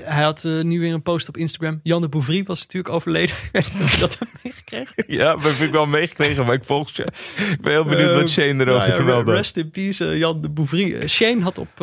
hij 0.03 0.23
had 0.23 0.45
eh, 0.45 0.61
nu 0.61 0.79
weer 0.79 0.93
een 0.93 1.01
post 1.01 1.27
op 1.27 1.37
Instagram. 1.37 1.79
Jan 1.83 2.01
de 2.01 2.09
Bouvry 2.09 2.43
was 2.43 2.59
natuurlijk 2.61 2.93
overleden. 2.93 3.35
Je 3.51 3.97
dat 3.99 4.19
hebt 4.19 4.43
meegekregen. 4.43 5.03
Ja, 5.17 5.35
dat 5.35 5.43
heb 5.43 5.67
ik 5.67 5.71
wel 5.71 5.85
meegekregen, 5.85 6.45
maar 6.45 6.53
ik 6.53 6.63
volg 6.63 6.89
je. 6.89 7.03
Ik 7.49 7.61
ben 7.61 7.71
heel 7.71 7.85
benieuwd 7.85 8.11
wat 8.13 8.21
Eh, 8.21 8.27
Shane 8.27 8.47
erover 8.47 8.65
nou 8.65 8.89
ja, 8.89 8.93
te 8.93 9.03
melden. 9.03 9.33
Rest 9.35 9.57
in 9.57 9.69
peace, 9.69 10.17
Jan 10.17 10.41
de 10.41 10.49
Bouvry. 10.49 11.07
Shane 11.07 11.41
had 11.41 11.57
op, 11.57 11.77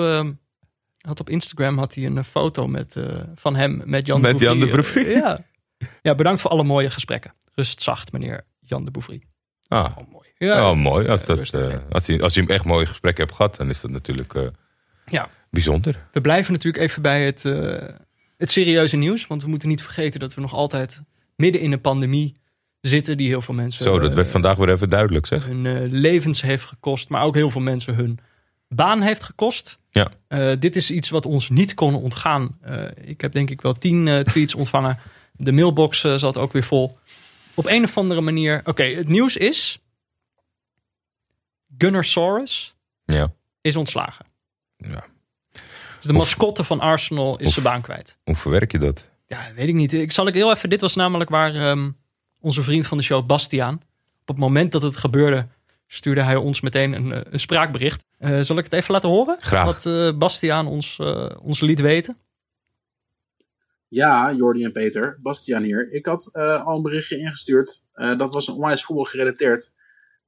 had 1.01 1.21
op 1.21 1.31
Instagram 1.31 1.79
had 1.79 1.95
hij 1.95 2.05
een 2.05 2.25
foto 2.25 2.67
met, 2.67 2.97
van 3.35 3.57
hem 3.57 3.83
met 3.85 4.07
Jan 4.07 4.21
Met 4.21 4.39
de 4.39 4.45
Bouvry. 4.45 4.61
Jan 4.61 4.69
de 4.69 4.73
Bouvry. 4.75 5.09
Ja. 5.11 5.41
ja, 6.03 6.15
bedankt 6.15 6.41
voor 6.41 6.51
alle 6.51 6.65
mooie 6.65 6.91
gesprekken. 6.91 7.35
Rust 7.55 7.83
zacht, 7.83 8.13
meneer 8.13 8.45
Jan 8.61 8.85
de 8.85 8.91
Bouvry. 8.91 9.23
Ah, 9.69 9.85
Oh, 9.97 10.13
mooi. 10.13 10.29
Ja, 10.37 10.71
oh, 10.71 10.77
mooi. 10.77 11.09
Als, 11.09 11.25
dat, 11.25 11.39
als, 11.91 12.07
hij, 12.07 12.23
als 12.23 12.35
hij 12.35 12.45
hem 12.45 12.55
echt 12.55 12.65
mooie 12.65 12.87
gesprekken 12.87 13.25
hebt 13.25 13.37
gehad, 13.37 13.57
dan 13.57 13.69
is 13.69 13.81
dat 13.81 13.91
natuurlijk 13.91 14.51
Ja. 15.07 15.29
Bijzonder. 15.51 16.07
We 16.13 16.21
blijven 16.21 16.53
natuurlijk 16.53 16.85
even 16.85 17.03
bij 17.03 17.25
het, 17.25 17.45
eh, 17.45 17.89
het 18.37 18.51
serieuze 18.51 18.97
nieuws. 18.97 19.27
Want 19.27 19.43
we 19.43 19.49
moeten 19.49 19.69
niet 19.69 19.83
vergeten 19.83 20.21
dat 20.21 20.35
we 20.35 20.41
nog 20.41 20.53
altijd 20.55 21.03
midden 21.37 21.61
in 21.61 21.73
een 21.73 21.81
pandemie 21.81 22.33
zitten. 22.81 23.17
Die 23.17 23.29
heel 23.29 23.41
veel 23.43 23.55
mensen 23.55 23.85
Zo, 23.85 23.99
dat 23.99 24.11
eh, 24.11 24.17
werd 24.17 24.29
vandaag 24.29 24.57
weer 24.57 24.71
even 24.71 24.89
duidelijk, 24.89 25.27
zeg. 25.27 25.45
hun 25.47 25.67
eh, 25.67 25.75
levens 25.91 26.43
heeft 26.43 26.65
gekost. 26.65 27.09
Maar 27.09 27.23
ook 27.23 27.35
heel 27.35 27.51
veel 27.51 27.61
mensen 27.61 27.95
hun 27.95 28.19
baan 28.69 29.01
heeft 29.03 29.23
gekost. 29.23 29.79
Ja. 29.91 30.11
Eh, 30.29 30.53
dit 30.59 30.77
is 30.77 30.91
iets 30.91 31.11
wat 31.11 31.27
ons 31.27 31.49
niet 31.51 31.75
kon 31.75 31.95
ontgaan. 31.95 32.59
Eh, 32.61 32.85
ik 33.05 33.21
heb 33.21 33.33
denk 33.33 33.51
ik 33.51 33.61
wel 33.61 33.73
tien 33.73 34.09
eh, 34.09 34.19
tweets 34.21 34.55
ontvangen. 34.63 34.99
De 35.33 35.53
mailbox 35.53 36.05
eh, 36.05 36.17
zat 36.17 36.37
ook 36.39 36.53
weer 36.53 36.65
vol. 36.65 36.99
Op 37.55 37.67
een 37.67 37.85
of 37.85 37.97
andere 37.97 38.21
manier. 38.21 38.61
Oké, 38.65 38.83
het 38.85 39.09
nieuws 39.09 39.37
is. 39.37 39.79
Gunnar 41.79 42.05
Soros 42.05 42.75
Ja. 43.05 43.33
is 43.61 43.77
ontslagen. 43.77 44.27
ja. 44.77 45.05
De 46.09 46.19
mascotte 46.19 46.65
van 46.65 46.81
Arsenal 46.81 47.39
is 47.39 47.47
Oef. 47.47 47.53
zijn 47.53 47.65
baan 47.65 47.83
kwijt. 47.83 48.19
Hoe 48.25 48.37
verwerk 48.37 48.73
je 48.73 48.79
dat? 48.79 49.05
Ja, 49.27 49.47
weet 49.55 49.69
ik 49.69 49.75
niet. 49.75 49.93
Ik 49.93 50.13
zal 50.13 50.27
ik 50.27 50.35
heel 50.35 50.51
even. 50.51 50.71
Dit 50.71 50.81
was 50.81 50.95
namelijk 50.95 51.31
waar 51.31 51.55
ehm, 51.55 51.91
onze 52.41 52.63
vriend 52.63 52.87
van 52.87 52.97
de 52.97 53.03
show, 53.03 53.27
Bastiaan. 53.27 53.75
Op 54.21 54.29
het 54.29 54.39
moment 54.39 54.73
dat 54.73 54.83
het 54.83 54.97
gebeurde, 54.97 55.47
stuurde 55.87 56.23
hij 56.23 56.37
ons 56.37 56.61
meteen 56.61 56.93
een, 56.93 57.13
eh, 57.13 57.21
een 57.25 57.39
spraakbericht. 57.41 58.05
Eh, 58.19 58.41
zal 58.41 58.59
ik 58.59 58.65
het 58.65 58.73
even 58.73 58.93
laten 58.95 59.09
horen? 59.09 59.37
Graag. 59.41 59.65
Wat 59.65 59.87
eh, 59.87 60.13
Bastiaan 60.19 60.67
ons, 60.67 60.99
eh, 60.99 61.31
ons 61.43 61.61
liet 61.61 61.81
weten. 61.81 62.17
Ja, 63.89 64.33
Jordi 64.33 64.65
en 64.65 64.73
Peter, 64.73 65.19
Bastiaan 65.23 65.63
hier. 65.63 65.93
Ik 65.93 66.07
had 66.07 66.29
eh, 66.33 66.67
al 66.67 66.77
een 66.77 66.83
berichtje 66.83 67.19
ingestuurd. 67.19 67.83
Eh, 67.93 68.19
dat 68.19 68.35
was 68.35 68.49
een 68.49 68.55
onwijs 68.55 68.85
voetbal 68.85 69.05
gerelateerd. 69.05 69.75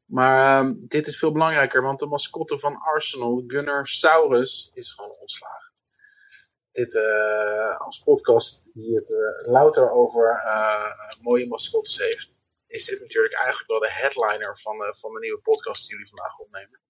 Maar 0.05 0.59
ehm, 0.61 0.75
dit 0.79 1.07
is 1.07 1.19
veel 1.19 1.33
belangrijker, 1.33 1.83
want 1.83 1.99
de 1.99 2.07
mascotte 2.07 2.59
van 2.59 2.77
Arsenal, 2.95 3.45
Gunnar 3.47 3.87
Saurus, 3.87 4.71
is 4.75 4.93
gewoon 4.93 5.17
ontslagen. 5.21 5.70
Dit 6.73 6.97
eh, 6.97 7.81
als 7.81 7.99
podcast 7.99 8.73
die 8.73 8.97
het 8.97 9.13
eh, 9.13 9.53
louter 9.53 9.91
over 9.91 10.43
eh, 10.45 10.93
mooie 11.23 11.47
mascottes 11.47 11.99
heeft, 11.99 12.43
is 12.67 12.85
dit 12.85 13.01
natuurlijk 13.01 13.35
eigenlijk 13.35 13.71
wel 13.71 13.81
de 13.81 13.91
headliner 13.91 14.59
van, 14.59 14.85
eh, 14.85 14.93
van 14.93 15.13
de 15.13 15.21
nieuwe 15.21 15.41
podcast 15.41 15.83
die 15.83 15.97
jullie 15.97 16.09
vandaag 16.09 16.39
opnemen. 16.39 16.81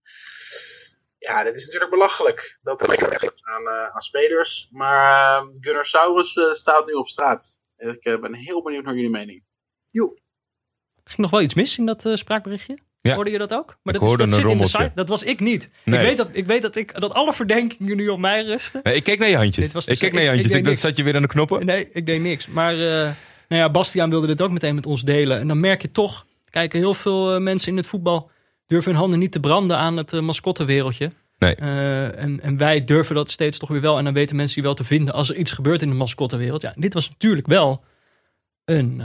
Ja, 1.19 1.45
dit 1.45 1.57
is 1.57 1.65
natuurlijk 1.65 1.91
belachelijk. 1.91 2.59
Dat 2.63 2.79
aan, 3.43 3.67
eh, 3.67 3.87
aan 3.95 4.01
spelers. 4.01 4.69
Maar 4.71 5.39
eh, 5.41 5.49
Gunnar 5.53 5.87
Saurus 5.87 6.37
eh, 6.37 6.53
staat 6.53 6.87
nu 6.87 6.93
op 6.93 7.09
straat. 7.09 7.63
Ik 7.77 8.03
ben 8.21 8.35
heel 8.35 8.63
benieuwd 8.63 8.85
naar 8.85 8.95
jullie 8.95 9.11
mening. 9.11 9.45
Joe. 9.91 10.19
Ging 11.05 11.19
nog 11.19 11.31
wel 11.31 11.41
iets 11.41 11.55
mis 11.55 11.79
in 11.79 11.87
dat 11.87 12.05
eh, 12.05 12.15
spraakberichtje? 12.15 12.79
Ja. 13.03 13.15
Hoorde 13.15 13.31
je 13.31 13.39
dat 13.39 13.53
ook? 13.55 13.67
Maar 13.83 13.95
Ik 13.95 14.01
dat, 14.01 14.11
is, 14.11 14.35
zit 14.35 14.45
in 14.45 14.59
de 14.59 14.67
site. 14.67 14.93
Dat 14.95 15.09
was 15.09 15.23
ik 15.23 15.41
niet. 15.41 15.71
Nee. 15.85 16.01
Ik, 16.01 16.07
weet 16.07 16.17
dat, 16.17 16.29
ik 16.33 16.47
weet 16.47 16.63
dat, 16.63 16.77
ik, 16.77 17.01
dat 17.01 17.13
alle 17.15 17.33
verdenkingen 17.33 17.97
nu 17.97 18.09
op 18.09 18.19
mij 18.19 18.43
rusten. 18.45 18.81
Nee, 18.83 18.95
ik 18.95 19.03
keek 19.05 19.19
naar 19.19 19.29
je 19.29 19.37
handjes. 19.37 19.65
Dit 19.65 19.75
was 19.75 19.85
de- 19.85 19.93
ik 19.93 19.99
keek 19.99 20.13
naar 20.13 20.23
je 20.23 20.29
ik- 20.29 20.45
ik 20.45 20.51
handjes. 20.53 20.75
Ik, 20.75 20.79
zat 20.81 20.97
je 20.97 21.03
weer 21.03 21.15
aan 21.17 21.23
de 21.23 21.29
knoppen. 21.29 21.67
Nee, 21.67 21.89
ik 21.93 22.07
deed 22.07 22.21
niks. 22.21 22.47
Maar 22.49 22.73
eh, 22.73 22.79
nou 23.49 23.63
ja, 23.63 23.71
Bastiaan 23.71 24.11
wilde 24.11 24.27
dit 24.27 24.43
ook 24.43 24.51
meteen 24.51 24.75
met 24.75 24.87
ons 24.87 25.03
delen. 25.03 25.39
En 25.39 25.49
dan 25.49 25.61
merk 25.61 25.83
je 25.83 25.91
toch, 25.91 26.27
kijk, 26.51 26.73
heel 26.73 26.95
veel 26.95 27.35
eh, 27.35 27.41
mensen 27.41 27.69
in 27.71 27.77
het 27.77 27.87
voetbal 27.87 28.31
durven 28.67 28.91
hun 28.91 29.01
handen 29.01 29.19
niet 29.19 29.33
te 29.33 29.41
branden 29.41 29.77
aan 29.77 29.97
het 29.97 30.13
uh, 30.13 30.21
mascottewereldje. 30.21 31.11
Nee. 31.39 31.55
Eh, 31.55 32.19
en, 32.23 32.41
en 32.43 32.57
wij 32.57 32.85
durven 32.85 33.15
dat 33.15 33.31
steeds 33.31 33.59
toch 33.59 33.69
weer 33.69 33.81
wel. 33.81 33.99
En 33.99 34.05
dan 34.05 34.13
weten 34.13 34.37
mensen 34.37 34.55
die 34.55 34.65
wel 34.65 34.75
te 34.75 34.85
vinden 34.85 35.15
als 35.15 35.31
er 35.31 35.37
iets 35.37 35.53
gebeurt 35.53 35.83
in 35.83 35.89
de 35.89 35.95
mascottewereld. 35.95 36.63
Ja, 36.63 36.73
dit 36.77 36.95
was 36.95 37.09
natuurlijk 37.09 37.47
wel 37.47 37.83
een... 38.65 39.03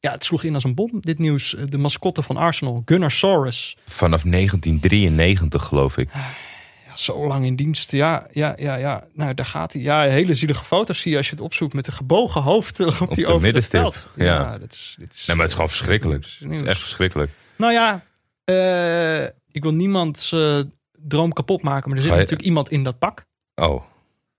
eh, 0.00 0.10
ja, 0.10 0.10
het 0.12 0.24
sloeg 0.24 0.42
in 0.44 0.54
als 0.54 0.64
een 0.64 0.74
bom, 0.74 0.90
dit 1.00 1.18
nieuws. 1.18 1.54
Eh, 1.54 1.64
De 1.68 1.78
mascotte 1.78 2.22
van 2.22 2.36
Arsenal, 2.36 2.82
Gunnar 2.84 3.10
Soros. 3.10 3.76
Vanaf 3.84 4.22
1993 4.22 5.64
geloof 5.64 5.96
ik. 5.96 6.10
Ja, 6.12 6.96
zo 6.96 7.26
lang 7.26 7.44
in 7.44 7.56
dienst. 7.56 7.92
Ja, 7.92 8.26
ja, 8.32 8.54
ja, 8.58 8.74
ja. 8.74 9.04
Nou, 9.12 9.34
daar 9.34 9.46
gaat 9.46 9.72
hij. 9.72 9.82
Ja, 9.82 10.02
hele 10.02 10.34
zielige 10.34 10.64
foto's 10.64 11.00
zie 11.00 11.10
je 11.10 11.16
als 11.16 11.26
je 11.26 11.32
het 11.32 11.40
opzoekt 11.40 11.72
met 11.74 11.86
een 11.86 11.92
gebogen 11.92 12.42
hoofd. 12.42 12.80
Op, 13.00 13.14
die 13.14 13.26
de 13.26 13.38
middenstip. 13.40 13.80
veld. 13.80 14.08
Ja. 14.16 14.58
dat 14.58 14.72
is, 14.72 14.96
dit 14.98 15.14
is, 15.14 15.26
Nee, 15.26 15.36
maar 15.36 15.44
het 15.44 15.54
is 15.54 15.60
gewoon 15.60 15.70
verschrikkelijk. 15.76 16.26
Het 16.38 16.50
is 16.52 16.62
echt 16.62 16.80
verschrikkelijk. 16.80 17.30
Nou 17.56 17.72
ja, 17.72 18.04
eh, 18.44 19.24
ik 19.50 19.62
wil 19.62 19.72
niemands 19.74 20.32
eh, 20.32 20.60
droom 20.92 21.32
kapot 21.32 21.62
maken. 21.62 21.88
Maar 21.88 21.98
er 21.98 22.04
zit 22.04 22.12
je- 22.12 22.18
natuurlijk 22.18 22.48
iemand 22.48 22.70
in 22.70 22.82
dat 22.82 22.98
pak. 22.98 23.24
Oh. 23.54 23.82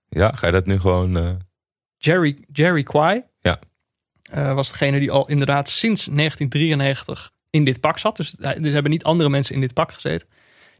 Ja, 0.08 0.32
ga 0.32 0.46
je 0.46 0.52
dat 0.52 0.66
nu 0.66 0.80
gewoon... 0.80 1.16
eh, 1.16 1.30
Jerry, 1.96 2.38
Jerry 2.52 2.82
Kwai. 2.82 3.22
Eh, 4.30 4.54
was 4.54 4.68
degene 4.70 4.98
die 4.98 5.10
al 5.10 5.28
inderdaad 5.28 5.68
sinds 5.68 6.06
1993 6.06 7.30
in 7.50 7.64
dit 7.64 7.80
pak 7.80 7.98
zat. 7.98 8.16
Dus 8.16 8.34
hij- 8.40 8.56
er 8.62 8.72
hebben 8.72 8.90
niet 8.90 9.04
andere 9.04 9.28
mensen 9.28 9.54
in 9.54 9.60
dit 9.60 9.74
pak 9.74 9.92
gezeten. 9.92 10.28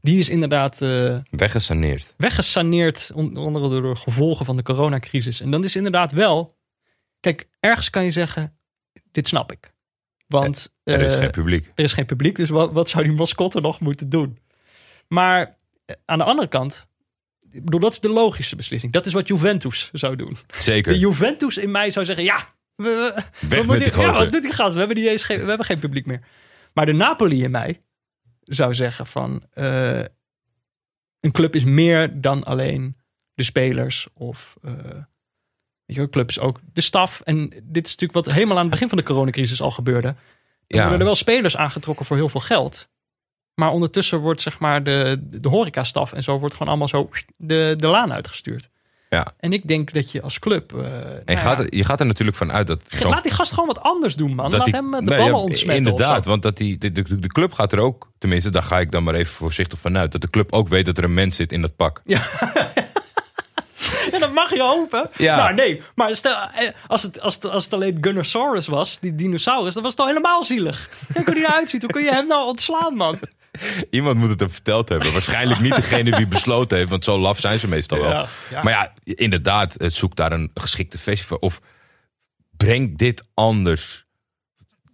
Die 0.01 0.19
is 0.19 0.29
inderdaad 0.29 0.83
eh, 0.83 1.19
weggesaneerd? 1.31 2.15
weggesaneerd, 2.17 3.11
onder 3.15 3.43
andere 3.45 3.69
door 3.69 3.95
de 3.95 4.01
gevolgen 4.01 4.45
van 4.47 4.57
de 4.57 4.63
coronacrisis. 4.63 5.41
En 5.41 5.51
dan 5.51 5.65
is 5.65 5.77
inderdaad 5.77 6.13
wel, 6.13 6.57
kijk, 7.21 7.49
ergens 7.61 7.91
kan 7.91 8.05
je 8.05 8.11
zeggen, 8.11 8.59
dit 9.13 9.29
snap 9.29 9.53
ik. 9.53 9.73
Want 10.27 10.73
Er 10.85 11.01
is 11.03 11.13
eh, 11.15 11.19
geen 11.21 11.31
publiek. 11.31 11.71
er 11.75 11.85
is 11.85 11.93
geen 11.93 12.07
publiek, 12.07 12.37
dus 12.37 12.49
wat, 12.49 12.73
wat 12.73 12.89
zou 12.89 13.05
die 13.05 13.13
mascotte 13.13 13.61
nog 13.61 13.81
moeten 13.81 14.09
doen? 14.09 14.39
Maar 15.09 15.57
eh, 15.85 15.97
aan 16.05 16.19
de 16.19 16.25
andere 16.25 16.49
kant, 16.49 16.87
ik 17.51 17.65
bedoel, 17.65 17.81
dat 17.81 17.93
is 17.93 18.01
de 18.01 18.09
logische 18.09 18.57
beslissing. 18.57 18.93
Dat 18.93 19.07
is 19.07 19.13
wat 19.13 19.29
Juventus 19.29 19.91
zou 19.93 20.17
doen. 20.17 20.37
Zeker. 20.59 20.93
De 20.93 20.99
Juventus 20.99 21.57
in 21.57 21.71
mij 21.71 21.91
zou 21.91 22.05
zeggen, 22.07 22.25
ja, 22.25 22.49
we, 22.83 22.85
we- 22.85 23.13
Weg 23.15 23.23
wat 23.41 23.51
met 23.51 23.67
moet 23.67 23.79
die 23.79 23.91
die- 23.93 24.01
ja, 24.01 24.07
gozer. 24.07 24.23
wat 24.23 24.33
doet 24.33 24.43
die 24.43 24.53
gast? 24.53 24.73
We 24.73 24.79
hebben, 24.79 24.97
niet 24.97 25.07
eens 25.07 25.25
geen, 25.25 25.41
we 25.41 25.49
hebben 25.49 25.67
geen 25.67 25.79
publiek 25.79 26.07
meer. 26.07 26.21
Maar 26.73 26.87
de 26.87 26.93
Napoli 26.93 27.43
in 27.43 27.51
mij 27.51 27.81
zou 28.43 28.75
zeggen 28.75 29.07
van, 29.07 29.43
eh, 29.53 30.01
een 31.21 31.33
club 31.33 31.55
is 31.55 31.65
meer 31.65 32.21
dan 32.21 32.43
alleen 32.45 32.97
de 33.35 33.43
spelers 33.43 34.09
of, 34.15 34.57
eh 34.63 34.73
weet 35.85 35.97
je 35.97 36.03
wel, 36.03 36.09
club 36.09 36.29
is 36.29 36.39
ook 36.39 36.61
de 36.73 36.81
staf. 36.81 37.21
En 37.21 37.49
dit 37.63 37.87
is 37.87 37.97
natuurlijk 37.97 38.13
wat 38.25 38.33
helemaal 38.35 38.57
aan 38.57 38.63
het 38.63 38.71
begin 38.71 38.89
van 38.89 38.99
de 38.99 39.05
coronacrisis 39.05 39.61
al 39.61 39.71
gebeurde. 39.71 40.09
Er 40.09 40.17
Ja. 40.67 40.81
worden 40.81 40.99
er 40.99 41.05
wel 41.05 41.15
spelers 41.15 41.57
aangetrokken 41.57 42.07
voor 42.07 42.17
heel 42.17 42.29
veel 42.29 42.41
geld. 42.41 42.89
Maar 43.55 43.71
ondertussen 43.71 44.19
wordt 44.19 44.41
zeg 44.41 44.59
maar 44.59 44.83
de, 44.85 45.17
de 45.31 45.49
horecastaf 45.49 46.13
en 46.13 46.23
zo 46.23 46.39
wordt 46.39 46.55
gewoon 46.55 46.69
allemaal 46.69 46.89
zo 46.89 47.11
de, 47.37 47.75
de 47.77 47.87
laan 47.87 48.13
uitgestuurd. 48.13 48.69
Ja. 49.11 49.27
En 49.41 49.53
ik 49.53 49.69
denk 49.69 49.93
dat 49.93 50.11
je 50.13 50.23
als 50.23 50.39
club... 50.39 50.73
eh, 50.73 50.81
En 50.81 50.93
nou 50.93 51.23
je, 51.25 51.37
gaat, 51.37 51.59
ja, 51.59 51.65
er- 51.65 51.75
je 51.77 51.85
gaat 51.85 52.01
er 52.01 52.07
natuurlijk 52.07 52.37
van 52.37 52.53
uit 52.53 52.67
dat... 52.67 52.81
laat 53.05 53.23
die 53.23 53.33
gast 53.33 53.53
gewoon 53.53 53.67
wat 53.69 53.81
anders 53.81 54.17
doen, 54.17 54.35
man. 54.35 54.51
laat 54.51 54.65
die- 54.65 54.75
hem 54.75 54.95
eh, 54.95 55.01
de 55.01 55.05
ballen 55.07 55.25
ja, 55.27 55.33
ontsmetten. 55.33 55.87
Inderdaad, 55.87 56.25
want 56.25 56.43
dat 56.43 56.57
die, 56.57 56.79
de, 56.79 56.93
de, 56.93 57.19
de 57.19 57.29
club 57.29 57.53
gaat 57.53 57.73
er 57.73 57.79
ook, 57.79 58.11
tenminste, 58.19 58.51
daar 58.51 58.63
ga 58.63 58.79
ik 58.81 58.91
dan 58.91 59.03
maar 59.03 59.15
even 59.15 59.33
voorzichtig 59.35 59.79
van 59.79 59.99
uit. 59.99 60.13
Dat 60.13 60.21
de 60.21 60.31
club 60.31 60.53
ook 60.53 60.69
weet 60.69 60.87
dat 60.87 60.99
er 60.99 61.05
een 61.05 61.15
mens 61.15 61.37
zit 61.37 61.53
in 61.53 61.61
dat 61.61 61.77
pak. 61.77 62.03
Ja, 64.13 64.19
dat 64.19 64.33
mag 64.33 64.55
je 64.55 64.63
hopen. 64.63 65.11
Ja. 65.17 65.37
Nou, 65.37 65.55
nee. 65.55 65.83
Maar 65.95 66.15
stel, 66.15 66.33
eh, 66.55 66.69
als 66.87 67.03
het, 67.03 67.21
als, 67.21 67.35
het, 67.35 67.49
als 67.51 67.65
het 67.65 67.73
alleen 67.75 67.99
Gunnosaurus 68.01 68.67
was, 68.67 68.99
die 69.01 69.15
dinosaurus, 69.15 69.75
dan 69.75 69.83
was 69.83 69.93
het 69.93 70.01
al 70.01 70.07
helemaal 70.07 70.45
zielig. 70.45 70.89
Kijk 71.13 71.27
hoe 71.27 71.35
die 71.35 71.45
eruit 71.45 71.71
ziet. 71.71 71.83
Hoe 71.83 71.91
kun 71.91 72.03
je 72.03 72.11
hem 72.13 72.27
nou 72.27 72.47
ontslaan, 72.47 72.95
man? 72.95 73.19
Iemand 73.91 74.19
moet 74.19 74.29
het 74.29 74.41
hem 74.41 74.51
verteld 74.51 74.89
hebben. 74.89 75.13
Waarschijnlijk 75.13 75.61
niet 75.61 75.77
degene 75.77 76.17
die 76.17 76.27
besloten 76.27 76.79
heeft, 76.79 76.91
want 76.91 77.05
zo 77.05 77.19
laf 77.19 77.41
zijn 77.41 77.59
ze 77.59 77.69
meestal 77.69 77.99
wel. 77.99 78.11
Ja, 78.11 78.27
ja. 78.51 78.63
Maar 78.63 78.73
ja, 78.73 78.93
inderdaad, 79.05 79.77
zoek 79.79 80.17
daar 80.17 80.33
een 80.33 80.51
geschikte 80.55 80.99
festival. 80.99 81.39
Of 81.39 81.61
breng 82.57 82.99
dit 82.99 83.25
anders. 83.35 84.07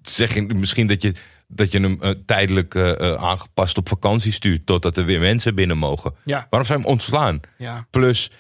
Zeg 0.03 0.47
misschien 0.47 0.87
dat 0.87 1.03
je, 1.03 1.15
dat 1.49 1.73
je 1.73 1.81
hem 1.81 1.99
eh, 2.01 2.11
tijdelijk 2.27 2.75
eh, 2.75 2.91
eh, 2.91 3.23
aangepast 3.23 3.79
op 3.79 3.89
vakantie 3.89 4.33
stuurt, 4.33 4.67
totdat 4.67 4.97
er 4.97 5.05
weer 5.05 5.21
mensen 5.21 5.55
binnen 5.55 5.79
mogen. 5.79 6.15
Ja, 6.25 6.47
Waarom 6.51 6.69
je 6.69 6.77
hem 6.77 6.85
ontslaan? 6.85 7.41
ja. 7.59 7.87
Plus, 7.91 8.31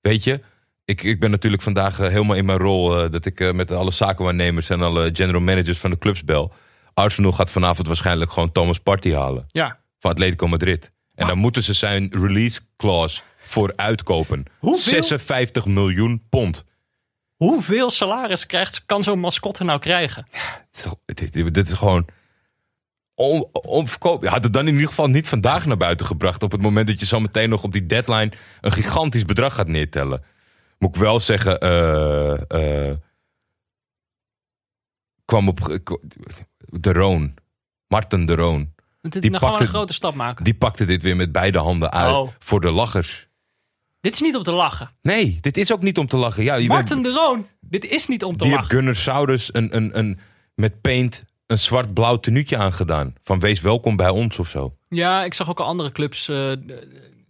weet 0.00 0.24
je, 0.24 0.40
ik, 0.84 1.02
ik 1.02 1.20
ben 1.20 1.30
natuurlijk 1.30 1.62
vandaag 1.62 1.96
helemaal 1.96 2.36
in 2.36 2.44
mijn 2.44 2.58
rol 2.58 3.10
dat 3.10 3.24
ik 3.24 3.52
met 3.52 3.70
alle 3.70 3.90
zakenwaarnemers 3.90 4.70
en 4.70 4.82
alle 4.82 5.10
general 5.12 5.40
managers 5.40 5.78
van 5.78 5.90
de 5.90 5.98
clubs 5.98 6.24
bel. 6.24 6.52
Arsenal 6.94 7.32
gaat 7.32 7.50
vanavond 7.50 7.86
waarschijnlijk 7.86 8.32
gewoon 8.32 8.52
Thomas 8.52 8.78
Partey 8.78 9.14
halen 9.14 9.44
ja. 9.48 9.76
van 9.98 10.10
Atletico 10.10 10.46
Madrid. 10.48 10.92
En 11.14 11.26
dan 11.26 11.38
moeten 11.38 11.62
ze 11.62 11.72
zijn 11.72 12.08
release 12.10 12.60
clause 12.76 13.20
voor 13.40 13.72
uitkopen. 13.76 14.44
Hoeveel? 14.58 14.82
56 15.02 15.66
miljoen 15.66 16.22
pond. 16.28 16.64
Hoeveel 17.36 17.90
salaris 17.90 18.46
krijgt, 18.46 18.82
kan 18.86 19.02
zo'n 19.02 19.18
mascotte 19.20 19.64
nou 19.64 19.78
krijgen? 19.78 20.24
Dit 20.30 20.40
is, 20.72 20.82
toch- 20.82 20.96
dit, 21.04 21.32
dit- 21.32 21.54
dit 21.54 21.66
is 21.66 21.72
gewoon 21.72 22.06
on, 23.14 23.48
onverkoop. 23.52 24.22
Je 24.22 24.28
had 24.28 24.44
het 24.44 24.52
dan 24.52 24.66
in 24.66 24.72
ieder 24.72 24.88
geval 24.88 25.06
niet 25.08 25.28
vandaag 25.28 25.66
naar 25.66 25.76
buiten 25.76 26.06
gebracht. 26.06 26.42
Op 26.42 26.52
het 26.52 26.62
moment 26.62 26.86
dat 26.86 27.00
je 27.00 27.06
zo 27.06 27.20
meteen 27.20 27.48
nog 27.48 27.62
op 27.62 27.72
die 27.72 27.86
deadline 27.86 28.32
een 28.60 28.72
gigantisch 28.72 29.24
bedrag 29.24 29.54
gaat 29.54 29.68
neertellen. 29.68 30.24
Moet 30.78 30.96
ik 30.96 31.02
wel 31.02 31.20
zeggen, 31.20 31.58
eh, 31.58 32.90
kwam 35.32 35.48
op 35.48 35.80
de 36.66 36.92
Roon. 36.92 37.34
Marten 37.88 38.24
de 38.26 38.34
Roon. 38.34 38.72
Dit 39.00 39.22
Die 39.22 39.30
nou 39.30 39.42
pakte- 39.44 39.62
een 39.62 39.68
grote 39.68 39.92
stap 39.92 40.14
maken. 40.14 40.44
Die 40.44 40.54
pakte 40.54 40.84
dit 40.84 41.02
weer 41.02 41.16
met 41.16 41.32
beide 41.32 41.58
handen 41.58 41.90
uit 41.92 42.14
Oh. 42.14 42.28
voor 42.38 42.60
de 42.60 42.70
lachers. 42.70 43.28
Dit 44.00 44.14
is 44.14 44.20
niet 44.20 44.36
om 44.36 44.42
te 44.42 44.52
lachen. 44.52 44.90
Nee, 45.02 45.38
dit 45.40 45.56
is 45.56 45.72
ook 45.72 45.82
niet 45.82 45.98
om 45.98 46.06
te 46.06 46.16
lachen. 46.16 46.42
Ja, 46.44 46.54
je 46.54 46.68
Martin 46.68 47.02
bent- 47.02 47.14
de 47.14 47.20
Roon, 47.20 47.46
dit 47.60 47.84
is 47.84 48.06
niet 48.06 48.24
om 48.24 48.36
te 48.36 48.42
die 48.44 48.46
heeft 48.52 48.62
lachen. 48.62 48.76
Gunnar 48.76 48.94
Saurus 48.94 49.54
een, 49.54 49.76
een, 49.76 49.98
een, 49.98 50.18
met 50.54 50.80
paint 50.80 51.24
een 51.46 51.58
zwart-blauw 51.58 52.16
tenuutje 52.16 52.56
aangedaan. 52.56 53.14
Van 53.22 53.40
wees 53.40 53.60
welkom 53.60 53.96
bij 53.96 54.08
ons 54.08 54.38
of 54.38 54.48
zo. 54.48 54.76
Ja, 54.88 55.24
ik 55.24 55.34
zag 55.34 55.48
ook 55.48 55.60
al 55.60 55.66
andere 55.66 55.92
clubs. 55.92 56.28
eh, 56.28 56.52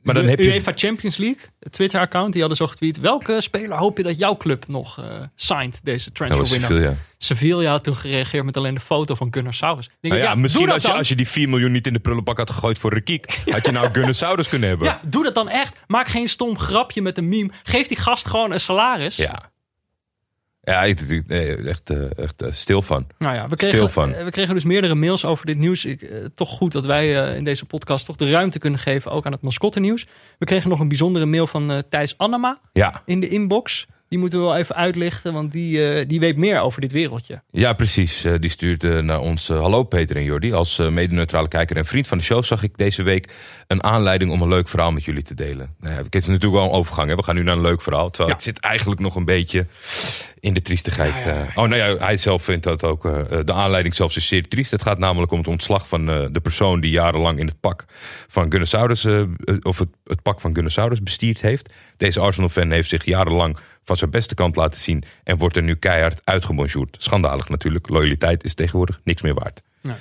Maar 0.03 0.15
dan 0.15 0.25
heb 0.27 0.39
je- 0.39 0.45
UEFA 0.53 0.73
Champions 0.75 1.17
League, 1.17 1.41
Twitter-account, 1.71 2.31
die 2.33 2.41
hadden 2.41 2.59
zo 2.59 2.67
getweet. 2.67 3.01
Welke 3.01 3.41
speler 3.41 3.77
hoop 3.79 3.97
je 3.97 4.03
dat 4.03 4.19
jouw 4.19 4.37
club 4.37 4.65
nog 4.69 4.99
eh 5.01 5.05
signed, 5.37 5.81
deze 5.85 6.13
transfer 6.13 6.49
window? 6.49 6.71
Sevilla. 6.71 6.97
Sevilla 7.19 7.71
had 7.71 7.85
toen 7.85 7.97
gereageerd 7.97 8.45
met 8.45 8.57
alleen 8.57 8.75
de 8.75 8.81
foto 8.81 9.15
van 9.15 9.29
Gunnar 9.31 9.55
Saurus. 9.55 9.87
Denk 9.87 10.01
Nou 10.01 10.17
ik, 10.17 10.23
ja, 10.23 10.29
ja, 10.29 10.35
misschien 10.35 10.71
als 10.71 10.83
je, 10.83 10.93
als 10.93 11.09
je 11.09 11.15
die 11.17 11.29
4 11.29 11.49
miljoen 11.49 11.73
niet 11.73 11.87
in 11.87 11.93
de 11.93 11.99
prullenbak 11.99 12.37
had 12.39 12.51
gegooid 12.51 12.79
voor 12.79 12.93
Rekiek, 12.93 13.39
had 13.53 13.67
je 13.67 13.73
nou 13.73 13.89
Gunnar 13.93 14.15
Saurus 14.15 14.49
kunnen 14.49 14.69
hebben. 14.69 14.87
Ja, 14.87 15.01
doe 15.05 15.25
dat 15.25 15.35
dan 15.35 15.49
echt. 15.49 15.77
Maak 15.87 16.09
geen 16.09 16.29
stom 16.29 16.59
grapje 16.59 17.03
met 17.03 17.19
een 17.19 17.29
meme. 17.29 17.51
Geef 17.63 17.87
die 17.87 17.97
gast 17.97 18.27
gewoon 18.29 18.53
een 18.53 18.61
salaris. 18.61 19.17
Ja. 19.17 19.52
Ja, 20.65 20.83
ik, 20.83 21.25
nee, 21.27 21.57
echt, 21.57 21.91
eh, 21.91 22.19
echt 22.19 22.43
eh, 22.43 22.51
stil 22.53 22.83
van. 22.83 23.07
Nou 23.19 23.35
ja, 23.35 23.49
we 23.49 23.55
Stil 23.57 23.69
kregen, 23.69 23.91
van. 23.91 24.15
eh, 24.15 24.25
we 24.25 24.31
kregen 24.31 24.55
dus 24.55 24.65
meerdere 24.65 24.95
mails 24.95 25.25
over 25.25 25.47
dit 25.47 25.59
nieuws. 25.59 25.85
Ik, 25.85 26.03
eh, 26.03 26.19
toch 26.35 26.49
goed 26.51 26.73
dat 26.73 26.87
wij 26.87 27.23
eh, 27.25 27.37
in 27.37 27.45
deze 27.45 27.65
podcast 27.65 28.07
toch 28.07 28.17
de 28.17 28.31
ruimte 28.31 28.59
kunnen 28.59 28.79
geven, 28.81 29.11
ook 29.11 29.27
aan 29.27 29.33
het 29.33 29.41
mascottenieuws. 29.43 30.07
We 30.39 30.45
kregen 30.45 30.71
nog 30.71 30.81
een 30.81 30.89
bijzondere 30.89 31.27
mail 31.27 31.47
van 31.47 31.71
eh, 31.71 31.79
Thijs 31.89 32.19
Annema 32.19 32.61
Ja, 32.73 33.03
in 33.07 33.21
de 33.21 33.29
inbox. 33.29 33.87
Die 34.13 34.21
moeten 34.21 34.39
we 34.39 34.45
wel 34.45 34.57
even 34.57 34.75
uitlichten, 34.75 35.33
want 35.33 35.53
die, 35.53 35.89
eh, 35.89 36.05
die 36.09 36.21
weet 36.21 36.37
meer 36.37 36.61
over 36.61 36.81
dit 36.81 36.93
wereldje. 36.93 37.43
ja 37.51 37.73
precies. 37.73 38.25
Eh, 38.25 38.35
die 38.39 38.51
stuurt 38.51 38.85
eh, 38.85 38.99
naar 38.99 39.21
ons. 39.21 39.49
Hallo 39.49 39.83
Peter 39.85 40.17
en 40.17 40.25
Jordi. 40.25 40.53
Als 40.53 40.79
mede-neutrale 40.79 41.49
kijker 41.49 41.77
en 41.77 41.85
vriend 41.85 42.07
van 42.07 42.19
de 42.19 42.25
show 42.25 42.45
zag 42.45 42.63
ik 42.63 42.77
deze 42.77 43.03
week 43.03 43.33
een 43.67 43.83
aanleiding 43.85 44.31
om 44.31 44.43
een 44.43 44.49
leuk 44.49 44.69
verhaal 44.69 44.93
met 44.93 45.05
jullie 45.05 45.23
te 45.23 45.35
delen. 45.35 45.75
Nou 45.81 45.95
ja, 45.95 46.03
het 46.03 46.15
is 46.15 46.27
natuurlijk 46.27 46.55
wel 46.55 46.65
een 46.65 46.79
overgang. 46.79 47.09
Hè? 47.09 47.15
We 47.15 47.23
gaan 47.23 47.35
nu 47.35 47.43
naar 47.43 47.55
een 47.57 47.61
leuk 47.63 47.83
verhaal. 47.83 48.11
Terwijl 48.11 48.29
Ja. 48.31 48.35
ik 48.35 48.43
zit 48.43 48.61
eigenlijk 48.61 49.01
nog 49.01 49.17
een 49.17 49.25
beetje 49.25 49.67
in 50.41 50.55
de 50.55 50.63
triestigheid. 50.63 51.15
Ja, 51.15 51.29
ja, 51.29 51.35
ja. 51.35 51.63
Oh, 51.63 51.69
nou 51.69 51.77
ja, 51.77 51.97
hij 51.97 52.17
zelf 52.17 52.43
vindt 52.45 52.65
dat 52.65 52.85
ook. 52.85 53.03
de 53.47 53.53
aanleiding 53.53 53.95
zelfs 53.95 54.17
is 54.17 54.27
zeer 54.29 54.49
triest. 54.49 54.71
Het 54.71 54.83
gaat 54.83 54.99
namelijk 54.99 55.33
om 55.33 55.39
het 55.39 55.49
ontslag 55.49 55.89
van 55.89 56.07
de 56.07 56.41
persoon 56.43 56.81
die 56.81 56.91
jarenlang 56.91 57.39
in 57.39 57.47
het 57.47 57.61
pak 57.61 57.85
van 58.29 58.51
Gunnosaurus, 58.51 59.07
of 59.63 59.79
het, 59.79 59.89
het 60.05 60.23
pak 60.23 60.41
van 60.41 60.55
Gunnosaurus 60.55 61.03
bestierd 61.03 61.41
heeft. 61.41 61.75
Deze 61.97 62.21
Arsenal-fan 62.21 62.71
heeft 62.71 62.89
zich 62.89 63.05
jarenlang 63.05 63.57
van 63.85 63.97
zijn 63.97 64.11
beste 64.11 64.35
kant 64.35 64.57
laten 64.57 64.81
zien 64.81 65.05
en 65.25 65.37
wordt 65.39 65.57
er 65.57 65.63
nu 65.63 65.75
keihard 65.75 66.21
uitgebonjourd. 66.25 66.97
Schandalig 67.01 67.49
natuurlijk. 67.49 67.89
Loyaliteit 67.89 68.45
is 68.45 68.55
tegenwoordig 68.55 69.01
niks 69.05 69.23
meer 69.23 69.35
waard. 69.35 69.63
Nee. 69.81 69.95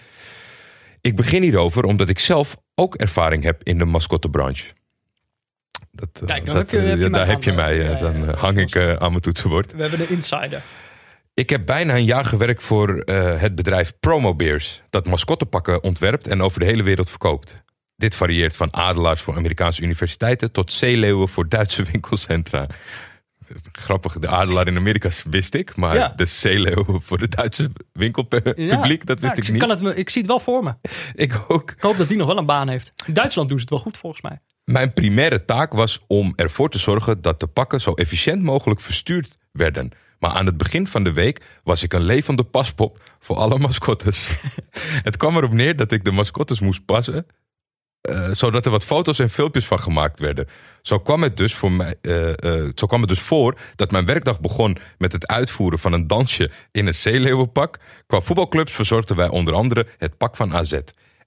Ik 1.02 1.16
begin 1.16 1.42
hierover 1.42 1.84
omdat 1.84 2.10
ik 2.10 2.20
zelf 2.20 2.58
ook 2.76 2.96
ervaring 2.96 3.44
heb 3.44 3.64
in 3.64 3.78
de 3.78 3.86
mascottebranche. 3.86 4.70
Dat, 5.92 6.10
eh, 6.14 6.26
Kijk, 6.28 6.46
dan 6.46 6.56
dat, 6.56 6.72
heb 6.72 6.82
je- 6.82 6.88
heb 6.88 6.98
je 6.98 7.04
eh, 7.06 7.10
mij 7.10 7.20
daar 7.20 7.28
heb 7.28 7.44
je 7.44 7.50
aan, 7.50 7.56
mij. 7.56 7.80
eh, 7.80 7.90
ja, 7.90 8.00
dan 8.00 8.24
ja, 8.26 8.34
hang 8.36 8.58
ik 8.58 8.76
aan 8.78 9.10
mijn 9.10 9.22
toetsenbord. 9.22 9.72
We 9.74 9.82
hebben 9.82 10.00
de 10.00 10.08
insider. 10.08 10.62
Ik 11.34 11.50
heb 11.50 11.66
bijna 11.66 11.96
een 11.96 12.06
jaar 12.06 12.26
gewerkt 12.26 12.64
voor 12.64 12.98
het 13.40 13.56
bedrijf 13.56 13.94
Promo 14.00 14.36
Beers, 14.36 14.82
dat 14.90 15.06
mascottepakken 15.08 15.84
ontwerpt 15.84 16.28
en 16.28 16.42
over 16.42 16.60
de 16.60 16.66
hele 16.66 16.84
wereld 16.84 17.10
verkoopt. 17.10 17.62
Dit 17.96 18.16
varieert 18.16 18.56
van 18.56 18.74
adelaars 18.74 19.22
voor 19.22 19.36
Amerikaanse 19.36 19.82
universiteiten 19.82 20.52
tot 20.52 20.72
zeeleeuwen 20.72 21.28
voor 21.30 21.50
Duitse 21.50 21.84
winkelcentra. 21.92 22.68
Grappig, 23.72 24.20
de 24.20 24.28
adelaar 24.28 24.68
in 24.68 24.78
Amerika 24.78 25.10
wist 25.30 25.54
ik, 25.54 25.76
maar 25.76 25.96
Ja. 25.96 26.14
de 26.16 26.26
zeeleeuwen 26.26 27.02
voor 27.02 27.20
het 27.20 27.32
Duitse 27.32 27.72
winkelpubliek, 27.94 29.06
dat 29.06 29.20
wist 29.20 29.38
ik 29.38 29.44
zie- 29.44 29.54
niet. 29.54 29.62
Kan 29.62 29.70
het 29.86 29.98
ik 29.98 30.10
zie 30.10 30.22
het 30.22 30.30
wel 30.30 30.40
voor 30.40 30.64
me. 30.64 30.74
Ik 31.16 31.42
ook. 31.48 31.72
Ik 31.72 31.82
hoop 31.82 31.98
dat 31.98 32.08
die 32.08 32.18
nog 32.18 32.28
wel 32.28 32.38
een 32.38 32.46
baan 32.46 32.70
heeft. 32.70 32.94
In 33.06 33.14
Duitsland 33.14 33.50
doen 33.50 33.58
ze 33.58 33.64
het 33.64 33.74
wel 33.74 33.80
goed 33.84 33.98
volgens 33.98 34.22
mij. 34.22 34.40
Mijn 34.64 34.94
primaire 34.94 35.46
taak 35.46 35.74
was 35.74 36.00
om 36.08 36.34
ervoor 36.36 36.70
te 36.70 36.78
zorgen 36.80 37.22
dat 37.22 37.40
de 37.40 37.48
pakken 37.48 37.82
zo 37.82 37.94
efficiënt 37.94 38.42
mogelijk 38.44 38.82
verstuurd 38.82 39.38
werden. 39.52 39.92
Maar 40.20 40.32
aan 40.32 40.46
het 40.46 40.58
begin 40.58 40.88
van 40.88 41.04
de 41.04 41.14
week 41.14 41.42
was 41.64 41.84
ik 41.84 41.94
een 41.94 42.04
levende 42.04 42.44
paspop 42.44 43.04
voor 43.20 43.36
alle 43.36 43.58
mascottes. 43.60 44.30
het 45.10 45.18
kwam 45.18 45.38
erop 45.38 45.52
neer 45.54 45.76
dat 45.76 45.92
ik 45.92 46.04
de 46.04 46.12
mascottes 46.12 46.60
moest 46.60 46.86
passen, 46.86 47.26
eh, 48.02 48.30
zodat 48.32 48.66
er 48.66 48.72
wat 48.72 48.86
foto's 48.86 49.20
en 49.20 49.30
filmpjes 49.30 49.66
van 49.66 49.80
gemaakt 49.80 50.20
werden. 50.20 50.48
Zo 50.82 51.00
kwam, 51.00 51.24
het 51.24 51.38
dus 51.38 51.56
voor 51.56 51.72
mij, 51.72 51.96
eh, 52.02 52.30
eh, 52.30 52.72
zo 52.76 52.88
kwam 52.88 53.00
het 53.00 53.10
dus 53.10 53.20
voor 53.20 53.58
dat 53.76 53.92
mijn 53.92 54.06
werkdag 54.06 54.40
begon 54.40 54.78
met 54.98 55.12
het 55.12 55.28
uitvoeren 55.28 55.80
van 55.80 55.94
een 55.94 56.08
dansje 56.08 56.50
in 56.72 56.88
een 56.88 56.96
zeeleeuwenpak. 56.96 57.80
Qua 58.08 58.22
voetbalclubs 58.22 58.72
verzorgden 58.72 59.16
wij 59.16 59.28
onder 59.28 59.54
andere 59.54 59.88
het 59.98 60.18
pak 60.18 60.36
van 60.36 60.54
AZ. 60.54 60.80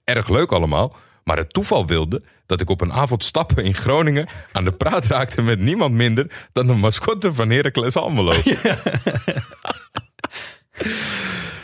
Erg 0.03 0.29
leuk 0.29 0.51
allemaal, 0.51 0.95
maar 1.23 1.37
het 1.37 1.53
toeval 1.53 1.85
wilde 1.85 2.23
dat 2.45 2.61
ik 2.61 2.69
op 2.69 2.81
een 2.81 2.93
avond 2.93 3.23
stappen 3.23 3.63
in 3.63 3.73
Groningen 3.73 4.27
aan 4.51 4.63
de 4.63 4.73
praat 4.73 5.05
raakte 5.05 5.41
met 5.41 5.59
niemand 5.59 5.93
minder 5.93 6.47
dan 6.51 6.67
de 6.67 6.73
mascotte 6.73 7.33
van 7.33 7.49
Heracles 7.49 7.95
Almelo. 7.95 8.33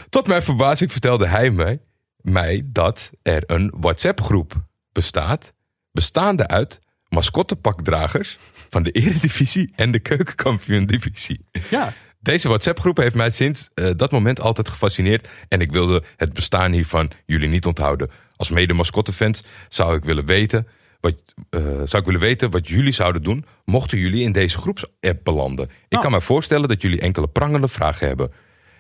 Tot 0.10 0.28
mijn 0.28 0.44
verbazing 0.44 0.92
vertelde 0.92 1.28
hij 1.28 1.52
mij, 1.52 1.80
mij 2.22 2.62
dat 2.66 3.12
er 3.22 3.44
een 3.46 3.74
WhatsApp-groep 3.76 4.70
bestaat, 4.92 5.54
bestaande 5.92 6.48
uit 6.48 6.80
mascottepakdragers 7.10 8.38
van 8.70 8.84
de 8.84 8.92
Eredivisie 8.92 9.72
en 9.76 9.92
de 9.92 10.00
Keukenkampioen-divisie. 10.00 11.46
Ja, 11.70 11.94
Deze 12.20 12.48
WhatsApp-groep 12.48 12.98
heeft 12.98 13.16
mij 13.16 13.32
sinds 13.32 13.70
eh, 13.74 13.90
dat 13.96 14.12
moment 14.12 14.40
altijd 14.40 14.70
gefascineerd. 14.70 15.30
En 15.48 15.62
ik 15.62 15.72
wilde 15.72 16.04
het 16.18 16.34
bestaan 16.34 16.72
hiervan 16.72 17.12
jullie 17.26 17.48
niet 17.50 17.66
onthouden. 17.66 18.10
Als 18.36 18.50
mede 18.50 18.74
mascottefans 18.74 19.44
zou 19.70 19.96
ik 19.96 20.04
willen 20.04 20.26
weten 20.26 20.68
wat, 21.00 21.16
eh, 21.50 21.62
zou 21.64 21.98
ik 21.98 22.06
willen 22.06 22.20
weten 22.20 22.50
wat 22.52 22.68
jullie 22.68 22.92
zouden 22.94 23.24
doen 23.24 23.46
mochten 23.66 23.98
jullie 23.98 24.24
in 24.24 24.32
deze 24.32 24.58
groepsapp 24.58 25.20
belanden. 25.24 25.66
Ik 25.66 25.72
Nou. 25.90 26.04
kan 26.04 26.12
me 26.12 26.22
voorstellen 26.22 26.68
dat 26.68 26.82
jullie 26.82 27.02
enkele 27.02 27.28
prangende 27.28 27.68
vragen 27.68 28.08
hebben. 28.08 28.32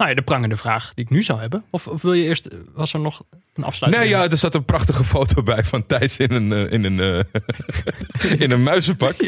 Nou 0.01 0.13
ja, 0.13 0.19
de 0.19 0.25
prangende 0.25 0.57
vraag 0.57 0.93
die 0.93 1.05
ik 1.05 1.11
nu 1.11 1.23
zou 1.23 1.39
hebben. 1.39 1.63
Of, 1.69 1.87
of 1.87 2.01
wil 2.01 2.13
je 2.13 2.23
eerst, 2.23 2.49
was 2.73 2.93
er 2.93 2.99
nog 2.99 3.23
een 3.53 3.63
afsluiting? 3.63 4.03
Nee, 4.03 4.13
ja, 4.13 4.29
er 4.29 4.37
zat 4.37 4.55
een 4.55 4.65
prachtige 4.65 5.03
foto 5.03 5.43
bij 5.43 5.63
van 5.63 5.85
Thijs 5.85 6.17
in 6.17 6.31
een, 6.31 6.51
eh, 6.51 6.71
in 6.71 6.83
een, 6.83 6.99
eh, 6.99 8.31
in 8.43 8.51
een 8.51 8.63
muizenpak. 8.63 9.21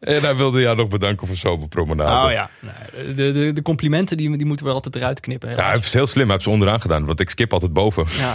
En 0.00 0.22
hij 0.22 0.36
wilde 0.36 0.60
jou 0.60 0.76
nog 0.76 0.88
bedanken 0.88 1.26
voor 1.26 1.36
sober 1.36 1.68
promenade. 1.68 2.26
Oh 2.26 2.32
ja, 2.32 2.50
nee, 2.60 3.14
de, 3.14 3.32
de, 3.32 3.52
de 3.52 3.62
complimenten 3.62 4.16
die, 4.16 4.36
die 4.36 4.46
moeten 4.46 4.66
we 4.66 4.72
altijd 4.72 4.96
eruit 4.96 5.20
knippen. 5.20 5.50
Ja, 5.50 5.66
hij 5.68 5.78
is 5.78 5.92
heel 5.92 6.06
slim. 6.06 6.24
Hij 6.24 6.32
heeft 6.32 6.44
ze 6.44 6.50
onderaan 6.50 6.80
gedaan, 6.80 7.06
want 7.06 7.20
ik 7.20 7.30
skip 7.30 7.52
altijd 7.52 7.72
boven. 7.72 8.04
Ja. 8.18 8.34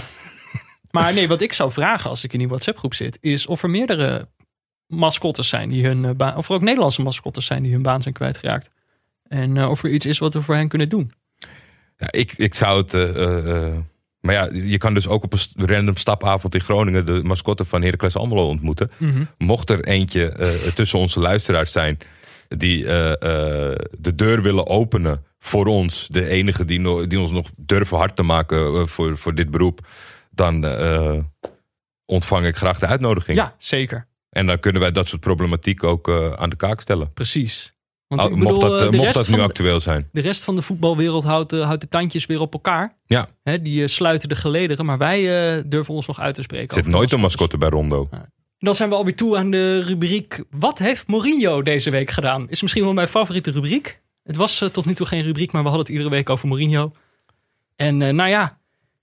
Maar 0.91 1.13
nee, 1.13 1.27
wat 1.27 1.41
ik 1.41 1.53
zou 1.53 1.71
vragen 1.71 2.09
als 2.09 2.23
ik 2.23 2.33
in 2.33 2.39
die 2.39 2.47
WhatsApp-groep 2.47 2.93
zit, 2.93 3.17
is 3.21 3.45
of 3.45 3.63
er 3.63 3.69
meerdere 3.69 4.27
mascottes 4.87 5.49
zijn 5.49 5.69
die 5.69 5.85
hun 5.85 6.05
eh, 6.05 6.11
baan, 6.11 6.35
of 6.35 6.49
er 6.49 6.55
ook 6.55 6.61
Nederlandse 6.61 7.01
mascottes 7.01 7.45
zijn 7.45 7.63
die 7.63 7.71
hun 7.71 7.81
baan 7.81 8.01
zijn 8.01 8.13
kwijtgeraakt. 8.13 8.71
En 9.27 9.65
of 9.65 9.83
er 9.83 9.89
iets 9.89 10.05
is 10.05 10.17
wat 10.17 10.33
we 10.33 10.41
voor 10.41 10.55
hen 10.55 10.67
kunnen 10.67 10.89
doen. 10.89 11.11
Ja, 11.97 12.07
ik, 12.11 12.33
ik 12.35 12.53
zou 12.53 12.81
het. 12.81 12.93
eh, 12.93 13.09
eh, 13.23 13.65
eh, 13.67 13.75
maar 14.21 14.33
ja, 14.33 14.49
je 14.53 14.77
kan 14.77 14.93
dus 14.93 15.07
ook 15.07 15.23
op 15.23 15.33
een 15.33 15.67
random 15.67 15.95
stapavond 15.95 16.53
in 16.55 16.61
Groningen 16.61 17.05
de 17.05 17.21
mascotte 17.23 17.65
van 17.65 17.81
Heracles 17.81 18.15
Almelo 18.15 18.47
ontmoeten. 18.47 18.91
Mocht 19.37 19.69
er 19.69 19.83
eentje 19.83 20.33
tussen 20.75 20.99
onze 20.99 21.19
luisteraars 21.19 21.71
zijn 21.71 21.97
die 22.47 22.83
de 22.83 24.11
deur 24.15 24.41
willen 24.41 24.67
openen 24.67 25.23
voor 25.39 25.65
ons, 25.65 26.07
de 26.07 26.27
enige 26.27 26.65
die, 26.65 26.79
no- 26.79 27.07
die 27.07 27.19
ons 27.19 27.31
nog 27.31 27.49
durven 27.55 27.97
hard 27.97 28.15
te 28.15 28.23
maken 28.23 28.87
voor, 28.87 29.17
voor 29.17 29.35
dit 29.35 29.51
beroep, 29.51 29.87
dan 30.31 30.65
ontvang 32.05 32.45
ik 32.45 32.55
graag 32.55 32.79
de 32.79 32.85
uitnodiging. 32.87 33.37
Ja, 33.37 33.55
zeker. 33.57 34.07
En 34.29 34.45
dan 34.45 34.59
kunnen 34.59 34.81
wij 34.81 34.91
dat 34.91 35.07
soort 35.07 35.21
problematiek 35.21 35.83
ook 35.83 36.09
aan 36.37 36.49
de 36.49 36.55
kaak 36.55 36.81
stellen. 36.81 37.13
Precies. 37.13 37.73
Want 38.07 38.21
ik 38.21 38.35
mocht 38.35 38.61
dat, 38.61 38.81
eh, 38.81 38.87
eh, 38.87 38.93
mocht 38.93 39.13
dat 39.13 39.27
nu 39.27 39.39
actueel 39.39 39.79
zijn. 39.79 40.09
De 40.11 40.21
rest 40.21 40.43
van 40.43 40.55
de 40.55 40.61
voetbalwereld 40.61 41.23
houdt, 41.23 41.53
eh, 41.53 41.61
houdt 41.61 41.81
de 41.81 41.87
tandjes 41.87 42.25
weer 42.25 42.39
op 42.39 42.53
elkaar. 42.53 42.93
Ja, 43.05 43.27
Hè, 43.43 43.61
die 43.61 43.87
sluiten 43.87 44.29
de 44.29 44.35
gelederen, 44.35 44.85
maar 44.85 44.97
wij 44.97 45.21
durven 45.65 45.93
ons 45.93 46.07
nog 46.07 46.19
uit 46.19 46.35
te 46.35 46.41
spreken. 46.41 46.67
er 46.67 46.83
zit 46.83 46.87
nooit 46.93 47.11
een 47.11 47.19
mascotte 47.19 47.57
bij 47.57 47.69
Rondo. 47.69 48.09
Dan 48.59 48.75
zijn 48.75 48.89
we 48.89 48.95
alweer 48.95 49.15
toe 49.15 49.37
aan 49.37 49.51
de 49.51 49.79
rubriek 49.79 50.43
Wat 50.49 50.79
heeft 50.79 51.07
Mourinho 51.07 51.61
deze 51.61 51.89
week 51.89 52.11
gedaan? 52.11 52.49
Is 52.49 52.61
misschien 52.61 52.83
wel 52.83 52.93
mijn 52.93 53.07
favoriete 53.07 53.51
rubriek. 53.51 54.01
Het 54.23 54.35
was 54.35 54.65
tot 54.71 54.85
nu 54.85 54.93
toe 54.93 55.05
geen 55.05 55.23
rubriek, 55.23 55.51
maar 55.51 55.61
we 55.63 55.67
hadden 55.67 55.85
het 55.85 55.95
iedere 55.95 56.15
week 56.15 56.29
over 56.29 56.47
Mourinho. 56.47 56.91
En 57.75 57.97
nou 57.97 58.29
ja, 58.29 58.59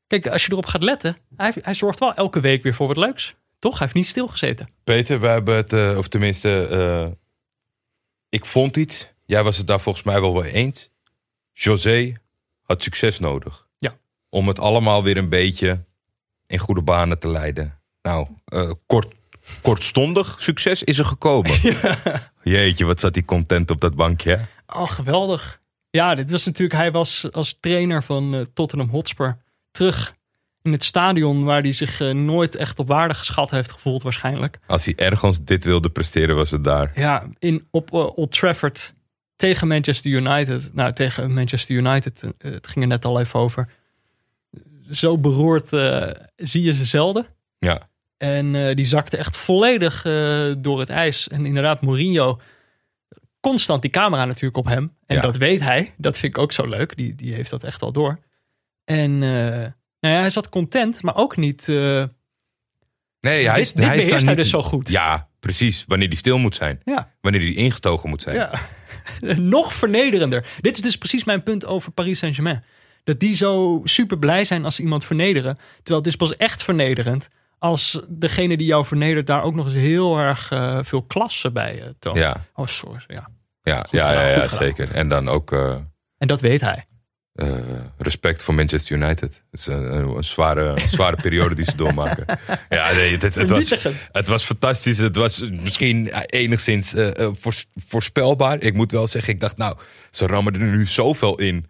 kijk, 0.07 0.27
als 0.27 0.45
je 0.45 0.53
erop 0.53 0.67
gaat 0.67 0.83
letten, 0.83 1.17
hij, 1.37 1.53
hij 1.61 1.75
zorgt 1.75 1.99
wel 1.99 2.15
elke 2.15 2.41
week 2.41 2.63
weer 2.63 2.75
voor 2.75 2.87
wat 2.87 2.97
leuks. 2.97 3.35
Toch? 3.59 3.73
Hij 3.73 3.83
heeft 3.83 3.95
niet 3.95 4.07
stilgezeten. 4.07 4.69
Peter, 4.85 5.21
we 5.21 5.27
hebben 5.27 5.57
het, 5.57 5.97
of 5.97 6.09
tenminste, 6.09 7.17
ik 8.35 8.45
vond 8.45 8.76
iets. 8.76 9.09
Jij 9.24 9.43
was 9.43 9.57
het 9.57 9.66
daar 9.66 9.80
volgens 9.80 10.05
mij 10.05 10.20
wel 10.20 10.32
wel 10.35 10.45
eens. 10.45 10.89
José 11.53 12.12
had 12.62 12.82
succes 12.82 13.18
nodig. 13.18 13.66
Ja. 13.76 13.97
Om 14.28 14.49
het 14.49 14.59
allemaal 14.59 15.03
weer 15.03 15.16
een 15.16 15.28
beetje 15.28 15.85
in 16.47 16.59
goede 16.59 16.82
banen 16.82 17.18
te 17.18 17.28
leiden. 17.28 17.78
Nou, 18.03 18.28
eh, 18.45 18.70
kort, 18.87 19.14
kortstondig 19.62 20.37
succes 20.39 20.82
is 20.82 20.99
er 20.99 21.05
gekomen. 21.05 21.53
Jeetje, 22.43 22.85
wat 22.85 23.01
zat 23.01 23.14
hij 23.14 23.24
content 23.24 23.70
op 23.70 23.80
dat 23.80 23.95
bankje. 23.95 24.37
hè? 24.37 24.45
Oh, 24.80 24.89
geweldig. 24.89 25.61
Ja, 25.91 26.14
dit 26.14 26.30
was 26.30 26.45
natuurlijk, 26.45 26.78
hij 26.78 26.93
was 26.93 27.32
als 27.32 27.57
trainer 27.61 28.03
van 28.03 28.35
eh, 28.35 28.41
Tottenham 28.55 28.89
Hotspur 28.89 29.37
terug 29.70 30.14
in 30.65 30.73
het 30.73 30.85
stadion 30.85 31.45
waar 31.45 31.61
hij 31.62 31.73
zich 31.73 32.01
eh, 32.01 32.11
nooit 32.11 32.55
echt 32.55 32.79
op 32.79 32.89
waarde 32.89 33.15
geschat 33.15 33.51
heeft 33.51 33.73
gevoeld 33.73 34.03
waarschijnlijk. 34.03 34.59
Als 34.67 34.85
hij 34.85 34.95
ergens 34.97 35.45
dit 35.45 35.65
wilde 35.65 35.91
presteren, 35.91 36.37
was 36.37 36.51
het 36.51 36.65
daar. 36.65 36.93
Ja, 36.95 37.27
in, 37.39 37.67
op 37.71 37.93
eh, 37.93 38.17
Old 38.17 38.31
Trafford 38.33 38.95
tegen 39.37 39.69
Manchester 39.69 40.11
United. 40.11 40.71
Nou, 40.75 40.93
tegen 40.93 41.33
Manchester 41.33 41.77
United, 41.77 42.23
eh, 42.23 42.53
het 42.53 42.67
ging 42.67 42.85
er 42.85 42.91
net 42.91 43.05
al 43.05 43.21
even 43.21 43.41
over. 43.41 43.69
Zo 44.91 45.19
beroerd 45.19 45.69
zie 46.37 46.62
je 46.62 46.73
ze 46.73 46.85
zelden. 46.85 47.27
Ja, 47.59 47.89
En 48.17 48.75
die 48.77 48.85
zakte 48.85 49.17
echt 49.17 49.37
volledig 49.37 50.03
door 50.59 50.79
het 50.79 50.89
ijs. 50.89 51.29
En 51.29 51.47
inderdaad, 51.47 51.81
Mourinho, 51.81 52.41
constant 53.41 53.83
die 53.83 53.91
camera 53.91 54.25
natuurlijk 54.25 54.57
op 54.57 54.65
hem. 54.67 54.93
En 55.07 55.17
Ja. 55.17 55.23
dat 55.23 55.37
weet 55.37 55.61
hij. 55.61 55.95
Dat 55.97 56.19
vind 56.19 56.37
ik 56.37 56.43
ook 56.43 56.53
zo 56.53 56.67
leuk. 56.67 56.97
Die, 56.97 57.15
die 57.15 57.35
heeft 57.35 57.51
dat 57.51 57.65
echt 57.65 57.83
al 57.83 57.93
door. 57.93 58.19
En 58.85 59.23
nou 60.05 60.17
ja, 60.17 60.23
hij 60.23 60.31
zat 60.31 60.49
content, 60.49 61.03
maar 61.03 61.17
ook 61.17 61.37
niet... 61.37 61.69
eh, 61.69 62.05
nee, 63.21 63.49
hij 63.49 63.61
is, 63.61 63.73
dit 63.73 63.77
dit 63.77 63.87
hij 63.87 63.97
is 63.97 64.07
daar 64.07 64.23
niet. 64.25 64.37
dus 64.37 64.51
zo 64.51 64.63
goed. 64.63 64.89
Ja, 64.89 65.29
precies. 65.41 65.85
Wanneer 65.87 66.09
hij 66.09 66.17
stil 66.17 66.39
moet 66.39 66.55
zijn. 66.55 66.81
ja. 66.85 67.13
Wanneer 67.21 67.41
hij 67.41 67.53
ingetogen 67.55 68.09
moet 68.09 68.23
zijn. 68.23 68.37
Ja, 68.37 68.53
nog 69.57 69.73
vernederender. 69.73 70.47
Dit 70.61 70.77
is 70.77 70.83
dus 70.83 70.99
precies 70.99 71.25
mijn 71.25 71.43
punt 71.43 71.67
over 71.67 71.93
Paris 71.93 72.19
Saint-Germain. 72.19 72.65
Dat 73.05 73.21
die 73.21 73.35
zo 73.35 73.81
super 73.85 74.19
blij 74.19 74.45
zijn 74.45 74.65
als 74.65 74.75
ze 74.75 74.83
iemand 74.83 75.05
vernederen. 75.05 75.59
Terwijl 75.77 75.99
het 75.99 76.07
is 76.07 76.17
pas 76.17 76.37
echt 76.37 76.63
vernederend 76.63 77.29
als 77.59 78.01
degene 78.09 78.57
die 78.57 78.67
jou 78.67 78.85
vernedert 78.85 79.27
daar 79.27 79.43
ook 79.43 79.55
nog 79.55 79.65
eens 79.65 79.75
heel 79.75 80.19
erg 80.19 80.51
eh, 80.51 80.79
veel 80.83 81.03
klasse 81.03 81.51
bij 81.51 81.83
eh, 81.83 81.89
toont. 81.99 82.17
Ja, 82.17 82.45
Oh, 82.55 82.67
sorry. 82.67 83.05
Ja. 83.07 83.29
ja, 83.63 83.81
Goed 83.81 83.91
ja, 83.91 84.07
gedaan, 84.09 84.31
ja, 84.31 84.49
zeker. 84.49 84.91
En 84.93 85.09
dan 85.09 85.29
ook 85.29 85.53
En 86.19 86.29
dat 86.29 86.41
weet 86.41 86.61
hij. 86.61 86.87
Eh, 87.35 87.57
respect 87.99 88.43
voor 88.43 88.55
Manchester 88.55 88.97
United. 88.97 89.43
Het 89.51 89.61
is 89.61 89.66
een, 89.66 89.95
een, 89.97 90.16
een 90.16 90.24
zware, 90.24 90.64
een 90.82 90.91
zware 90.91 91.16
periode 91.26 91.55
die 91.55 91.64
ze 91.64 91.76
doormaken. 91.76 92.24
Ja, 92.68 92.93
nee, 92.93 93.12
het, 93.12 93.22
het, 93.22 93.35
het 93.35 93.51
was, 93.51 93.74
het 94.12 94.28
was 94.28 94.45
fantastisch. 94.45 94.99
Het 94.99 95.16
was 95.16 95.41
misschien 95.51 96.09
enigszins 96.26 96.95
eh, 96.95 97.18
eh, 97.18 97.30
voors- 97.41 97.66
voorspelbaar. 97.89 98.61
Ik 98.62 98.74
moet 98.74 98.91
wel 98.93 99.07
zeggen, 99.07 99.32
ik 99.32 99.41
dacht, 99.41 99.57
nou, 99.57 99.76
ze 100.11 100.26
rammen 100.26 100.55
er 100.55 100.61
nu 100.61 100.87
zoveel 100.87 101.39
in. 101.39 101.66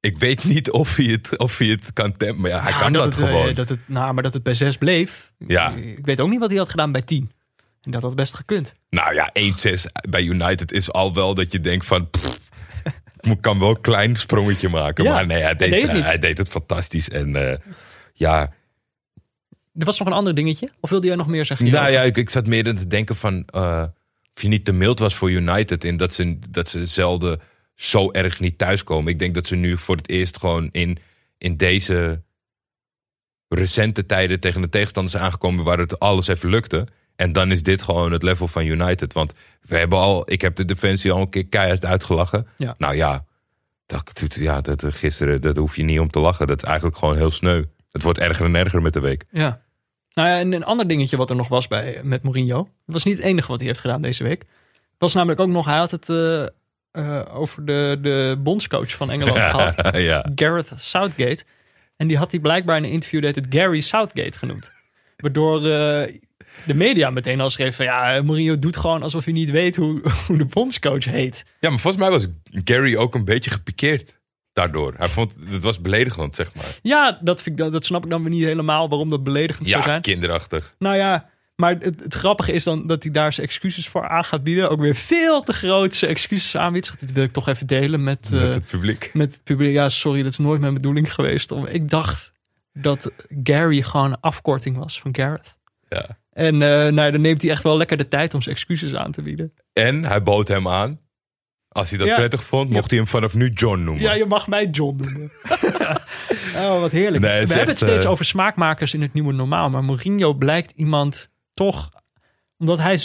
Ik 0.00 0.16
weet 0.18 0.44
niet 0.44 0.70
of 0.70 0.96
hij 0.96 1.04
het, 1.06 1.38
of 1.38 1.58
hij 1.58 1.66
het 1.66 1.92
kan 1.92 2.16
tempen. 2.16 2.40
Maar 2.40 2.50
ja, 2.50 2.60
hij 2.62 2.72
Ja, 2.72 2.78
kan 2.78 2.92
dat, 2.92 3.04
het, 3.04 3.18
eh, 3.18 3.26
gewoon. 3.26 3.54
dat 3.54 3.68
het, 3.68 3.78
nou, 3.86 4.14
maar 4.14 4.22
dat 4.22 4.34
het 4.34 4.42
bij 4.42 4.54
zes 4.54 4.76
bleef. 4.76 5.32
Ja. 5.46 5.70
Ik 5.72 6.04
weet 6.06 6.20
ook 6.20 6.28
niet 6.30 6.40
wat 6.40 6.50
hij 6.50 6.58
had 6.58 6.70
gedaan 6.70 6.92
bij 6.92 7.02
tien. 7.02 7.30
En 7.82 7.90
dat 7.90 8.02
had 8.02 8.14
best 8.14 8.34
gekund. 8.34 8.74
Nou 8.90 9.14
ja, 9.14 9.30
1-6 9.32 9.86
bij 10.08 10.22
United 10.22 10.72
is 10.72 10.92
al 10.92 11.14
wel 11.14 11.34
dat 11.34 11.52
je 11.52 11.60
denkt 11.60 11.86
van... 11.86 12.10
pff, 12.10 12.38
kan 13.40 13.58
wel 13.58 13.68
een 13.70 13.80
klein 13.80 14.16
sprongetje 14.16 14.68
maken. 14.68 15.04
Ja, 15.04 15.12
maar 15.12 15.26
nee, 15.26 15.42
hij 15.42 15.54
deed, 15.54 15.70
deed 15.70 15.82
het 15.82 15.92
niet. 15.92 16.04
hij 16.04 16.18
deed 16.18 16.38
het 16.38 16.48
fantastisch. 16.48 17.08
En 17.08 17.36
eh, 17.50 17.58
ja, 18.12 18.40
Er 19.78 19.84
was 19.84 19.98
nog 19.98 20.08
een 20.08 20.14
ander 20.14 20.34
dingetje. 20.34 20.68
Of 20.80 20.90
wilde 20.90 21.06
jij 21.06 21.16
nog 21.16 21.26
meer 21.26 21.44
zeggen? 21.44 21.70
nou 21.70 21.90
ja 21.90 22.02
ik, 22.02 22.16
ik 22.16 22.30
zat 22.30 22.46
meer 22.46 22.68
aan 22.68 22.76
te 22.76 22.86
denken 22.86 23.16
van... 23.16 23.44
eh, 23.46 23.84
of 24.36 24.42
je 24.42 24.48
niet 24.48 24.64
te 24.64 24.72
mild 24.72 24.98
was 24.98 25.14
voor 25.14 25.30
United... 25.30 25.84
in 25.84 25.96
dat 25.96 26.12
ze, 26.12 26.38
dat 26.50 26.68
ze 26.68 26.86
zelden 26.86 27.40
zo 27.74 28.10
erg 28.10 28.40
niet 28.40 28.58
thuiskomen. 28.58 29.12
Ik 29.12 29.18
denk 29.18 29.34
dat 29.34 29.46
ze 29.46 29.56
nu 29.56 29.76
voor 29.76 29.96
het 29.96 30.08
eerst 30.08 30.38
gewoon 30.38 30.68
in, 30.72 30.98
in 31.38 31.56
deze 31.56 32.22
recente 33.48 34.06
tijden... 34.06 34.40
tegen 34.40 34.60
de 34.60 34.68
tegenstanders 34.68 35.16
aangekomen... 35.16 35.64
waar 35.64 35.78
het 35.78 35.98
alles 35.98 36.28
even 36.28 36.48
lukte. 36.48 36.86
En 37.16 37.32
dan 37.32 37.50
is 37.50 37.62
dit 37.62 37.82
gewoon 37.82 38.12
het 38.12 38.22
level 38.22 38.48
van 38.48 38.64
United. 38.64 39.12
Want 39.12 39.32
we 39.60 39.76
hebben 39.76 39.98
al... 39.98 40.30
Ik 40.32 40.40
heb 40.40 40.56
de 40.56 40.64
defensie 40.64 41.12
al 41.12 41.20
een 41.20 41.28
keer 41.28 41.46
keihard 41.46 41.84
uitgelachen. 41.84 42.46
Ja. 42.56 42.74
Nou 42.78 42.96
ja, 42.96 43.24
dat, 43.86 44.34
ja 44.34 44.60
dat, 44.60 44.84
gisteren 44.88 45.40
dat 45.40 45.56
hoef 45.56 45.76
je 45.76 45.82
niet 45.82 46.00
om 46.00 46.10
te 46.10 46.20
lachen. 46.20 46.46
Dat 46.46 46.62
is 46.62 46.68
eigenlijk 46.68 46.96
gewoon 46.96 47.16
heel 47.16 47.30
sneu. 47.30 47.64
Het 47.90 48.02
wordt 48.02 48.18
erger 48.18 48.46
en 48.46 48.54
erger 48.54 48.82
met 48.82 48.92
de 48.92 49.00
week. 49.00 49.24
Ja. 49.30 49.62
Nou 50.14 50.28
ja, 50.28 50.38
en 50.38 50.52
een 50.52 50.64
ander 50.64 50.88
dingetje 50.88 51.16
wat 51.16 51.30
er 51.30 51.36
nog 51.36 51.48
was 51.48 51.68
bij, 51.68 52.00
met 52.02 52.22
Mourinho. 52.22 52.56
Dat 52.56 52.68
was 52.84 53.04
niet 53.04 53.16
het 53.16 53.26
enige 53.26 53.48
wat 53.48 53.58
hij 53.58 53.68
heeft 53.68 53.80
gedaan 53.80 54.02
deze 54.02 54.24
week. 54.24 54.44
Was 54.98 55.14
namelijk 55.14 55.40
ook 55.40 55.48
nog, 55.48 55.66
hij 55.66 55.78
had 55.78 55.90
het 55.90 56.08
eh, 56.08 56.42
eh, 56.90 57.20
over 57.30 57.64
de, 57.64 57.98
de 58.02 58.36
bondscoach 58.38 58.90
van 58.96 59.10
Engeland 59.10 59.38
gehad. 59.50 59.98
ja. 59.98 60.30
Gareth 60.34 60.72
Southgate. 60.76 61.44
En 61.96 62.06
die 62.06 62.16
had 62.16 62.30
hij 62.30 62.40
blijkbaar 62.40 62.76
in 62.76 62.84
een 62.84 62.90
interview 62.90 63.22
dat 63.22 63.34
het 63.34 63.46
Gary 63.48 63.80
Southgate 63.80 64.38
genoemd. 64.38 64.72
Waardoor 65.16 65.66
eh, 65.66 66.14
de 66.66 66.74
media 66.74 67.10
meteen 67.10 67.40
al 67.40 67.50
schreef 67.50 67.76
van 67.76 67.84
ja, 67.84 68.22
Mourinho 68.22 68.58
doet 68.58 68.76
gewoon 68.76 69.02
alsof 69.02 69.24
hij 69.24 69.32
niet 69.32 69.50
weet 69.50 69.76
hoe, 69.76 70.00
hoe 70.26 70.36
de 70.36 70.44
bondscoach 70.44 71.04
heet. 71.04 71.44
ja, 71.60 71.70
maar 71.70 71.78
volgens 71.78 72.02
mij 72.02 72.12
was 72.12 72.26
Gary 72.64 72.96
ook 72.96 73.14
een 73.14 73.24
beetje 73.24 73.50
gepikeerd 73.50 74.18
daardoor. 74.52 74.94
Hij 74.96 75.08
vond 75.08 75.34
het 75.50 75.62
was 75.62 75.80
beledigend, 75.80 76.34
zeg 76.34 76.54
maar. 76.54 76.78
Ja, 76.82 77.18
dat, 77.22 77.42
vind 77.42 77.60
ik, 77.60 77.72
dat 77.72 77.84
snap 77.84 78.04
ik 78.04 78.10
dan 78.10 78.20
weer 78.22 78.30
niet 78.30 78.44
helemaal 78.44 78.88
waarom 78.88 79.08
dat 79.08 79.22
beledigend 79.24 79.68
zou 79.68 79.80
Ja, 79.80 79.86
zijn. 79.86 80.02
kinderachtig. 80.02 80.74
Nou 80.78 80.96
ja, 80.96 81.30
maar 81.56 81.76
het, 81.78 82.00
het 82.00 82.14
grappige 82.14 82.52
is 82.52 82.64
dan 82.64 82.86
dat 82.86 83.02
hij 83.02 83.12
daar 83.12 83.32
zijn 83.32 83.46
excuses 83.46 83.88
voor 83.88 84.08
aan 84.08 84.24
gaat 84.24 84.44
bieden. 84.44 84.70
Ook 84.70 84.80
weer 84.80 84.94
veel 84.94 85.42
te 85.42 85.52
grootse 85.52 86.06
excuses 86.06 86.56
aanbiedt. 86.56 87.00
Dit 87.00 87.12
wil 87.12 87.22
ik 87.24 87.30
toch 87.32 87.48
even 87.48 87.66
delen 87.66 88.04
met, 88.04 88.30
eh, 88.32 88.40
met 88.42 88.54
het 88.54 88.66
publiek. 88.66 89.10
met 89.12 89.32
het 89.34 89.44
publiek. 89.44 89.72
Ja, 89.72 89.88
sorry, 89.88 90.22
dat 90.22 90.32
is 90.32 90.38
nooit 90.38 90.60
mijn 90.60 90.74
bedoeling 90.74 91.14
geweest. 91.14 91.50
Om, 91.50 91.66
ik 91.66 91.90
dacht 91.90 92.32
dat 92.72 93.10
Gary 93.42 93.82
gewoon 93.82 94.10
een 94.10 94.20
afkorting 94.20 94.76
was 94.76 95.00
van 95.00 95.14
Gareth. 95.14 95.56
Ja. 95.88 96.18
En 96.34 96.62
eh, 96.62 96.92
nou, 96.92 97.10
dan 97.10 97.20
neemt 97.20 97.42
hij 97.42 97.50
echt 97.50 97.62
wel 97.62 97.76
lekker 97.76 97.96
de 97.96 98.08
tijd 98.08 98.34
om 98.34 98.42
zijn 98.42 98.54
excuses 98.54 98.94
aan 98.94 99.12
te 99.12 99.22
bieden. 99.22 99.52
En 99.72 100.04
hij 100.04 100.22
bood 100.22 100.48
hem 100.48 100.68
aan. 100.68 101.00
Als 101.68 101.88
hij 101.90 101.98
dat 101.98 102.08
Ja. 102.08 102.14
prettig 102.14 102.44
vond, 102.44 102.70
mocht 102.70 102.90
hij 102.90 102.98
hem 102.98 103.08
vanaf 103.08 103.34
nu 103.34 103.48
John 103.48 103.82
noemen. 103.84 104.02
Ja, 104.02 104.12
je 104.12 104.26
mag 104.26 104.48
mij 104.48 104.66
John 104.66 104.96
noemen. 105.02 105.32
oh, 106.56 106.80
wat 106.80 106.90
heerlijk. 106.92 107.22
Nee, 107.22 107.46
We 107.46 107.52
hebben 107.52 107.68
het 107.68 107.78
steeds 107.78 108.04
eh, 108.04 108.10
over 108.10 108.24
smaakmakers 108.24 108.94
in 108.94 109.02
het 109.02 109.12
nieuwe 109.12 109.32
normaal. 109.32 109.70
Maar 109.70 109.84
Mourinho 109.84 110.32
blijkt 110.34 110.72
iemand 110.76 111.28
toch 111.54 111.90
Omdat 112.58 112.78
hij, 112.78 113.00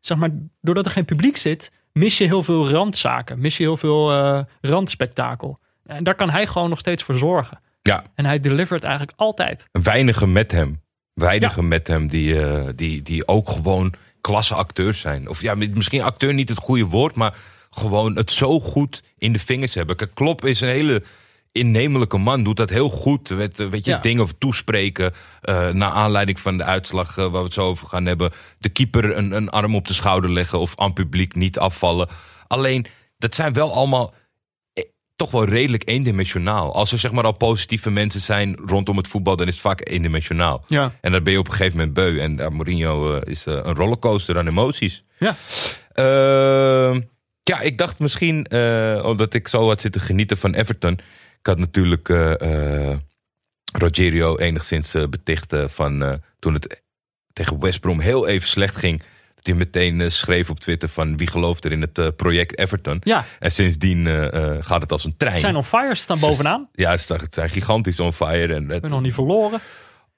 zeg 0.00 0.16
maar, 0.18 0.30
doordat 0.60 0.86
er 0.86 0.92
geen 0.92 1.04
publiek 1.04 1.36
zit, 1.36 1.72
mis 1.92 2.18
je 2.18 2.24
heel 2.24 2.42
veel 2.42 2.68
randzaken. 2.70 3.40
Mis 3.40 3.56
je 3.56 3.62
heel 3.62 3.76
veel 3.76 4.12
eh, 4.12 4.40
randspektakel. 4.60 5.58
En 5.84 6.04
daar 6.04 6.14
kan 6.14 6.30
hij 6.30 6.46
gewoon 6.46 6.68
nog 6.68 6.78
steeds 6.78 7.02
voor 7.02 7.18
zorgen. 7.18 7.58
Ja, 7.82 8.04
En 8.14 8.24
hij 8.24 8.40
delivert 8.40 8.82
eigenlijk 8.82 9.18
altijd. 9.18 9.66
weinigen 9.72 10.32
met 10.32 10.52
hem. 10.52 10.84
Weinigen 11.26 11.68
met 11.68 11.86
hem 11.86 12.06
die, 12.08 12.40
eh, 12.42 12.68
die, 12.74 13.02
die 13.02 13.28
ook 13.28 13.48
gewoon 13.50 13.92
klasse 14.20 14.54
acteurs 14.54 15.00
zijn. 15.00 15.28
Of 15.28 15.42
ja, 15.42 15.54
misschien 15.54 16.02
acteur 16.02 16.34
niet 16.34 16.48
het 16.48 16.58
goede 16.58 16.84
woord, 16.84 17.14
maar 17.14 17.36
gewoon 17.70 18.16
het 18.16 18.32
zo 18.32 18.60
goed 18.60 19.02
in 19.18 19.32
de 19.32 19.38
vingers 19.38 19.74
hebben. 19.74 19.96
Kijk, 19.96 20.14
Klopp 20.14 20.44
is 20.44 20.60
een 20.60 20.68
hele 20.68 21.02
innemelijke 21.52 22.16
man, 22.18 22.42
doet 22.44 22.56
dat 22.56 22.70
heel 22.70 22.88
goed. 22.88 23.28
Weet, 23.28 23.56
weet 23.68 23.84
je, 23.84 23.90
Ja. 23.90 23.98
dingen 23.98 24.38
toespreken. 24.38 25.12
eh 25.40 25.68
naar 25.70 25.90
aanleiding 25.90 26.40
van 26.40 26.56
de 26.56 26.64
uitslag 26.64 27.10
eh, 27.10 27.16
waar 27.24 27.30
we 27.32 27.38
het 27.38 27.52
zo 27.52 27.66
over 27.66 27.86
gaan 27.88 28.06
hebben. 28.06 28.32
De 28.58 28.68
keeper 28.68 29.16
een, 29.16 29.32
een 29.32 29.50
arm 29.50 29.74
op 29.74 29.86
de 29.88 29.94
schouder 29.94 30.30
leggen 30.30 30.58
of 30.58 30.72
aan 30.80 30.92
publiek 30.92 31.34
niet 31.34 31.58
afvallen. 31.58 32.08
Alleen, 32.46 32.86
dat 33.18 33.34
zijn 33.34 33.52
wel 33.52 33.72
allemaal 33.74 34.10
eh, 34.10 34.14
toch 35.16 35.30
wel 35.30 35.44
redelijk 35.44 35.88
eendimensionaal. 35.88 36.74
Als 36.74 36.92
er 36.92 36.98
zeg 36.98 37.12
maar 37.12 37.24
al 37.24 37.32
positieve 37.32 37.90
mensen 37.90 38.20
zijn 38.20 38.56
rondom 38.66 38.96
het 38.96 39.08
voetbal, 39.08 39.36
dan 39.36 39.46
is 39.46 39.52
het 39.52 39.62
vaak 39.62 39.88
eendimensionaal. 39.88 40.64
Ja. 40.68 40.92
En 41.00 41.12
dan 41.12 41.22
ben 41.22 41.32
je 41.32 41.38
op 41.38 41.46
een 41.46 41.52
gegeven 41.52 41.78
moment 41.78 41.94
beu. 41.94 42.20
En 42.20 42.38
uh, 42.38 42.48
Mourinho 42.48 43.14
eh, 43.14 43.30
is 43.30 43.46
eh, 43.46 43.54
een 43.54 43.74
rollercoaster 43.74 44.38
aan 44.38 44.48
emoties. 44.48 45.04
Ja. 45.18 45.36
Ehm, 45.92 47.00
ja, 47.42 47.60
ik 47.60 47.78
dacht 47.78 47.98
misschien, 47.98 48.44
eh, 48.44 49.02
omdat 49.04 49.34
ik 49.34 49.48
zo 49.48 49.68
had 49.68 49.80
zitten 49.80 50.00
genieten 50.00 50.36
van 50.36 50.54
Everton. 50.54 50.92
Ik 51.40 51.46
had 51.46 51.58
natuurlijk 51.58 52.08
Rogerio 53.78 54.36
enigszins 54.36 54.92
beticht 55.10 55.52
eh, 55.52 55.68
van 55.68 56.20
toen 56.38 56.54
het 56.54 56.82
tegen 57.32 57.60
West 57.60 57.80
Brom 57.80 58.00
heel 58.00 58.26
even 58.26 58.48
slecht 58.48 58.76
ging. 58.76 59.02
Hij 59.46 59.54
meteen 59.54 60.00
eh, 60.00 60.08
schreef 60.08 60.50
op 60.50 60.60
Twitter 60.60 60.88
van 60.88 61.16
wie 61.16 61.26
gelooft 61.26 61.64
er 61.64 61.72
in 61.72 61.80
het 61.80 61.98
eh, 61.98 62.06
project 62.16 62.58
Everton. 62.58 63.00
Ja, 63.04 63.24
En 63.38 63.50
sindsdien 63.50 64.06
eh, 64.06 64.52
gaat 64.60 64.80
het 64.82 64.92
als 64.92 65.04
een 65.04 65.16
trein. 65.16 65.34
ze 65.34 65.40
zijn 65.40 65.56
on 65.56 65.64
fire, 65.64 65.96
ze 65.96 66.02
staan 66.02 66.20
bovenaan. 66.20 66.68
Ja, 66.72 66.90
het 66.90 67.00
zijn- 67.00 67.20
het 67.20 67.34
zijn 67.34 67.48
gigantisch 67.48 68.00
on 68.00 68.12
fire. 68.12 68.54
En 68.54 68.68
het, 68.68 68.80
ben 68.80 68.90
nog 68.90 69.00
niet 69.02 69.14
verloren. 69.14 69.60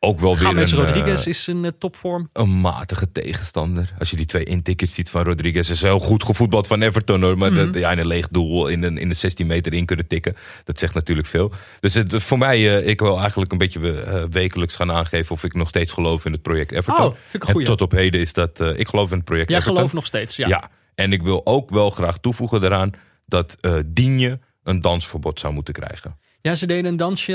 Ook 0.01 0.21
wel 0.21 0.37
weer 0.39 0.49
een, 0.57 0.71
Rodriguez 0.71 1.21
eh, 1.23 1.27
is 1.27 1.49
in 1.49 1.65
eh, 1.65 1.71
topvorm. 1.79 2.29
een 2.33 2.61
matige 2.61 3.13
tegenstander. 3.13 3.95
Als 3.99 4.11
je 4.11 4.17
die 4.17 4.27
twee 4.27 4.45
intickets 4.45 4.95
ziet 4.95 5.11
van 5.11 5.23
Rodriguez. 5.23 5.71
is 5.71 5.83
heel 5.83 5.99
goed 5.99 6.25
gevoetbald 6.25 6.67
van 6.67 6.83
Everton 6.83 7.23
hoor. 7.23 7.39
Maar 7.39 7.53
Mhm. 7.53 7.65
dat, 7.73 7.75
ja, 7.83 7.93
in 7.93 7.99
een 7.99 8.07
leeg 8.07 8.29
doel 8.29 8.69
in, 8.69 8.83
een, 8.83 8.99
in 8.99 9.09
de 9.09 9.15
16 9.15 9.47
meter 9.47 9.73
in 9.73 9.85
kunnen 9.87 10.07
tikken. 10.07 10.37
Dat 10.65 10.79
zegt 10.79 10.95
natuurlijk 10.95 11.29
veel. 11.29 11.53
Dus 11.81 11.95
het, 11.95 12.23
voor 12.23 12.39
mij, 12.39 12.79
eh, 12.79 12.89
ik 12.89 13.01
wil 13.01 13.19
eigenlijk 13.21 13.53
een 13.53 13.59
beetje 13.59 14.27
wekelijks 14.31 14.77
gaan 14.77 14.93
aangeven... 14.93 15.35
of 15.35 15.45
ik 15.45 15.55
nog 15.55 15.69
steeds 15.69 15.93
geloof 15.93 16.25
in 16.25 16.33
het 16.33 16.43
project 16.43 16.73
Everton. 16.73 17.05
Oh, 17.07 17.15
vind 17.27 17.43
ik 17.43 17.49
een 17.49 17.61
en 17.61 17.65
tot 17.67 17.81
op 17.83 17.91
heden 17.93 18.21
is 18.21 18.33
dat... 18.33 18.61
ik 18.61 18.89
geloof 18.89 19.11
in 19.11 19.17
het 19.17 19.25
project 19.25 19.49
Jij 19.49 19.57
Everton. 19.59 19.77
gelooft 19.77 19.95
nog 19.95 20.07
steeds, 20.07 20.37
ja. 20.37 20.49
Ja. 20.49 20.71
En 20.95 21.13
ik 21.13 21.23
wil 21.23 21.41
ook 21.47 21.71
wel 21.71 21.91
graag 21.91 22.19
toevoegen 22.19 22.61
daaraan... 22.61 22.91
dat 23.27 23.57
Digne 23.87 24.39
een 24.63 24.81
dansverbod 24.81 25.41
zou 25.41 25.53
moeten 25.53 25.75
krijgen. 25.75 26.17
Ja, 26.41 26.55
ze 26.55 26.67
deden 26.67 26.85
een 26.91 26.97
dansje 26.97 27.33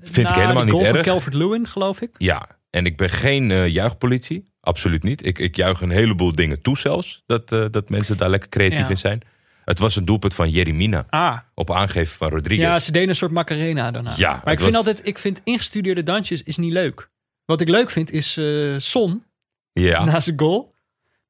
Vind 0.00 0.28
ik 0.28 0.34
helemaal 0.34 0.64
niet 0.64 0.80
erg. 0.80 1.02
Calvert-Lewin, 1.02 1.66
geloof 1.66 2.00
ik. 2.00 2.14
Ja, 2.18 2.48
en 2.70 2.86
ik 2.86 2.96
ben 2.96 3.10
geen 3.10 3.50
eh, 3.50 3.68
juichpolitie. 3.68 4.50
Absoluut 4.60 5.02
niet. 5.02 5.26
Ik, 5.26 5.38
ik 5.38 5.56
juich 5.56 5.80
een 5.80 5.90
heleboel 5.90 6.32
dingen 6.32 6.62
toe 6.62 6.78
zelfs. 6.78 7.22
Dat, 7.26 7.52
eh, 7.52 7.64
dat 7.70 7.88
mensen 7.90 8.16
daar 8.18 8.30
lekker 8.30 8.48
creatief 8.48 8.78
Ja. 8.78 8.88
in 8.88 8.96
zijn. 8.98 9.20
Het 9.64 9.78
was 9.78 9.96
een 9.96 10.04
doelpunt 10.04 10.34
van 10.34 10.50
Jeremina. 10.50 11.06
Ah, 11.08 11.38
Op 11.54 11.70
aangeven 11.70 12.16
van 12.16 12.28
Rodriguez. 12.30 12.68
ja, 12.68 12.78
ze 12.78 12.92
deden 12.92 13.08
een 13.08 13.14
soort 13.16 13.30
Macarena 13.32 13.90
daarna. 13.90 14.12
Ja, 14.16 14.40
maar 14.44 14.52
ik 14.52 14.60
vind 14.60 14.74
altijd, 14.74 15.00
ik 15.04 15.18
vind 15.18 15.40
ingestudeerde 15.44 16.02
dansjes 16.02 16.42
is 16.42 16.56
niet 16.56 16.72
leuk. 16.72 17.10
Wat 17.44 17.60
ik 17.60 17.68
leuk 17.68 17.90
vind 17.90 18.10
is 18.12 18.36
eh 18.36 18.74
Son, 18.78 19.24
Ja. 19.72 20.04
na 20.04 20.20
zijn 20.20 20.38
goal, 20.38 20.74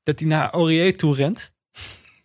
dat 0.03 0.19
hij 0.19 0.29
naar 0.29 0.51
Aurier 0.51 0.97
toe 0.97 1.15
rent. 1.15 1.52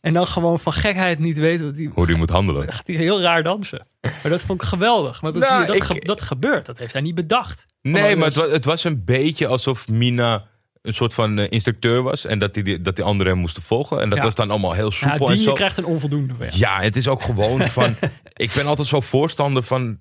En 0.01 0.13
dan 0.13 0.27
gewoon 0.27 0.59
van 0.59 0.73
gekheid 0.73 1.19
niet 1.19 1.37
weet 1.37 1.61
wat 1.61 1.75
hij... 1.75 1.89
Hoe 1.93 2.05
die 2.07 2.15
moet 2.15 2.29
handelen. 2.29 2.71
gaat 2.73 2.87
hij 2.87 2.95
heel 2.95 3.21
raar 3.21 3.43
dansen. 3.43 3.87
Maar 4.01 4.29
dat 4.31 4.41
vond 4.41 4.61
ik 4.61 4.67
geweldig. 4.67 5.21
Maar 5.21 5.33
dat, 5.33 5.49
Nou, 5.49 5.65
dat, 5.65 5.75
ik- 5.75 5.83
ge- 5.83 5.99
dat 5.99 6.21
gebeurt. 6.21 6.65
Dat 6.65 6.77
heeft 6.77 6.93
hij 6.93 7.01
niet 7.01 7.15
bedacht. 7.15 7.65
Nee, 7.81 8.15
maar 8.15 8.25
het 8.27 8.35
was, 8.35 8.51
het 8.51 8.65
was 8.65 8.83
een 8.83 9.05
beetje 9.05 9.47
alsof 9.47 9.87
Mina 9.87 10.43
een 10.81 10.93
soort 10.93 11.13
van 11.13 11.39
eh, 11.39 11.45
instructeur 11.49 12.01
was. 12.01 12.25
En 12.25 12.39
dat 12.39 12.53
die, 12.53 12.63
die- 12.63 12.81
dat 12.81 12.95
die 12.95 13.05
anderen 13.05 13.31
hem 13.31 13.41
moesten 13.41 13.63
volgen. 13.63 14.01
En 14.01 14.09
dat 14.09 14.17
Ja. 14.17 14.23
was 14.23 14.35
dan 14.35 14.49
allemaal 14.51 14.73
heel 14.73 14.85
Ja, 14.85 14.91
soepel 14.91 15.27
en 15.29 15.35
die 15.35 15.43
zo. 15.43 15.53
krijgt 15.53 15.77
een 15.77 15.85
onvoldoende. 15.85 16.33
Ja. 16.39 16.47
Ja, 16.53 16.81
het 16.81 16.95
is 16.95 17.07
ook 17.07 17.21
gewoon 17.21 17.67
van... 17.77 17.95
ik 18.33 18.51
ben 18.53 18.65
altijd 18.65 18.87
zo 18.87 19.01
voorstander 19.01 19.63
van... 19.63 19.99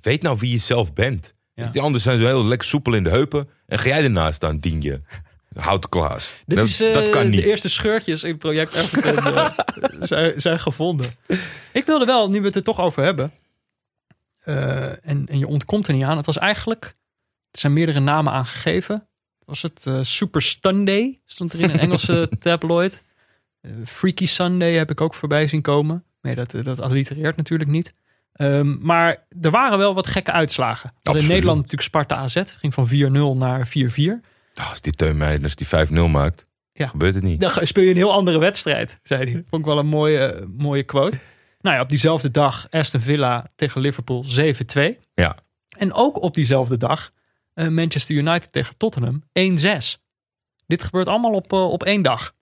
Weet 0.00 0.22
nou 0.22 0.36
wie 0.38 0.50
je 0.50 0.58
zelf 0.58 0.92
bent. 0.92 1.34
Ja. 1.54 1.64
Die 1.66 1.80
anderen 1.80 2.02
zijn 2.02 2.18
zo 2.18 2.24
heel 2.26 2.44
lekker 2.44 2.68
soepel 2.68 2.94
in 2.94 3.04
de 3.04 3.10
heupen. 3.10 3.48
En 3.66 3.78
ga 3.78 3.88
jij 3.88 4.02
ernaast 4.04 4.34
staan, 4.34 4.58
dien 4.58 4.82
je. 4.82 5.00
Houd 5.56 5.88
klaas. 5.88 6.32
Dit 6.46 6.58
dat, 6.58 6.66
is, 6.66 6.80
eh, 6.80 6.92
dat 6.94 7.10
kan 7.10 7.28
niet. 7.30 7.40
De 7.42 7.48
eerste 7.48 7.68
scheurtjes 7.68 8.22
in 8.24 8.36
project 8.36 8.74
Everton 8.74 9.34
eh, 9.34 9.50
zijn, 10.00 10.40
zijn 10.40 10.60
gevonden. 10.60 11.14
Ik 11.72 11.86
wilde 11.86 12.04
wel, 12.04 12.30
nu 12.30 12.40
we 12.40 12.46
het 12.46 12.56
er 12.56 12.62
toch 12.62 12.80
over 12.80 13.02
hebben. 13.04 13.32
eh, 14.38 14.84
en, 15.06 15.26
en 15.26 15.38
je 15.38 15.46
ontkomt 15.46 15.86
er 15.88 15.94
niet 15.94 16.04
aan. 16.04 16.16
Het 16.16 16.26
was 16.26 16.38
eigenlijk. 16.38 16.84
Er 17.50 17.58
zijn 17.58 17.72
meerdere 17.72 18.00
namen 18.00 18.32
aangegeven. 18.32 19.06
Was 19.44 19.62
het 19.62 19.86
Super 20.00 20.42
Sunday? 20.42 21.18
Stond 21.26 21.52
er 21.52 21.60
in 21.60 21.70
een 21.70 21.78
Engelse 21.78 22.28
tabloid. 22.40 23.02
Freaky 23.84 24.26
Sunday 24.26 24.72
heb 24.72 24.90
ik 24.90 25.00
ook 25.00 25.14
voorbij 25.14 25.46
zien 25.46 25.62
komen. 25.62 26.04
Nee, 26.22 26.34
dat, 26.34 26.54
dat 26.62 26.80
allitereert 26.80 27.36
natuurlijk 27.36 27.70
niet. 27.70 27.92
Ehm, 28.32 28.76
maar 28.80 29.26
er 29.40 29.50
waren 29.50 29.78
wel 29.78 29.94
wat 29.94 30.06
gekke 30.06 30.32
uitslagen. 30.32 30.92
In. 31.02 31.12
Nederland 31.12 31.56
natuurlijk 31.56 31.82
Sparta 31.82 32.16
AZ. 32.16 32.42
Ging 32.58 32.74
van 32.74 32.88
4-0 32.88 33.38
naar 33.38 33.68
4-4. 33.68 33.70
Oh, 34.60 34.70
als 34.70 34.80
die 34.80 34.92
Teun 34.92 35.16
Meijers 35.16 35.56
die 35.56 35.66
5-0 35.66 35.92
maakt, 36.10 36.46
Ja. 36.72 36.86
gebeurt 36.86 37.14
het 37.14 37.24
niet. 37.24 37.40
Dan 37.40 37.50
speel 37.66 37.84
je 37.84 37.90
een 37.90 37.96
heel 37.96 38.12
andere 38.12 38.38
wedstrijd, 38.38 38.98
zei 39.02 39.32
hij. 39.32 39.44
Vond 39.48 39.62
ik 39.62 39.68
wel 39.68 39.78
een 39.78 39.86
mooie, 39.86 40.46
mooie 40.56 40.82
quote. 40.82 41.18
Nou 41.60 41.76
ja, 41.76 41.82
op 41.82 41.88
diezelfde 41.88 42.30
dag 42.30 42.66
Aston 42.70 43.00
Villa 43.00 43.46
tegen 43.54 43.80
Liverpool 43.80 44.24
7-2. 44.24 44.98
Ja. 45.14 45.36
En 45.78 45.92
ook 45.92 46.22
op 46.22 46.34
diezelfde 46.34 46.76
dag 46.76 47.10
eh, 47.54 47.68
Manchester 47.68 48.16
United 48.16 48.52
tegen 48.52 48.76
Tottenham 48.76 49.22
1-6. 49.32 49.98
Dit 50.66 50.82
gebeurt 50.82 51.08
allemaal 51.08 51.32
op, 51.32 51.52
eh, 51.52 51.70
op 51.70 51.82
één 51.84 52.02
dag. 52.02 52.34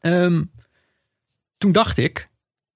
Ehm, 0.00 0.44
toen 1.58 1.72
dacht 1.72 1.98
ik, 1.98 2.28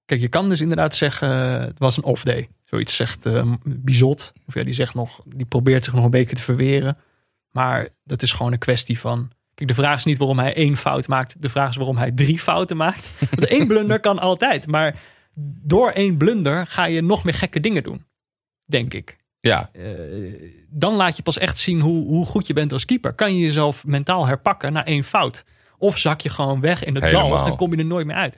kijk, 0.05 0.21
je 0.21 0.27
kan 0.27 0.49
dus 0.49 0.61
inderdaad 0.61 0.95
zeggen, 0.95 1.29
eh, 1.29 1.65
het 1.65 1.79
was 1.79 1.97
een 1.97 2.03
off 2.03 2.23
day. 2.23 2.49
Zoiets 2.65 2.95
zegt 2.95 3.25
eh, 3.25 3.53
Bizot. 3.63 4.33
Of 4.47 4.53
ja, 4.53 4.63
die 4.63 4.73
zegt 4.73 4.93
nog, 4.93 5.21
die 5.25 5.45
probeert 5.45 5.83
zich 5.83 5.93
nog 5.93 6.03
een 6.03 6.09
beetje 6.09 6.35
te 6.35 6.41
verweren. 6.41 6.97
Maar 7.53 7.87
dat 8.03 8.21
is 8.21 8.31
gewoon 8.31 8.51
een 8.51 8.57
kwestie 8.57 8.99
van. 8.99 9.31
Kijk, 9.55 9.69
de 9.69 9.75
vraag 9.75 9.97
is 9.97 10.03
niet 10.03 10.17
waarom 10.17 10.39
hij 10.39 10.53
één 10.55 10.77
fout 10.77 11.07
maakt. 11.07 11.41
De 11.41 11.49
vraag 11.49 11.69
is 11.69 11.75
waarom 11.75 11.97
hij 11.97 12.11
drie 12.11 12.39
fouten 12.39 12.77
maakt. 12.77 13.09
Want 13.29 13.45
één 13.45 13.67
blunder 13.67 13.99
kan 13.99 14.19
altijd. 14.19 14.67
Maar 14.67 14.95
door 15.61 15.89
één 15.91 16.17
blunder 16.17 16.67
ga 16.67 16.85
je 16.85 17.01
nog 17.01 17.23
meer 17.23 17.33
gekke 17.33 17.59
dingen 17.59 17.83
doen. 17.83 18.05
Denk 18.65 18.93
ik. 18.93 19.17
Ja, 19.39 19.69
Eh, 19.73 19.83
dan 20.69 20.93
laat 20.93 21.17
je 21.17 21.23
pas 21.23 21.37
echt 21.37 21.57
zien 21.57 21.79
hoe, 21.79 22.05
hoe 22.07 22.25
goed 22.25 22.47
je 22.47 22.53
bent 22.53 22.71
als 22.71 22.85
keeper. 22.85 23.13
Kan 23.13 23.35
je 23.35 23.45
jezelf 23.45 23.85
mentaal 23.85 24.25
herpakken 24.27 24.73
na 24.73 24.85
één 24.85 25.03
fout? 25.03 25.45
Of 25.77 25.97
zak 25.97 26.21
je 26.21 26.29
gewoon 26.29 26.59
weg 26.59 26.83
in 26.83 26.93
het 26.95 27.03
dal 27.11 27.45
en 27.45 27.55
kom 27.55 27.71
je 27.71 27.77
er 27.77 27.85
nooit 27.85 28.05
meer 28.07 28.15
uit? 28.15 28.37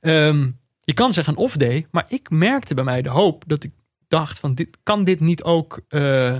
Ehm, 0.00 0.50
je 0.80 0.92
kan 0.92 1.12
zeggen 1.12 1.32
een 1.32 1.38
off 1.38 1.56
day, 1.56 1.86
maar 1.90 2.04
ik 2.08 2.30
merkte 2.30 2.74
bij 2.74 2.84
mij 2.84 3.02
de 3.02 3.08
hoop 3.08 3.44
dat 3.46 3.64
ik 3.64 3.72
dacht 4.08 4.38
van 4.38 4.54
dit, 4.54 4.78
kan 4.82 5.04
dit 5.04 5.20
niet 5.20 5.42
ook, 5.42 5.80
eh, 5.88 6.36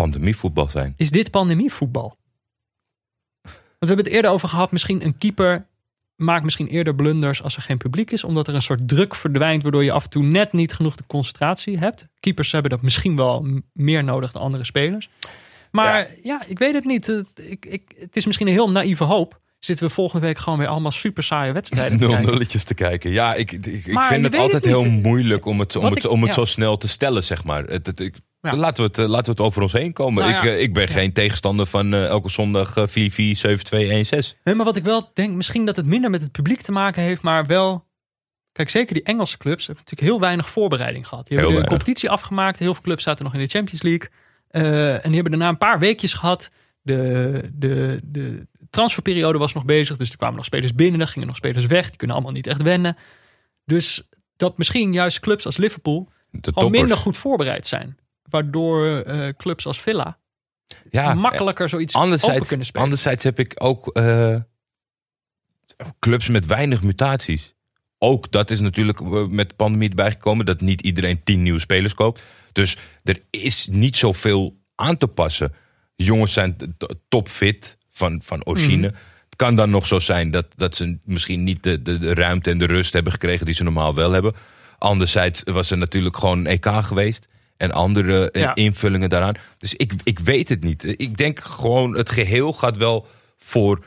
pandemievoetbal 0.00 0.68
zijn. 0.68 0.94
is 0.96 1.10
dit 1.10 1.30
pandemievoetbal? 1.30 2.16
Want 3.42 3.58
we 3.78 3.86
hebben 3.86 4.04
het 4.04 4.14
eerder 4.14 4.30
over 4.30 4.48
gehad, 4.48 4.72
misschien 4.72 5.04
een 5.04 5.18
keeper 5.18 5.66
maakt 6.20 6.44
misschien 6.44 6.66
eerder 6.66 6.94
blunders 6.94 7.42
als 7.42 7.56
er 7.56 7.62
geen 7.62 7.78
publiek 7.78 8.10
is, 8.10 8.24
omdat 8.24 8.48
er 8.48 8.54
een 8.54 8.62
soort 8.62 8.88
druk 8.88 9.14
verdwijnt, 9.14 9.62
waardoor 9.62 9.84
je 9.84 9.92
af 9.92 10.04
en 10.04 10.10
toe 10.10 10.22
net 10.22 10.52
niet 10.52 10.72
genoeg 10.72 10.96
de 10.96 11.04
concentratie 11.06 11.78
hebt. 11.78 12.06
Keepers 12.20 12.52
hebben 12.52 12.70
dat 12.70 12.82
misschien 12.82 13.16
wel 13.16 13.62
meer 13.72 14.04
nodig 14.04 14.32
dan 14.32 14.42
andere 14.42 14.64
spelers. 14.64 15.08
Maar 15.70 16.10
ja, 16.22 16.42
ik 16.46 16.58
weet 16.58 16.74
het 16.74 16.84
niet. 16.84 17.08
Ik, 17.34 17.66
ik, 17.66 17.82
het 17.98 18.16
is 18.16 18.26
misschien 18.26 18.46
een 18.46 18.52
heel 18.52 18.70
naïeve 18.70 19.04
hoop. 19.04 19.40
Zitten 19.60 19.86
we 19.86 19.92
volgende 19.92 20.26
week 20.26 20.38
gewoon 20.38 20.58
weer 20.58 20.68
allemaal 20.68 20.90
super 20.90 21.22
saaie 21.22 21.52
wedstrijden 21.52 21.98
te 21.98 22.06
kijken. 22.06 22.24
nulletjes 22.30 22.64
te 22.64 22.74
kijken. 22.74 23.10
Ja, 23.10 23.34
ik, 23.34 23.52
ik, 23.52 23.82
vind 23.84 24.24
het 24.24 24.34
altijd 24.34 24.52
het 24.52 24.64
heel 24.64 24.90
moeilijk 24.90 25.44
om 25.44 25.60
het, 25.60 25.76
om 25.76 25.82
Wat 25.82 25.94
het, 25.94 26.04
ik- 26.04 26.10
om 26.10 26.20
het 26.20 26.28
ja. 26.28 26.34
zo 26.34 26.44
snel 26.44 26.76
te 26.76 26.88
stellen, 26.88 27.22
zeg 27.22 27.44
maar. 27.44 27.64
Het, 27.64 27.86
het, 27.86 28.00
ik, 28.00 28.14
Ja. 28.40 28.56
laten, 28.56 28.82
we 28.84 28.88
het, 28.88 28.98
eh, 28.98 29.06
laten 29.06 29.24
we 29.24 29.30
het 29.30 29.40
over 29.40 29.62
ons 29.62 29.72
heen 29.72 29.92
komen. 29.92 30.22
Nou 30.24 30.36
ik, 30.36 30.42
ja. 30.42 30.50
eh, 30.50 30.60
ik 30.60 30.72
ben 30.74 30.88
geen 30.88 31.12
tegenstander 31.12 31.66
van 31.66 31.94
eh, 31.94 32.06
elke 32.06 32.28
zondag 32.28 32.76
eh, 32.76 32.86
4-4, 32.86 33.36
7-2, 33.40 34.34
1-6. 34.34 34.36
Nee, 34.44 34.54
maar 34.54 34.64
wat 34.64 34.76
ik 34.76 34.84
wel 34.84 35.10
denk, 35.14 35.34
misschien 35.34 35.64
dat 35.64 35.76
het 35.76 35.86
minder 35.86 36.10
met 36.10 36.22
het 36.22 36.32
publiek 36.32 36.60
te 36.60 36.72
maken 36.72 37.02
heeft, 37.02 37.22
maar 37.22 37.46
wel. 37.46 37.88
Kijk, 38.52 38.70
zeker 38.70 38.94
die 38.94 39.02
Engelse 39.02 39.38
clubs 39.38 39.66
hebben 39.66 39.84
natuurlijk 39.84 40.10
heel 40.12 40.20
weinig 40.20 40.50
voorbereiding 40.50 41.06
gehad. 41.08 41.26
Die 41.26 41.36
hebben 41.36 41.54
de 41.54 41.60
weinig. 41.60 41.78
competitie 41.84 42.10
afgemaakt. 42.10 42.58
Heel 42.58 42.74
veel 42.74 42.82
clubs 42.82 43.02
zaten 43.02 43.24
nog 43.24 43.34
in 43.34 43.40
de 43.40 43.46
Champions 43.46 43.82
League. 43.82 44.08
En 44.50 45.00
die 45.02 45.14
hebben 45.14 45.30
daarna 45.30 45.48
een 45.48 45.58
paar 45.58 45.78
weekjes 45.78 46.12
gehad. 46.12 46.50
De, 46.82 47.50
de, 47.54 48.00
de 48.04 48.46
transferperiode 48.70 49.38
was 49.38 49.52
nog 49.52 49.64
bezig. 49.64 49.96
Dus 49.96 50.10
er 50.10 50.16
kwamen 50.16 50.36
nog 50.36 50.44
spelers 50.44 50.74
binnen. 50.74 51.00
Er 51.00 51.08
gingen 51.08 51.28
nog 51.28 51.36
spelers 51.36 51.66
weg. 51.66 51.88
Die 51.88 51.96
kunnen 51.96 52.16
allemaal 52.16 52.34
niet 52.34 52.46
echt 52.46 52.62
wennen. 52.62 52.96
Dus 53.64 54.08
dat 54.36 54.58
misschien 54.58 54.92
juist 54.92 55.20
clubs 55.20 55.46
als 55.46 55.56
Liverpool 55.56 56.08
toppers. 56.40 56.68
minder 56.68 56.96
goed 56.96 57.16
voorbereid 57.16 57.66
zijn. 57.66 57.98
Waardoor 58.22 58.86
eh, 58.86 59.28
clubs 59.36 59.66
als 59.66 59.80
Villa 59.80 60.16
Ja, 60.90 61.14
makkelijker 61.14 61.68
zoiets 61.68 61.94
open 61.94 62.06
Anderzijds, 62.06 62.48
kunnen 62.48 62.66
spelen. 62.66 62.84
anderzijds 62.84 63.24
heb 63.24 63.38
ik 63.38 63.54
ook 63.56 63.88
eh, 63.88 64.36
clubs 65.98 66.28
met 66.28 66.46
weinig 66.46 66.82
mutaties. 66.82 67.54
Ook 67.98 68.30
dat 68.30 68.50
is 68.50 68.60
natuurlijk 68.60 69.00
eh, 69.00 69.26
met 69.26 69.48
de 69.48 69.54
pandemie 69.54 69.88
erbij 69.88 70.10
gekomen 70.10 70.46
dat 70.46 70.60
niet 70.60 70.80
iedereen 70.80 71.22
tien 71.22 71.42
nieuwe 71.42 71.60
spelers 71.60 71.94
koopt. 71.94 72.20
Dus 72.52 72.76
er 73.02 73.22
is 73.30 73.66
niet 73.70 73.96
zoveel 73.96 74.58
aan 74.74 74.96
te 74.96 75.06
passen. 75.06 75.54
Jongens 75.96 76.32
zijn 76.32 76.76
topfit 77.08 77.78
van, 78.00 78.20
van. 78.24 78.40
Mhm. 78.44 78.82
Het 78.82 79.36
kan 79.36 79.54
dan 79.54 79.70
nog 79.70 79.86
zo 79.86 79.98
zijn 79.98 80.30
dat, 80.30 80.46
dat 80.56 80.74
ze 80.74 80.98
misschien 81.04 81.44
niet 81.44 81.62
de, 81.62 81.82
de, 81.82 81.98
de 81.98 82.14
ruimte 82.14 82.50
en 82.50 82.58
de 82.58 82.66
rust 82.66 82.92
hebben 82.92 83.12
gekregen 83.12 83.46
die 83.46 83.54
ze 83.54 83.62
normaal 83.62 83.94
wel 83.94 84.12
hebben. 84.12 84.34
Anderzijds 84.78 85.42
was 85.44 85.70
er 85.70 85.78
natuurlijk 85.78 86.16
gewoon 86.16 86.38
een 86.38 86.46
EK 86.46 86.66
geweest. 86.66 87.28
En 87.56 87.72
andere 87.72 88.30
eh, 88.30 88.42
Ja. 88.42 88.54
invullingen 88.54 89.08
daaraan. 89.08 89.34
Dus 89.58 89.74
ik, 89.74 89.92
ik 90.04 90.18
weet 90.18 90.48
het 90.48 90.62
niet. 90.62 91.00
Ik 91.00 91.16
denk 91.16 91.40
gewoon, 91.40 91.96
het 91.96 92.10
geheel 92.10 92.52
gaat 92.52 92.76
wel 92.76 93.06
voor 93.38 93.84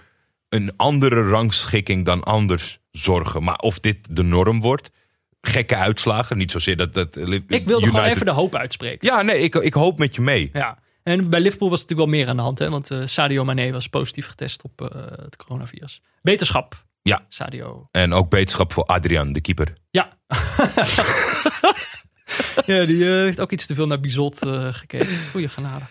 een 0.50 0.72
andere 0.78 1.30
rangschikking 1.30 2.06
dan 2.06 2.24
anders 2.24 2.80
zorgen. 2.92 3.44
Maar 3.44 3.58
of 3.58 3.80
dit 3.80 3.98
de 4.10 4.24
norm 4.24 4.62
wordt, 4.62 4.92
gekke 5.42 5.76
uitslagen. 5.76 6.38
Niet 6.38 6.52
zozeer 6.52 6.78
dat... 6.78 6.94
dat 6.94 7.18
Ik 7.48 7.66
wilde 7.66 7.86
gewoon 7.88 8.04
even 8.06 8.26
de 8.26 8.32
hoop 8.32 8.56
uitspreken. 8.56 9.08
Ja, 9.08 9.22
nee, 9.22 9.40
ik, 9.40 9.56
ik 9.56 9.74
hoop 9.74 9.98
met 10.00 10.16
je 10.16 10.22
mee. 10.22 10.50
Ja. 10.54 10.78
En 11.04 11.30
bij 11.30 11.40
Liverpool 11.40 11.70
was 11.70 11.80
het 11.80 11.90
natuurlijk 11.90 12.12
wel 12.12 12.20
meer 12.20 12.30
aan 12.30 12.38
de 12.38 12.42
hand. 12.42 12.60
Hè? 12.60 12.70
Want 12.70 12.92
eh, 12.92 13.02
Sadio 13.06 13.44
Mane 13.44 13.72
was 13.72 13.88
positief 13.88 14.28
getest 14.28 14.64
op 14.64 14.82
eh, 14.82 15.02
het 15.24 15.36
coronavirus. 15.36 16.02
Beterschap. 16.22 16.86
Ja. 17.02 17.26
Sadio. 17.28 17.88
En 17.92 18.14
ook 18.14 18.30
beterschap 18.30 18.74
voor 18.74 18.84
Adrian, 18.84 19.34
de 19.34 19.42
keeper. 19.42 19.74
Ja. 19.92 20.18
ja, 22.66 22.86
die 22.86 23.06
eh, 23.06 23.12
heeft 23.12 23.40
ook 23.40 23.52
iets 23.52 23.66
te 23.66 23.76
veel 23.76 23.88
naar 23.88 24.00
Bizot 24.00 24.40
gekeken. 24.70 25.18
Goeie 25.32 25.50
genade. 25.50 25.86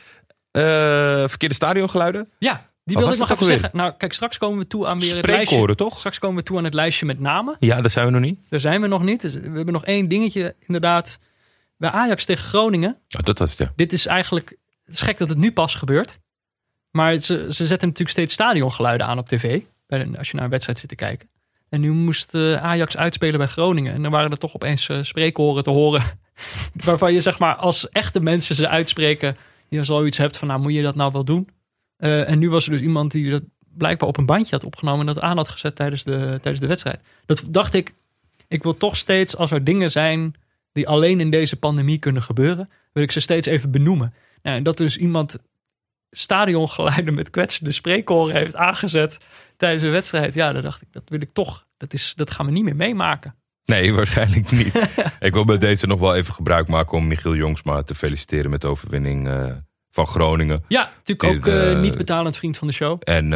Verkeerde 1.29 1.55
stadiongeluiden? 1.55 2.31
Ja, 2.39 2.71
die 2.85 2.97
wilde 2.97 3.13
ik 3.13 3.19
nog 3.19 3.31
even 3.31 3.47
zeggen. 3.47 3.71
Nou, 3.73 3.93
kijk, 3.97 4.13
straks 4.13 4.39
komen 4.39 4.59
we 4.59 4.67
toe 4.67 4.87
aan 4.87 5.01
weer 5.01 5.17
het 5.17 5.27
lijstje. 5.27 5.75
Toch? 5.75 5.99
Straks 5.99 6.19
komen 6.19 6.37
we 6.37 6.43
toe 6.43 6.59
aan 6.59 6.65
het 6.65 6.75
lijstje 6.75 7.07
met 7.07 7.21
namen. 7.21 7.57
Ja, 7.59 7.81
daar 7.81 7.91
zijn 7.91 8.07
we 8.07 8.13
nog 8.13 8.21
niet. 8.21 8.47
Daar 8.49 8.61
zijn 8.61 8.81
we 8.81 8.87
nog 8.87 9.03
niet. 9.03 9.21
Dus 9.21 9.35
we 9.35 9.41
hebben 9.41 9.73
nog 9.73 9.85
één 9.85 10.09
dingetje, 10.09 10.55
inderdaad. 10.61 11.19
Bij 11.77 11.91
Ajax 11.91 12.25
tegen 12.25 12.45
Groningen. 12.45 12.99
Oh, 13.19 13.23
dat 13.23 13.39
was 13.39 13.51
het, 13.51 13.59
ja. 13.59 13.73
Dit 13.77 13.93
is 13.93 14.07
eigenlijk... 14.07 14.57
Het 14.85 14.95
is 14.95 15.01
gek 15.01 15.19
dat 15.19 15.29
het 15.29 15.39
nu 15.39 15.53
pas 15.53 15.75
gebeurt. 15.75 16.19
Maar 16.91 17.17
ze, 17.17 17.35
ze 17.49 17.67
zetten 17.67 17.89
natuurlijk 17.89 18.17
steeds 18.17 18.35
stadiongeluiden 18.35 19.07
aan 19.07 19.19
op 19.19 19.29
tv. 19.29 19.61
Als 19.89 20.31
je 20.31 20.35
naar 20.35 20.45
een 20.45 20.51
wedstrijd 20.51 20.79
zit 20.79 20.89
te 20.89 20.95
kijken. 20.95 21.29
En 21.69 21.81
nu 21.81 21.93
moest 21.93 22.35
eh, 22.35 22.55
Ajax 22.55 22.97
uitspelen 22.97 23.39
bij 23.39 23.47
Groningen. 23.47 23.93
En 23.93 24.03
dan 24.03 24.11
waren 24.11 24.31
er 24.31 24.39
toch 24.39 24.55
opeens 24.55 24.89
eh, 24.89 25.03
spreekhoren 25.03 25.63
te 25.63 25.71
horen. 25.71 26.03
waarvan 26.85 27.13
je 27.13 27.21
zeg 27.21 27.39
maar 27.39 27.55
als 27.55 27.89
echte 27.89 28.21
mensen 28.21 28.55
ze 28.55 28.69
uitspreken. 28.69 29.37
Je 29.69 29.85
zoiets 29.85 30.17
hebt 30.17 30.37
van 30.37 30.49
nou 30.49 30.61
moet 30.61 30.75
je 30.75 30.83
dat 30.83 30.95
nou 30.95 31.13
wel 31.13 31.25
doen. 31.25 31.49
Eh, 31.97 32.29
en 32.29 32.39
nu 32.39 32.51
was 32.51 32.65
er 32.65 32.71
dus 32.71 32.81
iemand 32.81 33.11
die 33.11 33.31
dat 33.31 33.43
blijkbaar 33.59 34.09
op 34.09 34.17
een 34.17 34.27
bandje 34.27 34.55
had 34.55 34.65
opgenomen. 34.65 35.01
En 35.01 35.15
dat 35.15 35.23
aan 35.23 35.37
had 35.37 35.49
gezet 35.49 35.77
tijdens 35.77 36.05
de, 36.05 36.19
tijdens 36.19 36.61
de 36.61 36.67
wedstrijd. 36.67 37.01
Dat 37.27 37.43
dacht 37.51 37.75
ik. 37.75 37.95
Ik 38.49 38.63
wil 38.63 38.75
toch 38.75 38.97
steeds 38.97 39.37
als 39.37 39.51
er 39.51 39.65
dingen 39.65 39.91
zijn 39.91 40.35
die 40.73 40.89
alleen 40.89 41.21
in 41.21 41.31
deze 41.31 41.57
pandemie 41.57 41.99
kunnen 41.99 42.23
gebeuren. 42.23 42.69
Wil 42.93 43.03
ik 43.03 43.13
ze 43.13 43.21
steeds 43.21 43.47
even 43.47 43.71
benoemen. 43.71 44.15
Nou, 44.43 44.57
en 44.57 44.63
dat 44.63 44.77
dus 44.77 44.97
iemand 44.97 45.39
stadiongeluiden 46.11 47.15
met 47.15 47.31
kwetsende 47.31 47.71
spreekkoren 47.71 48.35
heeft 48.35 48.57
aangezet 48.57 49.21
tijdens 49.57 49.83
een 49.83 49.91
wedstrijd. 49.91 50.35
Ja, 50.35 50.53
dan 50.53 50.63
dacht 50.63 50.83
ik, 50.83 50.89
dat 50.91 51.09
wil 51.09 51.21
ik 51.21 51.33
toch. 51.33 51.67
Dat, 51.77 51.93
is, 51.93 52.13
dat 52.17 52.31
gaan 52.31 52.47
we 52.47 52.53
niet 52.53 52.65
meer 52.65 52.77
meemaken. 52.77 53.35
Nee, 53.65 53.95
waarschijnlijk 53.95 54.51
niet. 54.51 54.91
ik 55.21 55.33
wil 55.33 55.45
bij 55.45 55.59
deze 55.59 55.87
nog 55.87 56.01
wel 56.01 56.15
even 56.15 56.35
gebruik 56.35 56.69
maken 56.69 56.97
om 56.97 57.07
Michiel 57.07 57.35
Jongsma 57.35 57.83
te 57.83 57.95
feliciteren 57.95 58.51
met 58.51 58.61
de 58.61 58.69
overwinning 58.69 59.29
eh, 59.29 59.53
van 59.91 60.07
Groningen. 60.07 60.65
Ja, 60.69 60.91
natuurlijk 61.05 61.39
ook 61.39 61.47
eh, 61.47 61.73
eh, 61.73 61.81
niet 61.81 61.97
betalend 61.97 62.37
vriend 62.37 62.59
van 62.59 62.67
de 62.67 62.73
show. 62.73 63.01
En 63.05 63.31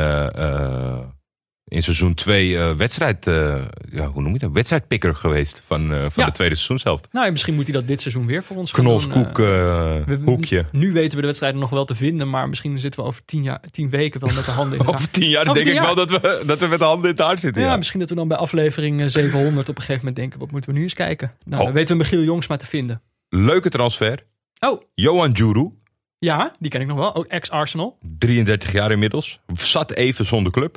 in 1.69 1.83
seizoen 1.83 2.15
2 2.15 2.59
wedstrijd, 2.59 3.27
eh, 3.27 3.63
ja, 3.91 4.07
hoe 4.07 4.23
noem 4.23 4.33
je 4.33 4.39
dat? 4.39 4.51
Wedstrijdpikker 4.53 5.17
geweest 5.17 5.63
van, 5.67 5.93
eh, 5.93 5.99
van 6.01 6.11
Ja. 6.17 6.25
de 6.25 6.33
tweede 6.33 6.55
seizoenshelft. 6.55 7.09
Nou, 7.13 7.27
en 7.27 7.33
misschien 7.33 7.55
moet 7.55 7.65
hij 7.65 7.73
dat 7.73 7.87
dit 7.89 8.01
seizoen 8.01 8.27
weer 8.27 8.43
voor 8.45 8.57
ons 8.57 8.71
gaan 8.73 8.85
Knols, 8.85 9.03
doen, 9.09 9.13
koek, 9.13 9.39
eh. 9.39 9.97
eh, 9.99 10.05
We- 10.07 10.19
hoekje. 10.25 10.65
Nu 10.73 10.93
weten 10.93 11.15
we 11.15 11.21
de 11.21 11.27
wedstrijden 11.27 11.61
nog 11.61 11.71
wel 11.71 11.85
te 11.85 11.95
vinden, 11.95 12.31
maar 12.31 12.49
misschien 12.49 12.81
zitten 12.81 13.01
we 13.01 13.07
over 13.07 13.25
tien, 13.25 13.43
jaar, 13.43 13.61
tien 13.71 13.91
weken 13.91 14.21
wel 14.21 14.35
met 14.35 14.45
de 14.45 14.51
handen 14.51 14.79
in 14.79 14.85
de 14.85 14.89
Over 14.91 15.01
haar. 15.01 15.11
tien 15.11 15.29
jaar 15.29 15.41
Over 15.43 15.55
denk 15.55 15.67
tien 15.67 15.75
ik 15.75 15.83
jaar. 15.83 15.95
wel 15.95 16.07
dat 16.07 16.11
we, 16.21 16.43
dat 16.47 16.59
we 16.59 16.67
met 16.67 16.79
de 16.79 16.85
handen 16.85 17.11
in 17.11 17.17
het 17.17 17.25
haar 17.27 17.39
zitten. 17.39 17.63
Ja, 17.63 17.69
Ja, 17.69 17.77
misschien 17.77 18.01
dat 18.01 18.09
we 18.09 18.15
dan 18.15 18.29
bij 18.29 18.37
aflevering 18.37 19.01
eh, 19.01 19.07
700 19.07 19.69
op 19.69 19.75
een 19.75 19.81
gegeven 19.81 19.99
moment 19.99 20.17
denken, 20.17 20.39
wat 20.39 20.51
moeten 20.51 20.71
we 20.71 20.77
nu 20.77 20.83
eens 20.83 20.95
kijken? 20.95 21.33
Nou, 21.45 21.59
Oh. 21.61 21.67
dan 21.67 21.75
weten 21.77 21.97
we 21.97 22.03
Michiel 22.03 22.23
Jongsma 22.23 22.57
te 22.57 22.67
vinden. 22.67 23.03
Leuke 23.29 23.69
transfer. 23.69 24.25
Oh, 24.61 24.83
Johan 24.95 25.31
Juru, 25.31 25.71
ja, 26.19 26.53
die 26.59 26.71
ken 26.71 26.81
ik 26.81 26.87
nog 26.87 26.99
wel. 26.99 27.15
Ook 27.15 27.27
ex-Arsenal. 27.27 27.99
33 28.19 28.73
jaar 28.73 28.91
inmiddels. 28.91 29.41
Zat 29.53 29.93
even 29.93 30.25
zonder 30.27 30.53
club. 30.53 30.77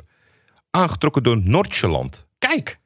Aangetrokken 0.70 1.22
door 1.22 1.42
Noordjeland. 1.42 2.26
Kijk, 2.38 2.78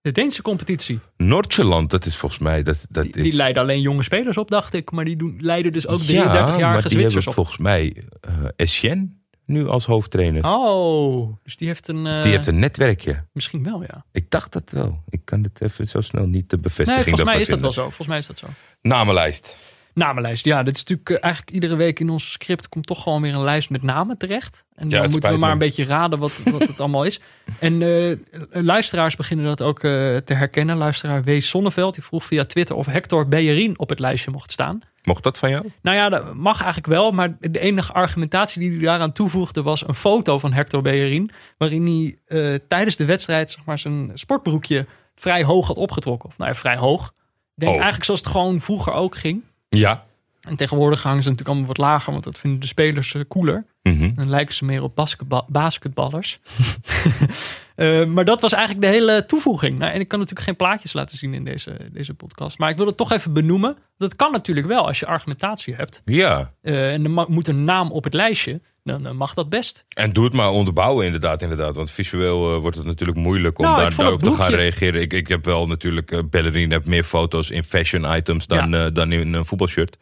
de 0.00 0.12
Deense 0.12 0.42
competitie. 0.42 0.98
Noordjeland, 1.16 1.90
dat 1.90 2.06
is 2.06 2.16
volgens 2.16 2.40
mij... 2.40 2.62
Dat, 2.62 2.86
dat 2.90 3.02
Die, 3.04 3.12
is... 3.14 3.22
die 3.22 3.36
leiden 3.36 3.62
alleen 3.62 3.80
jonge 3.80 4.02
spelers 4.02 4.36
op, 4.36 4.50
dacht 4.50 4.74
ik. 4.74 4.90
Maar 4.90 5.04
die 5.04 5.16
doen, 5.16 5.36
leiden 5.40 5.72
dus 5.72 5.86
ook 5.86 6.00
Ja, 6.00 6.22
33-jarige 6.24 6.60
maar 6.60 6.82
die 6.82 6.90
Zwitsers 6.90 7.26
op. 7.26 7.34
volgens 7.34 7.58
mij 7.58 8.04
eh 8.20 8.44
Etienne 8.56 9.08
nu 9.46 9.68
als 9.68 9.84
hoofdtrainer. 9.86 10.44
Oh, 10.44 11.36
dus 11.42 11.56
die 11.56 11.68
heeft 11.68 11.88
een... 11.88 12.06
eh, 12.06 12.22
Die 12.22 12.30
heeft 12.32 12.46
een 12.46 12.58
netwerkje. 12.58 13.24
Misschien 13.32 13.62
wel, 13.64 13.82
ja. 13.82 14.04
Ik 14.12 14.30
dacht 14.30 14.52
dat 14.52 14.70
wel. 14.70 15.02
Ik 15.08 15.20
kan 15.24 15.42
het 15.42 15.60
even 15.60 15.86
zo 15.88 16.00
snel 16.00 16.26
niet 16.26 16.50
de 16.50 16.56
Nee, 16.56 16.64
bevestiging 16.64 17.04
volgens 17.04 17.24
mij 17.32 17.40
is 17.40 17.48
dat 17.48 17.60
wel 17.60 17.72
zo. 17.72 17.82
Volgens 17.82 18.06
mij 18.08 18.18
is 18.18 18.26
dat 18.26 18.38
zo. 18.38 18.46
Namenlijst. 18.82 19.56
Namenlijst. 19.94 20.44
Ja, 20.44 20.62
dit 20.62 20.74
is 20.76 20.84
natuurlijk 20.84 21.10
eh, 21.10 21.24
eigenlijk 21.24 21.54
iedere 21.54 21.76
week 21.76 22.00
in 22.00 22.10
ons 22.10 22.32
script 22.32 22.68
komt 22.68 22.86
toch 22.86 23.02
gewoon 23.02 23.22
weer 23.22 23.34
een 23.34 23.42
lijst 23.44 23.70
met 23.70 23.82
namen 23.82 24.18
terecht. 24.18 24.64
En 24.74 24.88
Ja, 24.88 25.00
dan 25.00 25.10
moeten 25.10 25.30
we 25.30 25.38
maar 25.38 25.52
een 25.52 25.58
beetje 25.58 25.84
raden 25.84 26.18
wat, 26.18 26.40
wat 26.44 26.60
het 26.60 26.80
allemaal 26.80 27.04
is. 27.04 27.20
En 27.58 27.82
eh, 27.82 28.16
luisteraars 28.50 29.16
beginnen 29.16 29.46
dat 29.46 29.62
ook 29.62 29.76
eh, 29.76 30.16
te 30.16 30.34
herkennen. 30.34 30.76
Luisteraar 30.76 31.24
W. 31.24 31.40
Sonneveld, 31.40 31.94
die 31.94 32.02
vroeg 32.02 32.24
via 32.24 32.44
Twitter 32.44 32.76
of 32.76 32.86
Hector 32.86 33.28
Bellerin 33.28 33.78
op 33.78 33.88
het 33.88 33.98
lijstje 33.98 34.30
mocht 34.30 34.52
staan. 34.52 34.80
Mocht 35.02 35.22
dat 35.22 35.38
van 35.38 35.50
jou? 35.50 35.72
Nou 35.82 35.96
ja, 35.96 36.08
dat 36.08 36.34
mag 36.34 36.56
eigenlijk 36.56 36.86
wel. 36.86 37.12
Maar 37.12 37.36
de 37.40 37.58
enige 37.58 37.92
argumentatie 37.92 38.60
die 38.60 38.70
hij 38.70 38.80
daaraan 38.80 39.12
toevoegde 39.12 39.62
was 39.62 39.88
een 39.88 39.94
foto 39.94 40.38
van 40.38 40.52
Hector 40.52 40.82
Bellerin. 40.82 41.30
Waarin 41.58 42.16
hij 42.28 42.58
tijdens 42.68 42.96
de 42.96 43.04
wedstrijd 43.04 43.50
zeg 43.50 43.64
maar, 43.64 43.78
zijn 43.78 44.10
sportbroekje 44.14 44.86
vrij 45.14 45.44
hoog 45.44 45.66
had 45.66 45.76
opgetrokken. 45.76 46.28
Of 46.28 46.38
nou 46.38 46.50
ja, 46.50 46.56
vrij 46.56 46.76
hoog. 46.76 47.06
Ik 47.06 47.60
denk 47.60 47.72
Hoog. 47.72 47.80
eigenlijk 47.80 48.04
zoals 48.04 48.20
het 48.20 48.30
gewoon 48.30 48.60
vroeger 48.60 48.92
ook 48.92 49.16
ging. 49.16 49.44
Ja. 49.76 50.04
En 50.40 50.56
tegenwoordig 50.56 51.02
hangen 51.02 51.22
ze 51.22 51.28
natuurlijk 51.28 51.56
allemaal 51.56 51.74
wat 51.76 51.86
lager, 51.86 52.12
want 52.12 52.24
dat 52.24 52.38
vinden 52.38 52.60
de 52.60 52.66
spelers 52.66 53.14
eh, 53.14 53.22
cooler. 53.28 53.64
Mhm. 53.82 54.14
Dan 54.14 54.28
lijken 54.28 54.54
ze 54.54 54.64
meer 54.64 54.82
op 54.82 54.94
basketba- 54.96 55.44
basketballers. 55.48 56.38
Eh, 57.74 58.04
maar 58.04 58.24
dat 58.24 58.40
was 58.40 58.52
eigenlijk 58.52 58.86
de 58.86 58.92
hele 58.92 59.26
toevoeging. 59.26 59.78
Nou, 59.78 59.92
en 59.92 60.00
ik 60.00 60.08
kan 60.08 60.18
natuurlijk 60.18 60.46
geen 60.46 60.56
plaatjes 60.56 60.92
laten 60.92 61.18
zien 61.18 61.34
in 61.34 61.44
deze, 61.44 61.76
deze 61.92 62.14
podcast. 62.14 62.58
Maar 62.58 62.70
ik 62.70 62.76
wil 62.76 62.86
het 62.86 62.96
toch 62.96 63.12
even 63.12 63.32
benoemen. 63.32 63.76
Dat 63.96 64.16
kan 64.16 64.32
natuurlijk 64.32 64.66
wel 64.66 64.86
als 64.86 64.98
je 64.98 65.06
argumentatie 65.06 65.74
hebt. 65.74 66.02
Ja. 66.04 66.52
Eh, 66.62 66.92
en 66.92 67.04
er 67.04 67.26
moet 67.28 67.48
een 67.48 67.64
naam 67.64 67.92
op 67.92 68.04
het 68.04 68.14
lijstje. 68.14 68.60
Dan 68.82 69.16
mag 69.16 69.34
dat 69.34 69.48
best. 69.48 69.84
En 69.88 70.12
doe 70.12 70.24
het 70.24 70.32
maar 70.32 70.50
onderbouwen 70.50 71.04
inderdaad, 71.04 71.42
inderdaad. 71.42 71.76
Want 71.76 71.90
visueel 71.90 72.54
eh, 72.54 72.60
wordt 72.60 72.76
het 72.76 72.86
natuurlijk 72.86 73.18
moeilijk 73.18 73.58
om 73.58 73.64
Nou, 73.64 73.76
daar, 73.76 74.16
te 74.16 74.30
gaan 74.30 74.52
reageren. 74.54 75.00
Ik, 75.00 75.12
ik 75.12 75.28
heb 75.28 75.44
wel 75.44 75.66
natuurlijk, 75.66 76.30
Bellerin 76.30 76.70
heeft 76.70 76.86
meer 76.86 77.04
foto's 77.04 77.50
in 77.50 77.62
fashion 77.62 78.16
items 78.16 78.46
dan, 78.46 78.90
dan 78.92 79.12
in 79.12 79.32
een 79.32 79.46
voetbalshirt. 79.46 79.98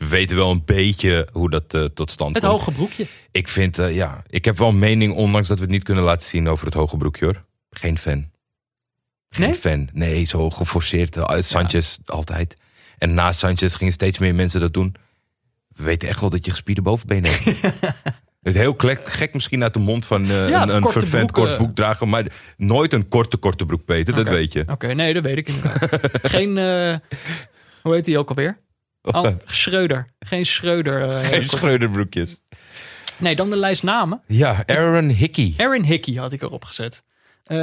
We 0.00 0.08
weten 0.08 0.36
wel 0.36 0.50
een 0.50 0.62
beetje 0.64 1.28
hoe 1.32 1.50
dat 1.50 1.74
eh, 1.74 1.84
tot 1.84 2.10
stand 2.10 2.34
Het 2.34 2.44
komt. 2.44 2.58
hoge 2.58 2.72
broekje. 2.72 3.06
Ik 3.30 3.48
vind, 3.48 3.78
eh, 3.78 3.94
ja, 3.94 4.22
ik 4.28 4.44
heb 4.44 4.58
wel 4.58 4.68
een 4.68 4.78
mening, 4.78 5.14
ondanks 5.14 5.48
dat 5.48 5.56
we 5.56 5.62
het 5.62 5.72
niet 5.72 5.82
kunnen 5.82 6.04
laten 6.04 6.26
zien 6.28 6.48
over 6.48 6.64
het 6.66 6.74
hoge 6.74 6.96
broekje 6.96 7.24
hoor. 7.24 7.44
Geen 7.70 7.98
fan. 7.98 8.30
Geen 9.30 9.46
Nee? 9.50 9.54
fan. 9.58 9.88
Nee, 9.92 10.24
zo 10.24 10.50
geforceerd. 10.50 11.16
eh, 11.16 11.40
Sanchez 11.40 11.98
altijd. 12.06 12.54
En 12.98 13.14
na 13.14 13.32
Sanchez 13.32 13.76
gingen 13.76 13.92
steeds 13.92 14.18
meer 14.18 14.34
mensen 14.34 14.60
dat 14.60 14.72
doen. 14.72 14.94
We 15.68 15.82
weten 15.84 16.08
echt 16.08 16.20
wel 16.20 16.30
dat 16.30 16.44
je 16.44 16.50
gespierde 16.50 16.82
bovenbenen 16.82 17.30
hebt. 17.32 17.60
Het 18.42 18.54
heel 18.54 18.74
klek- 18.74 19.06
gek 19.08 19.34
misschien 19.34 19.62
uit 19.62 19.72
de 19.72 19.78
mond 19.78 20.06
van 20.06 20.26
Ja, 20.26 20.62
een, 20.62 20.68
een 20.74 20.88
vervent 20.88 21.30
kort 21.32 21.56
broek 21.56 21.74
dragen. 21.74 22.08
Maar 22.08 22.26
nooit 22.56 22.92
een 22.92 23.08
korte, 23.08 23.36
korte 23.36 23.66
broek, 23.66 23.84
Peter. 23.84 24.14
Dat 24.14 24.28
weet 24.28 24.52
je. 24.52 24.64
Oké, 24.66 24.86
nee, 24.94 25.14
dat 25.14 25.22
weet 25.22 25.36
ik 25.36 25.48
inderdaad. 25.48 26.00
Geen, 26.32 26.56
hoe 27.82 27.94
heet 27.94 28.04
die 28.04 28.18
ook 28.18 28.28
alweer? 28.28 28.58
Al, 29.02 29.36
Schreuder. 29.44 30.06
Geen 30.18 30.46
Schreuder. 30.46 31.08
eh, 31.08 31.18
Geen 31.18 31.48
schreuderbroekjes. 31.48 32.40
nee, 33.16 33.36
dan 33.36 33.50
de 33.50 33.56
lijst 33.56 33.82
namen. 33.82 34.22
Ja, 34.26 34.62
Aaron 34.66 35.08
Hickey. 35.08 35.54
Aaron 35.56 35.82
Hickey 35.84 36.14
had 36.14 36.32
ik 36.32 36.42
erop 36.42 36.64
gezet. 36.64 37.02
Eh, 37.44 37.56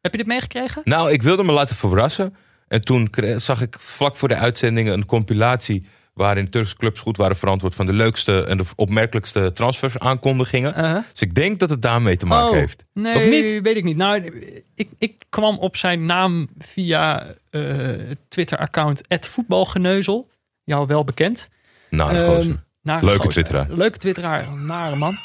Heb 0.00 0.12
je 0.12 0.18
dit 0.18 0.26
meegekregen? 0.26 0.82
Nou, 0.84 1.12
ik 1.12 1.22
wilde 1.22 1.42
me 1.44 1.52
laten 1.52 1.76
verrassen. 1.76 2.36
En 2.68 2.80
toen 2.80 3.08
zag 3.36 3.60
ik 3.60 3.76
vlak 3.80 4.16
voor 4.16 4.28
de 4.28 4.34
uitzendingen 4.36 4.92
een 4.92 5.06
compilatie... 5.06 5.86
waarin 6.14 6.50
Turkse 6.50 6.76
clubs 6.76 7.00
goed 7.00 7.16
waren 7.16 7.36
verantwoord... 7.36 7.74
van 7.74 7.86
de 7.86 7.92
leukste 7.92 8.44
en 8.44 8.56
de 8.56 8.64
opmerkelijkste 8.76 9.52
transfers 9.52 9.98
aankondigingen. 9.98 10.70
Uh-huh. 10.78 11.02
Dus 11.12 11.20
ik 11.20 11.34
denk 11.34 11.58
dat 11.58 11.70
het 11.70 11.82
daarmee 11.82 12.16
te 12.16 12.26
maken 12.26 12.48
Oh, 12.50 12.54
heeft. 12.56 12.84
Nee, 12.92 13.14
Of 13.16 13.26
niet? 13.28 13.62
weet 13.62 13.76
ik 13.76 13.84
niet. 13.84 13.96
Nou, 13.96 14.32
ik, 14.74 14.88
ik 14.98 15.24
kwam 15.28 15.58
op 15.58 15.76
zijn 15.76 16.06
naam 16.06 16.48
via 16.58 17.26
eh, 17.50 17.62
het 18.08 18.18
Twitter-account 18.28 19.02
voetbalgeneuzel. 19.08 20.30
Jou 20.66 20.86
wel 20.86 21.04
bekend. 21.04 21.48
De 21.90 21.96
Ehm. 22.02 22.54
Nare 22.82 23.04
Leuke 23.04 23.16
gozer. 23.22 23.30
twitteraar. 23.32 23.66
Leuke 23.70 23.98
twitteraar, 23.98 24.52
nare 24.52 24.96
man. 24.96 25.16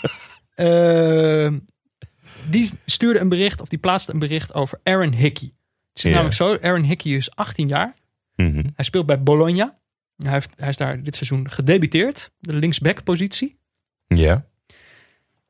Eh, 0.56 1.52
die 2.50 2.70
stuurde 2.86 3.20
een 3.20 3.30
bericht, 3.30 3.62
of 3.62 3.68
die 3.70 3.80
plaatste 3.80 4.14
een 4.14 4.20
bericht 4.20 4.54
over 4.54 4.80
Aaron 4.84 5.14
Hickey. 5.14 5.54
Het 5.94 6.04
is 6.06 6.12
namelijk 6.12 6.34
zo, 6.36 6.58
Aaron 6.62 6.84
Hickey 6.84 7.12
is 7.12 7.36
18 7.36 7.68
jaar. 7.68 7.94
Mhm. 8.36 8.64
Hij 8.76 8.86
speelt 8.86 9.06
bij 9.06 9.24
Bologna. 9.24 9.80
Hij, 10.18 10.32
heeft, 10.32 10.50
hij 10.56 10.70
is 10.70 10.78
daar 10.78 11.04
dit 11.04 11.16
seizoen 11.16 11.50
gedebuteerd. 11.50 12.32
De 12.40 12.54
linksback 12.54 13.04
positie. 13.04 13.58
Ja. 14.08 14.46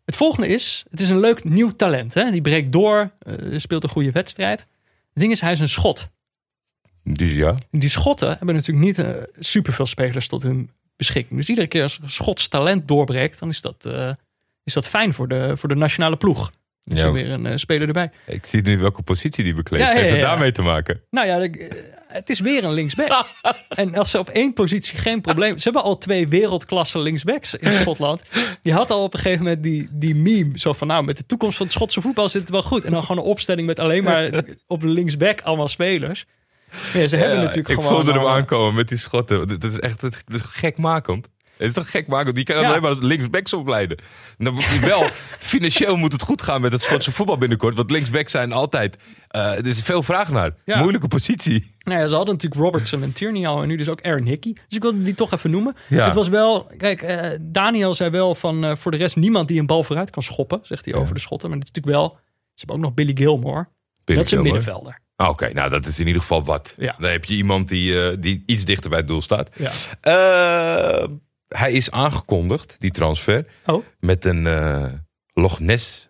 Het 0.06 0.16
volgende 0.16 0.48
is, 0.48 0.86
het 0.90 1.02
is 1.02 1.10
een 1.10 1.20
leuk 1.20 1.44
nieuw 1.44 1.70
talent. 1.72 2.14
Hè? 2.14 2.32
Die 2.32 2.42
breekt 2.42 2.72
door, 2.72 3.12
eh, 3.20 3.58
speelt 3.58 3.84
een 3.84 3.90
goede 3.90 4.12
wedstrijd. 4.12 4.60
Het 4.60 4.68
ding 5.14 5.32
is, 5.32 5.42
hij 5.42 5.52
is 5.52 5.60
een 5.60 5.70
schot. 5.70 6.10
Dus 7.04 7.34
ja. 7.34 7.56
Die 7.72 7.90
Schotten 7.90 8.30
hebben 8.38 8.56
natuurlijk 8.56 8.86
niet 8.86 9.00
eh, 9.00 9.10
superveel 9.40 9.86
spelers 9.86 10.28
tot 10.28 10.44
hun 10.44 10.70
beschikking. 10.96 11.40
Dus 11.40 11.50
iedere 11.50 11.68
keer 11.68 11.84
als 11.84 12.00
een 12.02 12.10
Schots 12.10 12.48
talent 12.48 12.88
doorbreekt, 12.88 13.40
dan 13.40 13.50
is 13.50 13.62
dat, 13.62 13.86
eh, 13.86 14.12
is 14.64 14.74
dat 14.74 14.88
fijn 14.88 15.14
voor 15.14 15.28
de, 15.28 15.58
voor 15.58 15.70
de 15.70 15.76
nationale 15.76 16.16
ploeg. 16.18 16.52
Is 16.86 17.00
Ja. 17.00 17.06
er 17.06 17.14
weer 17.14 17.30
een 17.30 17.46
eh, 17.46 17.58
speler 17.58 17.88
erbij. 17.88 18.12
Ik 18.26 18.46
zie 18.46 18.62
nu 18.62 18.78
welke 18.78 19.02
positie 19.02 19.44
die 19.44 19.54
bekleedt. 19.54 19.84
Ja, 19.84 19.92
ja, 19.92 19.98
Heeft 19.98 20.12
het 20.12 20.22
daarmee 20.22 20.52
te 20.52 20.62
maken? 20.62 21.02
Nou 21.10 21.28
ja, 21.28 21.50
het 22.08 22.30
is 22.30 22.40
weer 22.40 22.64
een 22.64 22.74
linksback. 22.74 23.26
en 23.70 23.96
als 23.96 24.12
ze 24.12 24.20
op 24.20 24.30
één 24.30 24.54
positie 24.54 24.98
geen 24.98 25.22
probleem... 25.22 25.58
Ze 25.58 25.64
hebben 25.64 25.84
al 25.84 25.98
twee 25.98 26.28
wereldklasse 26.28 27.00
linksbacks 27.00 27.56
in 27.56 27.72
Schotland. 27.72 28.22
Je 28.62 28.74
had 28.74 28.92
al 28.92 29.04
op 29.04 29.14
een 29.14 29.20
gegeven 29.20 29.44
moment 29.44 29.64
die, 29.64 29.88
die 29.92 30.16
meme. 30.16 30.60
Zo 30.60 30.74
van, 30.74 30.88
nou, 30.88 31.04
met 31.04 31.18
de 31.18 31.26
toekomst 31.26 31.58
van 31.58 31.66
het 31.66 31.76
Schotse 31.76 32.02
voetbal 32.02 32.30
zit 32.30 32.42
het 32.42 32.50
wel 32.50 32.62
goed. 32.64 32.84
En 32.86 32.92
dan 32.92 33.02
gewoon 33.04 33.18
een 33.24 33.30
opstelling 33.30 33.68
met 33.68 33.80
alleen 33.80 34.04
maar 34.04 34.44
op 34.68 34.84
linksback 34.84 35.42
allemaal 35.42 35.68
spelers. 35.68 36.26
Ja, 36.94 37.08
ze 37.08 37.16
hebben 37.18 37.36
Ja, 37.38 37.42
natuurlijk 37.42 37.70
ik 37.70 37.76
gewoon... 37.76 37.90
voelde 37.92 38.12
hem 38.12 38.22
al- 38.22 38.30
aankomen 38.30 38.74
met 38.76 38.90
die 38.90 38.98
schotten. 38.98 39.48
Dat 39.48 39.64
is 39.64 39.80
echt 39.80 40.02
dat 40.02 40.24
is 40.28 40.42
gekmakend. 40.42 41.30
Het 41.58 41.70
is 41.70 41.76
toch 41.76 41.92
gekmakend? 41.92 42.36
Die 42.36 42.44
kan 42.46 42.56
Ja. 42.60 42.68
alleen 42.68 42.82
maar 42.82 42.96
linksbacks 43.00 43.54
opleiden. 43.54 43.98
En 44.38 44.46
Dan 44.46 44.54
moet 44.54 44.80
wel, 44.80 45.04
financieel 45.54 45.98
moet 45.98 46.12
het 46.12 46.22
goed 46.22 46.42
gaan 46.42 46.62
met 46.62 46.72
het 46.72 46.82
Schotse 46.82 47.12
voetbal 47.12 47.38
binnenkort. 47.38 47.76
Want 47.76 47.92
linksbacks 47.92 48.32
zijn 48.32 48.52
altijd... 48.52 48.98
eh, 49.28 49.58
er 49.58 49.68
is 49.68 49.82
veel 49.82 50.04
vraag 50.04 50.32
naar. 50.32 50.52
Ja. 50.66 50.80
Moeilijke 50.80 51.08
positie. 51.08 51.76
Nou 51.80 52.00
ja, 52.00 52.08
ze 52.08 52.16
hadden 52.16 52.34
natuurlijk 52.34 52.62
Robertson 52.62 53.04
en 53.04 53.14
Tierney 53.14 53.48
al 53.48 53.62
en 53.62 53.68
nu 53.68 53.76
dus 53.76 53.88
ook 53.90 54.02
Aaron 54.02 54.26
Hickey. 54.26 54.54
Dus 54.54 54.78
ik 54.78 54.82
wilde 54.82 55.04
die 55.04 55.14
toch 55.14 55.32
even 55.34 55.52
noemen. 55.52 55.76
Ja. 55.90 56.06
Het 56.06 56.14
was 56.14 56.28
wel, 56.28 56.68
kijk, 56.78 57.02
eh, 57.02 57.30
Daniel 57.42 57.94
zei 57.94 58.10
wel 58.10 58.36
van 58.36 58.64
eh, 58.64 58.76
voor 58.76 58.92
de 58.92 58.98
rest 58.98 59.16
niemand 59.16 59.48
die 59.48 59.60
een 59.60 59.66
bal 59.66 59.84
vooruit 59.84 60.10
kan 60.10 60.24
schoppen, 60.24 60.60
zegt 60.64 60.86
hij 60.86 60.94
over 60.94 61.14
de 61.14 61.20
schotten. 61.20 61.50
Maar 61.50 61.58
het 61.58 61.68
is 61.68 61.74
natuurlijk 61.74 62.04
wel, 62.04 62.18
ze 62.54 62.54
hebben 62.56 62.76
ook 62.76 62.82
nog 62.82 62.94
Billy 62.94 63.12
Gilmore. 63.16 63.68
Billy 64.04 64.18
dat 64.20 64.28
is 64.28 64.32
een 64.32 64.38
Gilmore. 64.44 64.44
middenvelder. 64.58 65.00
Ah, 65.22 65.30
Oké, 65.30 65.54
nou 65.54 65.70
dat 65.70 65.86
is 65.86 66.00
in 66.00 66.08
ieder 66.08 66.22
geval 66.22 66.44
wat. 66.44 66.76
Ja. 66.78 66.96
Dan 66.98 67.10
heb 67.12 67.26
je 67.26 67.34
iemand 67.36 67.68
die, 67.70 68.02
eh, 68.10 68.18
die 68.20 68.44
iets 68.46 68.66
dichter 68.66 68.90
bij 68.90 69.00
het 69.00 69.08
doel 69.08 69.22
staat. 69.22 69.50
Ja. 69.58 69.72
Eh, 70.02 71.08
hij 71.48 71.72
is 71.72 71.92
aangekondigd, 71.92 72.76
die 72.80 72.92
transfer, 72.92 73.46
Oh. 73.66 73.84
met 74.00 74.26
een 74.26 74.48
eh 74.48 74.86
Loch 75.34 75.60
Ness 75.60 76.10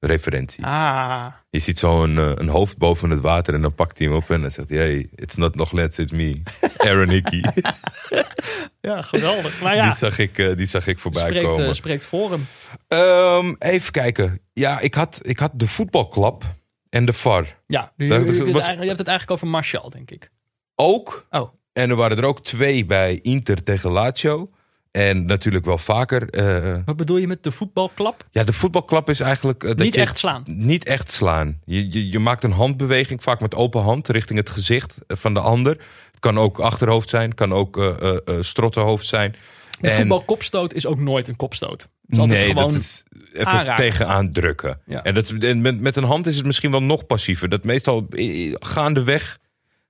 referentie. 0.00 0.64
Ah, 0.64 1.26
Je 1.50 1.58
ziet 1.58 1.78
zo 1.78 2.02
een, 2.02 2.16
een 2.16 2.48
hoofd 2.48 2.76
boven 2.76 3.10
het 3.10 3.20
water 3.20 3.54
en 3.54 3.60
dan 3.62 3.74
pakt 3.74 3.98
hij 3.98 4.06
hem 4.06 4.16
op 4.16 4.30
en 4.30 4.40
dan 4.40 4.50
zegt 4.50 4.68
hij... 4.68 4.78
Hey, 4.78 5.08
it's 5.14 5.34
not 5.36 5.54
Loch 5.56 5.72
Ness, 5.72 5.98
it's 5.98 6.12
me. 6.12 6.42
Aaron 6.76 7.08
Hickey. 7.10 7.44
ja, 8.80 9.02
geweldig. 9.02 9.60
Maar 9.60 9.74
ja, 9.74 9.82
die, 9.82 9.94
zag 9.94 10.18
ik, 10.18 10.36
die 10.56 10.66
zag 10.66 10.86
ik 10.86 10.98
voorbij 10.98 11.28
spreekt, 11.28 11.46
komen. 11.46 11.74
spreekt 11.76 12.04
voor 12.04 12.30
hem. 12.30 12.46
Ehm, 12.88 13.54
even 13.58 13.92
kijken. 13.92 14.40
Ja, 14.52 14.80
ik 14.80 14.94
had, 14.94 15.18
ik 15.22 15.38
had 15.38 15.50
de 15.54 15.66
voetbalklap 15.66 16.44
en 16.96 17.04
de 17.04 17.12
VAR 17.12 17.58
Ja, 17.66 17.92
je, 17.96 18.08
was- 18.52 18.66
hebt 18.66 18.78
het 18.98 19.08
eigenlijk 19.08 19.30
over 19.30 19.46
Martial, 19.46 19.90
denk 19.90 20.10
ik. 20.10 20.30
ook. 20.74 21.26
Oh, 21.30 21.52
En 21.72 21.90
er 21.90 21.96
waren 21.96 22.16
er 22.16 22.24
ook 22.24 22.44
twee 22.44 22.84
bij 22.84 23.18
Inter 23.22 23.62
tegen 23.62 23.90
Lazio. 23.90 24.50
En 24.90 25.26
natuurlijk 25.26 25.64
wel 25.64 25.78
vaker. 25.78 26.30
eh, 26.30 26.78
wat 26.84 26.96
bedoel 26.96 27.16
je 27.16 27.26
met 27.26 27.42
de 27.42 27.50
voetbalklap? 27.50 28.26
ja, 28.30 28.44
de 28.44 28.52
voetbalklap 28.52 29.08
is 29.10 29.20
eigenlijk... 29.20 29.62
eh, 29.62 29.68
dat 29.68 29.78
Niet 29.78 29.94
je- 29.94 30.00
echt 30.00 30.18
slaan. 30.18 30.42
Niet 30.46 30.84
echt 30.84 31.10
slaan. 31.10 31.60
Je, 31.64 31.92
je, 31.92 32.10
je 32.10 32.18
maakt 32.18 32.44
een 32.44 32.52
handbeweging, 32.52 33.22
vaak 33.22 33.40
met 33.40 33.54
open 33.54 33.82
hand, 33.82 34.08
richting 34.08 34.38
het 34.38 34.50
gezicht 34.50 34.94
eh, 35.06 35.16
van 35.16 35.34
de 35.34 35.40
ander. 35.40 35.72
Het 36.10 36.20
kan 36.20 36.38
ook 36.38 36.58
achterhoofd 36.58 37.08
zijn, 37.08 37.34
kan 37.34 37.52
ook 37.52 37.78
eh, 37.78 38.16
strottenhoofd 38.40 39.06
zijn. 39.06 39.34
Een 39.80 39.90
En- 39.90 39.96
voetbalkopstoot 39.96 40.72
is 40.72 40.86
ook 40.86 40.98
nooit 40.98 41.28
een 41.28 41.36
kopstoot. 41.36 41.82
Het 41.82 41.90
is 42.14 42.18
altijd 42.18 42.38
nee, 42.38 42.48
gewoon... 42.48 42.68
dat 42.72 42.80
is 42.80 43.02
even 43.32 43.46
aanraken. 43.46 43.84
tegenaan 43.84 44.32
drukken. 44.32 44.80
Ja. 44.86 45.02
En, 45.02 45.14
dat, 45.14 45.30
en 45.30 45.60
met, 45.60 45.80
met 45.80 45.96
een 45.96 46.04
hand 46.04 46.26
is 46.26 46.36
het 46.36 46.46
misschien 46.46 46.70
wel 46.70 46.82
nog 46.82 47.06
passiever. 47.06 47.48
Dat 47.48 47.64
meestal 47.64 48.06
gaandeweg, 48.52 49.38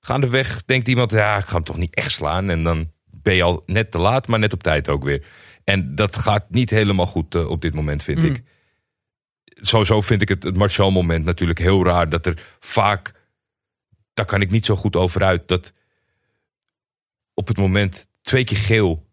gaandeweg 0.00 0.64
denkt 0.64 0.88
iemand, 0.88 1.10
ja, 1.10 1.36
ik 1.36 1.44
ga 1.44 1.54
hem 1.54 1.64
toch 1.64 1.76
niet 1.76 1.94
echt 1.94 2.12
slaan. 2.12 2.50
En 2.50 2.62
dan 2.62 2.92
ben 3.22 3.34
je 3.34 3.42
al 3.42 3.62
net 3.66 3.90
te 3.90 3.98
laat, 3.98 4.26
maar 4.26 4.38
net 4.38 4.52
op 4.52 4.62
tijd 4.62 4.88
ook 4.88 5.04
weer. 5.04 5.24
En 5.64 5.94
dat 5.94 6.16
gaat 6.16 6.44
niet 6.50 6.70
helemaal 6.70 7.06
goed 7.06 7.34
eh, 7.34 7.48
op 7.48 7.60
dit 7.60 7.74
moment, 7.74 8.02
vind 8.02 8.18
Mm. 8.18 8.24
ik. 8.24 8.42
Sowieso 9.44 10.00
vind 10.00 10.22
ik 10.22 10.28
het, 10.28 10.42
het 10.42 10.56
Martial-moment 10.56 11.24
natuurlijk 11.24 11.58
heel 11.58 11.84
raar. 11.84 12.08
Dat 12.08 12.26
er 12.26 12.42
vaak, 12.60 13.12
daar 14.14 14.26
kan 14.26 14.40
ik 14.40 14.50
niet 14.50 14.64
zo 14.64 14.76
goed 14.76 14.96
over 14.96 15.22
uit, 15.22 15.48
dat 15.48 15.72
op 17.34 17.48
het 17.48 17.56
moment 17.56 18.06
twee 18.22 18.44
keer 18.44 18.56
geel 18.56 19.05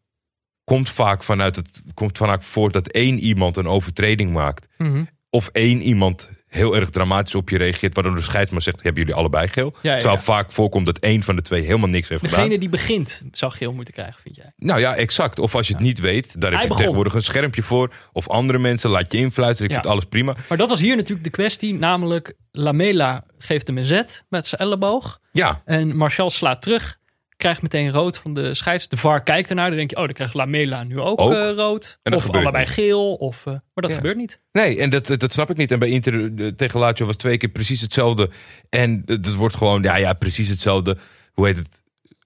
komt 0.63 0.89
vaak 0.89 1.23
vanuit 1.23 1.55
het 1.55 1.81
komt 1.93 2.17
vaak 2.17 2.43
voort 2.43 2.73
dat 2.73 2.87
één 2.87 3.19
iemand 3.19 3.57
een 3.57 3.67
overtreding 3.67 4.31
maakt. 4.33 4.67
Mhm. 4.77 5.03
Of 5.29 5.47
één 5.51 5.81
iemand 5.81 6.29
heel 6.47 6.75
erg 6.75 6.89
dramatisch 6.89 7.35
op 7.35 7.49
je 7.49 7.57
reageert, 7.57 7.93
waardoor 7.95 8.15
de 8.15 8.21
scheidsman 8.21 8.61
zegt: 8.61 8.83
hebben 8.83 9.01
jullie 9.01 9.17
allebei 9.17 9.47
geel? 9.47 9.73
ja, 9.81 9.93
Terwijl 9.97 10.15
ja. 10.15 10.21
vaak 10.23 10.51
voorkomt 10.51 10.85
dat 10.85 10.97
één 10.97 11.23
van 11.23 11.35
de 11.35 11.41
twee 11.41 11.61
helemaal 11.61 11.89
niks 11.89 12.09
heeft 12.09 12.21
Degene 12.21 12.43
gedaan. 12.43 12.59
die 12.59 12.69
begint 12.69 13.21
zou 13.31 13.51
geel 13.51 13.73
moeten 13.73 13.93
krijgen, 13.93 14.21
vind 14.21 14.35
jij? 14.35 14.51
Nou 14.57 14.79
ja, 14.79 14.95
exact. 14.95 15.39
Of 15.39 15.55
als 15.55 15.67
je 15.67 15.73
het 15.73 15.83
niet 15.83 15.99
weet, 15.99 16.41
daar 16.41 16.51
heb 16.51 16.59
je 16.61 16.65
begon. 16.67 16.81
tegenwoordig 16.81 17.13
een 17.13 17.21
schermpje 17.21 17.63
voor. 17.63 17.93
Of 18.11 18.29
andere 18.29 18.59
mensen 18.59 18.89
laat 18.89 19.11
je 19.11 19.17
influisteren. 19.17 19.67
Ik 19.71 19.77
vind 19.77 19.87
alles 19.93 20.05
prima. 20.05 20.35
Maar 20.49 20.57
dat 20.57 20.69
was 20.69 20.79
hier 20.79 20.95
natuurlijk 20.95 21.23
de 21.23 21.29
kwestie. 21.29 21.73
Namelijk, 21.73 22.33
Lamela 22.51 23.23
geeft 23.37 23.67
hem 23.67 23.77
een 23.77 23.85
zet 23.85 24.25
met 24.29 24.47
zijn 24.47 24.61
elleboog. 24.61 25.19
Ja, 25.31 25.61
En 25.65 25.95
Martial 25.95 26.29
slaat 26.29 26.61
terug. 26.61 26.97
Krijgt 27.37 27.61
meteen 27.61 27.91
rood 27.91 28.17
van 28.17 28.33
de 28.33 28.53
scheids. 28.53 28.87
De 28.87 28.97
VAR 28.97 29.23
kijkt 29.23 29.49
ernaar. 29.49 29.67
Dan 29.67 29.77
denk 29.77 29.89
je, 29.89 29.95
oh, 29.95 30.03
dan 30.05 30.13
krijgt 30.13 30.33
Lamela 30.33 30.83
nu 30.83 30.99
ook, 30.99 31.21
Ook. 31.21 31.31
eh, 31.31 31.51
rood. 31.55 31.99
Of 32.03 32.29
allebei 32.29 32.63
niet. 32.63 32.73
geel. 32.73 33.13
Of, 33.13 33.37
eh, 33.39 33.45
maar 33.53 33.61
dat 33.73 33.89
Ja. 33.89 33.95
gebeurt 33.95 34.17
niet. 34.17 34.39
Nee, 34.51 34.79
en 34.79 34.89
dat, 34.89 35.07
dat 35.07 35.31
snap 35.31 35.49
ik 35.49 35.57
niet. 35.57 35.71
En 35.71 35.79
bij 35.79 35.89
Inter 35.89 36.33
eh, 36.37 36.47
tegen 36.47 36.79
Lazio 36.79 37.05
was 37.05 37.15
twee 37.15 37.37
keer 37.37 37.49
precies 37.49 37.81
hetzelfde. 37.81 38.29
En 38.69 39.01
het 39.05 39.35
wordt 39.35 39.55
gewoon, 39.55 39.81
ja, 39.81 39.95
ja, 39.95 40.13
precies 40.13 40.49
hetzelfde. 40.49 40.97
Hoe 41.33 41.45
heet 41.45 41.57
het? 41.57 41.81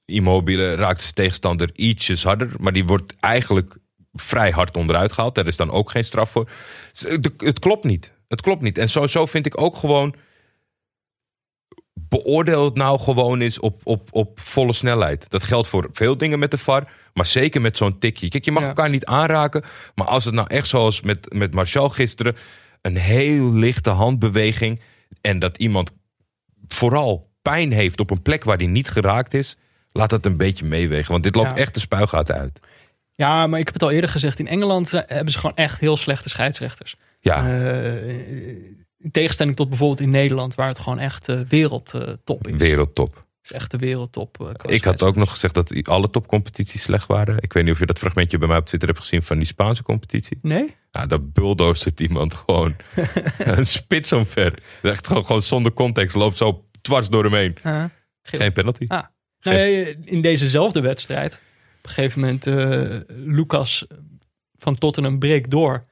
Immobile 0.05 0.75
raakt 0.75 1.01
zijn 1.01 1.13
tegenstander 1.13 1.69
ietsjes 1.75 2.23
harder. 2.23 2.49
Maar 2.59 2.73
die 2.73 2.85
wordt 2.85 3.15
eigenlijk 3.19 3.77
vrij 4.13 4.51
hard 4.51 4.77
onderuit 4.77 5.11
gehaald. 5.11 5.35
Daar 5.35 5.47
is 5.47 5.55
dan 5.55 5.71
ook 5.71 5.91
geen 5.91 6.03
straf 6.05 6.29
voor. 6.31 6.49
Het 7.37 7.59
klopt 7.59 7.83
niet. 7.85 8.11
Het 8.27 8.41
klopt 8.41 8.61
niet. 8.61 8.77
En 8.77 8.89
sowieso 8.89 9.25
vind 9.25 9.45
ik 9.45 9.61
ook 9.61 9.75
gewoon... 9.75 10.15
Beoordeel 11.99 12.65
het 12.65 12.75
nou 12.75 12.99
gewoon 12.99 13.39
eens 13.41 13.59
op, 13.59 13.81
op, 13.83 14.07
op 14.11 14.39
volle 14.39 14.73
snelheid. 14.73 15.29
Dat 15.29 15.43
geldt 15.43 15.67
voor 15.67 15.89
veel 15.91 16.17
dingen 16.17 16.39
met 16.39 16.51
de 16.51 16.57
VAR. 16.57 16.91
Maar 17.13 17.25
zeker 17.25 17.61
met 17.61 17.77
zo'n 17.77 17.99
tikje. 17.99 18.29
Kijk, 18.29 18.45
je 18.45 18.51
mag 18.51 18.61
Ja. 18.61 18.67
elkaar 18.67 18.89
niet 18.89 19.05
aanraken. 19.05 19.63
Maar 19.95 20.07
als 20.07 20.25
het 20.25 20.33
nou 20.33 20.47
echt 20.47 20.67
zoals 20.67 21.01
met, 21.01 21.33
met 21.33 21.53
Martial 21.53 21.89
gisteren... 21.89 22.35
een 22.81 22.97
heel 22.97 23.53
lichte 23.53 23.89
handbeweging... 23.89 24.81
en 25.21 25.39
dat 25.39 25.57
iemand 25.57 25.91
vooral 26.67 27.29
pijn 27.41 27.71
heeft 27.71 27.99
op 27.99 28.09
een 28.09 28.21
plek 28.21 28.43
waar 28.43 28.57
die 28.57 28.67
niet 28.67 28.89
geraakt 28.89 29.33
is... 29.33 29.57
laat 29.91 30.09
dat 30.09 30.25
een 30.25 30.37
beetje 30.37 30.65
meewegen. 30.65 31.11
Want 31.11 31.23
dit 31.23 31.35
loopt 31.35 31.49
Ja. 31.49 31.55
echt 31.55 31.73
de 31.73 31.79
spuigaten 31.79 32.35
uit. 32.35 32.59
Ja, 33.15 33.47
maar 33.47 33.59
ik 33.59 33.65
heb 33.65 33.73
het 33.73 33.83
al 33.83 33.91
eerder 33.91 34.09
gezegd. 34.09 34.39
In 34.39 34.47
Engeland 34.47 34.93
eh, 34.93 35.01
hebben 35.07 35.33
ze 35.33 35.39
gewoon 35.39 35.55
echt 35.55 35.79
heel 35.79 35.97
slechte 35.97 36.29
scheidsrechters. 36.29 36.95
Ja, 37.19 37.49
Eh, 37.59 37.95
in 38.99 39.11
tegenstelling 39.11 39.55
tot 39.55 39.69
bijvoorbeeld 39.69 39.99
in 39.99 40.09
Nederland. 40.09 40.55
Waar 40.55 40.67
het 40.67 40.79
gewoon 40.79 40.99
echt 40.99 41.29
eh, 41.29 41.39
wereldtop 41.49 42.47
is. 42.47 42.55
wereldtop. 42.57 43.15
Het 43.15 43.25
is 43.43 43.51
echt 43.51 43.71
de 43.71 43.77
wereldtop. 43.77 44.55
eh, 44.65 44.73
Ik 44.75 44.83
had 44.83 45.03
ook 45.03 45.15
nog 45.15 45.31
gezegd 45.31 45.53
dat 45.53 45.87
alle 45.87 46.09
topcompetities 46.09 46.81
slecht 46.81 47.07
waren. 47.07 47.37
Ik 47.41 47.53
weet 47.53 47.63
niet 47.63 47.73
of 47.73 47.79
je 47.79 47.85
dat 47.85 47.99
fragmentje 47.99 48.37
bij 48.37 48.47
mij 48.47 48.57
op 48.57 48.65
Twitter 48.65 48.89
hebt 48.89 49.01
gezien 49.01 49.23
van 49.23 49.37
die 49.37 49.45
Spaanse 49.47 49.83
competitie. 49.83 50.37
Nee? 50.41 50.75
Ja, 50.91 51.05
daar 51.05 51.23
bulldozert 51.23 51.99
iemand 51.99 52.33
gewoon 52.33 52.75
een 53.37 53.65
spits 53.65 54.11
omver. 54.13 54.59
Echt 54.81 55.07
gewoon, 55.07 55.25
gewoon 55.25 55.41
zonder 55.41 55.73
context. 55.73 56.15
Loopt 56.15 56.37
zo 56.37 56.65
dwars 56.81 57.09
door 57.09 57.23
hem 57.23 57.33
heen. 57.33 57.55
Ah. 57.63 57.83
Geen 58.21 58.53
penalty. 58.53 58.85
Ah. 58.87 59.03
Nee, 59.41 59.97
in 60.05 60.21
dezezelfde 60.21 60.81
wedstrijd. 60.81 61.33
Op 61.77 61.83
een 61.83 61.89
gegeven 61.89 62.19
moment, 62.19 62.47
eh, 62.47 62.99
Lucas 63.07 63.85
van 64.57 64.75
Tottenham 64.77 65.19
breekt 65.19 65.51
door. 65.51 65.85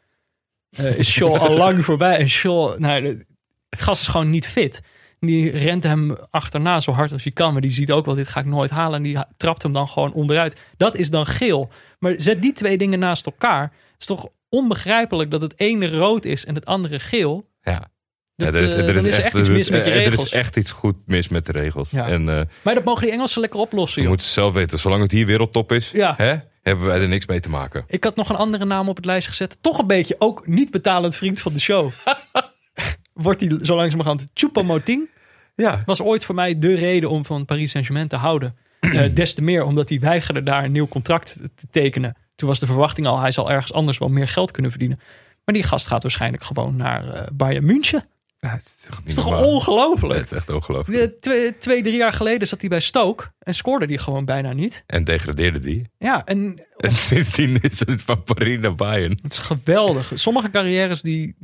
Eh, 0.77 0.97
is 0.97 1.09
Shaw 1.11 1.35
al 1.35 1.57
lang 1.57 1.85
voorbij. 1.85 2.17
En 2.17 2.29
Shaw, 2.29 2.77
nou, 2.79 3.01
de 3.01 3.25
gast 3.69 4.01
is 4.01 4.07
gewoon 4.07 4.29
niet 4.29 4.47
fit. 4.47 4.81
Die 5.19 5.49
rent 5.51 5.83
hem 5.83 6.15
achterna 6.29 6.79
zo 6.79 6.91
hard 6.91 7.11
als 7.11 7.23
hij 7.23 7.31
kan. 7.31 7.51
Maar 7.51 7.61
die 7.61 7.71
ziet 7.71 7.91
ook 7.91 8.05
wel, 8.05 8.15
dit 8.15 8.27
ga 8.27 8.39
ik 8.39 8.45
nooit 8.45 8.69
halen. 8.69 8.97
En 8.97 9.03
die 9.03 9.17
trapt 9.37 9.61
hem 9.63 9.73
dan 9.73 9.87
gewoon 9.87 10.13
onderuit. 10.13 10.61
Dat 10.77 10.95
is 10.95 11.09
dan 11.09 11.25
geel. 11.25 11.69
Maar 11.99 12.13
zet 12.17 12.41
die 12.41 12.53
twee 12.53 12.77
dingen 12.77 12.99
naast 12.99 13.25
elkaar. 13.25 13.61
Het 13.61 13.71
is 14.01 14.05
toch 14.05 14.27
onbegrijpelijk 14.49 15.31
dat 15.31 15.41
het 15.41 15.53
ene 15.59 15.89
rood 15.97 16.25
is 16.25 16.45
en 16.45 16.55
het 16.55 16.65
andere 16.65 16.99
geel. 16.99 17.49
Ja. 17.61 17.87
Dat, 18.35 18.47
Ja, 18.53 18.53
er 18.57 18.63
is, 18.63 18.73
eh, 18.73 18.87
er 18.89 18.95
is 18.95 19.05
is 19.05 19.17
er 19.17 19.23
echt 19.23 19.35
iets 19.35 19.47
er 19.47 19.53
mis 19.53 19.61
is- 19.61 19.69
met 19.69 19.85
je 19.85 19.91
er 19.91 19.97
regels. 19.97 20.23
is 20.23 20.31
echt 20.31 20.57
iets 20.57 20.71
goed 20.71 20.95
mis 21.05 21.27
met 21.27 21.45
de 21.45 21.51
regels. 21.51 21.89
Ja. 21.89 22.07
En 22.07 22.29
eh 22.29 22.41
Maar 22.61 22.73
dat 22.73 22.83
mogen 22.83 23.01
die 23.03 23.11
Engelsen 23.11 23.41
lekker 23.41 23.59
oplossen, 23.59 24.01
je 24.01 24.07
moet 24.07 24.21
het 24.21 24.29
zelf 24.29 24.53
weten. 24.53 24.79
Zolang 24.79 25.01
het 25.01 25.11
hier 25.11 25.25
wereldtop 25.25 25.71
is. 25.71 25.91
Ja. 25.91 26.13
Hè? 26.17 26.35
Hebben 26.69 26.85
wij 26.85 27.01
er 27.01 27.07
niks 27.07 27.25
mee 27.25 27.39
te 27.39 27.49
maken. 27.49 27.83
Ik 27.87 28.03
had 28.03 28.15
nog 28.15 28.29
een 28.29 28.35
andere 28.35 28.65
naam 28.65 28.89
op 28.89 28.95
het 28.95 29.05
lijst 29.05 29.27
gezet. 29.27 29.57
Toch 29.61 29.77
een 29.77 29.87
beetje 29.87 30.15
ook 30.19 30.47
niet 30.47 30.71
betalend 30.71 31.15
vriend 31.15 31.41
van 31.41 31.53
de 31.53 31.59
show. 31.59 31.91
Wordt 33.13 33.41
hij 33.41 33.59
zo 33.61 33.75
langzamerhand 33.75 34.25
Choupo-Moting. 34.33 35.09
Ja, 35.55 35.83
Was 35.85 36.01
ooit 36.01 36.25
voor 36.25 36.35
mij 36.35 36.59
de 36.59 36.73
reden 36.73 37.09
om 37.09 37.25
van 37.25 37.45
Paris 37.45 37.71
Saint-Germain 37.71 38.07
te 38.07 38.15
houden. 38.15 38.55
Eh, 38.79 39.09
des 39.15 39.33
te 39.33 39.41
meer 39.41 39.63
omdat 39.63 39.89
hij 39.89 39.99
weigerde 39.99 40.43
daar 40.43 40.63
een 40.63 40.71
nieuw 40.71 40.87
contract 40.87 41.37
te 41.55 41.67
tekenen. 41.71 42.15
Toen 42.35 42.49
was 42.49 42.59
de 42.59 42.65
verwachting 42.65 43.07
al, 43.07 43.19
hij 43.19 43.31
zal 43.31 43.51
ergens 43.51 43.73
anders 43.73 43.97
wel 43.97 44.09
meer 44.09 44.27
geld 44.27 44.51
kunnen 44.51 44.71
verdienen. 44.71 44.99
Maar 45.45 45.55
die 45.55 45.63
gast 45.63 45.87
gaat 45.87 46.01
waarschijnlijk 46.01 46.43
gewoon 46.43 46.75
naar 46.75 47.09
eh, 47.09 47.27
Bayern 47.33 47.65
München. 47.65 48.05
Ja, 48.45 48.51
het 48.51 48.73
is 49.07 49.15
toch, 49.15 49.35
is 49.35 49.43
ongelooflijk? 49.43 50.19
Het 50.19 50.31
is 50.31 50.37
echt 50.37 50.49
ongelooflijk. 50.49 51.21
Twee, 51.21 51.57
twee, 51.57 51.83
drie 51.83 51.95
jaar 51.95 52.13
geleden 52.13 52.47
zat 52.47 52.59
hij 52.59 52.69
bij 52.69 52.79
Stoke 52.79 53.31
en 53.39 53.55
scoorde 53.55 53.87
die 53.87 53.97
gewoon 53.97 54.25
bijna 54.25 54.53
niet. 54.53 54.83
En 54.87 55.03
degradeerde 55.03 55.59
die. 55.59 55.89
Ja, 55.97 56.25
en 56.25 56.61
En 56.77 56.91
sindsdien 57.11 57.61
is 57.61 57.79
het 57.79 58.01
van 58.01 58.23
Paris 58.23 58.59
naar 58.59 58.75
Bayern. 58.75 59.19
het 59.21 59.33
is 59.33 59.37
geweldig. 59.39 60.11
Sommige 60.13 60.49
carrières 60.49 61.01
die, 61.01 61.35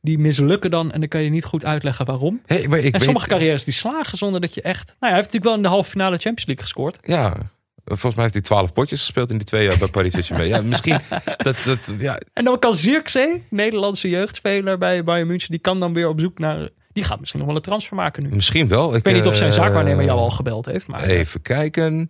die 0.00 0.18
mislukken 0.18 0.70
dan 0.70 0.92
en 0.92 1.00
dan 1.00 1.08
kan 1.08 1.22
je 1.22 1.30
niet 1.30 1.44
goed 1.44 1.64
uitleggen 1.64 2.06
waarom. 2.06 2.40
Hey, 2.46 2.68
maar 2.68 2.78
ik 2.78 2.84
En 2.84 2.92
weet, 2.92 3.02
sommige 3.02 3.26
carrières 3.26 3.64
die 3.64 3.74
slagen 3.74 4.18
zonder 4.18 4.40
dat 4.40 4.54
je 4.54 4.62
echt... 4.62 4.86
Nou 4.86 4.96
ja, 5.00 5.06
hij 5.06 5.14
heeft 5.14 5.24
natuurlijk 5.24 5.44
wel 5.44 5.54
in 5.54 5.62
de 5.62 5.68
halve 5.68 5.90
finale 5.90 6.16
Champions 6.16 6.46
League 6.46 6.64
gescoord. 6.64 6.98
Ja, 7.02 7.36
volgens 7.84 8.14
mij 8.14 8.22
heeft 8.22 8.34
hij 8.34 8.42
twaalf 8.42 8.72
potjes 8.72 9.00
gespeeld 9.00 9.30
in 9.30 9.36
die 9.36 9.46
twee 9.46 9.64
jaar 9.64 9.78
bij 9.78 9.88
Paris 9.88 10.12
Saint-Germain. 10.12 10.48
Ja, 10.48 10.60
misschien 10.60 11.00
dat, 11.36 11.56
dat, 11.64 11.94
ja, 11.98 12.20
En 12.32 12.44
dan 12.44 12.58
kan 12.58 12.74
Zirkzee, 12.74 13.42
Nederlandse 13.50 14.08
jeugdspeler 14.08 14.78
bij 14.78 15.04
Bayern 15.04 15.26
München, 15.26 15.50
die 15.50 15.58
kan 15.58 15.80
dan 15.80 15.92
weer 15.92 16.08
op 16.08 16.20
zoek 16.20 16.38
naar... 16.38 16.68
Die 16.92 17.04
gaat 17.04 17.18
misschien 17.18 17.40
nog 17.40 17.48
wel 17.48 17.58
een 17.58 17.64
transfer 17.64 17.96
maken 17.96 18.22
nu. 18.22 18.28
misschien 18.28 18.68
wel. 18.68 18.94
Ik 18.94 19.04
weet 19.04 19.14
niet 19.14 19.26
of 19.26 19.36
zijn 19.36 19.50
eh, 19.50 19.56
zaakwaarnemer 19.56 20.04
jou 20.04 20.18
al 20.18 20.30
gebeld 20.30 20.66
heeft, 20.66 20.86
maar... 20.86 21.02
Even 21.02 21.42
kijken. 21.42 22.08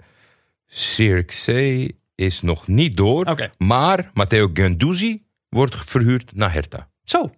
Cirkzee 0.67 1.99
is 2.15 2.41
nog 2.41 2.67
niet 2.67 2.97
door. 2.97 3.51
Maar 3.59 4.11
Matteo 4.15 4.51
Guendouzi 4.53 5.23
wordt 5.49 5.77
verhuurd 5.77 6.35
naar 6.35 6.53
Hertha. 6.53 6.89
zo. 7.05 7.31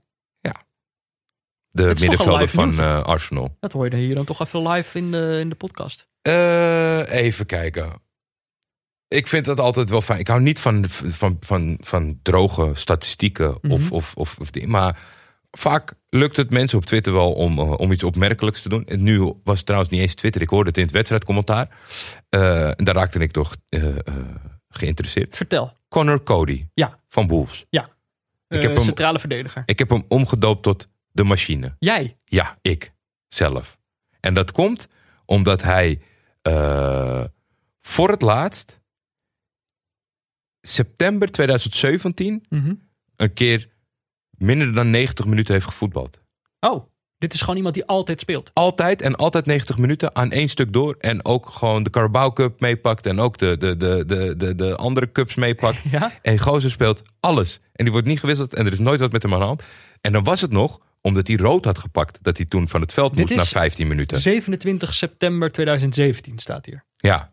De 1.76 1.82
toch 1.82 1.90
een 1.92 2.08
middenvelder 2.08 2.48
van 2.48 2.78
eh, 2.78 3.02
Arsenal. 3.02 3.56
Dat 3.60 3.72
hoorde 3.72 3.96
je 3.96 4.06
hier 4.06 4.14
dan 4.14 4.24
toch 4.24 4.40
even 4.40 4.68
live 4.68 4.98
in 4.98 5.10
de, 5.10 5.36
in 5.40 5.48
de 5.48 5.54
podcast. 5.54 6.08
Eh, 6.22 7.12
even 7.12 7.46
kijken. 7.46 7.92
Ik 9.08 9.26
vind 9.26 9.44
dat 9.44 9.60
altijd 9.60 9.90
wel 9.90 10.00
fijn. 10.00 10.18
Ik 10.20 10.28
hou 10.28 10.40
niet 10.40 10.60
van, 10.60 10.84
van, 10.88 11.36
van, 11.40 11.78
van 11.80 12.18
droge 12.22 12.70
statistieken 12.74 13.62
of, 13.70 13.90
of, 13.92 14.14
of, 14.16 14.36
of 14.38 14.50
dingen. 14.50 14.70
Maar 14.70 14.98
vaak 15.50 15.94
lukt 16.08 16.36
het 16.36 16.50
mensen 16.50 16.78
op 16.78 16.84
Twitter 16.84 17.12
wel 17.12 17.32
om, 17.32 17.58
eh, 17.58 17.72
om 17.72 17.92
iets 17.92 18.02
opmerkelijks 18.02 18.62
te 18.62 18.68
doen. 18.68 18.86
En 18.86 19.02
nu 19.02 19.34
was 19.44 19.56
het 19.56 19.66
trouwens 19.66 19.92
niet 19.92 20.00
eens 20.00 20.14
Twitter. 20.14 20.42
Ik 20.42 20.48
hoorde 20.48 20.68
het 20.68 20.78
in 20.78 20.84
het 20.84 20.92
wedstrijdcommentaar. 20.92 21.68
Eh, 22.28 22.66
en 22.78 22.84
daar 22.84 22.94
raakte 22.94 23.18
ik 23.18 23.30
toch 23.32 23.56
eh, 23.68 23.84
geïnteresseerd. 24.68 25.36
Vertel. 25.36 25.76
Connor 25.88 26.22
Cody 26.22 26.66
Ja. 26.74 26.98
van 27.08 27.28
Wolves. 27.28 27.64
Ik 27.70 27.80
Eh, 28.48 28.60
heb 28.60 28.70
hem- 28.70 28.80
centrale 28.80 29.18
verdediger. 29.18 29.62
Ik 29.66 29.78
heb 29.78 29.88
hem 29.90 30.04
omgedoopt 30.08 30.62
tot 30.62 30.88
de 31.12 31.24
machine. 31.24 31.74
Jij. 31.78 32.16
Ja, 32.24 32.58
ik 32.62 32.92
zelf. 33.28 33.78
En 34.20 34.34
dat 34.34 34.52
komt 34.52 34.88
omdat 35.24 35.62
hij 35.62 36.00
voor 37.80 38.10
het 38.10 38.22
laatst, 38.22 38.80
september 40.68 41.30
2017, 41.30 42.44
Mhm. 42.48 42.74
een 43.16 43.32
keer 43.32 43.68
minder 44.30 44.74
dan 44.74 44.90
90 44.90 45.26
minuten 45.26 45.54
heeft 45.54 45.66
gevoetbald. 45.66 46.20
Oh, 46.60 46.86
dit 47.18 47.34
is 47.34 47.40
gewoon 47.40 47.56
iemand 47.56 47.74
die 47.74 47.84
altijd 47.86 48.20
speelt. 48.20 48.50
Altijd 48.54 49.02
en 49.02 49.16
altijd 49.16 49.46
90 49.46 49.78
minuten 49.78 50.14
aan 50.16 50.30
één 50.30 50.48
stuk 50.48 50.72
door. 50.72 50.94
En 50.98 51.24
ook 51.24 51.50
gewoon 51.50 51.82
de 51.82 51.90
Carabao 51.90 52.32
Cup 52.32 52.60
meepakt. 52.60 53.06
En 53.06 53.20
ook 53.20 53.38
de, 53.38 53.56
de, 53.56 53.76
de, 53.76 54.04
de, 54.06 54.34
de, 54.36 54.54
de 54.54 54.76
andere 54.76 55.12
cups 55.12 55.34
meepakt. 55.34 55.82
Ja? 55.90 56.12
En 56.22 56.38
Gozer 56.38 56.70
speelt 56.70 57.02
alles. 57.20 57.60
En 57.72 57.84
die 57.84 57.92
wordt 57.92 58.06
niet 58.06 58.20
gewisseld 58.20 58.54
en 58.54 58.66
er 58.66 58.72
is 58.72 58.78
nooit 58.78 59.00
wat 59.00 59.12
met 59.12 59.22
hem 59.22 59.32
aan 59.34 59.38
de 59.40 59.44
hand. 59.46 59.62
En 60.00 60.12
dan 60.12 60.24
was 60.24 60.40
het 60.40 60.50
nog, 60.50 60.80
omdat 61.00 61.26
hij 61.26 61.36
rood 61.36 61.64
had 61.64 61.78
gepakt, 61.78 62.18
dat 62.22 62.36
hij 62.36 62.46
toen 62.46 62.68
van 62.68 62.80
het 62.80 62.92
veld 62.92 63.16
moest 63.16 63.34
na 63.34 63.42
is 63.42 63.48
15 63.48 63.86
minuten. 63.86 64.20
27 64.20 64.94
september 64.94 65.52
2017 65.52 66.38
staat 66.38 66.66
hier. 66.66 66.84
Ja, 66.96 67.32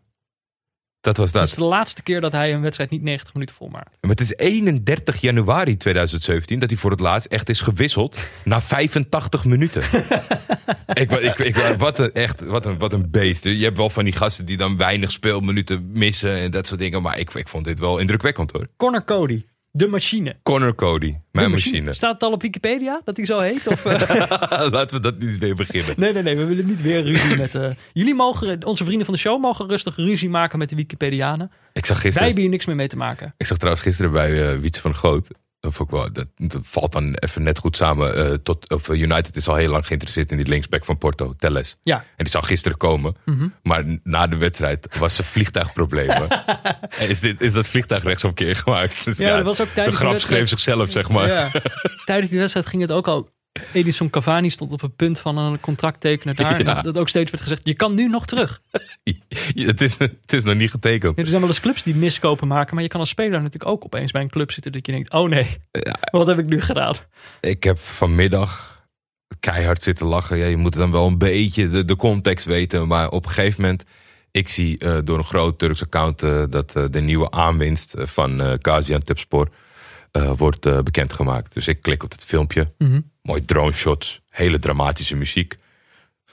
dat 1.04 1.16
was 1.16 1.32
Dat 1.32 1.40
dat. 1.40 1.50
is 1.50 1.54
de 1.56 1.64
laatste 1.64 2.02
keer 2.02 2.20
dat 2.20 2.32
hij 2.32 2.52
een 2.54 2.60
wedstrijd 2.60 2.90
niet 2.90 3.02
90 3.02 3.34
minuten 3.34 3.54
volmaakt. 3.54 3.96
Maar 4.00 4.10
het 4.10 4.20
is 4.20 4.36
31 4.36 5.20
januari 5.20 5.76
2017 5.76 6.58
dat 6.58 6.70
hij 6.70 6.78
voor 6.78 6.90
het 6.90 7.00
laatst 7.00 7.26
echt 7.26 7.48
is 7.48 7.60
gewisseld 7.60 8.28
na 8.44 8.60
85 8.62 9.44
minuten. 9.44 9.82
ik, 11.02 11.10
ik, 11.10 11.38
ik, 11.38 11.56
wat, 11.78 11.98
een, 11.98 12.12
echt, 12.12 12.40
wat, 12.40 12.66
een, 12.66 12.78
wat 12.78 12.92
een 12.92 13.10
beest. 13.10 13.44
Je 13.44 13.64
hebt 13.64 13.76
wel 13.76 13.90
van 13.90 14.04
die 14.04 14.12
gasten 14.12 14.44
die 14.46 14.56
dan 14.56 14.76
weinig 14.76 15.12
speelminuten 15.12 15.90
missen 15.92 16.36
en 16.36 16.50
dat 16.50 16.66
soort 16.66 16.80
dingen. 16.80 17.02
Maar 17.02 17.18
ik, 17.18 17.34
ik 17.34 17.48
vond 17.48 17.64
dit 17.64 17.78
wel 17.78 17.98
indrukwekkend 17.98 18.50
hoor. 18.52 18.66
Connor 18.76 19.04
Cody, 19.04 19.44
de 19.76 19.86
machine. 19.86 20.36
Connor 20.42 20.74
Cody, 20.74 21.16
mijn 21.32 21.50
machine. 21.50 21.92
Staat 21.92 22.12
het 22.12 22.22
al 22.22 22.32
op 22.32 22.42
Wikipedia 22.42 23.00
dat 23.04 23.16
hij 23.16 23.26
zo 23.26 23.40
heet? 23.40 23.66
Of, 23.66 23.84
eh? 23.84 24.30
Laten 24.70 24.96
we 24.96 25.02
dat 25.02 25.18
niet 25.18 25.38
weer 25.38 25.54
beginnen. 25.54 25.94
nee, 25.96 26.12
nee, 26.12 26.22
nee. 26.22 26.36
We 26.36 26.44
willen 26.44 26.66
niet 26.66 26.82
weer 26.82 27.02
ruzie 27.02 27.36
met... 27.36 27.54
eh, 27.54 27.70
jullie 27.92 28.14
mogen, 28.14 28.64
onze 28.64 28.84
vrienden 28.84 29.04
van 29.04 29.14
de 29.14 29.20
show, 29.20 29.40
mogen 29.40 29.68
rustig 29.68 29.96
ruzie 29.96 30.28
maken 30.28 30.58
met 30.58 30.68
de 30.68 30.76
Wikipedianen. 30.76 31.50
Ik 31.72 31.86
zag 31.86 31.96
Wij 31.96 32.04
gisteren, 32.04 32.26
hebben 32.26 32.42
hier 32.42 32.52
niks 32.52 32.66
meer 32.66 32.76
mee 32.76 32.88
te 32.88 32.96
maken. 32.96 33.34
ik 33.36 33.46
zag 33.46 33.56
trouwens 33.56 33.84
gisteren 33.84 34.12
bij 34.12 34.52
eh 34.52 34.58
Wietse 34.58 34.80
van 34.80 34.90
de 34.90 34.96
Vond 35.72 35.90
ik 35.90 35.96
wel, 35.96 36.12
dat, 36.12 36.26
dat 36.36 36.58
valt 36.62 36.92
dan 36.92 37.14
even 37.14 37.42
net 37.42 37.58
goed 37.58 37.76
samen. 37.76 38.16
eh, 38.16 38.32
tot, 38.32 38.70
of 38.70 38.88
eh, 38.88 39.00
United 39.00 39.36
is 39.36 39.48
al 39.48 39.54
heel 39.54 39.70
lang 39.70 39.86
geïnteresseerd 39.86 40.30
in 40.30 40.36
die 40.36 40.46
linksback 40.46 40.84
van 40.84 40.98
Porto, 40.98 41.34
Telles. 41.38 41.78
Ja. 41.82 41.96
En 41.96 42.04
die 42.16 42.28
zou 42.28 42.44
gisteren 42.44 42.78
komen. 42.78 43.16
Mhm. 43.24 43.48
Maar 43.62 43.84
na 44.02 44.26
de 44.26 44.36
wedstrijd 44.36 44.98
was 44.98 45.18
er 45.18 45.24
vliegtuigproblemen. 45.24 46.28
en 46.88 47.08
is, 47.14 47.20
dit, 47.20 47.42
is 47.42 47.52
dat 47.52 47.66
vliegtuig 47.66 48.02
rechtsomkeer 48.02 48.56
gemaakt? 48.56 49.04
Dus 49.04 49.18
Ja, 49.18 49.36
dat 49.36 49.44
was 49.44 49.60
ook 49.60 49.66
de 49.66 49.72
tijdens 49.74 49.98
de 49.98 50.04
grap 50.04 50.18
schreef 50.18 50.48
zichzelf, 50.48 50.90
zeg 50.90 51.08
maar. 51.08 51.26
Ja. 51.26 51.52
Tijdens 52.04 52.30
die 52.30 52.38
wedstrijd 52.38 52.66
ging 52.66 52.82
het 52.82 52.92
ook 52.92 53.08
al. 53.08 53.28
Edison 53.72 54.10
Cavani 54.10 54.50
stond 54.50 54.72
op 54.72 54.80
het 54.80 54.96
punt 54.96 55.20
van 55.20 55.38
een 55.38 55.60
contract 55.60 56.00
tekenen 56.00 56.36
daar. 56.36 56.58
Ja. 56.58 56.74
dat, 56.74 56.84
dat 56.84 56.98
ook 56.98 57.08
steeds 57.08 57.30
werd 57.30 57.42
gezegd, 57.42 57.60
je 57.64 57.74
kan 57.74 57.94
nu 57.94 58.08
nog 58.08 58.26
terug. 58.26 58.60
het, 59.54 59.80
is, 59.80 59.98
het 59.98 60.32
is 60.32 60.42
nog 60.42 60.54
niet 60.54 60.70
getekend. 60.70 61.16
Ja, 61.16 61.22
er 61.22 61.28
zijn 61.28 61.40
wel 61.40 61.48
eens 61.48 61.60
clubs 61.60 61.82
die 61.82 61.94
miskopen 61.94 62.48
maken. 62.48 62.74
Maar 62.74 62.82
je 62.82 62.88
kan 62.88 63.00
als 63.00 63.08
speler 63.08 63.42
natuurlijk 63.42 63.70
ook 63.70 63.84
opeens 63.84 64.10
bij 64.10 64.22
een 64.22 64.30
club 64.30 64.50
zitten 64.50 64.72
dat 64.72 64.86
je 64.86 64.92
denkt, 64.92 65.12
oh 65.12 65.28
nee, 65.28 65.56
wat 66.10 66.26
heb 66.26 66.38
ik 66.38 66.46
nu 66.46 66.60
gedaan? 66.60 66.94
Ik 67.40 67.64
heb 67.64 67.78
vanmiddag 67.78 68.74
keihard 69.40 69.82
zitten 69.82 70.06
lachen. 70.06 70.36
Ja, 70.36 70.46
je 70.46 70.56
moet 70.56 70.74
dan 70.74 70.90
wel 70.90 71.06
een 71.06 71.18
beetje 71.18 71.68
de, 71.68 71.84
de 71.84 71.96
context 71.96 72.46
weten. 72.46 72.88
Maar 72.88 73.10
op 73.10 73.24
een 73.24 73.30
gegeven 73.30 73.60
moment, 73.60 73.84
ik 74.30 74.48
zie 74.48 74.78
eh, 74.78 74.98
door 75.04 75.18
een 75.18 75.24
groot 75.24 75.58
Turks 75.58 75.82
account 75.82 76.22
eh, 76.22 76.42
dat 76.50 76.76
eh, 76.76 76.84
de 76.90 77.00
nieuwe 77.00 77.30
aanwinst 77.30 77.94
van 77.96 78.40
eh 78.40 78.52
Gaziantepspor 78.58 79.48
eh 80.14 80.32
wordt 80.36 80.66
eh, 80.66 80.80
bekendgemaakt. 80.80 81.54
Dus 81.54 81.68
ik 81.68 81.82
klik 81.82 82.02
op 82.02 82.10
het 82.10 82.24
filmpje. 82.24 82.72
Mhm. 82.78 83.00
Mooi 83.22 83.44
drone 83.44 83.72
shots, 83.72 84.20
hele 84.28 84.58
dramatische 84.58 85.16
muziek. 85.16 85.56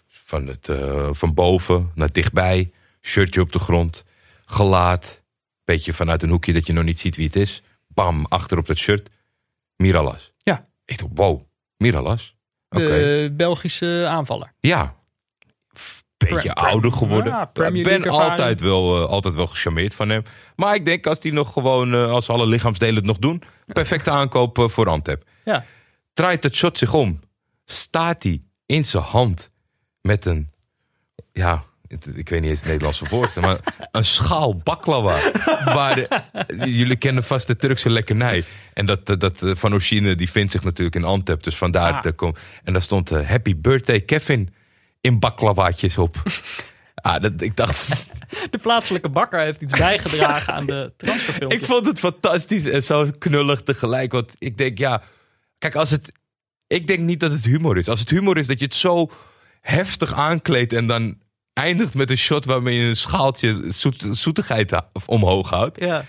Van, 0.08 0.48
het, 0.48 0.70
eh, 0.70 1.10
van 1.12 1.34
boven 1.34 1.92
naar 1.96 2.12
dichtbij, 2.12 2.70
shirtje 3.02 3.42
op 3.42 3.52
de 3.52 3.60
grond, 3.60 4.04
gelaat. 4.46 5.24
Beetje 5.64 5.94
vanuit 5.94 6.24
een 6.24 6.30
hoekje 6.30 6.54
dat 6.54 6.68
je 6.68 6.74
nog 6.74 6.84
niet 6.84 7.00
ziet 7.00 7.16
wie 7.16 7.26
het 7.26 7.36
is. 7.36 7.64
Bam, 7.88 8.26
achter 8.26 8.58
op 8.58 8.68
dat 8.68 8.78
shirt, 8.78 9.10
Miralas. 9.76 10.32
Ja. 10.44 10.64
Ik 10.86 10.98
dacht, 11.00 11.12
wow, 11.14 11.42
Miralas? 11.78 12.36
Oké. 12.70 12.86
De 12.86 13.34
Belgische 13.34 14.06
aanvaller. 14.08 14.54
Ja. 14.60 14.96
Beetje 16.30 16.54
Pre- 16.54 16.62
ouder 16.62 16.92
geworden. 16.92 17.34
Ja, 17.54 17.66
ik 17.72 17.84
ben 17.84 18.10
altijd 18.10 18.62
wel, 18.62 18.98
eh, 19.04 19.10
altijd 19.10 19.36
wel 19.36 19.48
gecharmeerd 19.48 19.96
van 19.96 20.10
hem. 20.10 20.24
Maar 20.56 20.76
ik 20.76 20.86
denk 20.86 21.08
als 21.08 21.18
hij 21.22 21.32
nog 21.32 21.54
gewoon, 21.54 21.94
eh, 21.94 22.10
als 22.12 22.30
alle 22.30 22.48
lichaamsdelen 22.48 22.96
het 22.96 23.06
nog 23.06 23.18
doen, 23.18 23.44
perfecte 23.66 24.12
aankoop 24.12 24.58
eh, 24.60 24.68
voor 24.70 24.90
Antep. 24.90 25.24
Ja. 25.46 25.66
Draait 26.14 26.44
het 26.44 26.56
shot 26.56 26.78
zich 26.78 26.94
om, 26.94 27.20
staat 27.66 28.24
hij 28.24 28.42
in 28.66 28.86
zijn 28.86 29.04
hand 29.04 29.52
met 30.02 30.26
een, 30.26 30.50
ja, 31.34 31.64
ik 32.16 32.30
weet 32.30 32.42
niet 32.42 32.50
eens 32.50 32.60
het 32.60 32.68
Nederlandse 32.68 33.06
woord, 33.10 33.36
maar 33.36 33.58
een 33.92 34.06
schaal 34.06 34.56
baklava. 34.58 35.32
waar 35.66 35.96
de- 35.96 36.10
jullie 36.72 36.96
kennen 36.96 37.24
vast 37.24 37.48
de 37.48 37.56
Turkse 37.58 37.90
lekkernij. 37.90 38.44
En 38.74 38.86
dat, 38.86 39.06
dat 39.06 39.34
van 39.42 39.74
Oshine, 39.74 40.16
die 40.16 40.30
vindt 40.32 40.52
zich 40.52 40.64
natuurlijk 40.64 40.96
in 40.96 41.04
Antep, 41.04 41.44
dus 41.44 41.56
vandaar 41.56 41.94
Ah. 41.94 42.02
dat 42.02 42.16
kom. 42.16 42.36
En 42.64 42.74
daar 42.74 42.82
stond 42.82 43.10
Happy 43.10 43.56
Birthday 43.58 44.00
Kevin 44.02 44.54
in 45.02 45.20
baklavaatjes 45.20 45.98
op. 45.98 46.16
Ah, 47.02 47.22
dat, 47.22 47.42
ik 47.42 47.56
dacht, 47.56 48.12
De 48.50 48.58
plaatselijke 48.58 49.10
bakker 49.10 49.40
heeft 49.40 49.62
iets 49.62 49.78
bijgedragen 49.78 50.54
aan 50.54 50.66
de 50.66 50.94
transferfilmpje. 50.98 51.58
ik 51.58 51.66
vond 51.66 51.86
het 51.86 52.00
fantastisch 52.00 52.66
en 52.66 52.84
zo 52.84 53.08
knullig 53.18 53.62
tegelijk. 53.62 54.12
Want 54.12 54.34
ik 54.38 54.58
denk, 54.58 54.78
ja, 54.78 55.02
kijk, 55.58 55.76
als 55.76 55.90
het. 55.90 56.12
Ik 56.68 56.88
denk 56.88 57.00
niet 57.00 57.20
dat 57.20 57.32
het 57.32 57.46
humor 57.46 57.78
is. 57.78 57.88
Als 57.88 58.00
het 58.00 58.10
humor 58.10 58.38
is 58.38 58.48
dat 58.48 58.60
je 58.60 58.66
het 58.66 58.76
zo 58.76 59.10
heftig 59.62 60.14
aankleedt 60.14 60.74
en 60.74 60.88
dan 60.88 61.18
eindigt 61.54 61.94
met 61.94 62.10
een 62.10 62.18
shot 62.18 62.46
waarmee 62.46 62.76
je 62.76 62.86
een 62.88 62.96
schaaltje 62.96 63.64
zoet, 63.68 64.06
zoetigheid 64.12 64.82
omhoog 65.06 65.50
houdt. 65.50 65.80
Ja. 65.80 66.06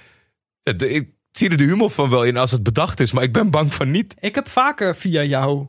Ik 0.79 1.09
zie 1.33 1.51
er 1.51 1.57
de 1.57 1.65
humor 1.65 1.91
van 1.91 2.11
wel 2.11 2.25
in 2.25 2.37
als 2.37 2.51
het 2.51 2.63
bedacht 2.63 3.01
is, 3.01 3.13
maar 3.13 3.23
ik 3.23 3.33
ben 3.33 3.51
bang 3.51 3.75
van 3.75 3.91
niet. 3.91 4.15
Ik 4.21 4.35
heb 4.35 4.49
vaker 4.49 4.97
via 4.97 5.23
jou 5.23 5.67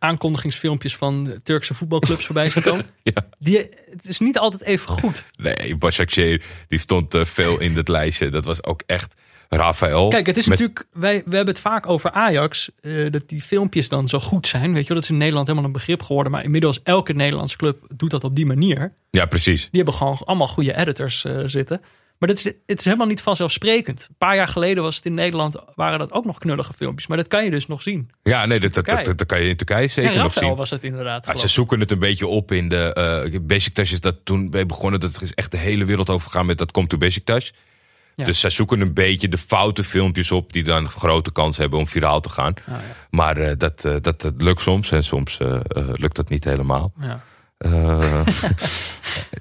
aankondigingsfilmpjes 0.00 0.96
van 0.96 1.40
Turkse 1.42 1.74
voetbalclubs 1.74 2.24
voorbij 2.26 2.50
zien 2.50 2.62
komen. 2.62 2.84
Ja. 3.02 3.26
Die, 3.38 3.56
het 3.90 4.08
is 4.08 4.18
niet 4.18 4.38
altijd 4.38 4.62
even 4.62 4.88
goed. 4.88 5.24
Nee, 5.36 5.76
Başakşehir, 5.78 6.42
die 6.68 6.78
stond 6.78 7.14
eh, 7.14 7.24
veel 7.24 7.58
in 7.60 7.76
het 7.76 7.88
lijstje. 7.88 8.28
Dat 8.28 8.44
was 8.44 8.64
ook 8.64 8.82
echt 8.86 9.14
Rafael. 9.48 10.08
Kijk, 10.08 10.26
het 10.26 10.36
is 10.36 10.46
met- 10.46 10.58
natuurlijk, 10.58 10.88
wij, 10.92 11.22
we 11.26 11.36
hebben 11.36 11.54
het 11.54 11.62
vaak 11.62 11.86
over 11.88 12.10
Ajax, 12.10 12.70
eh, 12.80 13.10
dat 13.10 13.28
die 13.28 13.42
filmpjes 13.42 13.88
dan 13.88 14.08
zo 14.08 14.18
goed 14.18 14.46
zijn. 14.46 14.72
Weet 14.72 14.82
je 14.82 14.88
wel, 14.88 14.96
dat 14.96 15.04
is 15.04 15.10
in 15.10 15.16
Nederland 15.16 15.46
helemaal 15.46 15.66
een 15.68 15.74
begrip 15.74 16.02
geworden. 16.02 16.32
Maar 16.32 16.44
inmiddels 16.44 16.80
elke 16.82 17.12
Nederlandse 17.12 17.56
club 17.56 17.86
doet 17.96 18.10
dat 18.10 18.24
op 18.24 18.36
die 18.36 18.46
manier. 18.46 18.92
Ja, 19.10 19.26
precies. 19.26 19.60
Die 19.60 19.70
hebben 19.82 19.94
gewoon 19.94 20.18
allemaal 20.24 20.48
goede 20.48 20.76
editors 20.76 21.24
eh, 21.24 21.38
zitten. 21.46 21.80
Maar 22.20 22.28
dat 22.28 22.38
is, 22.38 22.44
het 22.44 22.78
is 22.78 22.84
helemaal 22.84 23.06
niet 23.06 23.22
vanzelfsprekend. 23.22 24.06
Een 24.08 24.14
paar 24.18 24.36
jaar 24.36 24.48
geleden 24.48 24.82
was 24.82 24.96
het 24.96 25.06
in 25.06 25.14
Nederland, 25.14 25.56
waren 25.74 25.98
dat 25.98 26.12
ook 26.12 26.24
nog 26.24 26.38
knullige 26.38 26.72
filmpjes. 26.72 27.06
Maar 27.06 27.16
dat 27.16 27.28
kan 27.28 27.44
je 27.44 27.50
dus 27.50 27.66
nog 27.66 27.82
zien. 27.82 28.10
Ja, 28.22 28.46
nee, 28.46 28.60
dat, 28.60 28.74
dat, 28.74 29.04
dat, 29.04 29.26
kan 29.26 29.42
je 29.42 29.48
in 29.48 29.56
Turkije 29.56 29.86
zeker 29.86 30.22
nog 30.22 30.32
zien. 30.32 30.54
was 30.54 30.70
het 30.70 30.84
inderdaad. 30.84 31.26
Ja, 31.26 31.34
ze 31.34 31.48
zoeken 31.48 31.80
het 31.80 31.90
een 31.90 31.98
beetje 31.98 32.26
op 32.26 32.52
in 32.52 32.68
de... 32.68 32.92
eh 33.32 33.40
Besiktas 33.42 33.92
is 33.92 34.00
dat 34.00 34.16
toen 34.24 34.48
mee 34.48 34.66
begonnen. 34.66 35.00
Dat 35.00 35.22
is 35.22 35.34
echt 35.34 35.50
de 35.50 35.58
hele 35.58 35.84
wereld 35.84 36.10
overgegaan 36.10 36.46
met 36.46 36.58
dat 36.58 36.70
komt 36.70 36.88
to 36.88 36.96
Besiktas. 36.96 37.52
Ja. 38.14 38.24
Dus 38.24 38.40
zij 38.40 38.50
zoeken 38.50 38.80
een 38.80 38.94
beetje 38.94 39.28
de 39.28 39.38
foute 39.38 39.84
filmpjes 39.84 40.32
op... 40.32 40.52
die 40.52 40.62
dan 40.64 40.90
grote 40.90 41.32
kans 41.32 41.56
hebben 41.56 41.78
om 41.78 41.86
viraal 41.86 42.20
te 42.20 42.28
gaan. 42.28 42.54
Ah, 42.54 42.66
ja. 42.66 42.80
Maar 43.10 43.36
eh, 43.36 43.52
dat, 43.58 43.84
eh, 43.84 43.94
dat, 44.00 44.20
dat 44.20 44.34
lukt 44.38 44.60
soms 44.60 44.90
en 44.90 45.04
soms 45.04 45.38
lukt 45.92 46.16
dat 46.16 46.28
niet 46.28 46.44
helemaal. 46.44 46.92
Ja. 47.00 47.22
Eh, 47.60 48.20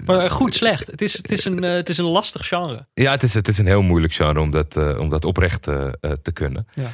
Maar 0.05 0.19
eh, 0.19 0.29
goed, 0.29 0.55
slecht. 0.55 0.87
Het 0.87 1.01
is, 1.01 1.17
het, 1.17 1.31
is 1.31 1.45
een, 1.45 1.63
eh, 1.63 1.73
het 1.73 1.89
is 1.89 1.97
een 1.97 2.05
lastig 2.05 2.47
genre. 2.47 2.79
ja, 2.93 3.11
het 3.11 3.23
is, 3.23 3.33
het 3.33 3.47
is 3.47 3.57
een 3.57 3.65
heel 3.65 3.81
moeilijk 3.81 4.13
genre 4.13 4.39
om 4.39 4.51
dat, 4.51 4.97
om 4.97 5.09
dat 5.09 5.25
oprecht 5.25 5.61
te 5.61 6.31
kunnen. 6.33 6.67
Ja. 6.73 6.89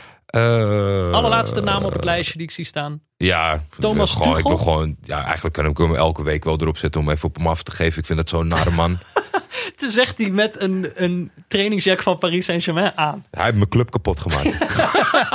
Allerlaatste 1.11 1.61
naam 1.61 1.83
op 1.83 1.93
het 1.93 2.03
lijstje 2.03 2.37
die 2.37 2.47
ik 2.47 2.53
zie 2.53 2.65
staan. 2.65 3.01
Ja, 3.17 3.61
Thomas 3.79 4.11
gewoon, 4.11 4.37
ik 4.37 4.47
wil 4.47 4.57
gewoon, 4.57 4.95
ja, 5.01 5.23
eigenlijk 5.23 5.55
kan 5.55 5.65
ik 5.65 5.77
hem 5.77 5.95
elke 5.95 6.23
week 6.23 6.43
wel 6.43 6.61
erop 6.61 6.77
zetten 6.77 7.01
om 7.01 7.09
even 7.09 7.27
op 7.27 7.35
hem 7.35 7.47
af 7.47 7.63
te 7.63 7.71
geven. 7.71 7.99
Ik 7.99 8.05
vind 8.05 8.17
dat 8.17 8.29
zo'n 8.29 8.47
nare 8.47 8.71
man. 8.71 8.97
Toen 9.77 9.89
zegt 9.89 10.17
hij 10.17 10.29
met 10.29 10.61
een, 10.61 10.91
een 10.93 11.31
trainingsjack 11.47 12.01
van 12.01 12.17
Paris 12.17 12.45
Saint-Germain 12.45 12.97
aan. 12.97 13.25
Hij 13.31 13.43
heeft 13.43 13.55
mijn 13.55 13.69
club 13.69 13.91
kapot 13.91 14.19
gemaakt. 14.19 14.59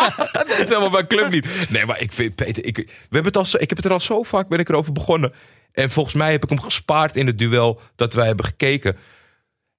dat 0.33 0.49
is 0.49 0.57
helemaal 0.69 0.91
mijn 0.91 1.07
club 1.07 1.31
niet. 1.31 1.71
Nee, 1.71 1.87
maar 1.87 2.01
ik 2.01 2.13
vind, 2.13 2.35
Peter, 2.35 2.65
ik, 2.65 2.77
we 2.77 2.85
hebben 3.03 3.25
het 3.25 3.37
al, 3.37 3.45
zo- 3.45 3.59
ik 3.59 3.69
heb 3.69 3.77
het 3.79 3.87
er 3.87 3.93
al 3.93 4.01
zo 4.01 4.23
vaak 4.23 4.49
ben 4.49 4.59
ik 4.59 4.69
erover 4.69 4.93
begonnen. 4.93 5.33
En 5.73 5.91
volgens 5.91 6.15
mij 6.15 6.31
heb 6.33 6.43
ik 6.43 6.49
hem 6.49 6.61
gespaard 6.61 7.17
in 7.17 7.27
het 7.27 7.39
duel 7.39 7.81
dat 7.95 8.15
wij 8.15 8.27
hebben 8.27 8.45
gekeken. 8.45 8.97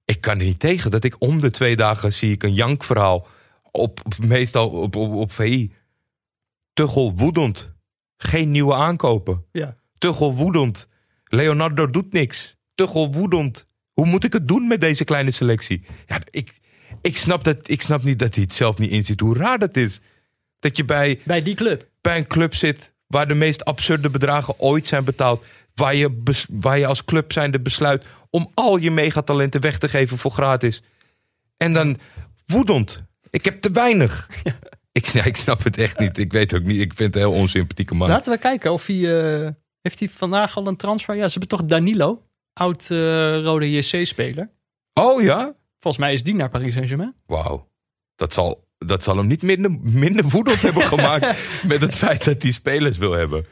Ik 0.04 0.20
kan 0.20 0.38
er 0.38 0.44
niet 0.44 0.60
tegen 0.60 0.90
dat 0.90 1.04
ik 1.04 1.14
om 1.18 1.40
de 1.40 1.50
twee 1.50 1.76
dagen 1.76 2.12
zie 2.12 2.32
ik 2.32 2.42
een 2.42 2.54
jankverhaal 2.54 3.26
op, 3.70 4.00
meestal 4.18 4.68
op, 4.68 4.96
op, 4.96 5.12
op 5.12 5.32
VI. 5.32 5.72
Tuchel 6.72 7.12
woedend. 7.14 7.74
Geen 8.16 8.50
nieuwe 8.50 8.74
aankopen. 8.74 9.44
Ja. 9.52 9.76
Tuchel 9.98 10.34
woedend. 10.34 10.86
Leonardo 11.24 11.90
doet 11.90 12.12
niks. 12.12 12.56
Tuchel 12.74 13.12
woedend. 13.12 13.66
Hoe 14.02 14.10
moet 14.10 14.24
ik 14.24 14.32
het 14.32 14.48
doen 14.48 14.66
met 14.66 14.80
deze 14.80 15.04
kleine 15.04 15.30
selectie? 15.30 15.82
Ja, 16.06 16.20
ik, 16.30 16.52
ik, 17.02 17.16
snap 17.16 17.44
dat, 17.44 17.56
ik 17.70 17.82
snap 17.82 18.02
niet 18.02 18.18
dat 18.18 18.34
hij 18.34 18.44
het 18.44 18.54
zelf 18.54 18.78
niet 18.78 18.90
inziet 18.90 19.20
hoe 19.20 19.36
raar 19.36 19.58
dat 19.58 19.76
is. 19.76 20.00
Dat 20.58 20.76
je 20.76 20.84
bij, 20.84 21.20
Bij 21.24 21.42
die 21.42 21.54
club. 21.54 21.88
bij 22.00 22.16
een 22.18 22.26
club 22.26 22.54
zit 22.54 22.92
waar 23.06 23.28
de 23.28 23.34
meest 23.34 23.64
absurde 23.64 24.10
bedragen 24.10 24.60
ooit 24.60 24.86
zijn 24.86 25.04
betaald. 25.04 25.44
Waar 25.74 25.94
je, 25.94 26.10
bes- 26.10 26.46
waar 26.50 26.78
je 26.78 26.86
als 26.86 27.04
club 27.04 27.32
zijnde 27.32 27.60
besluit 27.60 28.06
om 28.30 28.50
al 28.54 28.76
je 28.76 28.90
megatalenten 28.90 29.60
weg 29.60 29.78
te 29.78 29.88
geven 29.88 30.18
voor 30.18 30.30
gratis. 30.30 30.82
En 31.56 31.72
dan 31.72 31.98
woedend. 32.46 33.04
Ik 33.30 33.44
heb 33.44 33.60
te 33.60 33.70
weinig. 33.70 34.28
Ik, 34.92 35.06
ja, 35.06 35.24
ik 35.24 35.36
snap 35.36 35.64
het 35.64 35.78
echt 35.78 35.98
niet. 35.98 36.18
Ik 36.18 36.32
weet 36.32 36.54
ook 36.54 36.62
niet. 36.62 36.80
Ik 36.80 36.92
vind 36.94 37.14
het 37.14 37.22
een 37.22 37.30
heel 37.30 37.40
onsympathieke 37.40 37.94
man. 37.94 38.08
Laten 38.08 38.32
we 38.32 38.38
kijken 38.38 38.72
of 38.72 38.86
hij... 38.86 38.96
eh, 39.44 39.50
heeft 39.82 39.98
hij 39.98 40.08
vandaag 40.08 40.56
al 40.56 40.66
een 40.66 40.76
transfer? 40.76 41.14
Ja, 41.16 41.28
ze 41.28 41.38
hebben 41.38 41.58
toch 41.58 41.68
Danilo. 41.68 42.22
Oud 42.52 42.90
eh, 42.90 43.42
rode 43.42 43.70
JC-speler. 43.70 44.48
Oh 44.94 45.22
ja? 45.22 45.54
Volgens 45.78 46.02
mij 46.04 46.12
is 46.12 46.22
die 46.22 46.34
naar 46.34 46.48
Paris 46.50 46.72
Saint-Germain. 46.72 47.14
Wauw. 47.26 47.68
Dat 48.16 48.32
zal, 48.32 48.68
dat 48.78 49.02
zal 49.02 49.16
hem 49.16 49.26
niet 49.26 49.42
minder, 49.42 49.70
minder 49.80 50.24
woedend 50.28 50.62
hebben 50.66 50.82
gemaakt 50.82 51.26
met 51.66 51.80
het 51.80 51.94
feit 51.94 52.24
dat 52.24 52.42
hij 52.42 52.50
spelers 52.52 52.98
wil 52.98 53.12
hebben. 53.12 53.46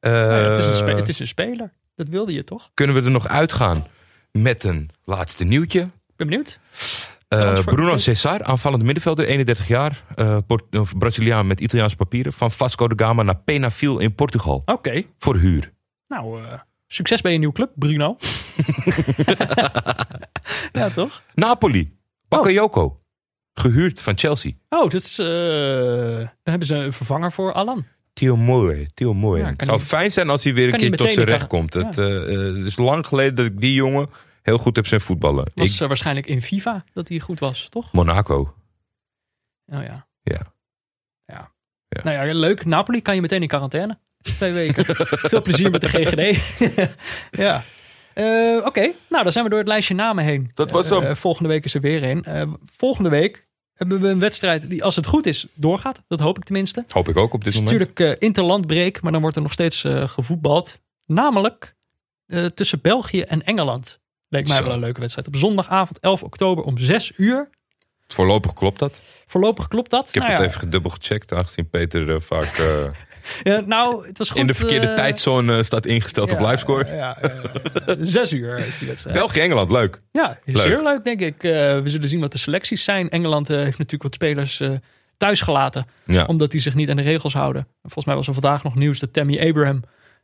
Eh, 0.00 0.48
het, 0.50 0.58
is 0.58 0.66
een 0.66 0.74
spe- 0.74 0.94
het 0.94 1.08
is 1.08 1.18
een 1.18 1.26
speler. 1.26 1.72
Dat 1.94 2.08
wilde 2.08 2.32
je 2.32 2.44
toch? 2.44 2.70
Kunnen 2.74 2.96
we 2.96 3.02
er 3.02 3.10
nog 3.10 3.28
uitgaan 3.28 3.86
met 4.32 4.64
een 4.64 4.90
laatste 5.04 5.44
nieuwtje? 5.44 5.80
Ik 5.80 6.16
ben 6.16 6.26
benieuwd. 6.26 6.60
Eh. 7.28 7.64
Bruno 7.64 7.96
Cesar, 7.96 8.42
aanvallende 8.44 8.84
middenvelder, 8.84 9.26
31 9.26 9.68
jaar. 9.68 10.04
Port- 10.46 10.76
of 10.78 10.98
Braziliaan 10.98 11.46
met 11.46 11.60
Italiaanse 11.60 11.96
papieren. 11.96 12.32
Van 12.32 12.50
Vasco 12.50 12.88
da 12.88 13.04
Gama 13.06 13.22
naar 13.22 13.36
Penafil 13.36 13.98
in 13.98 14.14
Portugal. 14.14 14.62
Oké. 14.64 15.02
Voor 15.18 15.36
huur. 15.36 15.70
Nou, 16.08 16.40
succes 16.92 17.20
bij 17.20 17.32
je 17.32 17.38
nieuwe 17.38 17.54
club, 17.54 17.70
Bruno. 17.74 18.16
ja, 20.72 20.90
toch? 20.94 21.22
Napoli. 21.34 21.96
Bakayoko. 22.28 23.00
Gehuurd 23.54 24.00
van 24.00 24.18
Chelsea. 24.18 24.52
Oh, 24.68 24.82
dat 24.82 24.94
is, 24.94 25.18
eh, 25.18 25.26
dan 25.26 26.28
hebben 26.42 26.66
ze 26.66 26.74
een 26.74 26.92
vervanger 26.92 27.32
voor 27.32 27.52
Alan. 27.52 27.84
Theo 28.12 28.36
Moore. 28.36 28.90
Theo 28.94 29.14
Moore. 29.14 29.40
Ja, 29.40 29.46
het 29.46 29.64
zou 29.64 29.80
fijn 29.80 30.10
zijn 30.10 30.30
als 30.30 30.44
hij 30.44 30.54
weer 30.54 30.72
een 30.72 30.78
keer 30.78 30.96
tot 30.96 31.12
zijn 31.12 31.26
recht 31.26 31.46
komt. 31.46 31.74
Het, 31.74 31.98
eh, 31.98 32.34
eh, 32.34 32.56
het 32.56 32.66
is 32.66 32.76
lang 32.76 33.06
geleden 33.06 33.34
dat 33.34 33.46
ik 33.46 33.60
die 33.60 33.74
jongen 33.74 34.10
heel 34.42 34.58
goed 34.58 34.76
heb 34.76 34.86
zijn 34.86 35.00
voetballen. 35.00 35.50
Was 35.54 35.80
Ik, 35.80 35.88
waarschijnlijk 35.88 36.26
in 36.26 36.42
FIFA 36.42 36.84
dat 36.92 37.08
hij 37.08 37.18
goed 37.18 37.38
was, 37.38 37.66
toch? 37.68 37.92
Monaco. 37.92 38.54
Oh 39.66 39.82
ja. 39.82 40.06
Ja. 40.22 40.52
Ja. 41.26 41.52
Ja. 41.88 42.02
Nou 42.02 42.26
ja, 42.26 42.34
leuk. 42.34 42.64
Napoli 42.64 43.02
kan 43.02 43.14
je 43.14 43.20
meteen 43.20 43.42
in 43.42 43.48
quarantaine. 43.48 43.98
Twee 44.22 44.52
weken. 44.52 44.84
Veel 45.06 45.42
plezier 45.42 45.70
met 45.70 45.80
de 45.80 45.88
GGD. 45.88 46.40
ja. 47.44 47.62
Eh, 48.14 48.64
Oké, 48.64 48.92
nou 49.08 49.22
dan 49.22 49.32
zijn 49.32 49.44
we 49.44 49.50
door 49.50 49.58
het 49.58 49.68
lijstje 49.68 49.94
namen 49.94 50.24
heen. 50.24 50.50
Dat 50.54 50.70
was 50.70 50.88
hem. 50.90 51.02
eh, 51.02 51.14
volgende 51.14 51.48
week 51.48 51.64
is 51.64 51.74
er 51.74 51.80
weer 51.80 52.02
een. 52.02 52.24
Eh, 52.24 52.52
volgende 52.76 53.08
week 53.10 53.46
hebben 53.74 54.00
we 54.00 54.08
een 54.08 54.18
wedstrijd 54.18 54.70
die, 54.70 54.84
als 54.84 54.96
het 54.96 55.06
goed 55.06 55.26
is, 55.26 55.46
doorgaat. 55.54 56.02
Dat 56.08 56.20
hoop 56.20 56.36
ik 56.38 56.44
tenminste. 56.44 56.84
Hoop 56.88 57.08
ik 57.08 57.16
ook 57.16 57.32
op 57.34 57.44
dit 57.44 57.52
Het 57.54 57.62
is 57.62 57.70
moment. 57.70 57.88
natuurlijk 57.88 58.20
interlandbreek, 58.22 59.00
maar 59.00 59.12
dan 59.12 59.20
wordt 59.20 59.36
er 59.36 59.42
nog 59.42 59.52
steeds 59.52 59.84
gevoetbald. 59.86 60.80
Namelijk 61.06 61.74
tussen 62.54 62.80
België 62.80 63.20
en 63.20 63.44
Engeland. 63.44 64.00
Leek 64.28 64.48
mij 64.48 64.56
Zo. 64.56 64.62
wel 64.64 64.72
een 64.72 64.80
leuke 64.80 65.00
wedstrijd. 65.00 65.26
Op 65.28 65.36
zondagavond 65.36 65.98
11 65.98 66.22
oktober 66.22 66.64
om 66.64 66.78
6 66.78 67.12
uur. 67.16 67.48
Voorlopig 68.06 68.52
klopt 68.52 68.78
dat. 68.78 69.00
Voorlopig 69.26 69.68
klopt 69.68 69.90
dat. 69.90 70.08
Ik 70.08 70.14
heb 70.14 70.22
Nou 70.22 70.32
het 70.34 70.42
ja, 70.42 70.48
even 70.48 70.60
gedubbel 70.60 70.90
gecheckt, 70.90 71.32
aangezien 71.32 71.68
Peter 71.70 72.20
vaak 72.20 72.62
Ja, 73.42 73.60
nou, 73.60 74.06
het 74.06 74.18
was 74.18 74.30
goed. 74.30 74.40
in 74.40 74.46
de 74.46 74.54
verkeerde 74.54 74.86
eh, 74.86 74.94
tijdzone 74.94 75.62
staat 75.62 75.86
ingesteld 75.86 76.32
op 76.32 76.38
ja, 76.38 76.46
livescore. 76.48 76.86
Ja, 76.86 77.16
ja, 77.22 77.96
zes 78.00 78.32
uur 78.32 78.58
is 78.58 78.78
die 78.78 78.88
wedstrijd. 78.88 79.16
België-Engeland, 79.16 79.70
leuk. 79.70 80.00
ja, 80.12 80.38
leuk. 80.44 80.56
zeer 80.58 80.82
leuk 80.82 81.04
denk 81.04 81.20
ik. 81.20 81.44
Eh, 81.44 81.50
we 81.50 81.82
zullen 81.84 82.08
zien 82.08 82.20
wat 82.20 82.32
de 82.32 82.38
selecties 82.38 82.84
zijn. 82.84 83.08
Engeland 83.08 83.50
eh, 83.50 83.56
heeft 83.56 83.78
natuurlijk 83.78 84.02
wat 84.02 84.14
spelers 84.14 84.62
thuis 85.16 85.40
gelaten. 85.40 85.86
Ja. 86.04 86.24
Omdat 86.24 86.50
die 86.50 86.60
zich 86.60 86.74
niet 86.74 86.90
aan 86.90 86.96
de 86.96 87.02
regels 87.02 87.32
houden. 87.32 87.66
Volgens 87.82 88.04
mij 88.04 88.14
was 88.14 88.26
er 88.26 88.32
vandaag 88.32 88.62
nog 88.62 88.74
nieuws 88.74 88.98
dat 88.98 89.12
Tammy 89.12 89.48
Abraham 89.48 89.82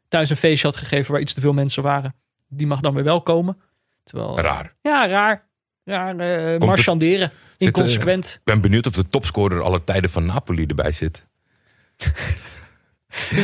thuis 0.09 0.31
een 0.31 0.37
feestje 0.37 0.67
had 0.67 0.77
gegeven 0.77 1.13
waar 1.13 1.21
iets 1.21 1.33
te 1.33 1.41
veel 1.41 1.53
mensen 1.53 1.83
waren. 1.83 2.15
Die 2.49 2.67
mag 2.67 2.81
dan 2.81 2.95
weer 2.95 3.05
wel 3.05 3.23
komen. 3.23 3.59
Terwijl, 4.05 4.41
Raar. 4.41 4.75
Ja, 4.83 5.09
raar. 5.09 5.45
Raar 5.85 6.19
het- 6.19 6.65
marchanderen. 6.65 7.31
Inconsequent. 7.57 8.35
Ik 8.39 8.45
ben 8.45 8.61
benieuwd 8.61 8.87
of 8.87 8.93
de 8.93 9.09
topscorer 9.09 9.63
aller 9.63 9.85
tijden 9.85 10.11
van 10.11 10.27
Napoli 10.27 10.67
erbij 10.67 10.93
zit. 10.93 11.27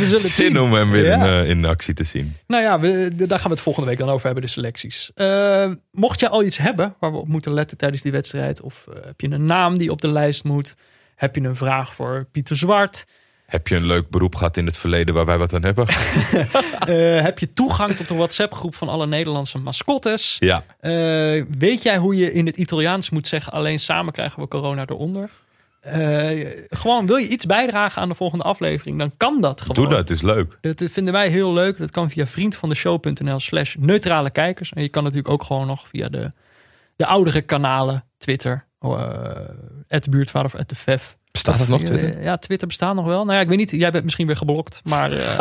zullen 0.04 0.20
Zin 0.20 0.58
om 0.60 0.72
hem 0.72 0.90
weer 0.90 1.04
Ja. 1.04 1.14
in, 1.14 1.44
eh, 1.44 1.48
in 1.50 1.64
actie 1.64 1.94
te 1.94 2.04
zien. 2.04 2.36
Nou 2.46 2.62
ja, 2.62 2.80
we, 2.80 3.10
daar 3.16 3.38
gaan 3.38 3.48
we 3.48 3.54
het 3.54 3.60
volgende 3.64 3.88
week 3.88 3.98
dan 3.98 4.08
over 4.08 4.24
hebben, 4.24 4.42
de 4.44 4.50
selecties. 4.50 5.10
Eh, 5.14 5.70
mocht 5.90 6.20
je 6.20 6.28
al 6.28 6.42
iets 6.44 6.56
hebben 6.58 6.94
waar 7.00 7.12
we 7.12 7.18
op 7.18 7.28
moeten 7.28 7.52
letten 7.52 7.76
tijdens 7.76 8.02
die 8.02 8.12
wedstrijd, 8.12 8.60
of 8.60 8.86
eh, 8.88 9.04
heb 9.04 9.20
je 9.20 9.30
een 9.30 9.46
naam 9.46 9.78
die 9.78 9.90
op 9.90 10.00
de 10.00 10.12
lijst 10.12 10.44
moet, 10.44 10.74
heb 11.16 11.34
je 11.34 11.40
een 11.42 11.56
vraag 11.56 11.94
voor 11.94 12.26
Pieter 12.32 12.56
Zwart, 12.56 13.04
Heb 13.46 13.68
je 13.68 13.76
een 13.76 13.86
leuk 13.86 14.10
beroep 14.10 14.34
gehad 14.34 14.56
in 14.56 14.66
het 14.66 14.76
verleden 14.76 15.14
waar 15.14 15.26
wij 15.26 15.38
wat 15.38 15.54
aan 15.54 15.62
hebben? 15.64 15.86
Heb 17.24 17.38
je 17.38 17.52
toegang 17.52 17.96
tot 17.96 18.08
de 18.08 18.14
WhatsApp-groep 18.14 18.74
van 18.74 18.88
alle 18.88 19.06
Nederlandse 19.06 19.58
mascottes, 19.58 20.36
Ja. 20.38 20.64
Weet 21.58 21.82
jij 21.82 21.96
hoe 21.96 22.16
je 22.16 22.32
in 22.32 22.46
het 22.46 22.56
Italiaans 22.56 23.10
moet 23.10 23.26
zeggen, 23.26 23.52
alleen 23.52 23.78
samen 23.78 24.12
krijgen 24.12 24.42
we 24.42 24.48
corona 24.48 24.84
eronder? 24.86 25.30
Eh, 25.82 26.46
gewoon, 26.68 27.06
wil 27.06 27.16
je 27.16 27.28
iets 27.28 27.46
bijdragen 27.46 28.02
aan 28.02 28.08
de 28.08 28.14
volgende 28.14 28.44
aflevering, 28.44 28.98
dan 28.98 29.12
kan 29.16 29.40
dat 29.40 29.60
gewoon. 29.60 29.76
Doe 29.76 29.88
dat, 29.96 30.10
is 30.10 30.22
leuk. 30.22 30.58
Dat 30.60 30.82
vinden 30.90 31.12
wij 31.12 31.28
heel 31.28 31.52
leuk. 31.52 31.78
Dat 31.78 31.90
kan 31.90 32.10
via 32.10 32.26
vriendvandeshow.nl 32.26 33.40
slash 33.40 33.74
neutrale 33.78 34.30
kijkers. 34.30 34.72
En 34.72 34.82
je 34.82 34.88
kan 34.88 35.02
natuurlijk 35.02 35.32
ook 35.32 35.42
gewoon 35.42 35.66
nog 35.66 35.88
via 35.88 36.08
de, 36.08 36.32
de 36.96 37.06
oudere 37.06 37.40
kanalen, 37.40 38.04
Twitter, 38.18 38.64
uh, 38.80 40.00
buurtvader 40.10 40.54
of 40.54 40.64
de 40.64 40.74
Vef. 40.74 41.16
Bestaat 41.32 41.58
dat 41.58 41.68
nog, 41.68 41.82
Twitter? 41.82 42.22
Ja, 42.22 42.36
Twitter 42.36 42.66
bestaat 42.66 42.94
nog 42.94 43.04
wel. 43.04 43.24
Nou 43.24 43.36
ja, 43.36 43.40
ik 43.40 43.48
weet 43.48 43.58
niet. 43.58 43.70
Jij 43.70 43.90
bent 43.90 44.04
misschien 44.04 44.26
weer 44.26 44.36
geblokt. 44.36 44.80
Maar 44.84 45.12
eh, 45.12 45.40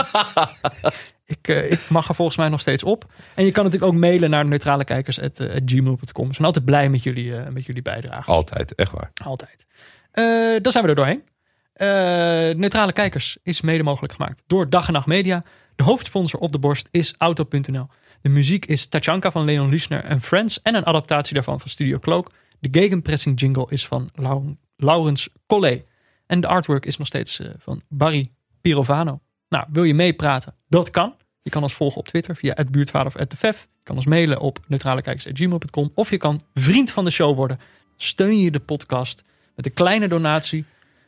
ik, 1.25 1.47
eh, 1.47 1.71
ik 1.71 1.89
mag 1.89 2.07
er 2.07 2.15
volgens 2.15 2.37
mij 2.37 2.49
nog 2.49 2.61
steeds 2.61 2.83
op. 2.83 3.05
En 3.33 3.45
je 3.45 3.51
kan 3.51 3.63
natuurlijk 3.63 3.93
ook 3.93 3.99
mailen 3.99 4.29
naar 4.29 4.45
neutralekijkers.gmail.com. 4.45 6.27
We 6.27 6.33
zijn 6.33 6.47
altijd 6.47 6.65
blij 6.65 6.89
met 6.89 7.03
jullie, 7.03 7.35
eh, 7.35 7.51
met 7.51 7.65
jullie 7.65 7.81
bijdrage. 7.81 8.31
Altijd, 8.31 8.75
echt 8.75 8.91
waar. 8.91 9.11
Altijd. 9.23 9.65
Eh 10.11 10.55
dan 10.61 10.71
zijn 10.71 10.83
we 10.83 10.89
er 10.89 10.95
doorheen. 10.95 11.23
Eh, 11.73 11.87
Neutrale 12.57 12.93
Kijkers 12.93 13.37
is 13.43 13.61
mede 13.61 13.83
mogelijk 13.83 14.13
gemaakt 14.13 14.43
door 14.47 14.69
Dag 14.69 14.87
en 14.87 14.93
Nacht 14.93 15.05
Media. 15.07 15.43
De 15.75 15.83
hoofdsponsor 15.83 16.39
op 16.39 16.51
de 16.51 16.59
borst 16.59 16.87
is 16.91 17.15
Auto.nl. 17.17 17.87
De 18.21 18.29
muziek 18.29 18.65
is 18.65 18.85
Tachanka 18.85 19.31
van 19.31 19.45
Leon 19.45 19.69
Liesner 19.69 20.03
en 20.03 20.21
Friends 20.21 20.61
en 20.61 20.75
een 20.75 20.85
adaptatie 20.85 21.33
daarvan 21.33 21.59
van 21.59 21.69
Studio 21.69 21.99
Cloak. 21.99 22.31
De 22.59 22.67
gegenpressing 22.79 23.39
jingle 23.39 23.65
is 23.69 23.87
van 23.87 24.09
Lau- 24.13 24.55
Laurens 24.77 25.29
Collet. 25.47 25.85
En 26.27 26.41
de 26.41 26.47
artwork 26.47 26.85
is 26.85 26.97
nog 26.97 27.07
steeds 27.07 27.39
eh, 27.39 27.49
van 27.57 27.81
Barry 27.89 28.31
Pirovano. 28.61 29.19
Nou, 29.49 29.65
wil 29.71 29.83
je 29.83 29.93
meepraten? 29.93 30.55
Dat 30.69 30.89
kan. 30.89 31.15
Je 31.41 31.49
kan 31.49 31.63
ons 31.63 31.73
volgen 31.73 31.97
op 31.97 32.07
Twitter 32.07 32.35
via 32.35 32.53
het 32.55 32.71
buurtvader 32.71 33.13
of 33.15 33.27
@tefef. 33.27 33.61
Je 33.61 33.83
kan 33.83 33.95
ons 33.95 34.05
mailen 34.05 34.39
op 34.39 34.59
neutralekijkers.gmail.com. 34.67 35.91
Of 35.95 36.09
je 36.09 36.17
kan 36.17 36.41
vriend 36.53 36.91
van 36.91 37.03
de 37.03 37.11
show 37.11 37.35
worden. 37.35 37.59
Steun 37.97 38.39
je 38.39 38.51
de 38.51 38.59
podcast 38.59 39.23
met 39.61 39.65
een 39.69 39.83
kleine 39.85 40.07
donatie. 40.07 40.65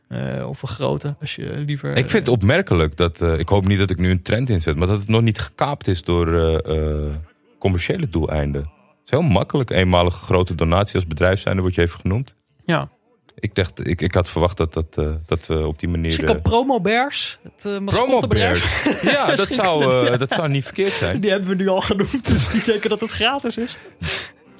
eh, 0.07 0.47
of 0.49 0.61
een 0.61 0.67
grote, 0.67 1.15
als 1.21 1.35
je 1.35 1.63
liever... 1.65 1.89
Ik 1.89 2.09
vind 2.09 2.25
het 2.25 2.27
opmerkelijk 2.27 2.97
dat, 2.97 3.21
eh, 3.21 3.39
ik 3.39 3.49
hoop 3.49 3.67
niet 3.67 3.80
dat 3.80 3.89
ik 3.89 3.97
nu 3.97 4.09
een 4.09 4.21
trend 4.21 4.49
inzet, 4.49 4.75
maar 4.75 4.88
dat 4.88 4.99
het 4.99 5.07
nog 5.07 5.21
niet 5.21 5.39
gekaapt 5.39 5.88
is 5.88 6.03
door 6.03 6.34
eh, 6.34 6.77
eh, 6.77 7.13
commerciële 7.59 8.09
doeleinden. 8.09 8.61
Het 8.61 9.01
is 9.05 9.09
heel 9.09 9.21
makkelijk, 9.21 9.69
eenmalige 9.69 10.19
grote 10.19 10.55
donatie 10.55 10.95
als 10.95 11.07
bedrijf 11.07 11.39
zijn, 11.41 11.59
wordt 11.59 11.75
je 11.75 11.81
even 11.81 11.99
genoemd. 11.99 12.35
Ja. 12.65 12.89
Ik, 13.35 13.55
dacht, 13.55 13.88
ik, 13.88 14.01
ik 14.01 14.13
had 14.13 14.30
verwacht 14.30 14.57
dat, 14.57 14.73
dat, 14.73 14.97
eh, 14.97 15.07
dat 15.25 15.47
we 15.47 15.67
op 15.67 15.80
die 15.80 15.89
manier... 15.89 16.05
Misschien 16.05 16.27
eh, 16.27 16.41
Promo 16.41 16.81
Bears, 16.81 17.39
het 17.43 17.85
Promo 17.85 18.27
Bears. 18.27 18.63
Ja, 19.01 19.35
dat 19.35 19.51
zou, 19.51 20.05
eh, 20.07 20.19
dat 20.19 20.31
zou 20.34 20.49
niet 20.49 20.63
verkeerd 20.63 20.91
zijn. 20.93 21.19
Die 21.21 21.30
hebben 21.31 21.49
we 21.49 21.55
nu 21.55 21.67
al 21.67 21.81
genoemd, 21.81 22.27
dus 22.30 22.49
die 22.49 22.63
denken 22.63 22.89
dat 22.89 22.99
het 22.99 23.11
gratis 23.11 23.57
is. 23.57 23.77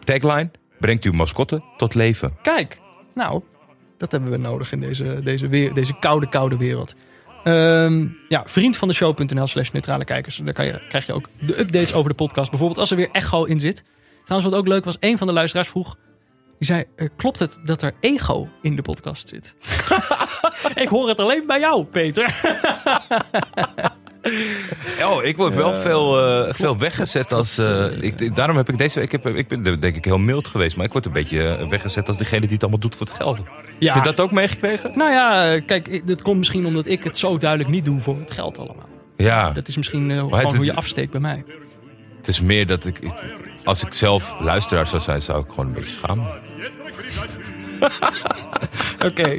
Tagline, 0.04 0.52
brengt 0.80 1.04
uw 1.04 1.12
mascotte 1.12 1.62
tot 1.78 1.94
leven. 1.96 2.38
Kijk, 2.42 2.80
nou, 3.16 3.42
dat 4.04 4.12
hebben 4.12 4.32
we 4.32 4.48
nodig 4.48 4.72
in 4.72 4.80
deze, 4.80 5.20
deze, 5.24 5.72
deze 5.74 5.94
koude, 6.00 6.30
koude 6.30 6.58
wereld. 6.58 6.96
Ehm, 7.44 8.08
ja, 8.30 8.44
vriend 8.46 8.78
van 8.78 8.88
de 8.88 8.94
show.nl 8.94 9.48
slash 9.48 9.72
neutrale 9.72 10.06
kijkers. 10.06 10.42
Daar 10.44 10.54
kan 10.54 10.66
je, 10.66 10.82
krijg 10.90 11.06
je 11.06 11.14
ook 11.14 11.30
de 11.40 11.60
updates 11.60 11.94
over 11.94 12.10
de 12.10 12.16
podcast. 12.16 12.50
Bijvoorbeeld 12.50 12.80
als 12.80 12.92
er 12.92 12.98
weer 12.98 13.10
echo 13.12 13.44
in 13.44 13.60
zit. 13.60 13.84
Trouwens, 14.24 14.52
wat 14.52 14.62
ook 14.62 14.68
leuk 14.68 14.86
was, 14.86 14.98
een 15.00 15.18
van 15.18 15.28
de 15.28 15.34
luisteraars 15.34 15.68
vroeg... 15.70 15.98
Die 16.58 16.68
zei, 16.68 16.84
eh, 16.96 17.08
klopt 17.16 17.40
het 17.40 17.60
dat 17.64 17.82
er 17.82 17.94
ego 18.00 18.50
in 18.62 18.76
de 18.76 18.82
podcast 18.82 19.28
zit? 19.28 19.56
ik 20.84 20.88
hoor 20.88 21.08
het 21.08 21.20
alleen 21.20 21.44
bij 21.48 21.60
jou, 21.60 21.84
Peter. 21.84 22.36
Oh, 25.04 25.24
ik 25.24 25.38
word 25.38 25.56
wel 25.56 25.74
veel, 25.76 26.20
eh, 26.48 26.54
veel 26.54 26.78
weggezet 26.78 27.34
als... 27.34 27.58
eh, 27.58 28.02
ik, 28.02 28.36
daarom 28.36 28.58
heb 28.58 28.70
ik 28.70 28.78
deze 28.78 29.00
week... 29.00 29.14
Ik, 29.14 29.24
heb, 29.24 29.36
ik 29.36 29.48
ben 29.48 29.80
denk 29.80 29.96
ik 29.96 30.06
heel 30.06 30.18
mild 30.18 30.48
geweest. 30.48 30.76
Maar 30.76 30.86
ik 30.86 30.92
word 30.92 31.06
een 31.06 31.12
beetje 31.12 31.48
eh, 31.48 31.68
weggezet 31.68 32.08
als 32.08 32.18
degene 32.18 32.42
die 32.42 32.50
het 32.54 32.62
allemaal 32.62 32.80
doet 32.80 32.96
voor 32.96 33.08
het 33.08 33.16
geld. 33.16 33.40
Ja, 33.80 33.94
Heb 33.94 34.04
je 34.04 34.10
dat 34.10 34.20
ook 34.20 34.32
meegekregen? 34.32 34.92
nou 34.96 35.12
ja, 35.12 35.60
kijk, 35.60 36.08
dit 36.08 36.22
komt 36.22 36.38
misschien 36.38 36.66
omdat 36.66 36.86
ik 36.86 37.04
het 37.04 37.18
zo 37.18 37.38
duidelijk 37.38 37.70
niet 37.70 37.86
doe 37.86 38.00
voor 38.02 38.20
het 38.20 38.32
geld 38.32 38.58
allemaal. 38.58 38.90
Ja, 39.18 39.52
Dat 39.52 39.68
is 39.68 39.78
misschien 39.78 40.10
het 40.10 40.20
gewoon 40.36 40.56
hoe 40.56 40.66
je 40.66 40.74
afsteekt 40.76 41.12
bij 41.12 41.20
mij. 41.22 41.44
het 42.18 42.28
is 42.28 42.42
meer 42.42 42.68
dat 42.68 42.86
ik... 42.86 43.00
ik- 43.00 43.24
als 43.64 43.84
ik 43.84 43.94
zelf 43.94 44.36
luisteraar 44.40 44.88
zou 44.88 45.02
zijn, 45.02 45.22
zou 45.22 45.44
ik 45.44 45.50
gewoon 45.50 45.66
een 45.66 45.74
beetje 45.74 45.96
schamen. 46.02 46.28
Oké, 49.08 49.38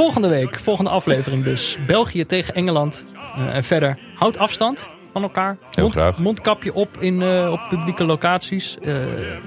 volgende 0.00 0.28
week, 0.28 0.60
volgende 0.60 0.90
aflevering 0.90 1.44
dus. 1.44 1.78
België 1.86 2.26
tegen 2.26 2.54
Engeland. 2.54 3.04
Eh, 3.36 3.54
en 3.54 3.64
verder, 3.64 3.98
houd 4.14 4.38
afstand 4.38 4.90
van 5.12 5.22
elkaar. 5.22 5.58
Heel 5.70 5.88
graag. 5.88 6.18
Mondkapje 6.18 6.74
op 6.74 6.96
in, 7.00 7.22
eh, 7.22 7.52
op 7.52 7.60
publieke 7.68 8.04
locaties. 8.04 8.78
Eh, 8.78 8.94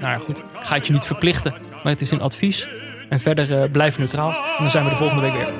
ja, 0.00 0.18
goed, 0.18 0.38
ik 0.38 0.44
ga 0.62 0.74
het 0.74 0.86
je 0.86 0.92
niet 0.92 1.04
verplichten, 1.04 1.54
maar 1.70 1.92
het 1.92 2.00
is 2.00 2.10
een 2.10 2.20
advies. 2.20 2.68
En 3.08 3.20
verder 3.20 3.70
blijf 3.70 3.98
neutraal. 3.98 4.30
En 4.30 4.36
dan 4.58 4.70
zijn 4.70 4.84
we 4.84 4.90
de 4.90 4.96
volgende 4.96 5.22
week 5.22 5.32
weer. 5.32 5.52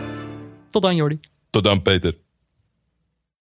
Tot 0.70 0.82
dan, 0.82 0.96
Jordi. 0.96 1.20
Tot 1.50 1.64
dan, 1.64 1.82
Peter. 1.82 2.14